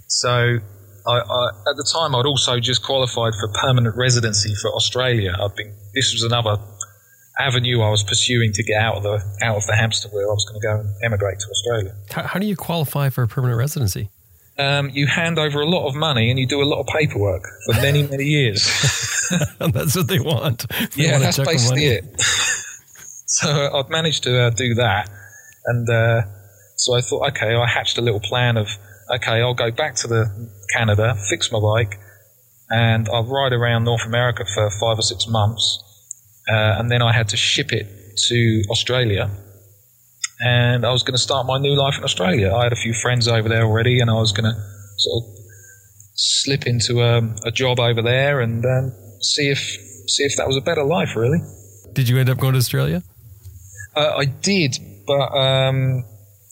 So, 0.07 0.59
I, 1.07 1.11
I, 1.11 1.47
at 1.69 1.75
the 1.75 1.89
time, 1.91 2.13
I'd 2.13 2.25
also 2.25 2.59
just 2.59 2.83
qualified 2.83 3.33
for 3.39 3.47
permanent 3.59 3.95
residency 3.97 4.53
for 4.61 4.71
Australia. 4.75 5.33
I'd 5.39 5.55
been, 5.55 5.73
this 5.95 6.13
was 6.13 6.23
another 6.23 6.57
avenue 7.39 7.81
I 7.81 7.89
was 7.89 8.03
pursuing 8.03 8.51
to 8.53 8.63
get 8.63 8.81
out 8.81 8.95
of 8.97 9.03
the 9.03 9.23
out 9.41 9.57
of 9.57 9.65
the 9.65 9.75
hamster 9.75 10.09
wheel. 10.09 10.29
I 10.29 10.34
was 10.34 10.45
going 10.45 10.61
to 10.61 10.67
go 10.67 10.79
and 10.79 10.89
emigrate 11.03 11.39
to 11.39 11.47
Australia. 11.49 11.95
How, 12.11 12.23
how 12.23 12.39
do 12.39 12.45
you 12.45 12.55
qualify 12.55 13.09
for 13.09 13.23
a 13.23 13.27
permanent 13.27 13.57
residency? 13.57 14.09
Um, 14.59 14.91
you 14.91 15.07
hand 15.07 15.39
over 15.39 15.61
a 15.61 15.65
lot 15.65 15.88
of 15.88 15.95
money 15.95 16.29
and 16.29 16.38
you 16.38 16.45
do 16.45 16.61
a 16.61 16.65
lot 16.65 16.79
of 16.79 16.86
paperwork 16.88 17.43
for 17.65 17.73
many 17.81 18.03
many 18.07 18.25
years. 18.25 18.63
that's 19.59 19.95
what 19.95 20.07
they 20.07 20.19
want. 20.19 20.67
They 20.69 20.88
yeah, 21.05 21.11
want 21.13 21.23
that's 21.23 21.39
basically 21.39 21.86
it. 21.86 22.21
So 23.25 23.49
I'd 23.49 23.89
managed 23.89 24.23
to 24.23 24.43
uh, 24.43 24.49
do 24.51 24.75
that, 24.75 25.09
and 25.65 25.89
uh, 25.89 26.21
so 26.75 26.95
I 26.95 27.01
thought, 27.01 27.29
okay, 27.29 27.55
I 27.55 27.67
hatched 27.67 27.97
a 27.97 28.01
little 28.01 28.19
plan 28.19 28.57
of, 28.57 28.67
okay, 29.09 29.41
I'll 29.41 29.53
go 29.53 29.71
back 29.71 29.95
to 29.95 30.07
the 30.07 30.49
Canada, 30.75 31.15
fix 31.29 31.51
my 31.51 31.59
bike, 31.59 31.99
and 32.69 33.07
I'll 33.09 33.25
ride 33.25 33.53
around 33.53 33.86
North 33.86 34.05
America 34.05 34.43
for 34.53 34.69
five 34.69 34.99
or 34.99 35.01
six 35.01 35.25
months, 35.27 35.81
uh, 36.49 36.79
and 36.79 36.91
then 36.91 37.01
I 37.01 37.13
had 37.13 37.29
to 37.29 37.37
ship 37.37 37.71
it 37.71 37.87
to 38.27 38.63
Australia, 38.69 39.29
and 40.39 40.85
I 40.85 40.91
was 40.91 41.03
going 41.03 41.13
to 41.13 41.21
start 41.21 41.45
my 41.45 41.57
new 41.57 41.75
life 41.75 41.97
in 41.97 42.03
Australia. 42.03 42.53
I 42.53 42.63
had 42.63 42.73
a 42.73 42.77
few 42.77 42.93
friends 42.93 43.27
over 43.27 43.47
there 43.47 43.63
already, 43.63 43.99
and 43.99 44.09
I 44.09 44.13
was 44.13 44.31
going 44.31 44.51
to 44.51 44.59
sort 44.97 45.23
of 45.23 45.29
slip 46.15 46.67
into 46.67 47.01
um, 47.01 47.35
a 47.45 47.51
job 47.51 47.79
over 47.79 48.01
there 48.01 48.39
and 48.41 48.63
um, 48.65 48.91
see 49.21 49.49
if 49.49 49.59
see 50.07 50.23
if 50.23 50.35
that 50.37 50.47
was 50.47 50.57
a 50.57 50.61
better 50.61 50.83
life, 50.83 51.15
really. 51.15 51.39
Did 51.93 52.09
you 52.09 52.17
end 52.17 52.29
up 52.29 52.37
going 52.37 52.53
to 52.53 52.59
Australia? 52.59 53.03
Uh, 53.95 54.15
I 54.17 54.25
did, 54.25 54.77
but 55.05 55.29
um, 55.35 56.03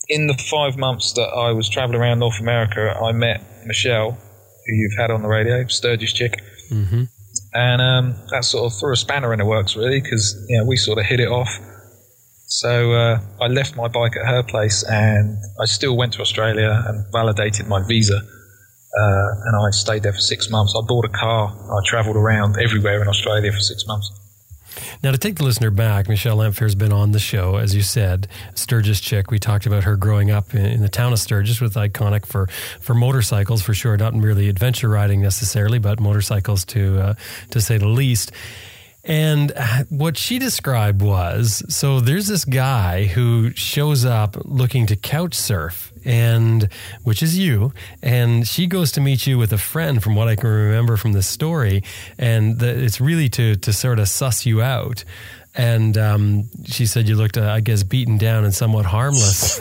in 0.07 0.27
the 0.27 0.35
five 0.35 0.77
months 0.77 1.13
that 1.13 1.27
I 1.27 1.51
was 1.51 1.69
traveling 1.69 1.99
around 1.99 2.19
North 2.19 2.39
America, 2.39 2.95
I 3.01 3.11
met 3.11 3.41
Michelle, 3.65 4.11
who 4.11 4.73
you've 4.73 4.97
had 4.97 5.09
on 5.09 5.21
the 5.21 5.27
radio, 5.27 5.65
Sturgis 5.67 6.13
chick. 6.13 6.41
Mm-hmm. 6.69 7.03
And 7.53 7.81
um, 7.81 8.15
that 8.31 8.45
sort 8.45 8.71
of 8.71 8.79
threw 8.79 8.93
a 8.93 8.95
spanner 8.95 9.33
in 9.33 9.39
the 9.39 9.45
works, 9.45 9.75
really, 9.75 9.99
because 10.01 10.35
you 10.47 10.57
know, 10.57 10.65
we 10.65 10.77
sort 10.77 10.99
of 10.99 11.05
hit 11.05 11.19
it 11.19 11.27
off. 11.27 11.49
So 12.47 12.93
uh, 12.93 13.19
I 13.41 13.47
left 13.47 13.75
my 13.75 13.87
bike 13.87 14.15
at 14.15 14.25
her 14.25 14.43
place, 14.43 14.83
and 14.83 15.37
I 15.59 15.65
still 15.65 15.97
went 15.97 16.13
to 16.13 16.21
Australia 16.21 16.83
and 16.87 17.05
validated 17.11 17.67
my 17.67 17.85
visa. 17.87 18.17
Uh, 18.17 19.29
and 19.45 19.55
I 19.55 19.71
stayed 19.71 20.03
there 20.03 20.13
for 20.13 20.19
six 20.19 20.49
months. 20.49 20.73
I 20.77 20.85
bought 20.85 21.05
a 21.05 21.09
car. 21.09 21.47
I 21.49 21.79
travelled 21.85 22.17
around 22.17 22.57
everywhere 22.59 23.01
in 23.01 23.07
Australia 23.07 23.51
for 23.51 23.59
six 23.59 23.85
months. 23.87 24.11
Now, 25.03 25.11
to 25.11 25.17
take 25.17 25.35
the 25.35 25.43
listener 25.43 25.71
back, 25.71 26.07
Michelle 26.07 26.37
Lamphere 26.37 26.61
has 26.65 26.75
been 26.75 26.93
on 26.93 27.11
the 27.11 27.19
show, 27.19 27.57
as 27.57 27.75
you 27.75 27.81
said, 27.81 28.27
Sturgis 28.55 28.99
chick. 28.99 29.31
We 29.31 29.39
talked 29.39 29.65
about 29.65 29.83
her 29.83 29.95
growing 29.95 30.31
up 30.31 30.53
in, 30.53 30.65
in 30.65 30.81
the 30.81 30.89
town 30.89 31.13
of 31.13 31.19
Sturgis, 31.19 31.61
with 31.61 31.73
iconic 31.75 32.25
for 32.25 32.47
for 32.79 32.93
motorcycles 32.93 33.61
for 33.61 33.73
sure, 33.73 33.97
not 33.97 34.13
merely 34.13 34.49
adventure 34.49 34.89
riding 34.89 35.21
necessarily, 35.21 35.79
but 35.79 35.99
motorcycles 35.99 36.65
to 36.65 36.99
uh, 36.99 37.13
to 37.51 37.61
say 37.61 37.77
the 37.77 37.87
least. 37.87 38.31
And 39.03 39.51
what 39.89 40.15
she 40.17 40.37
described 40.37 41.01
was 41.01 41.63
so 41.69 41.99
there's 41.99 42.27
this 42.27 42.45
guy 42.45 43.05
who 43.05 43.51
shows 43.51 44.05
up 44.05 44.37
looking 44.45 44.85
to 44.87 44.95
couch 44.95 45.33
surf, 45.33 45.91
and 46.05 46.69
which 47.03 47.23
is 47.23 47.37
you. 47.37 47.73
And 48.03 48.47
she 48.47 48.67
goes 48.67 48.91
to 48.93 49.01
meet 49.01 49.25
you 49.25 49.37
with 49.37 49.51
a 49.53 49.57
friend, 49.57 50.03
from 50.03 50.15
what 50.15 50.27
I 50.27 50.35
can 50.35 50.49
remember 50.49 50.97
from 50.97 51.13
the 51.13 51.23
story. 51.23 51.83
And 52.19 52.59
the, 52.59 52.69
it's 52.69 53.01
really 53.01 53.29
to, 53.29 53.55
to 53.55 53.73
sort 53.73 53.99
of 53.99 54.07
suss 54.07 54.45
you 54.45 54.61
out 54.61 55.03
and 55.53 55.97
um, 55.97 56.49
she 56.65 56.85
said 56.85 57.09
you 57.09 57.15
looked, 57.15 57.37
uh, 57.37 57.49
I 57.49 57.59
guess, 57.59 57.83
beaten 57.83 58.17
down 58.17 58.45
and 58.45 58.55
somewhat 58.55 58.85
harmless. 58.85 59.59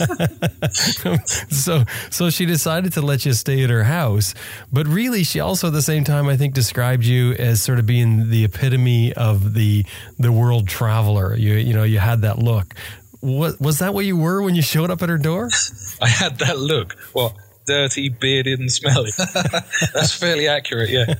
so, 1.50 1.84
so 2.10 2.30
she 2.30 2.46
decided 2.46 2.94
to 2.94 3.02
let 3.02 3.26
you 3.26 3.34
stay 3.34 3.62
at 3.62 3.70
her 3.70 3.84
house. 3.84 4.34
But 4.72 4.86
really, 4.86 5.22
she 5.24 5.40
also, 5.40 5.66
at 5.66 5.74
the 5.74 5.82
same 5.82 6.04
time, 6.04 6.26
I 6.28 6.36
think, 6.38 6.54
described 6.54 7.04
you 7.04 7.32
as 7.34 7.62
sort 7.62 7.78
of 7.78 7.84
being 7.84 8.30
the 8.30 8.44
epitome 8.44 9.12
of 9.12 9.52
the 9.54 9.84
the 10.18 10.32
world 10.32 10.68
traveler. 10.68 11.36
You, 11.36 11.54
you 11.54 11.74
know, 11.74 11.82
you 11.82 11.98
had 11.98 12.22
that 12.22 12.38
look. 12.38 12.74
What 13.20 13.60
was 13.60 13.78
that? 13.80 13.92
What 13.92 14.06
you 14.06 14.16
were 14.16 14.40
when 14.40 14.54
you 14.54 14.62
showed 14.62 14.90
up 14.90 15.02
at 15.02 15.10
her 15.10 15.18
door? 15.18 15.50
I 16.00 16.08
had 16.08 16.38
that 16.38 16.58
look. 16.58 16.98
What? 17.12 17.34
Dirty, 17.66 18.08
bearded, 18.08 18.58
and 18.58 18.72
smelly. 18.72 19.10
that's 19.92 20.14
fairly 20.14 20.48
accurate. 20.48 20.88
Yeah. 20.88 21.14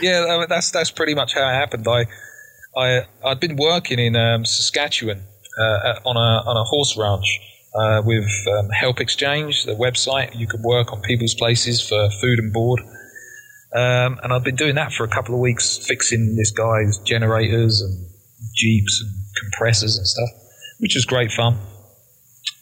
yeah, 0.00 0.46
that's 0.48 0.70
that's 0.70 0.92
pretty 0.92 1.14
much 1.14 1.34
how 1.34 1.40
it 1.40 1.52
happened. 1.52 1.86
I 1.88 2.06
I 2.76 3.06
I'd 3.24 3.40
been 3.40 3.56
working 3.56 3.98
in 3.98 4.16
um, 4.16 4.44
Saskatchewan 4.44 5.22
uh, 5.58 6.00
on 6.04 6.16
a 6.16 6.48
on 6.48 6.56
a 6.56 6.64
horse 6.64 6.96
ranch 6.96 7.40
uh, 7.74 8.02
with 8.04 8.28
um, 8.58 8.68
Help 8.70 9.00
Exchange, 9.00 9.64
the 9.64 9.72
website. 9.72 10.38
You 10.38 10.46
could 10.46 10.60
work 10.62 10.92
on 10.92 11.00
people's 11.02 11.34
places 11.34 11.80
for 11.86 12.10
food 12.20 12.38
and 12.38 12.52
board. 12.52 12.80
Um, 13.74 14.18
and 14.22 14.32
I'd 14.32 14.44
been 14.44 14.56
doing 14.56 14.76
that 14.76 14.92
for 14.92 15.04
a 15.04 15.08
couple 15.08 15.34
of 15.34 15.40
weeks, 15.40 15.78
fixing 15.86 16.36
this 16.36 16.50
guy's 16.50 16.98
generators 16.98 17.80
and 17.80 18.08
jeeps 18.54 19.02
and 19.02 19.10
compressors 19.42 19.98
and 19.98 20.06
stuff, 20.06 20.28
which 20.78 20.94
was 20.94 21.04
great 21.04 21.30
fun. 21.32 21.58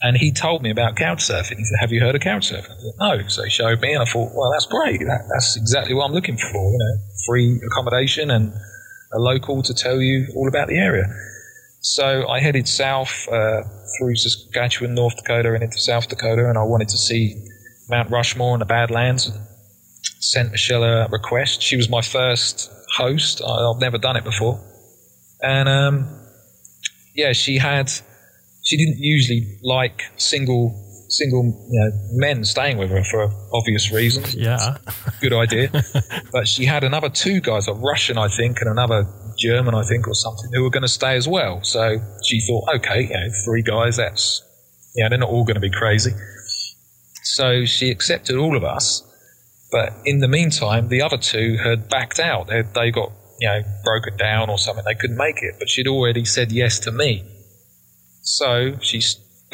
And 0.03 0.17
he 0.17 0.33
told 0.33 0.63
me 0.63 0.71
about 0.71 0.97
couch 0.97 1.19
surfing. 1.21 1.59
He 1.59 1.65
said, 1.65 1.79
"Have 1.81 1.93
you 1.93 2.01
heard 2.01 2.15
of 2.15 2.21
couch 2.21 2.51
surfing?" 2.51 2.71
I 2.71 2.79
said, 2.79 2.95
"No." 2.99 3.29
So 3.29 3.45
he 3.45 3.51
showed 3.51 3.81
me, 3.81 3.93
and 3.93 4.03
I 4.03 4.07
thought, 4.07 4.33
"Well, 4.35 4.51
that's 4.53 4.67
great. 4.67 5.01
That, 5.01 5.29
that's 5.33 5.57
exactly 5.57 5.95
what 5.95 6.05
I'm 6.05 6.13
looking 6.13 6.37
for. 6.37 6.71
You 6.71 6.79
know, 6.79 6.95
free 7.27 7.61
accommodation 7.67 8.31
and 8.31 8.53
a 9.15 9.19
local 9.19 9.63
to 9.63 9.75
tell 9.75 10.01
you 10.01 10.27
all 10.35 10.49
about 10.49 10.69
the 10.69 10.77
area. 10.77 11.05
So 11.81 12.27
I 12.29 12.41
headed 12.41 12.67
south 12.67 13.29
uh, 13.31 13.63
through 13.99 14.17
Saskatchewan, 14.17 14.95
North 14.95 15.17
Dakota, 15.17 15.53
and 15.53 15.63
into 15.63 15.79
South 15.79 16.09
Dakota, 16.09 16.49
and 16.49 16.59
I 16.59 16.63
wanted 16.63 16.89
to 16.89 16.97
see 16.97 17.37
Mount 17.89 18.11
Rushmore 18.11 18.55
and 18.55 18.63
the 18.63 18.67
Badlands. 18.67 19.31
Sent 20.21 20.51
Michelle 20.51 20.83
a 20.83 21.09
request. 21.09 21.61
She 21.61 21.77
was 21.77 21.91
my 21.91 22.01
first 22.01 22.71
host. 22.97 23.43
I, 23.47 23.73
have 23.73 23.81
never 23.81 23.99
done 23.99 24.17
it 24.17 24.25
before, 24.25 24.59
and 25.43 25.69
um, 25.69 26.09
yeah, 27.15 27.33
she 27.33 27.59
had. 27.59 27.91
She 28.63 28.79
didn't 28.79 28.97
usually 28.99 29.59
like 29.63 30.01
single 30.17 30.84
single 31.17 31.45
you 31.71 31.81
know, 31.81 31.91
men 32.13 32.45
staying 32.45 32.79
with 32.79 32.91
her 32.91 33.05
for 33.05 33.31
obvious 33.53 33.93
reasons. 33.93 34.35
Yeah. 34.35 34.79
Good 35.21 35.33
idea. 35.33 35.71
but 36.33 36.49
she 36.49 36.65
had 36.65 36.85
another 36.85 37.09
two 37.09 37.41
guys, 37.41 37.69
a 37.69 37.73
Russian, 37.73 38.19
I 38.19 38.29
think, 38.29 38.61
and 38.61 38.71
another 38.71 39.07
German, 39.39 39.75
I 39.75 39.83
think, 39.85 40.07
or 40.09 40.15
something, 40.15 40.51
who 40.53 40.63
were 40.63 40.71
going 40.71 40.83
to 40.83 40.89
stay 40.89 41.17
as 41.17 41.29
well. 41.29 41.63
So 41.63 41.99
she 42.25 42.41
thought, 42.41 42.77
okay, 42.77 43.03
you 43.03 43.15
know, 43.15 43.29
three 43.45 43.63
guys, 43.63 43.97
that's, 43.97 44.43
yeah, 44.95 45.09
they're 45.09 45.19
not 45.19 45.29
all 45.29 45.45
going 45.45 45.55
to 45.55 45.61
be 45.61 45.71
crazy. 45.71 46.13
So 47.23 47.65
she 47.65 47.91
accepted 47.91 48.37
all 48.37 48.57
of 48.57 48.65
us. 48.65 49.03
But 49.73 49.93
in 50.05 50.21
the 50.21 50.29
meantime, 50.29 50.89
the 50.89 51.03
other 51.03 51.17
two 51.17 51.57
had 51.57 51.89
backed 51.89 52.21
out. 52.21 52.47
They, 52.47 52.63
they 52.63 52.91
got, 52.93 53.11
you 53.41 53.49
know, 53.49 53.63
broken 53.83 54.17
down 54.17 54.49
or 54.49 54.59
something. 54.59 54.85
They 54.87 54.95
couldn't 54.95 55.17
make 55.17 55.43
it. 55.43 55.57
But 55.59 55.69
she'd 55.69 55.89
already 55.89 56.25
said 56.25 56.53
yes 56.53 56.79
to 56.81 56.93
me. 56.93 57.25
So 58.23 58.79
she 58.81 59.01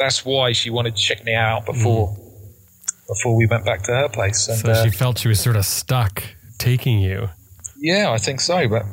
that's 0.01 0.25
why 0.25 0.51
she 0.51 0.69
wanted 0.69 0.95
to 0.95 1.01
check 1.01 1.23
me 1.23 1.35
out 1.35 1.65
before 1.65 2.09
mm. 2.09 3.07
before 3.07 3.35
we 3.35 3.45
went 3.45 3.65
back 3.65 3.83
to 3.83 3.91
her 3.91 4.09
place. 4.09 4.47
And, 4.47 4.57
so 4.57 4.73
she 4.83 4.89
uh, 4.89 4.91
felt 4.91 5.19
she 5.19 5.27
was 5.27 5.39
sort 5.39 5.55
of 5.55 5.65
stuck 5.65 6.23
taking 6.57 6.99
you. 6.99 7.29
Yeah, 7.77 8.11
I 8.11 8.17
think 8.17 8.41
so. 8.41 8.67
But 8.67 8.83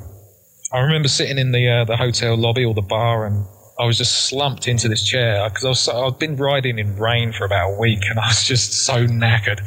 I 0.72 0.80
remember 0.80 1.08
sitting 1.08 1.38
in 1.38 1.52
the 1.52 1.66
uh, 1.68 1.84
the 1.84 1.96
hotel 1.96 2.36
lobby 2.36 2.64
or 2.64 2.74
the 2.74 2.82
bar, 2.82 3.26
and 3.26 3.46
I 3.80 3.86
was 3.86 3.96
just 3.96 4.28
slumped 4.28 4.68
into 4.68 4.88
this 4.88 5.02
chair 5.02 5.48
because 5.48 5.64
I 5.64 5.68
was 5.68 5.80
so, 5.80 6.06
I'd 6.06 6.18
been 6.18 6.36
riding 6.36 6.78
in 6.78 6.96
rain 6.96 7.32
for 7.32 7.44
about 7.44 7.74
a 7.74 7.78
week, 7.78 8.02
and 8.10 8.18
I 8.24 8.28
was 8.28 8.44
just 8.44 8.84
so 8.84 9.06
knackered. 9.06 9.60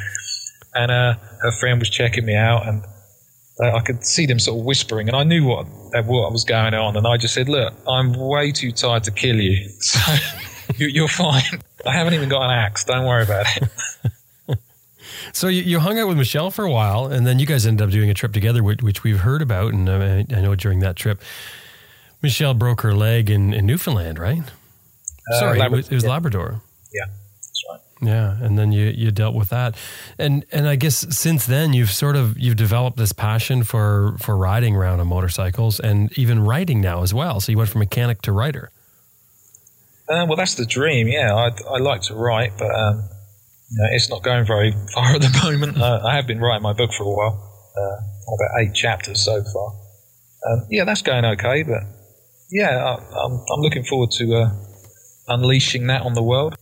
And 0.74 0.92
uh, 0.92 1.16
her 1.42 1.52
friend 1.60 1.80
was 1.80 1.90
checking 1.90 2.26
me 2.26 2.36
out, 2.36 2.68
and 2.68 2.84
uh, 3.60 3.76
I 3.76 3.82
could 3.82 4.06
see 4.06 4.26
them 4.26 4.40
sort 4.40 4.60
of 4.60 4.66
whispering, 4.66 5.08
and 5.08 5.18
I 5.18 5.24
knew 5.24 5.46
what 5.46 5.66
what 6.06 6.32
was 6.32 6.46
going 6.46 6.74
on, 6.74 6.96
and 6.96 7.08
I 7.08 7.18
just 7.18 7.34
said, 7.34 7.50
"Look, 7.50 7.74
I'm 7.88 8.14
way 8.14 8.52
too 8.52 8.72
tired 8.72 9.04
to 9.06 9.12
kill 9.12 9.38
you." 9.38 9.70
So 9.82 10.00
you, 10.88 11.06
are 11.06 11.08
fine. 11.08 11.62
I 11.86 11.94
haven't 11.94 12.14
even 12.14 12.30
got 12.30 12.44
an 12.44 12.52
axe. 12.52 12.84
Don't 12.84 13.06
worry 13.06 13.24
about 13.24 13.46
it. 13.58 14.60
so 15.34 15.48
you, 15.48 15.62
you, 15.64 15.80
hung 15.80 16.00
out 16.00 16.08
with 16.08 16.18
Michelle 16.18 16.52
for 16.52 16.66
a 16.66 16.72
while, 16.72 17.08
and 17.08 17.26
then 17.26 17.40
you 17.40 17.46
guys 17.46 17.66
ended 17.66 17.86
up 17.86 17.92
doing 17.92 18.10
a 18.10 18.14
trip 18.14 18.34
together, 18.34 18.64
which, 18.64 18.82
which 18.82 19.04
we've 19.04 19.20
heard 19.20 19.42
about, 19.42 19.74
and 19.74 19.90
I, 19.90 20.20
I, 20.20 20.42
know 20.42 20.56
during 20.56 20.80
that 20.80 20.96
trip, 20.96 21.22
Michelle 22.22 22.54
broke 22.54 22.82
her 22.82 22.94
leg 22.94 23.30
in, 23.30 23.54
in 23.54 23.66
Newfoundland, 23.66 24.20
right? 24.20 24.44
Uh, 25.32 25.40
Sorry, 25.40 25.60
Labrador, 25.60 25.66
it 25.66 25.78
was, 25.78 25.88
it 25.90 25.96
was 25.96 26.04
yeah. 26.04 26.10
Labrador. 26.10 26.62
Yeah, 26.94 27.06
that's 27.36 27.64
right. 27.70 27.80
Yeah, 28.02 28.38
and 28.42 28.58
then 28.58 28.72
you 28.72 28.88
you 28.88 29.12
dealt 29.12 29.36
with 29.36 29.50
that, 29.50 29.76
and 30.18 30.46
and 30.52 30.68
I 30.68 30.76
guess 30.76 31.16
since 31.16 31.46
then 31.46 31.74
you've 31.74 31.92
sort 31.92 32.16
of 32.16 32.38
you've 32.38 32.56
developed 32.56 32.98
this 32.98 33.14
passion 33.14 33.64
for 33.64 34.16
for 34.20 34.36
riding 34.36 34.76
around 34.76 35.00
on 35.00 35.08
motorcycles 35.08 35.80
and 35.80 36.12
even 36.18 36.44
writing 36.44 36.82
now 36.82 37.04
as 37.04 37.14
well. 37.14 37.40
So 37.40 37.52
you 37.52 37.58
went 37.58 37.70
from 37.70 37.80
mechanic 37.80 38.22
to 38.24 38.32
writer. 38.32 38.72
Uh, 40.12 40.26
well, 40.28 40.36
that's 40.36 40.56
the 40.56 40.66
dream. 40.66 41.08
Yeah, 41.08 41.34
I, 41.34 41.52
I 41.70 41.78
like 41.78 42.02
to 42.04 42.16
write, 42.16 42.52
but 42.58 42.70
um, 42.70 43.08
you 43.70 43.78
know, 43.78 43.90
it's 43.92 44.10
not 44.10 44.24
going 44.24 44.46
very 44.46 44.72
far 44.94 45.16
at 45.16 45.22
the 45.22 45.40
moment. 45.44 45.78
Uh, 45.80 46.02
I 46.06 46.16
have 46.16 46.28
been 46.28 46.42
writing 46.42 46.64
my 46.64 46.74
book 46.74 46.92
for 46.92 47.04
a 47.04 47.10
while, 47.10 47.72
uh, 47.78 48.34
about 48.36 48.62
eight 48.62 48.74
chapters 48.74 49.24
so 49.24 49.42
far. 49.42 49.74
Um, 50.48 50.68
yeah, 50.70 50.84
that's 50.84 51.02
going 51.02 51.24
okay, 51.24 51.64
but 51.64 51.84
yeah, 52.52 52.72
I, 52.72 52.94
am 52.96 53.04
I'm, 53.16 53.46
I'm 53.54 53.62
looking 53.62 53.86
forward 53.86 54.12
to 54.12 54.36
uh, 54.36 54.50
unleashing 55.30 55.88
that 55.88 56.02
on 56.02 56.14
the 56.14 56.24
world. 56.24 56.56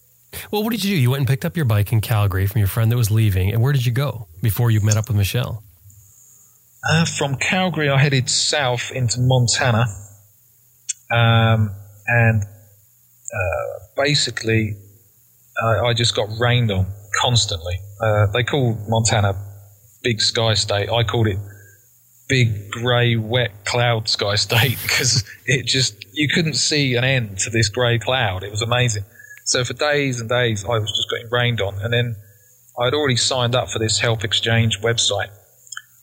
Well, 0.52 0.64
what 0.64 0.70
did 0.70 0.84
you 0.84 0.96
do? 0.96 1.02
You 1.02 1.10
went 1.10 1.22
and 1.22 1.28
picked 1.28 1.46
up 1.46 1.56
your 1.56 1.66
bike 1.66 1.92
in 1.92 2.02
Calgary 2.02 2.46
from 2.46 2.60
your 2.60 2.68
friend 2.68 2.92
that 2.92 2.98
was 2.98 3.10
leaving, 3.10 3.52
and 3.52 3.64
where 3.64 3.74
did 3.74 3.86
you 3.86 3.92
go 3.92 4.28
before 4.44 4.70
you 4.70 4.80
met 4.82 4.96
up 4.96 5.08
with 5.08 5.18
Michelle? 5.18 5.64
Uh, 6.88 7.06
from 7.06 7.36
Calgary, 7.36 7.90
I 7.90 7.98
headed 7.98 8.30
south 8.30 8.92
into 8.92 9.18
Montana, 9.20 9.86
um, 11.12 11.72
and 12.06 12.44
uh, 13.34 13.80
basically, 13.96 14.76
uh, 15.62 15.86
I 15.86 15.94
just 15.94 16.16
got 16.16 16.30
rained 16.40 16.72
on 16.72 16.88
constantly. 17.22 17.76
Uh, 18.02 18.28
they 18.28 18.44
call 18.44 18.78
Montana 18.88 19.34
big 20.04 20.22
sky 20.22 20.54
state. 20.54 20.90
I 20.90 21.04
called 21.04 21.28
it 21.28 21.38
big 22.28 22.70
grey 22.70 23.16
wet 23.16 23.66
cloud 23.66 24.08
sky 24.08 24.36
state 24.36 24.78
because 24.84 25.24
it 25.46 25.66
just 25.66 26.06
you 26.14 26.28
couldn't 26.28 26.54
see 26.54 26.96
an 26.96 27.04
end 27.04 27.40
to 27.40 27.50
this 27.50 27.70
grey 27.70 28.00
cloud. 28.00 28.44
It 28.44 28.52
was 28.52 28.62
amazing. 28.62 29.04
So 29.46 29.64
for 29.64 29.74
days 29.74 30.20
and 30.20 30.30
days, 30.30 30.64
I 30.64 30.78
was 30.78 30.92
just 30.92 31.10
getting 31.10 31.32
rained 31.32 31.60
on, 31.60 31.80
and 31.82 31.92
then 31.92 32.16
I'd 32.80 32.94
already 32.94 33.16
signed 33.16 33.56
up 33.56 33.70
for 33.70 33.80
this 33.80 34.00
Help 34.00 34.24
Exchange 34.24 34.80
website, 34.82 35.32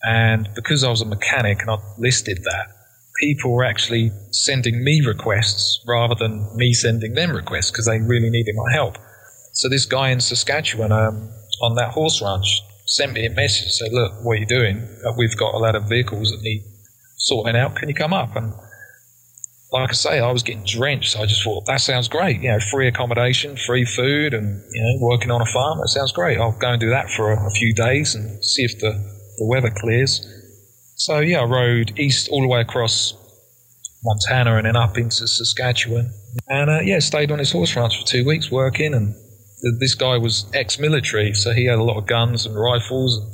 and 0.03 0.49
because 0.55 0.83
I 0.83 0.91
was 0.91 1.01
a 1.01 1.07
mechanic 1.07 1.61
and 1.61 1.71
I 1.71 1.79
listed 1.97 2.39
that, 2.43 2.76
people 3.21 3.53
were 3.53 3.65
actually 3.65 4.11
sending 4.31 4.83
me 4.83 5.01
requests 5.07 5.83
rather 5.87 6.15
than 6.15 6.49
me 6.57 6.73
sending 6.75 7.15
them 7.15 7.31
requests 7.31 7.71
because 7.71 7.87
they 7.87 7.99
really 7.99 8.31
needed 8.31 8.55
my 8.57 8.73
help. 8.73 8.99
So 9.53 9.69
this 9.69 9.87
guy 9.87 10.11
in 10.11 10.21
Saskatchewan 10.21 10.93
um, 10.93 11.31
on 11.63 11.75
that 11.77 11.93
horse 11.93 12.21
ranch 12.23 12.63
sent 12.87 13.13
me 13.13 13.27
a 13.27 13.31
message 13.31 13.73
said, 13.73 13.93
"Look, 13.93 14.13
what 14.23 14.33
are 14.33 14.41
you 14.41 14.47
doing? 14.47 14.87
Uh, 15.05 15.13
we've 15.17 15.37
got 15.37 15.55
a 15.55 15.59
lot 15.59 15.75
of 15.75 15.89
vehicles 15.89 16.31
that 16.31 16.43
need 16.43 16.63
sorting 17.17 17.57
out. 17.57 17.77
Can 17.77 17.89
you 17.89 17.95
come 17.95 18.13
up?" 18.13 18.37
And 18.37 18.53
like 19.73 19.91
I 19.91 19.95
say, 19.95 20.21
I 20.21 20.31
was 20.31 20.43
getting 20.43 20.65
drenched. 20.65 21.13
So 21.13 21.21
I 21.21 21.27
just 21.27 21.43
thought 21.43 21.67
that 21.67 21.81
sounds 21.81 22.09
great. 22.09 22.41
You 22.41 22.53
know, 22.53 22.61
free 22.61 22.87
accommodation, 22.89 23.57
free 23.57 23.85
food, 23.85 24.35
and 24.35 24.63
you 24.73 24.83
know, 24.83 25.07
working 25.07 25.31
on 25.31 25.41
a 25.41 25.47
farm. 25.47 25.79
That 25.79 25.89
sounds 25.89 26.13
great. 26.13 26.39
I'll 26.39 26.53
go 26.53 26.73
and 26.73 26.81
do 26.81 26.91
that 26.91 27.11
for 27.11 27.33
a, 27.33 27.47
a 27.47 27.51
few 27.51 27.75
days 27.75 28.15
and 28.15 28.43
see 28.45 28.65
if 28.65 28.79
the, 28.79 28.93
the 29.39 29.47
weather 29.47 29.71
clears. 29.75 30.27
So 30.97 31.21
yeah, 31.21 31.41
I 31.41 31.45
rode 31.45 31.99
east 31.99 32.29
all 32.31 32.41
the 32.41 32.49
way 32.49 32.61
across 32.63 33.13
Montana 34.03 34.57
and 34.57 34.67
then 34.67 34.77
up 34.77 34.97
into 34.97 35.27
Saskatchewan, 35.27 36.11
and 36.49 36.71
uh, 36.71 36.81
yeah, 36.81 37.01
stayed 37.01 37.31
on 37.31 37.39
his 37.39 37.53
horse 37.53 37.77
ranch 37.77 38.01
for 38.01 38.07
two 38.07 38.25
weeks 38.25 38.51
working. 38.51 38.95
And 38.95 39.15
this 39.79 39.95
guy 39.95 40.17
was 40.17 40.47
ex-military, 40.55 41.35
so 41.35 41.53
he 41.53 41.67
had 41.67 41.79
a 41.79 41.83
lot 41.83 41.99
of 41.99 42.07
guns 42.07 42.47
and 42.47 42.59
rifles, 42.59 43.19
and 43.19 43.31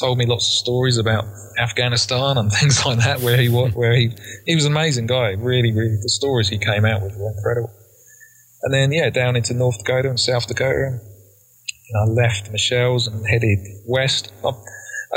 told 0.00 0.16
me 0.16 0.24
lots 0.24 0.46
of 0.48 0.54
stories 0.54 0.96
about 0.96 1.26
Afghanistan 1.58 2.38
and 2.38 2.50
things 2.60 2.84
like 2.86 2.98
that. 3.00 3.20
Where 3.20 3.36
he 3.36 3.50
was, 3.50 3.74
where 3.74 3.94
he 3.94 4.10
he 4.46 4.54
was 4.54 4.64
an 4.64 4.72
amazing 4.72 5.06
guy. 5.06 5.32
Really, 5.32 5.70
really, 5.70 5.98
the 6.02 6.08
stories 6.08 6.48
he 6.48 6.56
came 6.56 6.86
out 6.86 7.02
with 7.02 7.14
were 7.18 7.30
incredible. 7.36 7.72
And 8.62 8.72
then 8.72 8.90
yeah, 8.90 9.10
down 9.10 9.36
into 9.36 9.52
North 9.52 9.76
Dakota 9.78 10.08
and 10.08 10.18
South 10.18 10.46
Dakota. 10.46 10.86
And, 10.86 11.00
I 11.94 12.04
left 12.04 12.50
Michelle's 12.50 13.06
and 13.06 13.26
headed 13.26 13.58
west. 13.86 14.32
I 14.42 14.52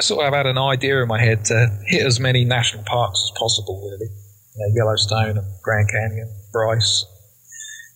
sort 0.01 0.25
of 0.25 0.33
had 0.33 0.45
an 0.45 0.57
idea 0.57 1.01
in 1.01 1.07
my 1.07 1.21
head 1.21 1.45
to 1.45 1.79
hit 1.87 2.05
as 2.05 2.19
many 2.19 2.43
national 2.43 2.83
parks 2.83 3.21
as 3.23 3.39
possible, 3.39 3.81
really. 3.81 4.11
You 4.55 4.67
know, 4.67 4.73
Yellowstone 4.75 5.37
and 5.37 5.47
Grand 5.63 5.89
Canyon, 5.89 6.29
Bryce. 6.51 7.05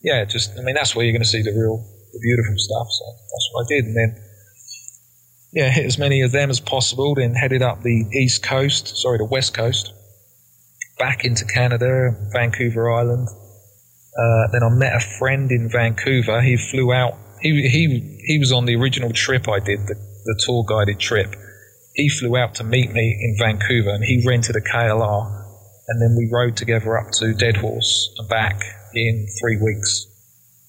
Yeah, 0.02 0.24
just, 0.26 0.58
I 0.58 0.62
mean, 0.62 0.76
that's 0.76 0.96
where 0.96 1.06
you're 1.06 1.12
going 1.12 1.24
to 1.24 1.28
see 1.28 1.42
the 1.42 1.52
real, 1.52 1.78
the 2.14 2.20
beautiful 2.22 2.56
stuff. 2.58 2.88
So 2.90 3.06
that's 3.06 3.50
what 3.52 3.66
I 3.66 3.68
did. 3.68 3.86
And 3.86 3.96
then, 3.98 4.24
yeah, 5.52 5.70
hit 5.70 5.86
as 5.86 5.98
many 5.98 6.22
of 6.22 6.32
them 6.32 6.50
as 6.50 6.60
possible, 6.60 7.16
then 7.16 7.34
headed 7.34 7.62
up 7.62 7.82
the 7.82 8.06
east 8.14 8.44
coast, 8.44 8.98
sorry, 8.98 9.18
the 9.18 9.26
west 9.26 9.54
coast, 9.54 9.94
back 10.98 11.26
into 11.26 11.44
Canada, 11.46 12.16
Vancouver 12.32 12.92
Island. 12.92 13.28
Uh, 13.28 14.48
then 14.52 14.64
I 14.64 14.70
met 14.70 14.96
a 14.96 15.00
friend 15.00 15.52
in 15.52 15.70
Vancouver. 15.70 16.42
He 16.42 16.56
flew 16.56 16.94
out. 16.94 17.16
He, 17.42 17.68
he, 17.68 18.22
he 18.26 18.40
was 18.40 18.52
on 18.52 18.66
the 18.66 18.76
original 18.76 19.12
trip 19.12 19.48
I 19.50 19.60
did, 19.60 19.80
the, 19.88 19.96
the 19.96 20.42
tour 20.46 20.64
guided 20.68 21.00
trip. 21.00 21.36
He 22.00 22.08
flew 22.08 22.38
out 22.38 22.56
to 22.56 22.64
meet 22.64 22.94
me 22.94 23.18
in 23.20 23.36
Vancouver 23.38 23.90
and 23.90 24.04
he 24.04 24.24
rented 24.26 24.56
a 24.56 24.62
KLR. 24.62 25.46
And 25.90 26.02
then 26.02 26.16
we 26.18 26.30
rode 26.32 26.56
together 26.56 26.98
up 26.98 27.12
to 27.14 27.34
Deadhorse 27.34 28.16
and 28.18 28.30
back 28.30 28.62
in 28.96 29.28
three 29.42 29.58
weeks, 29.58 30.08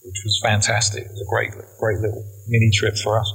which 0.05 0.17
was 0.25 0.41
fantastic. 0.43 1.05
It 1.05 1.11
was 1.11 1.21
a 1.21 1.31
great, 1.31 1.53
great 1.79 1.99
little 1.99 2.25
mini 2.49 2.71
trip 2.73 2.97
for 2.97 3.21
us. 3.21 3.33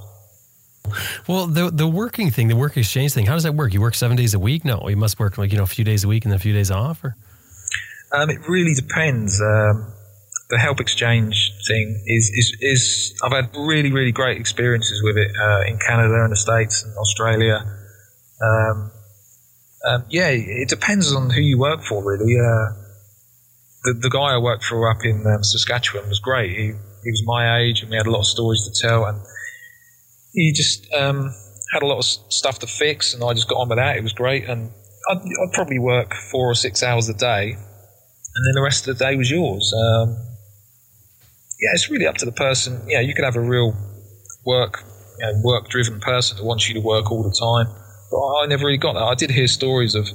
Well, 1.25 1.47
the 1.47 1.71
the 1.71 1.87
working 1.87 2.31
thing, 2.31 2.47
the 2.49 2.55
work 2.55 2.75
exchange 2.77 3.13
thing, 3.13 3.25
how 3.25 3.33
does 3.33 3.43
that 3.43 3.55
work? 3.55 3.73
You 3.73 3.81
work 3.81 3.95
seven 3.95 4.17
days 4.17 4.33
a 4.33 4.39
week? 4.39 4.65
No, 4.65 4.87
you 4.87 4.97
must 4.97 5.17
work 5.17 5.37
like 5.37 5.51
you 5.51 5.57
know 5.57 5.63
a 5.63 5.67
few 5.67 5.85
days 5.85 6.03
a 6.03 6.07
week 6.07 6.25
and 6.25 6.31
then 6.31 6.35
a 6.35 6.39
few 6.39 6.53
days 6.53 6.69
off, 6.69 7.03
or 7.03 7.15
um, 8.11 8.29
it 8.29 8.47
really 8.47 8.75
depends. 8.75 9.41
Um, 9.41 9.93
the 10.49 10.59
help 10.59 10.79
exchange 10.79 11.53
thing 11.67 12.03
is, 12.05 12.29
is 12.29 12.57
is 12.61 13.19
I've 13.23 13.31
had 13.31 13.55
really 13.55 13.91
really 13.91 14.11
great 14.11 14.39
experiences 14.39 15.01
with 15.01 15.17
it 15.17 15.31
uh, 15.41 15.61
in 15.65 15.79
Canada 15.79 16.23
and 16.23 16.31
the 16.31 16.35
States 16.35 16.83
and 16.83 16.95
Australia. 16.97 17.63
Um, 18.41 18.91
um 19.87 20.05
yeah, 20.09 20.29
it 20.29 20.69
depends 20.69 21.13
on 21.13 21.29
who 21.29 21.41
you 21.41 21.57
work 21.57 21.81
for, 21.81 22.03
really. 22.03 22.35
Uh, 22.39 22.85
the, 23.85 23.93
the 23.93 24.09
guy 24.09 24.33
I 24.33 24.37
worked 24.37 24.63
for 24.63 24.89
up 24.89 25.05
in 25.05 25.25
um, 25.27 25.43
Saskatchewan 25.43 26.09
was 26.09 26.19
great. 26.19 26.51
He, 26.51 26.73
he 27.03 27.11
was 27.11 27.23
my 27.25 27.59
age, 27.59 27.81
and 27.81 27.91
we 27.91 27.97
had 27.97 28.07
a 28.07 28.11
lot 28.11 28.19
of 28.19 28.25
stories 28.25 28.67
to 28.67 28.87
tell. 28.87 29.05
And 29.05 29.21
he 30.33 30.51
just 30.51 30.91
um, 30.93 31.31
had 31.71 31.83
a 31.83 31.85
lot 31.85 31.99
of 31.99 32.05
stuff 32.05 32.59
to 32.59 32.67
fix, 32.67 33.13
and 33.13 33.23
I 33.23 33.33
just 33.33 33.47
got 33.47 33.57
on 33.57 33.69
with 33.69 33.77
that. 33.77 33.97
It 33.97 34.03
was 34.03 34.13
great, 34.13 34.45
and 34.45 34.71
I'd, 35.09 35.17
I'd, 35.17 35.53
probably 35.53 35.79
work 35.79 36.13
four 36.31 36.49
or 36.49 36.55
six 36.55 36.81
hours 36.81 37.07
a 37.09 37.13
day, 37.13 37.51
and 37.51 38.45
then 38.45 38.53
the 38.55 38.61
rest 38.61 38.87
of 38.87 38.97
the 38.97 39.05
day 39.05 39.15
was 39.15 39.29
yours. 39.29 39.71
Um, 39.73 40.17
yeah, 41.61 41.69
it's 41.73 41.89
really 41.89 42.07
up 42.07 42.15
to 42.17 42.25
the 42.25 42.31
person. 42.31 42.81
Yeah, 42.87 43.01
you 43.01 43.13
could 43.13 43.23
have 43.23 43.35
a 43.35 43.41
real 43.41 43.75
work, 44.45 44.83
you 45.19 45.25
know, 45.25 45.41
work-driven 45.43 45.99
person 45.99 46.37
that 46.37 46.43
wants 46.43 46.67
you 46.67 46.73
to 46.75 46.81
work 46.81 47.11
all 47.11 47.23
the 47.23 47.35
time. 47.39 47.84
I 48.15 48.45
never 48.47 48.65
really 48.65 48.77
got 48.77 48.93
that. 48.93 49.03
I 49.03 49.15
did 49.15 49.31
hear 49.31 49.47
stories 49.47 49.95
of 49.95 50.07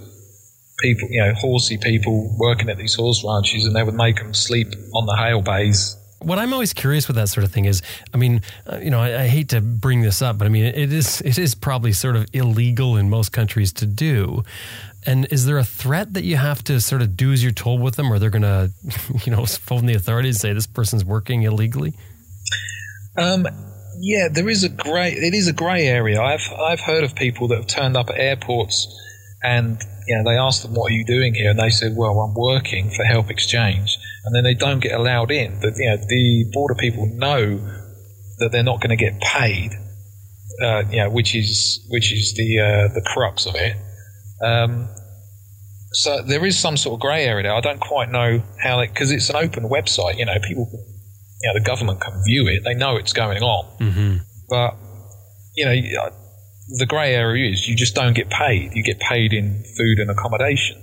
people, 0.80 1.08
you 1.10 1.20
know, 1.20 1.34
horsey 1.34 1.78
people 1.78 2.34
working 2.38 2.68
at 2.70 2.78
these 2.78 2.94
horse 2.94 3.24
ranches, 3.24 3.64
and 3.64 3.74
they 3.74 3.82
would 3.82 3.94
make 3.94 4.16
them 4.16 4.34
sleep 4.34 4.68
on 4.94 5.06
the 5.06 5.16
hail 5.16 5.42
bays 5.42 5.96
what 6.22 6.38
I'm 6.38 6.52
always 6.52 6.72
curious 6.72 7.08
with 7.08 7.16
that 7.16 7.28
sort 7.28 7.44
of 7.44 7.52
thing 7.52 7.64
is, 7.64 7.82
I 8.12 8.18
mean, 8.18 8.42
uh, 8.70 8.78
you 8.78 8.90
know, 8.90 9.00
I, 9.00 9.22
I, 9.22 9.26
hate 9.26 9.48
to 9.50 9.60
bring 9.60 10.02
this 10.02 10.20
up, 10.20 10.36
but 10.36 10.46
I 10.46 10.50
mean, 10.50 10.64
it 10.64 10.92
is 10.92 11.20
it 11.22 11.38
is 11.38 11.54
probably 11.54 11.92
sort 11.92 12.14
of 12.14 12.26
illegal 12.32 12.96
in 12.96 13.08
most 13.08 13.32
countries 13.32 13.72
to 13.74 13.86
do. 13.86 14.44
And 15.06 15.26
is 15.30 15.46
there 15.46 15.56
a 15.56 15.64
threat 15.64 16.12
that 16.12 16.24
you 16.24 16.36
have 16.36 16.62
to 16.64 16.80
sort 16.80 17.00
of 17.00 17.16
do 17.16 17.32
as 17.32 17.42
you're 17.42 17.52
told 17.52 17.80
with 17.80 17.96
them, 17.96 18.12
or 18.12 18.18
they're 18.18 18.28
going 18.28 18.42
to, 18.42 18.70
you 19.24 19.32
know, 19.32 19.46
phone 19.46 19.86
the 19.86 19.94
authorities 19.94 20.36
and 20.36 20.40
say 20.40 20.52
this 20.52 20.66
person's 20.66 21.04
working 21.04 21.42
illegally? 21.42 21.94
Um, 23.16 23.46
yeah, 24.00 24.28
there 24.28 24.48
is 24.48 24.64
a 24.64 24.68
grey. 24.68 25.12
It 25.12 25.34
is 25.34 25.48
a 25.48 25.52
grey 25.52 25.86
area. 25.86 26.20
I've 26.20 26.52
I've 26.52 26.80
heard 26.80 27.04
of 27.04 27.14
people 27.14 27.48
that 27.48 27.56
have 27.56 27.66
turned 27.66 27.96
up 27.96 28.10
at 28.10 28.16
airports, 28.18 28.88
and 29.42 29.80
you 30.08 30.16
know, 30.16 30.24
they 30.24 30.36
asked 30.36 30.62
them, 30.62 30.74
"What 30.74 30.90
are 30.90 30.94
you 30.94 31.04
doing 31.04 31.34
here?" 31.34 31.50
And 31.50 31.58
they 31.58 31.70
said, 31.70 31.96
"Well, 31.96 32.18
I'm 32.20 32.34
working 32.34 32.90
for 32.90 33.04
Help 33.04 33.30
Exchange." 33.30 33.98
and 34.24 34.34
then 34.34 34.44
they 34.44 34.54
don't 34.54 34.80
get 34.80 34.92
allowed 34.92 35.30
in. 35.30 35.58
But 35.60 35.74
you 35.76 35.88
know, 35.88 35.96
the 35.96 36.50
border 36.52 36.74
people 36.74 37.06
know 37.06 37.58
that 38.38 38.52
they're 38.52 38.62
not 38.62 38.80
going 38.80 38.96
to 38.96 38.96
get 38.96 39.20
paid. 39.20 39.72
Uh, 40.62 40.82
you 40.90 40.98
know, 40.98 41.10
which 41.10 41.34
is 41.34 41.86
which 41.88 42.12
is 42.12 42.34
the 42.34 42.60
uh, 42.60 42.94
the 42.94 43.00
crux 43.00 43.46
of 43.46 43.54
it. 43.54 43.76
Um, 44.42 44.88
so 45.92 46.22
there 46.22 46.44
is 46.44 46.58
some 46.58 46.76
sort 46.76 46.94
of 46.94 47.00
grey 47.00 47.24
area 47.24 47.44
there. 47.44 47.54
I 47.54 47.60
don't 47.60 47.80
quite 47.80 48.10
know 48.10 48.42
how 48.62 48.80
it 48.80 48.88
because 48.88 49.10
it's 49.10 49.30
an 49.30 49.36
open 49.36 49.64
website. 49.64 50.18
You 50.18 50.26
know, 50.26 50.38
people, 50.46 50.68
you 51.42 51.48
know, 51.48 51.54
the 51.54 51.64
government 51.64 52.00
can 52.00 52.22
view 52.24 52.46
it. 52.46 52.64
They 52.64 52.74
know 52.74 52.96
it's 52.96 53.12
going 53.12 53.42
on, 53.42 53.78
mm-hmm. 53.78 54.16
but 54.48 54.76
you 55.56 55.64
know, 55.64 56.02
uh, 56.02 56.10
the 56.78 56.86
grey 56.86 57.14
area 57.14 57.50
is 57.50 57.68
you 57.68 57.74
just 57.74 57.94
don't 57.94 58.14
get 58.14 58.30
paid. 58.30 58.72
You 58.74 58.82
get 58.82 59.00
paid 59.00 59.32
in 59.32 59.62
food 59.76 59.98
and 59.98 60.10
accommodation. 60.10 60.80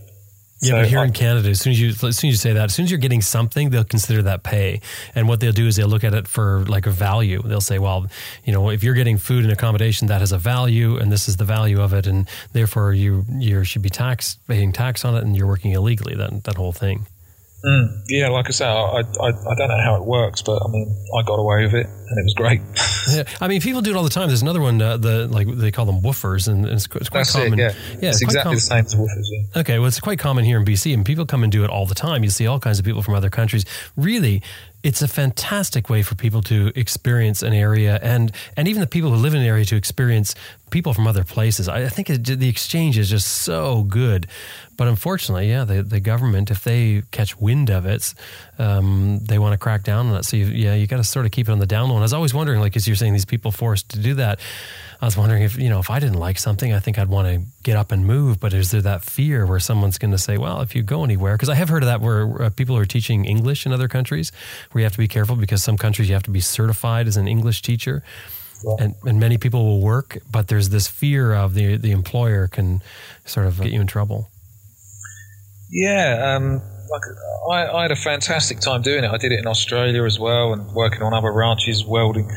Yeah, 0.59 0.69
so 0.69 0.75
but 0.77 0.87
here 0.87 0.99
I, 0.99 1.05
in 1.05 1.13
Canada, 1.13 1.49
as 1.49 1.59
soon 1.59 1.71
as 1.71 1.79
you 1.79 1.89
as 1.89 1.99
soon 1.99 2.09
as 2.09 2.23
you 2.23 2.33
say 2.33 2.53
that, 2.53 2.65
as 2.65 2.75
soon 2.75 2.85
as 2.85 2.91
you're 2.91 2.99
getting 2.99 3.21
something, 3.21 3.69
they'll 3.69 3.83
consider 3.83 4.23
that 4.23 4.41
pay. 4.41 4.81
And 5.13 5.27
what 5.27 5.39
they'll 5.39 5.51
do 5.51 5.67
is 5.67 5.75
they'll 5.75 5.87
look 5.87 6.03
at 6.03 6.15
it 6.15 6.27
for 6.27 6.65
like 6.65 6.87
a 6.87 6.91
value. 6.91 7.43
They'll 7.43 7.61
say, 7.61 7.77
well, 7.77 8.07
you 8.43 8.53
know, 8.53 8.69
if 8.71 8.83
you're 8.83 8.95
getting 8.95 9.19
food 9.19 9.43
and 9.43 9.53
accommodation, 9.53 10.07
that 10.07 10.21
has 10.21 10.31
a 10.31 10.39
value, 10.39 10.97
and 10.97 11.11
this 11.11 11.27
is 11.27 11.37
the 11.37 11.45
value 11.45 11.79
of 11.79 11.93
it, 11.93 12.07
and 12.07 12.27
therefore 12.53 12.93
you 12.93 13.25
you 13.29 13.63
should 13.63 13.83
be 13.83 13.89
tax 13.89 14.35
paying 14.47 14.71
tax 14.71 15.05
on 15.05 15.15
it, 15.15 15.23
and 15.23 15.37
you're 15.37 15.47
working 15.47 15.71
illegally. 15.71 16.15
That 16.15 16.43
that 16.45 16.55
whole 16.55 16.73
thing. 16.73 17.05
Mm, 17.65 18.03
yeah, 18.07 18.29
like 18.29 18.47
I 18.47 18.51
say, 18.51 18.65
I, 18.65 18.69
I, 18.69 19.01
I 19.01 19.55
don't 19.55 19.67
know 19.67 19.81
how 19.83 19.95
it 19.95 20.05
works, 20.05 20.43
but 20.43 20.61
I 20.63 20.67
mean, 20.69 20.95
I 21.17 21.23
got 21.23 21.39
away 21.39 21.63
with 21.63 21.73
it, 21.73 21.87
and 21.87 22.19
it 22.19 22.23
was 22.23 22.35
great. 22.35 22.61
yeah, 23.11 23.23
I 23.41 23.47
mean, 23.47 23.61
people 23.61 23.81
do 23.81 23.89
it 23.89 23.95
all 23.95 24.03
the 24.03 24.11
time. 24.11 24.27
There's 24.27 24.43
another 24.43 24.61
one, 24.61 24.79
uh, 24.79 24.97
the 24.97 25.27
like 25.27 25.47
they 25.47 25.71
call 25.71 25.85
them 25.85 26.01
woofers, 26.01 26.47
and 26.47 26.65
it's, 26.67 26.85
it's 26.85 27.09
quite 27.09 27.11
That's 27.11 27.31
common. 27.31 27.53
It, 27.53 27.73
yeah, 27.73 27.97
yeah, 27.99 28.09
it's, 28.09 28.21
exactly 28.21 28.49
com- 28.49 28.55
the 28.55 28.61
same 28.61 28.85
as 28.85 28.93
woofers. 28.93 29.25
Yeah. 29.31 29.61
Okay, 29.61 29.79
well, 29.79 29.87
it's 29.87 29.99
quite 29.99 30.19
common 30.19 30.45
here 30.45 30.59
in 30.59 30.65
BC, 30.65 30.93
and 30.93 31.03
people 31.03 31.25
come 31.25 31.41
and 31.41 31.51
do 31.51 31.63
it 31.63 31.71
all 31.71 31.87
the 31.87 31.95
time. 31.95 32.23
You 32.23 32.29
see 32.29 32.45
all 32.45 32.59
kinds 32.59 32.77
of 32.77 32.85
people 32.85 33.01
from 33.01 33.15
other 33.15 33.31
countries. 33.31 33.65
Really, 33.95 34.43
it's 34.83 35.01
a 35.01 35.07
fantastic 35.07 35.89
way 35.89 36.03
for 36.03 36.13
people 36.13 36.43
to 36.43 36.71
experience 36.75 37.41
an 37.41 37.53
area 37.53 37.99
and 38.03 38.31
and 38.55 38.67
even 38.67 38.81
the 38.81 38.87
people 38.87 39.09
who 39.09 39.15
live 39.15 39.33
in 39.33 39.41
an 39.41 39.47
area 39.47 39.65
to 39.65 39.75
experience 39.75 40.35
people 40.69 40.93
from 40.93 41.07
other 41.07 41.23
places. 41.23 41.67
I 41.67 41.89
think 41.89 42.09
it, 42.09 42.23
the 42.23 42.49
exchange 42.49 42.97
is 42.97 43.09
just 43.09 43.27
so 43.27 43.83
good. 43.83 44.27
But 44.77 44.87
unfortunately, 44.87 45.49
yeah, 45.49 45.65
the, 45.65 45.81
the 45.81 45.99
government, 45.99 46.51
if 46.51 46.63
they 46.63 47.01
catch 47.11 47.37
wind 47.39 47.71
of 47.71 47.87
it, 47.87 48.13
um, 48.59 49.19
they 49.23 49.39
want 49.39 49.53
to 49.53 49.57
crack 49.57 49.83
down 49.83 50.07
on 50.07 50.15
it. 50.15 50.25
So, 50.25 50.37
you, 50.37 50.45
yeah, 50.45 50.75
you 50.75 50.85
got 50.85 50.97
to 50.97 51.03
sort 51.03 51.25
of 51.25 51.31
keep 51.31 51.49
it 51.49 51.51
on 51.51 51.57
the 51.57 51.65
down 51.65 51.89
low. 51.89 51.95
And 51.95 52.03
I 52.03 52.05
was 52.05 52.13
always 52.13 52.33
wondering, 52.33 52.59
like, 52.59 52.75
as 52.75 52.87
you're 52.87 52.95
saying, 52.95 53.13
these 53.13 53.25
people 53.25 53.51
forced 53.51 53.89
to 53.89 53.99
do 53.99 54.13
that, 54.15 54.39
I 55.01 55.05
was 55.05 55.17
wondering 55.17 55.43
if, 55.43 55.57
you 55.57 55.69
know, 55.69 55.79
if 55.79 55.89
I 55.89 55.99
didn't 55.99 56.19
like 56.19 56.37
something, 56.37 56.73
I 56.73 56.79
think 56.79 56.99
I'd 56.99 57.09
want 57.09 57.27
to 57.27 57.41
get 57.63 57.75
up 57.75 57.91
and 57.91 58.05
move. 58.05 58.39
But 58.39 58.53
is 58.53 58.69
there 58.69 58.81
that 58.81 59.03
fear 59.03 59.45
where 59.45 59.59
someone's 59.59 59.97
going 59.97 60.11
to 60.11 60.17
say, 60.17 60.37
well, 60.37 60.61
if 60.61 60.75
you 60.75 60.83
go 60.83 61.03
anywhere, 61.03 61.35
because 61.35 61.49
I 61.49 61.55
have 61.55 61.69
heard 61.69 61.81
of 61.83 61.87
that 61.87 62.01
where 62.01 62.43
uh, 62.43 62.49
people 62.51 62.77
are 62.77 62.85
teaching 62.85 63.25
English 63.25 63.65
in 63.65 63.73
other 63.73 63.87
countries 63.87 64.31
where 64.71 64.81
you 64.81 64.85
have 64.85 64.93
to 64.93 64.99
be 64.99 65.07
careful 65.07 65.35
because 65.35 65.63
some 65.63 65.77
countries 65.77 66.07
you 66.07 66.13
have 66.13 66.23
to 66.23 66.31
be 66.31 66.39
certified 66.39 67.07
as 67.07 67.17
an 67.17 67.27
English 67.27 67.63
teacher. 67.63 68.03
And, 68.79 68.95
and 69.05 69.19
many 69.19 69.37
people 69.37 69.63
will 69.65 69.81
work, 69.81 70.17
but 70.31 70.47
there's 70.47 70.69
this 70.69 70.87
fear 70.87 71.31
of 71.31 71.53
the 71.53 71.77
the 71.77 71.91
employer 71.91 72.47
can 72.47 72.81
sort 73.23 73.45
of 73.45 73.61
get 73.61 73.71
you 73.71 73.79
in 73.79 73.85
trouble. 73.85 74.31
Yeah, 75.69 76.35
um, 76.35 76.61
like 76.89 77.01
I, 77.51 77.77
I, 77.77 77.81
had 77.83 77.91
a 77.91 77.95
fantastic 77.95 78.59
time 78.59 78.81
doing 78.81 79.03
it. 79.03 79.11
I 79.11 79.17
did 79.17 79.31
it 79.31 79.39
in 79.39 79.47
Australia 79.47 80.03
as 80.05 80.19
well, 80.19 80.53
and 80.53 80.71
working 80.71 81.01
on 81.01 81.13
other 81.13 81.31
ranches, 81.31 81.85
welding. 81.85 82.29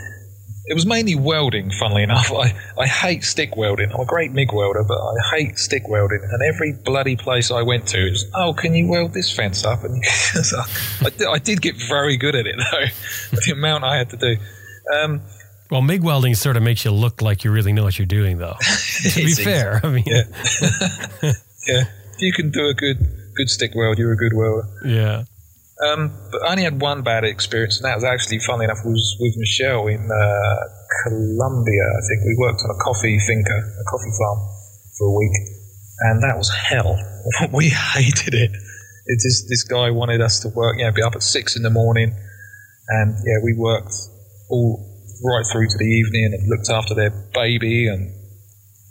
It 0.66 0.74
was 0.74 0.86
mainly 0.86 1.15
welding, 1.15 1.70
funnily 1.70 2.02
enough. 2.09 2.32
I, 2.32 2.55
I 2.78 2.86
hate 2.86 3.24
stick 3.24 3.57
welding. 3.57 3.90
I'm 3.93 4.01
a 4.01 4.05
great 4.05 4.32
MIG 4.32 4.52
welder, 4.52 4.85
but 4.86 4.98
I 4.98 5.36
hate 5.36 5.59
stick 5.59 5.89
welding. 5.89 6.20
And 6.23 6.43
every 6.43 6.73
bloody 6.73 7.16
place 7.16 7.51
I 7.51 7.62
went 7.62 7.89
to, 7.89 7.98
it 7.98 8.11
was, 8.11 8.31
oh, 8.35 8.52
can 8.52 8.74
you 8.74 8.89
weld 8.89 9.12
this 9.12 9.35
fence 9.35 9.65
up? 9.65 9.85
And 9.85 10.02
I, 11.01 11.11
did, 11.11 11.27
I 11.27 11.39
did 11.39 11.62
get 11.62 11.77
very 11.77 12.16
good 12.16 12.35
at 12.35 12.47
it, 12.47 12.57
though, 12.57 13.36
the 13.47 13.52
amount 13.52 13.85
I 13.85 13.97
had 13.97 14.11
to 14.11 14.16
do. 14.16 14.36
Um, 14.94 15.23
well, 15.70 15.82
MIG 15.82 16.02
welding 16.02 16.35
sort 16.35 16.57
of 16.57 16.65
makes 16.65 16.85
you 16.85 16.90
look 16.90 17.23
like 17.23 17.44
you 17.44 17.52
really 17.52 17.73
know 17.73 17.85
what 17.85 17.97
you're 17.97 18.07
doing, 18.07 18.39
though. 18.39 18.57
to 19.02 19.24
be 19.24 19.35
fair, 19.35 19.81
I 19.85 19.89
mean, 19.89 20.05
yeah. 20.05 20.23
yeah, 21.69 21.85
if 22.15 22.20
you 22.20 22.32
can 22.32 22.51
do 22.51 22.66
a 22.66 22.74
good 22.74 23.20
good 23.36 23.48
stick 23.48 23.73
weld, 23.74 23.98
you're 23.98 24.12
a 24.12 24.16
good 24.16 24.32
welder. 24.35 24.66
Yeah. 24.85 25.24
Um, 25.81 26.12
but 26.31 26.43
I 26.44 26.51
only 26.52 26.65
had 26.65 26.81
one 26.81 27.02
bad 27.02 27.24
experience, 27.24 27.78
and 27.78 27.86
that 27.86 27.94
was 27.97 28.05
actually, 28.05 28.39
funny 28.40 28.65
enough, 28.65 28.85
was 28.85 29.16
with 29.19 29.35
Michelle 29.39 29.86
in 29.86 30.11
uh, 30.12 30.61
Colombia. 31.05 31.85
I 31.89 32.02
think 32.09 32.20
we 32.27 32.36
worked 32.39 32.61
on 32.61 32.70
a 32.70 32.78
coffee 32.85 33.19
finca, 33.19 33.57
a 33.57 33.85
coffee 33.89 34.12
farm, 34.19 34.39
for 34.98 35.07
a 35.09 35.15
week, 35.16 35.32
and 36.01 36.23
that 36.23 36.36
was 36.36 36.51
hell. 36.51 36.98
we 37.52 37.70
hated 37.70 38.35
it. 38.35 38.51
It 39.07 39.19
just 39.23 39.48
this 39.48 39.65
guy 39.65 39.90
wanted 39.90 40.20
us 40.20 40.40
to 40.40 40.48
work, 40.48 40.77
you 40.78 40.85
know, 40.85 40.93
be 40.93 41.02
up 41.02 41.15
at 41.16 41.23
six 41.23 41.57
in 41.57 41.62
the 41.62 41.70
morning, 41.70 42.15
and 42.89 43.16
yeah, 43.24 43.39
we 43.43 43.55
worked 43.57 43.94
all 44.51 44.86
right 45.24 45.44
through 45.51 45.69
to 45.69 45.78
the 45.78 45.85
evening 45.85 46.36
and 46.36 46.48
looked 46.48 46.69
after 46.69 46.94
their 46.94 47.11
baby 47.32 47.89
and 47.89 48.12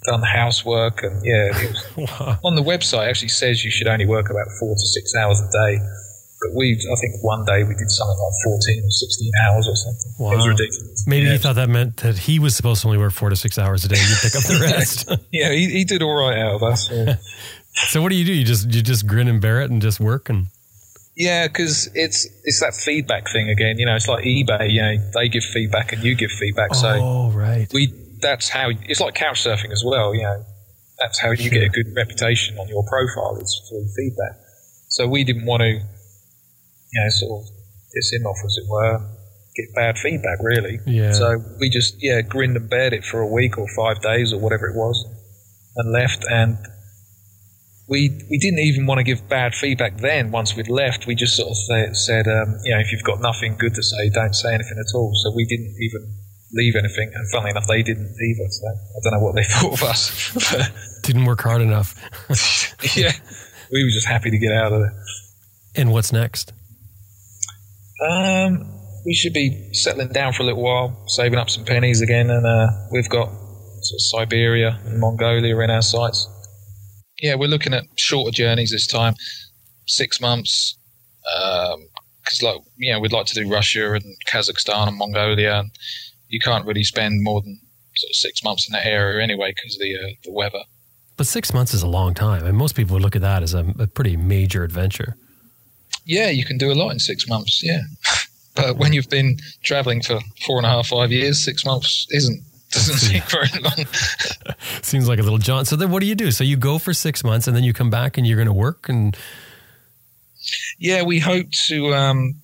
done 0.03 0.21
housework 0.21 1.03
and 1.03 1.23
yeah, 1.25 1.49
was, 1.97 2.39
on 2.43 2.55
the 2.55 2.63
website 2.63 3.09
actually 3.09 3.29
says 3.29 3.63
you 3.63 3.71
should 3.71 3.87
only 3.87 4.05
work 4.05 4.29
about 4.29 4.47
four 4.59 4.73
to 4.73 4.79
six 4.79 5.15
hours 5.15 5.39
a 5.41 5.51
day. 5.51 5.79
But 6.41 6.55
we, 6.55 6.71
I 6.71 6.95
think 7.01 7.21
one 7.21 7.43
day 7.43 7.63
we 7.63 7.75
did 7.75 7.91
something 7.91 8.15
like 8.15 8.33
14 8.45 8.83
or 8.85 8.89
16 8.89 9.31
hours 9.43 9.67
or 9.67 9.75
something. 9.75 10.31
It 10.31 10.37
was 10.37 10.47
ridiculous. 10.47 11.05
Maybe 11.05 11.25
yeah. 11.25 11.33
he 11.33 11.37
thought 11.37 11.55
that 11.55 11.67
meant 11.67 11.97
that 11.97 12.17
he 12.17 12.39
was 12.39 12.55
supposed 12.55 12.81
to 12.83 12.87
only 12.87 12.97
work 12.97 13.11
four 13.11 13.29
to 13.29 13.35
six 13.35 13.59
hours 13.59 13.83
a 13.83 13.89
day 13.89 13.97
and 13.99 14.09
you 14.09 14.15
pick 14.21 14.35
up 14.35 14.43
the 14.43 14.59
rest. 14.61 15.11
Yeah, 15.31 15.51
he, 15.51 15.69
he 15.69 15.83
did 15.83 16.01
all 16.01 16.15
right 16.15 16.37
out 16.39 16.55
of 16.55 16.63
us. 16.63 16.89
Yeah. 16.89 17.17
so 17.73 18.01
what 18.01 18.09
do 18.09 18.15
you 18.15 18.25
do? 18.25 18.33
You 18.33 18.45
just 18.45 18.73
you 18.73 18.81
just 18.81 19.05
grin 19.05 19.27
and 19.27 19.41
bear 19.41 19.61
it 19.61 19.69
and 19.69 19.81
just 19.81 19.99
work 19.99 20.29
and 20.29 20.47
Yeah, 21.15 21.47
because 21.47 21.89
it's 21.93 22.25
it's 22.45 22.61
that 22.61 22.73
feedback 22.73 23.29
thing 23.29 23.49
again. 23.49 23.77
You 23.77 23.85
know, 23.85 23.95
it's 23.95 24.07
like 24.07 24.23
eBay. 24.23 24.71
You 24.71 24.81
know, 24.81 24.97
they 25.13 25.27
give 25.27 25.43
feedback 25.43 25.91
and 25.91 26.03
you 26.03 26.15
give 26.15 26.31
feedback. 26.31 26.73
So 26.73 26.87
Oh 26.89 27.31
right. 27.31 27.67
we 27.73 27.93
that's 28.21 28.49
how 28.49 28.69
it's 28.69 28.99
like 28.99 29.15
couch 29.15 29.43
surfing 29.43 29.71
as 29.71 29.83
well. 29.85 30.13
You 30.13 30.23
know, 30.23 30.45
that's 30.99 31.19
how 31.19 31.31
you 31.31 31.49
get 31.49 31.63
a 31.63 31.69
good 31.69 31.95
reputation 31.95 32.57
on 32.57 32.67
your 32.67 32.83
profile 32.87 33.37
is 33.37 33.61
through 33.69 33.87
feedback. 33.95 34.39
So 34.87 35.07
we 35.07 35.23
didn't 35.23 35.45
want 35.45 35.61
to, 35.61 35.67
you 35.67 35.81
know, 36.95 37.09
sort 37.09 37.43
of 37.43 37.49
piss 37.93 38.11
him 38.13 38.25
off 38.25 38.37
as 38.45 38.57
it 38.57 38.69
were, 38.69 38.99
get 39.55 39.75
bad 39.75 39.97
feedback 39.97 40.39
really. 40.41 40.79
Yeah. 40.85 41.11
So 41.11 41.41
we 41.59 41.69
just 41.69 41.95
yeah 41.99 42.21
grinned 42.21 42.57
and 42.57 42.69
bared 42.69 42.93
it 42.93 43.03
for 43.03 43.21
a 43.21 43.27
week 43.27 43.57
or 43.57 43.67
five 43.75 44.01
days 44.01 44.33
or 44.33 44.39
whatever 44.39 44.67
it 44.67 44.75
was, 44.75 45.05
and 45.75 45.91
left 45.91 46.25
and. 46.29 46.57
We, 47.91 48.21
we 48.29 48.37
didn't 48.37 48.59
even 48.59 48.85
want 48.85 48.99
to 48.99 49.03
give 49.03 49.27
bad 49.27 49.55
feedback 49.55 49.97
then. 49.97 50.29
Once 50.29 50.55
we'd 50.55 50.69
left, 50.69 51.07
we 51.07 51.15
just 51.15 51.35
sort 51.35 51.49
of 51.49 51.57
say, 51.57 51.89
said, 51.93 52.27
um, 52.27 52.59
you 52.63 52.71
know, 52.71 52.79
if 52.79 52.91
you've 52.91 53.01
got 53.01 53.19
nothing 53.19 53.55
good 53.57 53.73
to 53.73 53.81
say, 53.81 54.11
don't 54.13 54.35
say 54.35 54.53
anything 54.53 54.77
at 54.77 54.93
all. 54.93 55.11
So 55.15 55.33
we 55.35 55.43
didn't 55.43 55.75
even 55.81 56.13
leave 56.53 56.75
anything. 56.75 57.11
And 57.13 57.29
funnily 57.31 57.51
enough, 57.51 57.67
they 57.67 57.83
didn't 57.83 58.07
either. 58.21 58.49
So 58.49 58.67
I 58.67 58.99
don't 59.03 59.13
know 59.13 59.25
what 59.25 59.35
they 59.35 59.43
thought 59.47 59.73
of 59.73 59.83
us. 59.83 60.33
But 60.51 60.71
Didn't 61.03 61.25
work 61.25 61.41
hard 61.41 61.61
enough. 61.61 61.95
yeah, 62.97 63.11
we 63.71 63.83
were 63.83 63.89
just 63.89 64.07
happy 64.07 64.31
to 64.31 64.37
get 64.37 64.51
out 64.51 64.71
of 64.73 64.81
there. 64.81 64.93
and 65.75 65.91
what's 65.91 66.11
next? 66.11 66.53
Um, 68.09 68.71
we 69.05 69.13
should 69.13 69.33
be 69.33 69.69
settling 69.73 70.09
down 70.09 70.33
for 70.33 70.43
a 70.43 70.45
little 70.45 70.63
while, 70.63 71.05
saving 71.07 71.37
up 71.39 71.49
some 71.49 71.65
pennies 71.65 72.01
again, 72.01 72.29
and 72.29 72.45
uh, 72.45 72.67
we've 72.91 73.09
got 73.09 73.27
sort 73.27 73.95
of 73.97 74.01
Siberia 74.01 74.79
and 74.85 74.99
Mongolia 74.99 75.57
in 75.59 75.69
our 75.69 75.81
sights. 75.81 76.27
Yeah, 77.21 77.35
we're 77.35 77.49
looking 77.49 77.73
at 77.73 77.83
shorter 77.97 78.31
journeys 78.31 78.71
this 78.71 78.87
time, 78.87 79.15
six 79.87 80.21
months, 80.21 80.77
because 81.23 82.41
like 82.41 82.61
you 82.77 82.93
know 82.93 82.99
we'd 82.99 83.11
like 83.11 83.25
to 83.27 83.35
do 83.35 83.49
Russia 83.51 83.93
and 83.93 84.03
Kazakhstan 84.27 84.87
and 84.89 84.97
Mongolia, 84.97 85.59
and 85.59 85.71
you 86.29 86.39
can't 86.39 86.65
really 86.65 86.83
spend 86.83 87.21
more 87.23 87.41
than 87.41 87.59
sort 87.95 88.09
of 88.09 88.15
six 88.15 88.43
months 88.43 88.67
in 88.67 88.73
that 88.73 88.85
area 88.85 89.21
anyway 89.21 89.53
because 89.55 89.75
of 89.75 89.81
the 89.81 89.95
uh, 89.95 90.13
the 90.23 90.31
weather. 90.31 90.63
But 91.17 91.27
six 91.27 91.53
months 91.53 91.73
is 91.73 91.83
a 91.83 91.87
long 91.87 92.13
time, 92.13 92.45
and 92.45 92.57
most 92.57 92.75
people 92.75 92.93
would 92.93 93.03
look 93.03 93.15
at 93.15 93.21
that 93.21 93.43
as 93.43 93.53
a, 93.53 93.65
a 93.77 93.87
pretty 93.87 94.15
major 94.15 94.63
adventure. 94.63 95.17
Yeah, 96.05 96.29
you 96.29 96.45
can 96.45 96.57
do 96.57 96.71
a 96.71 96.75
lot 96.75 96.91
in 96.91 96.99
six 96.99 97.27
months. 97.27 97.61
Yeah, 97.61 97.81
but 98.55 98.77
when 98.77 98.93
you've 98.93 99.09
been 99.09 99.37
traveling 99.63 100.01
for 100.01 100.19
four 100.45 100.57
and 100.57 100.65
a 100.65 100.69
half, 100.69 100.87
five 100.87 101.11
years, 101.11 101.43
six 101.43 101.65
months 101.65 102.07
isn't 102.11 102.41
doesn't 102.71 102.97
seem 102.99 103.21
very 103.23 103.49
long. 103.61 103.85
Seems 104.81 105.09
like 105.09 105.19
a 105.19 105.23
little 105.23 105.39
jaunt. 105.39 105.67
So 105.67 105.75
then, 105.75 105.91
what 105.91 106.01
do 106.01 106.05
you 106.05 106.15
do? 106.15 106.31
So 106.31 106.43
you 106.43 106.55
go 106.55 106.77
for 106.77 106.93
six 106.93 107.23
months, 107.23 107.47
and 107.47 107.55
then 107.55 107.63
you 107.63 107.73
come 107.73 107.89
back, 107.89 108.17
and 108.17 108.25
you're 108.25 108.37
going 108.37 108.47
to 108.47 108.53
work. 108.53 108.87
And 108.87 109.17
Yeah, 110.77 111.03
we 111.03 111.19
hope 111.19 111.51
to 111.67 111.93
um, 111.93 112.35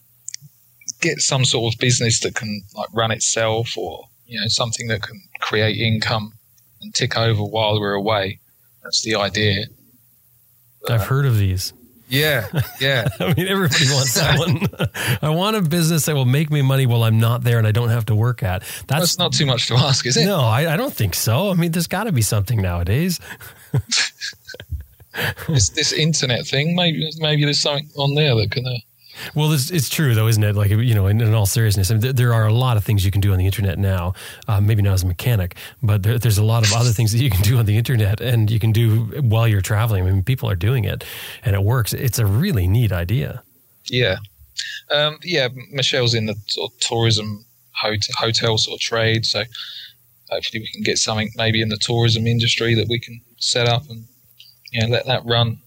get 1.02 1.20
some 1.20 1.46
sort 1.46 1.74
of 1.74 1.80
business 1.80 2.20
that 2.22 2.36
can 2.36 2.62
like 2.76 2.90
run 2.94 3.12
itself, 3.12 3.78
or 3.78 4.08
you 4.28 4.40
know 4.40 4.48
something 4.48 4.88
that 4.88 5.02
can 5.02 5.22
create 5.42 5.78
income 5.78 6.34
and 6.82 6.94
tick 6.94 7.18
over 7.18 7.44
while 7.44 7.80
we're 7.80 7.94
away. 7.94 8.40
That's 8.84 9.02
the 9.02 9.16
idea. 9.16 9.66
I've 10.88 11.08
heard 11.08 11.26
of 11.26 11.38
these. 11.38 11.74
Yeah, 12.08 12.48
yeah. 12.80 13.08
I 13.20 13.34
mean, 13.34 13.48
everybody 13.48 13.86
wants 13.90 14.14
that 14.14 14.38
one. 14.38 15.20
I 15.22 15.30
want 15.30 15.56
a 15.56 15.62
business 15.62 16.06
that 16.06 16.16
will 16.16 16.26
make 16.26 16.52
me 16.52 16.62
money 16.62 16.86
while 16.86 17.04
I'm 17.04 17.20
not 17.20 17.44
there, 17.44 17.58
and 17.58 17.66
I 17.66 17.72
don't 17.72 17.90
have 17.90 18.06
to 18.06 18.16
work 18.16 18.44
at. 18.44 18.62
That's, 18.62 18.88
That's 18.88 19.18
not 19.18 19.34
too 19.34 19.46
much 19.46 19.68
to 19.68 19.76
ask, 19.76 20.06
is 20.06 20.16
it? 20.16 20.26
no, 20.26 20.40
I, 20.40 20.74
I 20.74 20.78
don't 20.78 20.94
think 20.94 21.16
so. 21.16 21.50
I 21.50 21.56
mean, 21.56 21.72
there's 21.72 21.88
got 21.88 22.04
to 22.04 22.12
be 22.12 22.22
something 22.22 22.62
nowadays. 22.62 23.20
This, 25.48 25.70
this 25.70 25.94
internet 25.94 26.46
thing, 26.46 26.76
maybe 26.76 27.10
maybe 27.20 27.46
there's 27.46 27.62
something 27.62 27.90
on 27.96 28.16
there 28.16 28.36
that 28.36 28.52
can. 28.52 28.68
Uh, 28.68 28.78
Well, 29.34 29.52
it's, 29.52 29.72
it's 29.72 29.90
true 29.90 30.16
though, 30.16 30.28
isn't 30.28 30.44
it? 30.44 30.56
Like 30.56 30.70
you 30.70 30.94
know, 30.94 31.08
in, 31.08 31.22
in 31.22 31.34
all 31.34 31.46
seriousness, 31.46 31.90
I 31.92 31.96
mean, 31.96 32.02
there, 32.02 32.14
there 32.14 32.34
are 32.34 32.48
a 32.48 32.54
lot 32.54 32.78
of 32.78 32.84
things 32.84 33.06
you 33.06 33.12
can 33.12 33.22
do 33.22 33.32
on 33.32 33.38
the 33.38 33.46
internet 33.46 33.78
now. 33.78 34.14
Uh, 34.48 34.62
maybe 34.62 34.82
not 34.82 34.94
as 34.94 35.04
a 35.04 35.08
mechanic, 35.08 35.56
but 35.82 36.04
there, 36.04 36.18
there's 36.18 36.38
a 36.38 36.44
lot 36.44 36.66
of 36.66 36.74
other 36.74 36.92
things 36.92 37.12
that 37.12 37.20
you 37.20 37.30
can 37.30 37.42
do 37.42 37.58
on 37.58 37.66
the 37.66 37.78
internet, 37.78 38.22
and 38.22 38.50
you 38.52 38.60
can 38.60 38.72
do 38.72 39.06
while 39.22 39.48
you're 39.48 39.62
traveling. 39.62 40.08
I 40.08 40.12
mean, 40.12 40.24
people 40.24 40.50
are 40.50 40.56
doing 40.56 40.84
it, 40.84 41.04
and 41.44 41.56
it 41.56 41.64
works. 41.64 41.94
It's 41.94 42.20
a 42.20 42.26
really 42.26 42.68
neat 42.68 42.92
idea. 42.92 43.44
Yeah, 43.86 44.18
um, 44.92 45.20
yeah. 45.24 45.50
Michelle's 45.72 46.14
in 46.14 46.26
the 46.26 46.36
sort 46.48 46.72
of 46.72 46.80
tourism 46.80 47.46
hotel, 47.74 48.14
hotel 48.18 48.58
sort 48.58 48.78
of 48.78 48.82
trade, 48.82 49.26
so 49.26 49.44
hopefully 50.30 50.62
we 50.62 50.72
can 50.74 50.84
get 50.84 50.98
something 50.98 51.30
maybe 51.36 51.62
in 51.62 51.70
the 51.70 51.78
tourism 51.78 52.28
industry 52.28 52.74
that 52.76 52.88
we 52.88 53.00
can 53.00 53.22
set 53.38 53.68
up 53.68 53.90
and 53.90 54.06
you 54.72 54.82
know 54.82 54.88
let 54.88 55.06
that 55.06 55.26
run. 55.26 55.60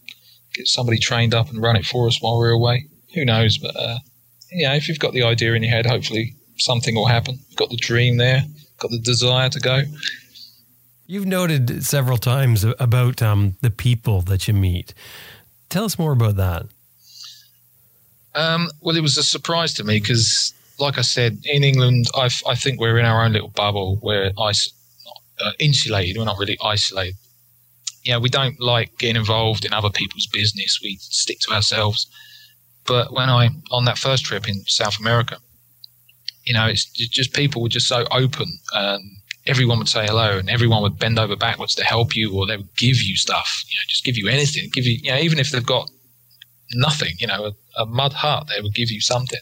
Get 0.55 0.67
somebody 0.67 0.99
trained 0.99 1.35
up 1.35 1.51
and 1.51 1.63
run 1.63 1.77
it 1.77 1.85
for 1.85 2.07
us 2.07 2.21
while 2.21 2.39
we're 2.39 2.51
away. 2.51 2.87
Who 3.15 3.25
knows? 3.25 3.59
But 3.59 3.77
uh, 3.77 3.99
yeah, 4.53 4.75
if 4.75 4.89
you've 4.89 4.99
got 4.99 5.13
the 5.13 5.23
idea 5.23 5.55
in 5.55 5.63
your 5.63 5.73
head, 5.73 5.87
hopefully 5.87 6.35
something 6.57 6.95
will 6.95 7.07
happen. 7.07 7.39
Got 7.57 7.71
the 7.71 7.77
dream 7.77 8.17
there, 8.17 8.43
got 8.79 8.91
the 8.91 8.99
desire 8.99 9.49
to 9.49 9.61
go. 9.61 9.83
You've 11.07 11.27
noted 11.27 11.85
several 11.87 12.19
times 12.19 12.65
about 12.79 13.23
um, 13.23 13.57
the 13.63 13.71
people 13.71 14.21
that 14.23 14.47
you 14.47 14.55
meet. 14.55 14.93
Tell 15.71 15.85
us 15.85 15.99
more 15.99 16.13
about 16.13 16.37
that. 16.37 16.67
Um, 18.35 18.69
well, 18.83 18.97
it 18.97 19.01
was 19.01 19.17
a 19.17 19.23
surprise 19.23 19.73
to 19.75 19.85
me 19.85 20.01
because, 20.01 20.53
like 20.79 20.99
I 20.99 21.03
said, 21.03 21.39
in 21.45 21.65
England, 21.65 22.07
I 22.15 22.29
think 22.29 22.79
we're 22.79 22.99
in 22.99 23.07
our 23.07 23.25
own 23.25 23.33
little 23.33 23.49
bubble. 23.49 23.99
We're 24.03 24.33
is- 24.51 24.73
uh, 25.41 25.53
insulated. 25.59 26.17
We're 26.17 26.25
not 26.25 26.39
really 26.39 26.59
isolated. 26.63 27.15
Yeah, 28.05 28.19
we 28.19 28.29
don't 28.29 28.61
like 28.61 28.97
getting 28.99 29.17
involved 29.17 29.65
in 29.65 29.73
other 29.73 29.91
people's 29.91 30.27
business. 30.27 30.81
We 30.83 30.97
stick 31.01 31.39
to 31.41 31.55
ourselves. 31.55 32.07
But 32.89 33.13
when 33.13 33.29
I 33.29 33.51
on 33.71 33.85
that 33.85 33.99
first 33.99 34.25
trip 34.25 34.49
in 34.49 34.65
South 34.67 34.99
America, 34.99 35.37
you 36.45 36.55
know, 36.55 36.67
it's 36.67 36.87
just 36.87 37.35
people 37.35 37.63
were 37.63 37.69
just 37.69 37.87
so 37.87 38.07
open. 38.11 38.47
Um, 38.75 39.01
everyone 39.47 39.79
would 39.79 39.89
say 39.89 40.07
hello, 40.07 40.39
and 40.39 40.49
everyone 40.49 40.83
would 40.83 40.99
bend 40.99 41.19
over 41.19 41.37
backwards 41.37 41.75
to 41.77 41.85
help 41.85 42.17
you, 42.17 42.35
or 42.35 42.47
they 42.47 42.57
would 42.57 42.75
give 42.77 42.97
you 43.03 43.15
stuff. 43.17 43.63
You 43.69 43.77
know, 43.77 43.85
just 43.89 44.05
give 44.05 44.17
you 44.17 44.29
anything. 44.29 44.71
Give 44.73 44.87
you, 44.87 44.99
you 45.03 45.11
know, 45.13 45.19
even 45.19 45.39
if 45.39 45.51
they've 45.51 45.65
got 45.65 45.91
nothing, 46.73 47.13
you 47.19 47.27
know, 47.27 47.53
a, 47.77 47.83
a 47.83 47.87
mud 47.87 48.15
hut, 48.15 48.47
they 48.49 48.63
would 48.63 48.75
give 48.75 48.91
you 48.91 49.01
something. 49.01 49.41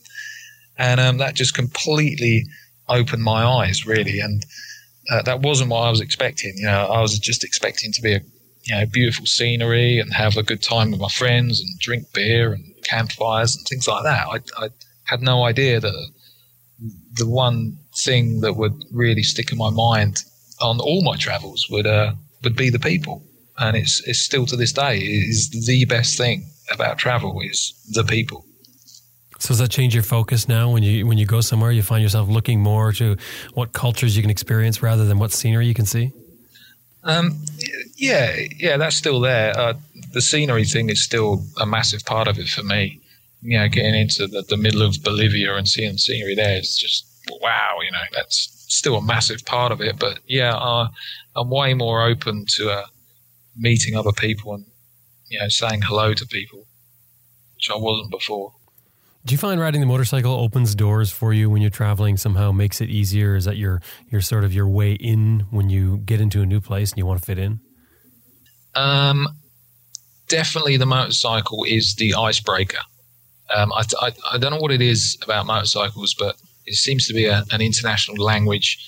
And 0.76 1.00
um, 1.00 1.18
that 1.18 1.34
just 1.34 1.54
completely 1.54 2.44
opened 2.88 3.22
my 3.22 3.44
eyes, 3.44 3.86
really. 3.86 4.18
And 4.20 4.44
uh, 5.10 5.22
that 5.22 5.40
wasn't 5.40 5.70
what 5.70 5.82
I 5.82 5.90
was 5.90 6.00
expecting. 6.00 6.54
You 6.56 6.66
know, 6.66 6.86
I 6.86 7.00
was 7.00 7.18
just 7.18 7.44
expecting 7.44 7.92
to 7.92 8.02
be 8.02 8.14
a, 8.14 8.20
you 8.64 8.74
know, 8.74 8.86
beautiful 8.86 9.26
scenery 9.26 10.00
and 10.00 10.12
have 10.12 10.36
a 10.36 10.42
good 10.42 10.62
time 10.62 10.90
with 10.90 11.00
my 11.00 11.08
friends 11.08 11.60
and 11.60 11.78
drink 11.78 12.12
beer 12.12 12.52
and 12.52 12.64
campfires 12.86 13.56
and 13.56 13.66
things 13.66 13.86
like 13.88 14.04
that. 14.04 14.26
I, 14.26 14.64
I 14.64 14.68
had 15.04 15.22
no 15.22 15.44
idea 15.44 15.80
that 15.80 16.10
the 17.14 17.26
one 17.26 17.78
thing 18.04 18.40
that 18.40 18.54
would 18.54 18.74
really 18.92 19.22
stick 19.22 19.52
in 19.52 19.58
my 19.58 19.70
mind 19.70 20.22
on 20.60 20.80
all 20.80 21.02
my 21.02 21.16
travels 21.16 21.66
would 21.70 21.86
uh, 21.86 22.12
would 22.44 22.56
be 22.56 22.70
the 22.70 22.78
people, 22.78 23.22
and 23.58 23.76
it's 23.76 24.02
it's 24.06 24.20
still 24.20 24.46
to 24.46 24.56
this 24.56 24.72
day 24.72 24.98
is 24.98 25.50
the 25.66 25.84
best 25.86 26.16
thing 26.16 26.46
about 26.72 26.98
travel 26.98 27.40
is 27.40 27.72
the 27.92 28.04
people. 28.04 28.44
So 29.38 29.48
does 29.48 29.58
that 29.58 29.70
change 29.70 29.94
your 29.94 30.02
focus 30.02 30.48
now 30.48 30.70
when 30.70 30.82
you 30.82 31.06
when 31.06 31.18
you 31.18 31.26
go 31.26 31.40
somewhere? 31.40 31.70
You 31.70 31.82
find 31.82 32.02
yourself 32.02 32.28
looking 32.28 32.60
more 32.60 32.92
to 32.92 33.16
what 33.54 33.72
cultures 33.72 34.16
you 34.16 34.22
can 34.22 34.30
experience 34.30 34.82
rather 34.82 35.04
than 35.04 35.18
what 35.18 35.32
scenery 35.32 35.66
you 35.66 35.74
can 35.74 35.86
see. 35.86 36.12
Um, 37.06 37.44
yeah, 37.96 38.36
yeah, 38.58 38.76
that's 38.76 38.96
still 38.96 39.20
there. 39.20 39.56
Uh, 39.56 39.74
the 40.12 40.20
scenery 40.20 40.64
thing 40.64 40.90
is 40.90 41.02
still 41.02 41.44
a 41.58 41.64
massive 41.64 42.04
part 42.04 42.26
of 42.26 42.38
it 42.38 42.48
for 42.48 42.64
me. 42.64 43.00
You 43.42 43.58
know, 43.58 43.68
getting 43.68 43.94
into 43.94 44.26
the, 44.26 44.42
the 44.42 44.56
middle 44.56 44.82
of 44.82 45.02
Bolivia 45.04 45.54
and 45.54 45.68
seeing 45.68 45.96
scenery 45.98 46.34
there 46.34 46.58
is 46.58 46.76
just 46.76 47.06
wow. 47.40 47.78
You 47.84 47.92
know, 47.92 47.98
that's 48.12 48.48
still 48.68 48.96
a 48.96 49.02
massive 49.02 49.44
part 49.44 49.70
of 49.70 49.80
it. 49.80 49.98
But 49.98 50.18
yeah, 50.26 50.54
uh, 50.56 50.88
I'm 51.36 51.48
way 51.48 51.74
more 51.74 52.02
open 52.04 52.44
to 52.56 52.70
uh, 52.70 52.86
meeting 53.56 53.96
other 53.96 54.12
people 54.12 54.54
and 54.54 54.66
you 55.28 55.38
know 55.38 55.48
saying 55.48 55.82
hello 55.82 56.12
to 56.12 56.26
people, 56.26 56.66
which 57.54 57.70
I 57.70 57.76
wasn't 57.76 58.10
before. 58.10 58.52
Do 59.26 59.34
you 59.34 59.38
find 59.38 59.60
riding 59.60 59.80
the 59.80 59.88
motorcycle 59.88 60.32
opens 60.32 60.76
doors 60.76 61.10
for 61.10 61.32
you 61.32 61.50
when 61.50 61.60
you're 61.60 61.68
traveling? 61.68 62.16
Somehow 62.16 62.52
makes 62.52 62.80
it 62.80 62.88
easier. 62.88 63.34
Is 63.34 63.44
that 63.46 63.56
your 63.56 63.82
your 64.08 64.20
sort 64.20 64.44
of 64.44 64.54
your 64.54 64.68
way 64.68 64.92
in 64.92 65.46
when 65.50 65.68
you 65.68 65.98
get 65.98 66.20
into 66.20 66.42
a 66.42 66.46
new 66.46 66.60
place 66.60 66.92
and 66.92 66.98
you 66.98 67.06
want 67.06 67.18
to 67.18 67.26
fit 67.26 67.36
in? 67.36 67.58
Um, 68.76 69.26
definitely, 70.28 70.76
the 70.76 70.86
motorcycle 70.86 71.64
is 71.66 71.96
the 71.96 72.14
icebreaker. 72.14 72.78
Um, 73.52 73.72
I, 73.72 73.82
I, 74.00 74.12
I 74.34 74.38
don't 74.38 74.52
know 74.52 74.60
what 74.60 74.70
it 74.70 74.80
is 74.80 75.18
about 75.24 75.46
motorcycles, 75.46 76.14
but 76.14 76.36
it 76.64 76.74
seems 76.74 77.08
to 77.08 77.12
be 77.12 77.26
a, 77.26 77.42
an 77.50 77.60
international 77.60 78.24
language 78.24 78.78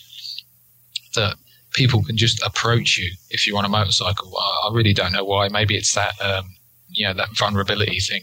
that 1.16 1.34
people 1.72 2.04
can 2.04 2.16
just 2.16 2.40
approach 2.46 2.96
you 2.96 3.10
if 3.30 3.44
you're 3.44 3.58
on 3.58 3.64
a 3.64 3.68
motorcycle. 3.68 4.32
I, 4.38 4.68
I 4.68 4.72
really 4.72 4.94
don't 4.94 5.10
know 5.10 5.24
why. 5.24 5.48
Maybe 5.48 5.76
it's 5.76 5.96
that 5.96 6.14
um, 6.20 6.54
you 6.90 7.08
know 7.08 7.14
that 7.14 7.36
vulnerability 7.36 7.98
thing. 7.98 8.22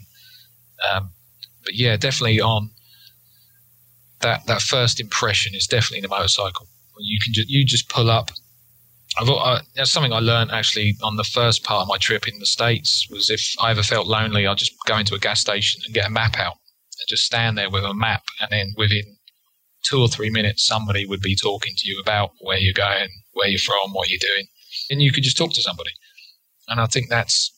Um, 0.89 1.11
but 1.65 1.75
yeah, 1.75 1.97
definitely 1.97 2.39
on 2.39 2.69
that 4.21 4.45
that 4.47 4.61
first 4.61 4.99
impression 4.99 5.53
is 5.55 5.67
definitely 5.67 6.01
the 6.01 6.07
motorcycle. 6.07 6.67
You 6.99 7.19
can 7.23 7.33
just 7.33 7.49
you 7.49 7.65
just 7.65 7.89
pull 7.89 8.09
up. 8.09 8.31
I've 9.17 9.27
that's 9.75 9.91
something 9.91 10.13
I 10.13 10.19
learned 10.19 10.51
actually 10.51 10.95
on 11.01 11.15
the 11.15 11.23
first 11.23 11.63
part 11.63 11.81
of 11.81 11.87
my 11.87 11.97
trip 11.97 12.27
in 12.27 12.39
the 12.39 12.45
states 12.45 13.07
was 13.09 13.29
if 13.29 13.41
I 13.59 13.71
ever 13.71 13.83
felt 13.83 14.07
lonely, 14.07 14.45
I'd 14.45 14.57
just 14.57 14.73
go 14.85 14.97
into 14.97 15.15
a 15.15 15.19
gas 15.19 15.41
station 15.41 15.81
and 15.85 15.93
get 15.93 16.07
a 16.07 16.11
map 16.11 16.37
out 16.37 16.55
and 16.99 17.07
just 17.07 17.25
stand 17.25 17.57
there 17.57 17.69
with 17.69 17.83
a 17.83 17.93
map, 17.93 18.23
and 18.41 18.49
then 18.51 18.73
within 18.77 19.17
two 19.83 20.01
or 20.01 20.07
three 20.07 20.29
minutes, 20.29 20.65
somebody 20.65 21.05
would 21.05 21.21
be 21.21 21.35
talking 21.35 21.73
to 21.77 21.87
you 21.87 21.99
about 21.99 22.31
where 22.39 22.57
you're 22.57 22.73
going, 22.73 23.09
where 23.33 23.47
you're 23.47 23.59
from, 23.59 23.91
what 23.91 24.09
you're 24.09 24.19
doing, 24.19 24.47
and 24.89 25.01
you 25.01 25.11
could 25.11 25.23
just 25.23 25.37
talk 25.37 25.53
to 25.53 25.61
somebody. 25.61 25.91
And 26.67 26.81
I 26.81 26.87
think 26.87 27.09
that's 27.09 27.54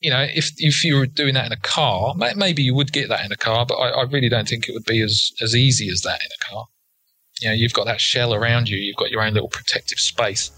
you 0.00 0.10
know, 0.10 0.26
if 0.34 0.50
if 0.56 0.82
you 0.82 0.96
were 0.96 1.06
doing 1.06 1.34
that 1.34 1.46
in 1.46 1.52
a 1.52 1.58
car, 1.58 2.14
maybe 2.16 2.62
you 2.62 2.74
would 2.74 2.92
get 2.92 3.10
that 3.10 3.24
in 3.24 3.30
a 3.32 3.36
car, 3.36 3.66
but 3.66 3.74
I, 3.74 3.90
I, 3.90 4.02
really 4.04 4.30
don't 4.30 4.48
think 4.48 4.66
it 4.68 4.72
would 4.72 4.86
be 4.86 5.02
as 5.02 5.30
as 5.42 5.54
easy 5.54 5.90
as 5.90 6.00
that 6.02 6.20
in 6.22 6.28
a 6.40 6.44
car. 6.50 6.64
You 7.40 7.50
know, 7.50 7.54
you've 7.54 7.74
got 7.74 7.86
that 7.86 8.00
shell 8.00 8.34
around 8.34 8.68
you, 8.68 8.78
you've 8.78 8.96
got 8.96 9.10
your 9.10 9.22
own 9.22 9.34
little 9.34 9.48
protective 9.48 9.98
space. 9.98 10.52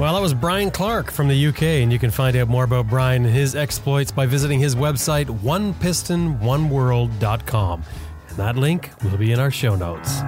Well, 0.00 0.14
that 0.14 0.22
was 0.22 0.32
Brian 0.34 0.70
Clarke 0.70 1.10
from 1.12 1.28
the 1.28 1.46
UK, 1.46 1.62
and 1.62 1.90
you 1.92 1.98
can 1.98 2.10
find 2.10 2.36
out 2.36 2.48
more 2.48 2.64
about 2.64 2.88
Brian 2.88 3.24
and 3.24 3.32
his 3.32 3.54
exploits 3.54 4.10
by 4.10 4.26
visiting 4.26 4.58
his 4.58 4.74
website, 4.74 5.26
onepistononeworld.com. 5.26 7.84
And 8.28 8.36
that 8.36 8.56
link 8.56 8.90
will 9.04 9.18
be 9.18 9.30
in 9.30 9.38
our 9.38 9.52
show 9.52 9.76
notes. 9.76 10.22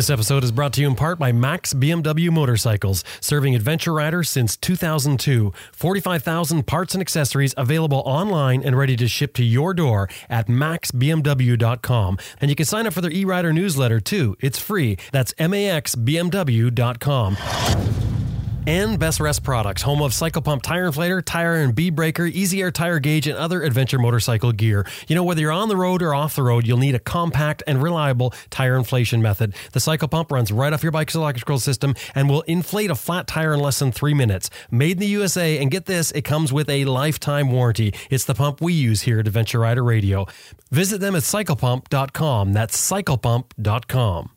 This 0.00 0.08
episode 0.08 0.44
is 0.44 0.50
brought 0.50 0.72
to 0.72 0.80
you 0.80 0.88
in 0.88 0.94
part 0.94 1.18
by 1.18 1.30
Max 1.30 1.74
BMW 1.74 2.30
Motorcycles, 2.30 3.04
serving 3.20 3.54
adventure 3.54 3.92
riders 3.92 4.30
since 4.30 4.56
2002. 4.56 5.52
45,000 5.72 6.66
parts 6.66 6.94
and 6.94 7.02
accessories 7.02 7.52
available 7.58 8.02
online 8.06 8.62
and 8.62 8.78
ready 8.78 8.96
to 8.96 9.06
ship 9.06 9.34
to 9.34 9.44
your 9.44 9.74
door 9.74 10.08
at 10.30 10.46
maxbmw.com. 10.46 12.18
And 12.40 12.48
you 12.48 12.56
can 12.56 12.64
sign 12.64 12.86
up 12.86 12.94
for 12.94 13.02
their 13.02 13.10
e-rider 13.10 13.52
newsletter 13.52 14.00
too. 14.00 14.38
It's 14.40 14.58
free. 14.58 14.96
That's 15.12 15.34
maxbmw.com 15.34 17.36
and 18.66 18.98
Best 18.98 19.20
Rest 19.20 19.42
Products, 19.42 19.82
home 19.82 20.02
of 20.02 20.12
Cycle 20.12 20.42
Pump 20.42 20.62
Tire 20.62 20.90
Inflator, 20.90 21.22
Tire 21.24 21.56
and 21.56 21.74
Bead 21.74 21.94
Breaker, 21.94 22.26
Easy 22.26 22.60
Air 22.60 22.70
Tire 22.70 22.98
Gauge, 22.98 23.26
and 23.26 23.36
other 23.36 23.62
adventure 23.62 23.98
motorcycle 23.98 24.52
gear. 24.52 24.86
You 25.08 25.14
know, 25.16 25.24
whether 25.24 25.40
you're 25.40 25.52
on 25.52 25.68
the 25.68 25.76
road 25.76 26.02
or 26.02 26.14
off 26.14 26.36
the 26.36 26.42
road, 26.42 26.66
you'll 26.66 26.78
need 26.78 26.94
a 26.94 26.98
compact 26.98 27.62
and 27.66 27.82
reliable 27.82 28.34
tire 28.50 28.76
inflation 28.76 29.22
method. 29.22 29.54
The 29.72 29.80
Cycle 29.80 30.08
Pump 30.08 30.30
runs 30.30 30.52
right 30.52 30.72
off 30.72 30.82
your 30.82 30.92
bike's 30.92 31.14
electrical 31.14 31.58
system 31.58 31.94
and 32.14 32.28
will 32.28 32.42
inflate 32.42 32.90
a 32.90 32.94
flat 32.94 33.26
tire 33.26 33.54
in 33.54 33.60
less 33.60 33.78
than 33.78 33.92
three 33.92 34.14
minutes. 34.14 34.50
Made 34.70 34.92
in 34.92 34.98
the 34.98 35.06
USA, 35.06 35.58
and 35.58 35.70
get 35.70 35.86
this, 35.86 36.10
it 36.12 36.22
comes 36.22 36.52
with 36.52 36.68
a 36.68 36.84
lifetime 36.84 37.50
warranty. 37.50 37.94
It's 38.10 38.24
the 38.24 38.34
pump 38.34 38.60
we 38.60 38.72
use 38.72 39.02
here 39.02 39.20
at 39.20 39.26
Adventure 39.26 39.60
Rider 39.60 39.82
Radio. 39.82 40.26
Visit 40.70 41.00
them 41.00 41.16
at 41.16 41.22
cyclepump.com. 41.22 42.52
That's 42.52 42.90
cyclepump.com. 42.90 44.30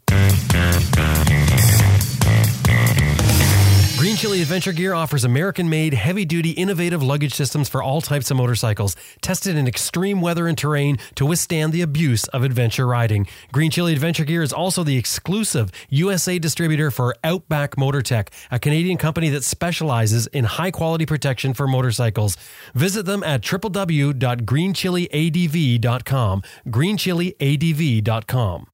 Chili 4.18 4.42
Adventure 4.42 4.74
Gear 4.74 4.94
offers 4.94 5.24
American 5.24 5.70
made, 5.70 5.94
heavy 5.94 6.26
duty, 6.26 6.50
innovative 6.52 7.02
luggage 7.02 7.34
systems 7.34 7.70
for 7.70 7.82
all 7.82 8.02
types 8.02 8.30
of 8.30 8.38
motorcycles, 8.38 8.96
tested 9.22 9.56
in 9.56 9.68
extreme 9.68 10.22
weather 10.22 10.48
and 10.48 10.58
terrain 10.58 10.98
to 11.16 11.26
withstand 11.26 11.74
the 11.74 11.82
abuse 11.82 12.28
of 12.30 12.44
adventure 12.44 12.86
riding. 12.86 13.28
Green 13.52 13.72
Chili 13.72 13.94
Adventure 13.94 14.26
Gear 14.26 14.42
is 14.42 14.52
also 14.52 14.84
the 14.84 14.98
exclusive 14.98 15.72
USA 15.90 16.38
distributor 16.38 16.92
for 16.92 17.16
Outback 17.24 17.76
Motortek, 17.76 18.28
a 18.52 18.60
Canadian 18.60 18.98
company 18.98 19.30
that 19.30 19.44
specializes 19.44 20.28
in 20.28 20.46
high 20.46 20.72
quality 20.72 21.06
protection 21.06 21.54
for 21.54 21.68
motorcycles. 21.68 22.38
Visit 22.76 23.06
them 23.06 23.24
at 23.24 23.42
www.greenchiliadv.com. 23.42 26.42
Greenchiliadv.com. 26.68 28.68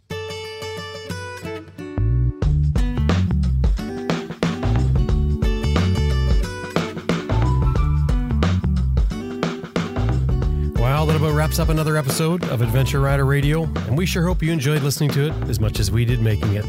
wraps 11.39 11.57
up 11.57 11.69
another 11.69 11.95
episode 11.95 12.43
of 12.49 12.61
Adventure 12.61 12.99
Rider 12.99 13.23
Radio, 13.23 13.63
and 13.63 13.97
we 13.97 14.05
sure 14.05 14.27
hope 14.27 14.43
you 14.43 14.51
enjoyed 14.51 14.81
listening 14.81 15.09
to 15.11 15.27
it 15.27 15.33
as 15.49 15.57
much 15.57 15.79
as 15.79 15.89
we 15.89 16.03
did 16.03 16.19
making 16.19 16.53
it. 16.53 16.65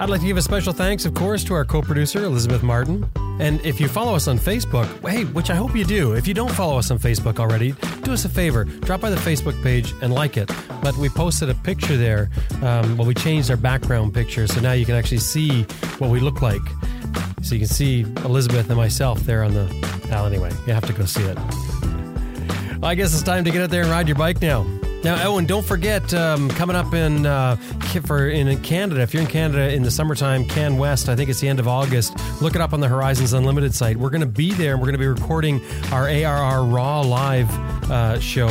I'd 0.00 0.10
like 0.10 0.20
to 0.22 0.26
give 0.26 0.36
a 0.36 0.42
special 0.42 0.72
thanks, 0.72 1.04
of 1.04 1.14
course, 1.14 1.44
to 1.44 1.54
our 1.54 1.64
co 1.64 1.80
producer, 1.80 2.24
Elizabeth 2.24 2.64
Martin. 2.64 3.08
And 3.38 3.64
if 3.64 3.80
you 3.80 3.86
follow 3.86 4.16
us 4.16 4.26
on 4.26 4.36
Facebook, 4.40 4.88
hey, 5.08 5.26
which 5.26 5.48
I 5.48 5.54
hope 5.54 5.76
you 5.76 5.84
do, 5.84 6.14
if 6.14 6.26
you 6.26 6.34
don't 6.34 6.50
follow 6.50 6.76
us 6.76 6.90
on 6.90 6.98
Facebook 6.98 7.38
already, 7.38 7.70
do 8.02 8.12
us 8.12 8.24
a 8.24 8.28
favor. 8.28 8.64
Drop 8.64 9.00
by 9.00 9.10
the 9.10 9.16
Facebook 9.18 9.62
page 9.62 9.94
and 10.02 10.12
like 10.12 10.36
it. 10.36 10.50
But 10.82 10.96
we 10.96 11.08
posted 11.08 11.48
a 11.48 11.54
picture 11.54 11.96
there. 11.96 12.28
Um, 12.62 12.96
well, 12.96 13.06
we 13.06 13.14
changed 13.14 13.48
our 13.48 13.56
background 13.56 14.12
picture, 14.12 14.48
so 14.48 14.60
now 14.60 14.72
you 14.72 14.84
can 14.84 14.96
actually 14.96 15.18
see 15.18 15.62
what 15.98 16.10
we 16.10 16.18
look 16.18 16.42
like. 16.42 16.62
So 17.42 17.54
you 17.54 17.60
can 17.60 17.68
see 17.68 18.00
Elizabeth 18.24 18.68
and 18.70 18.76
myself 18.76 19.20
there 19.20 19.44
on 19.44 19.54
the. 19.54 19.72
Well, 20.10 20.26
anyway, 20.26 20.50
you 20.66 20.72
have 20.72 20.86
to 20.86 20.92
go 20.92 21.04
see 21.04 21.22
it. 21.22 21.38
Well, 22.80 22.90
I 22.90 22.94
guess 22.94 23.12
it's 23.14 23.22
time 23.22 23.44
to 23.44 23.50
get 23.50 23.62
out 23.62 23.70
there 23.70 23.82
and 23.82 23.90
ride 23.90 24.08
your 24.08 24.16
bike 24.16 24.42
now. 24.42 24.64
Now, 25.02 25.38
and 25.38 25.46
don't 25.46 25.64
forget, 25.64 26.12
um, 26.14 26.48
coming 26.50 26.74
up 26.74 26.92
in 26.92 27.26
uh, 27.26 27.56
for 28.04 28.28
in 28.28 28.60
Canada, 28.62 29.02
if 29.02 29.14
you're 29.14 29.22
in 29.22 29.28
Canada 29.28 29.72
in 29.72 29.82
the 29.82 29.90
summertime, 29.90 30.44
Can 30.46 30.78
West, 30.78 31.08
I 31.08 31.14
think 31.14 31.30
it's 31.30 31.40
the 31.40 31.48
end 31.48 31.60
of 31.60 31.68
August. 31.68 32.14
Look 32.42 32.54
it 32.54 32.60
up 32.60 32.72
on 32.72 32.80
the 32.80 32.88
Horizons 32.88 33.32
Unlimited 33.32 33.74
site. 33.74 33.96
We're 33.96 34.10
going 34.10 34.22
to 34.22 34.26
be 34.26 34.52
there, 34.52 34.72
and 34.72 34.80
we're 34.80 34.86
going 34.86 34.94
to 34.94 34.98
be 34.98 35.06
recording 35.06 35.60
our 35.92 36.08
ARR 36.08 36.64
Raw 36.64 37.02
live 37.02 37.50
uh, 37.90 38.18
show. 38.18 38.48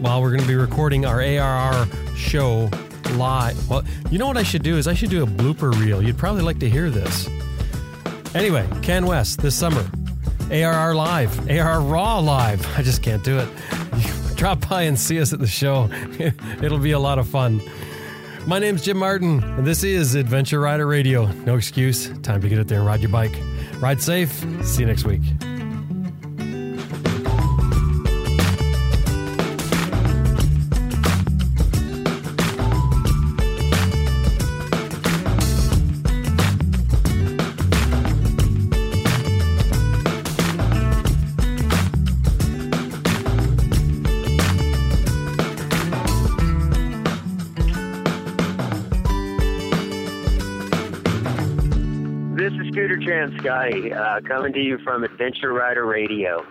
While 0.00 0.20
we're 0.20 0.30
going 0.30 0.42
to 0.42 0.48
be 0.48 0.56
recording 0.56 1.06
our 1.06 1.22
ARR 1.22 1.86
show 2.16 2.68
live. 3.12 3.70
Well, 3.70 3.84
you 4.10 4.18
know 4.18 4.26
what 4.26 4.36
I 4.36 4.42
should 4.42 4.64
do 4.64 4.76
is 4.76 4.88
I 4.88 4.94
should 4.94 5.10
do 5.10 5.22
a 5.22 5.26
blooper 5.26 5.72
reel. 5.80 6.02
You'd 6.02 6.18
probably 6.18 6.42
like 6.42 6.58
to 6.58 6.68
hear 6.68 6.90
this. 6.90 7.28
Anyway, 8.34 8.68
Can 8.82 9.06
West 9.06 9.40
this 9.40 9.54
summer. 9.54 9.88
ARR 10.52 10.94
Live, 10.94 11.48
ARR 11.48 11.80
Raw 11.80 12.18
Live. 12.18 12.66
I 12.76 12.82
just 12.82 13.02
can't 13.02 13.24
do 13.24 13.38
it. 13.38 13.48
Drop 14.36 14.68
by 14.68 14.82
and 14.82 15.00
see 15.00 15.18
us 15.18 15.32
at 15.32 15.38
the 15.38 15.46
show. 15.46 15.88
It'll 16.62 16.78
be 16.78 16.90
a 16.90 16.98
lot 16.98 17.18
of 17.18 17.26
fun. 17.26 17.62
My 18.46 18.58
name's 18.58 18.82
Jim 18.82 18.98
Martin, 18.98 19.42
and 19.42 19.66
this 19.66 19.82
is 19.82 20.14
Adventure 20.14 20.60
Rider 20.60 20.86
Radio. 20.86 21.24
No 21.46 21.56
excuse. 21.56 22.10
Time 22.20 22.42
to 22.42 22.50
get 22.50 22.58
out 22.58 22.68
there 22.68 22.78
and 22.78 22.86
ride 22.86 23.00
your 23.00 23.10
bike. 23.10 23.34
Ride 23.78 24.02
safe. 24.02 24.30
See 24.62 24.82
you 24.82 24.86
next 24.86 25.04
week. 25.04 25.22
Scotty, 53.42 53.92
uh, 53.92 54.20
coming 54.20 54.52
to 54.52 54.60
you 54.60 54.78
from 54.84 55.02
Adventure 55.02 55.52
Rider 55.52 55.84
Radio. 55.84 56.46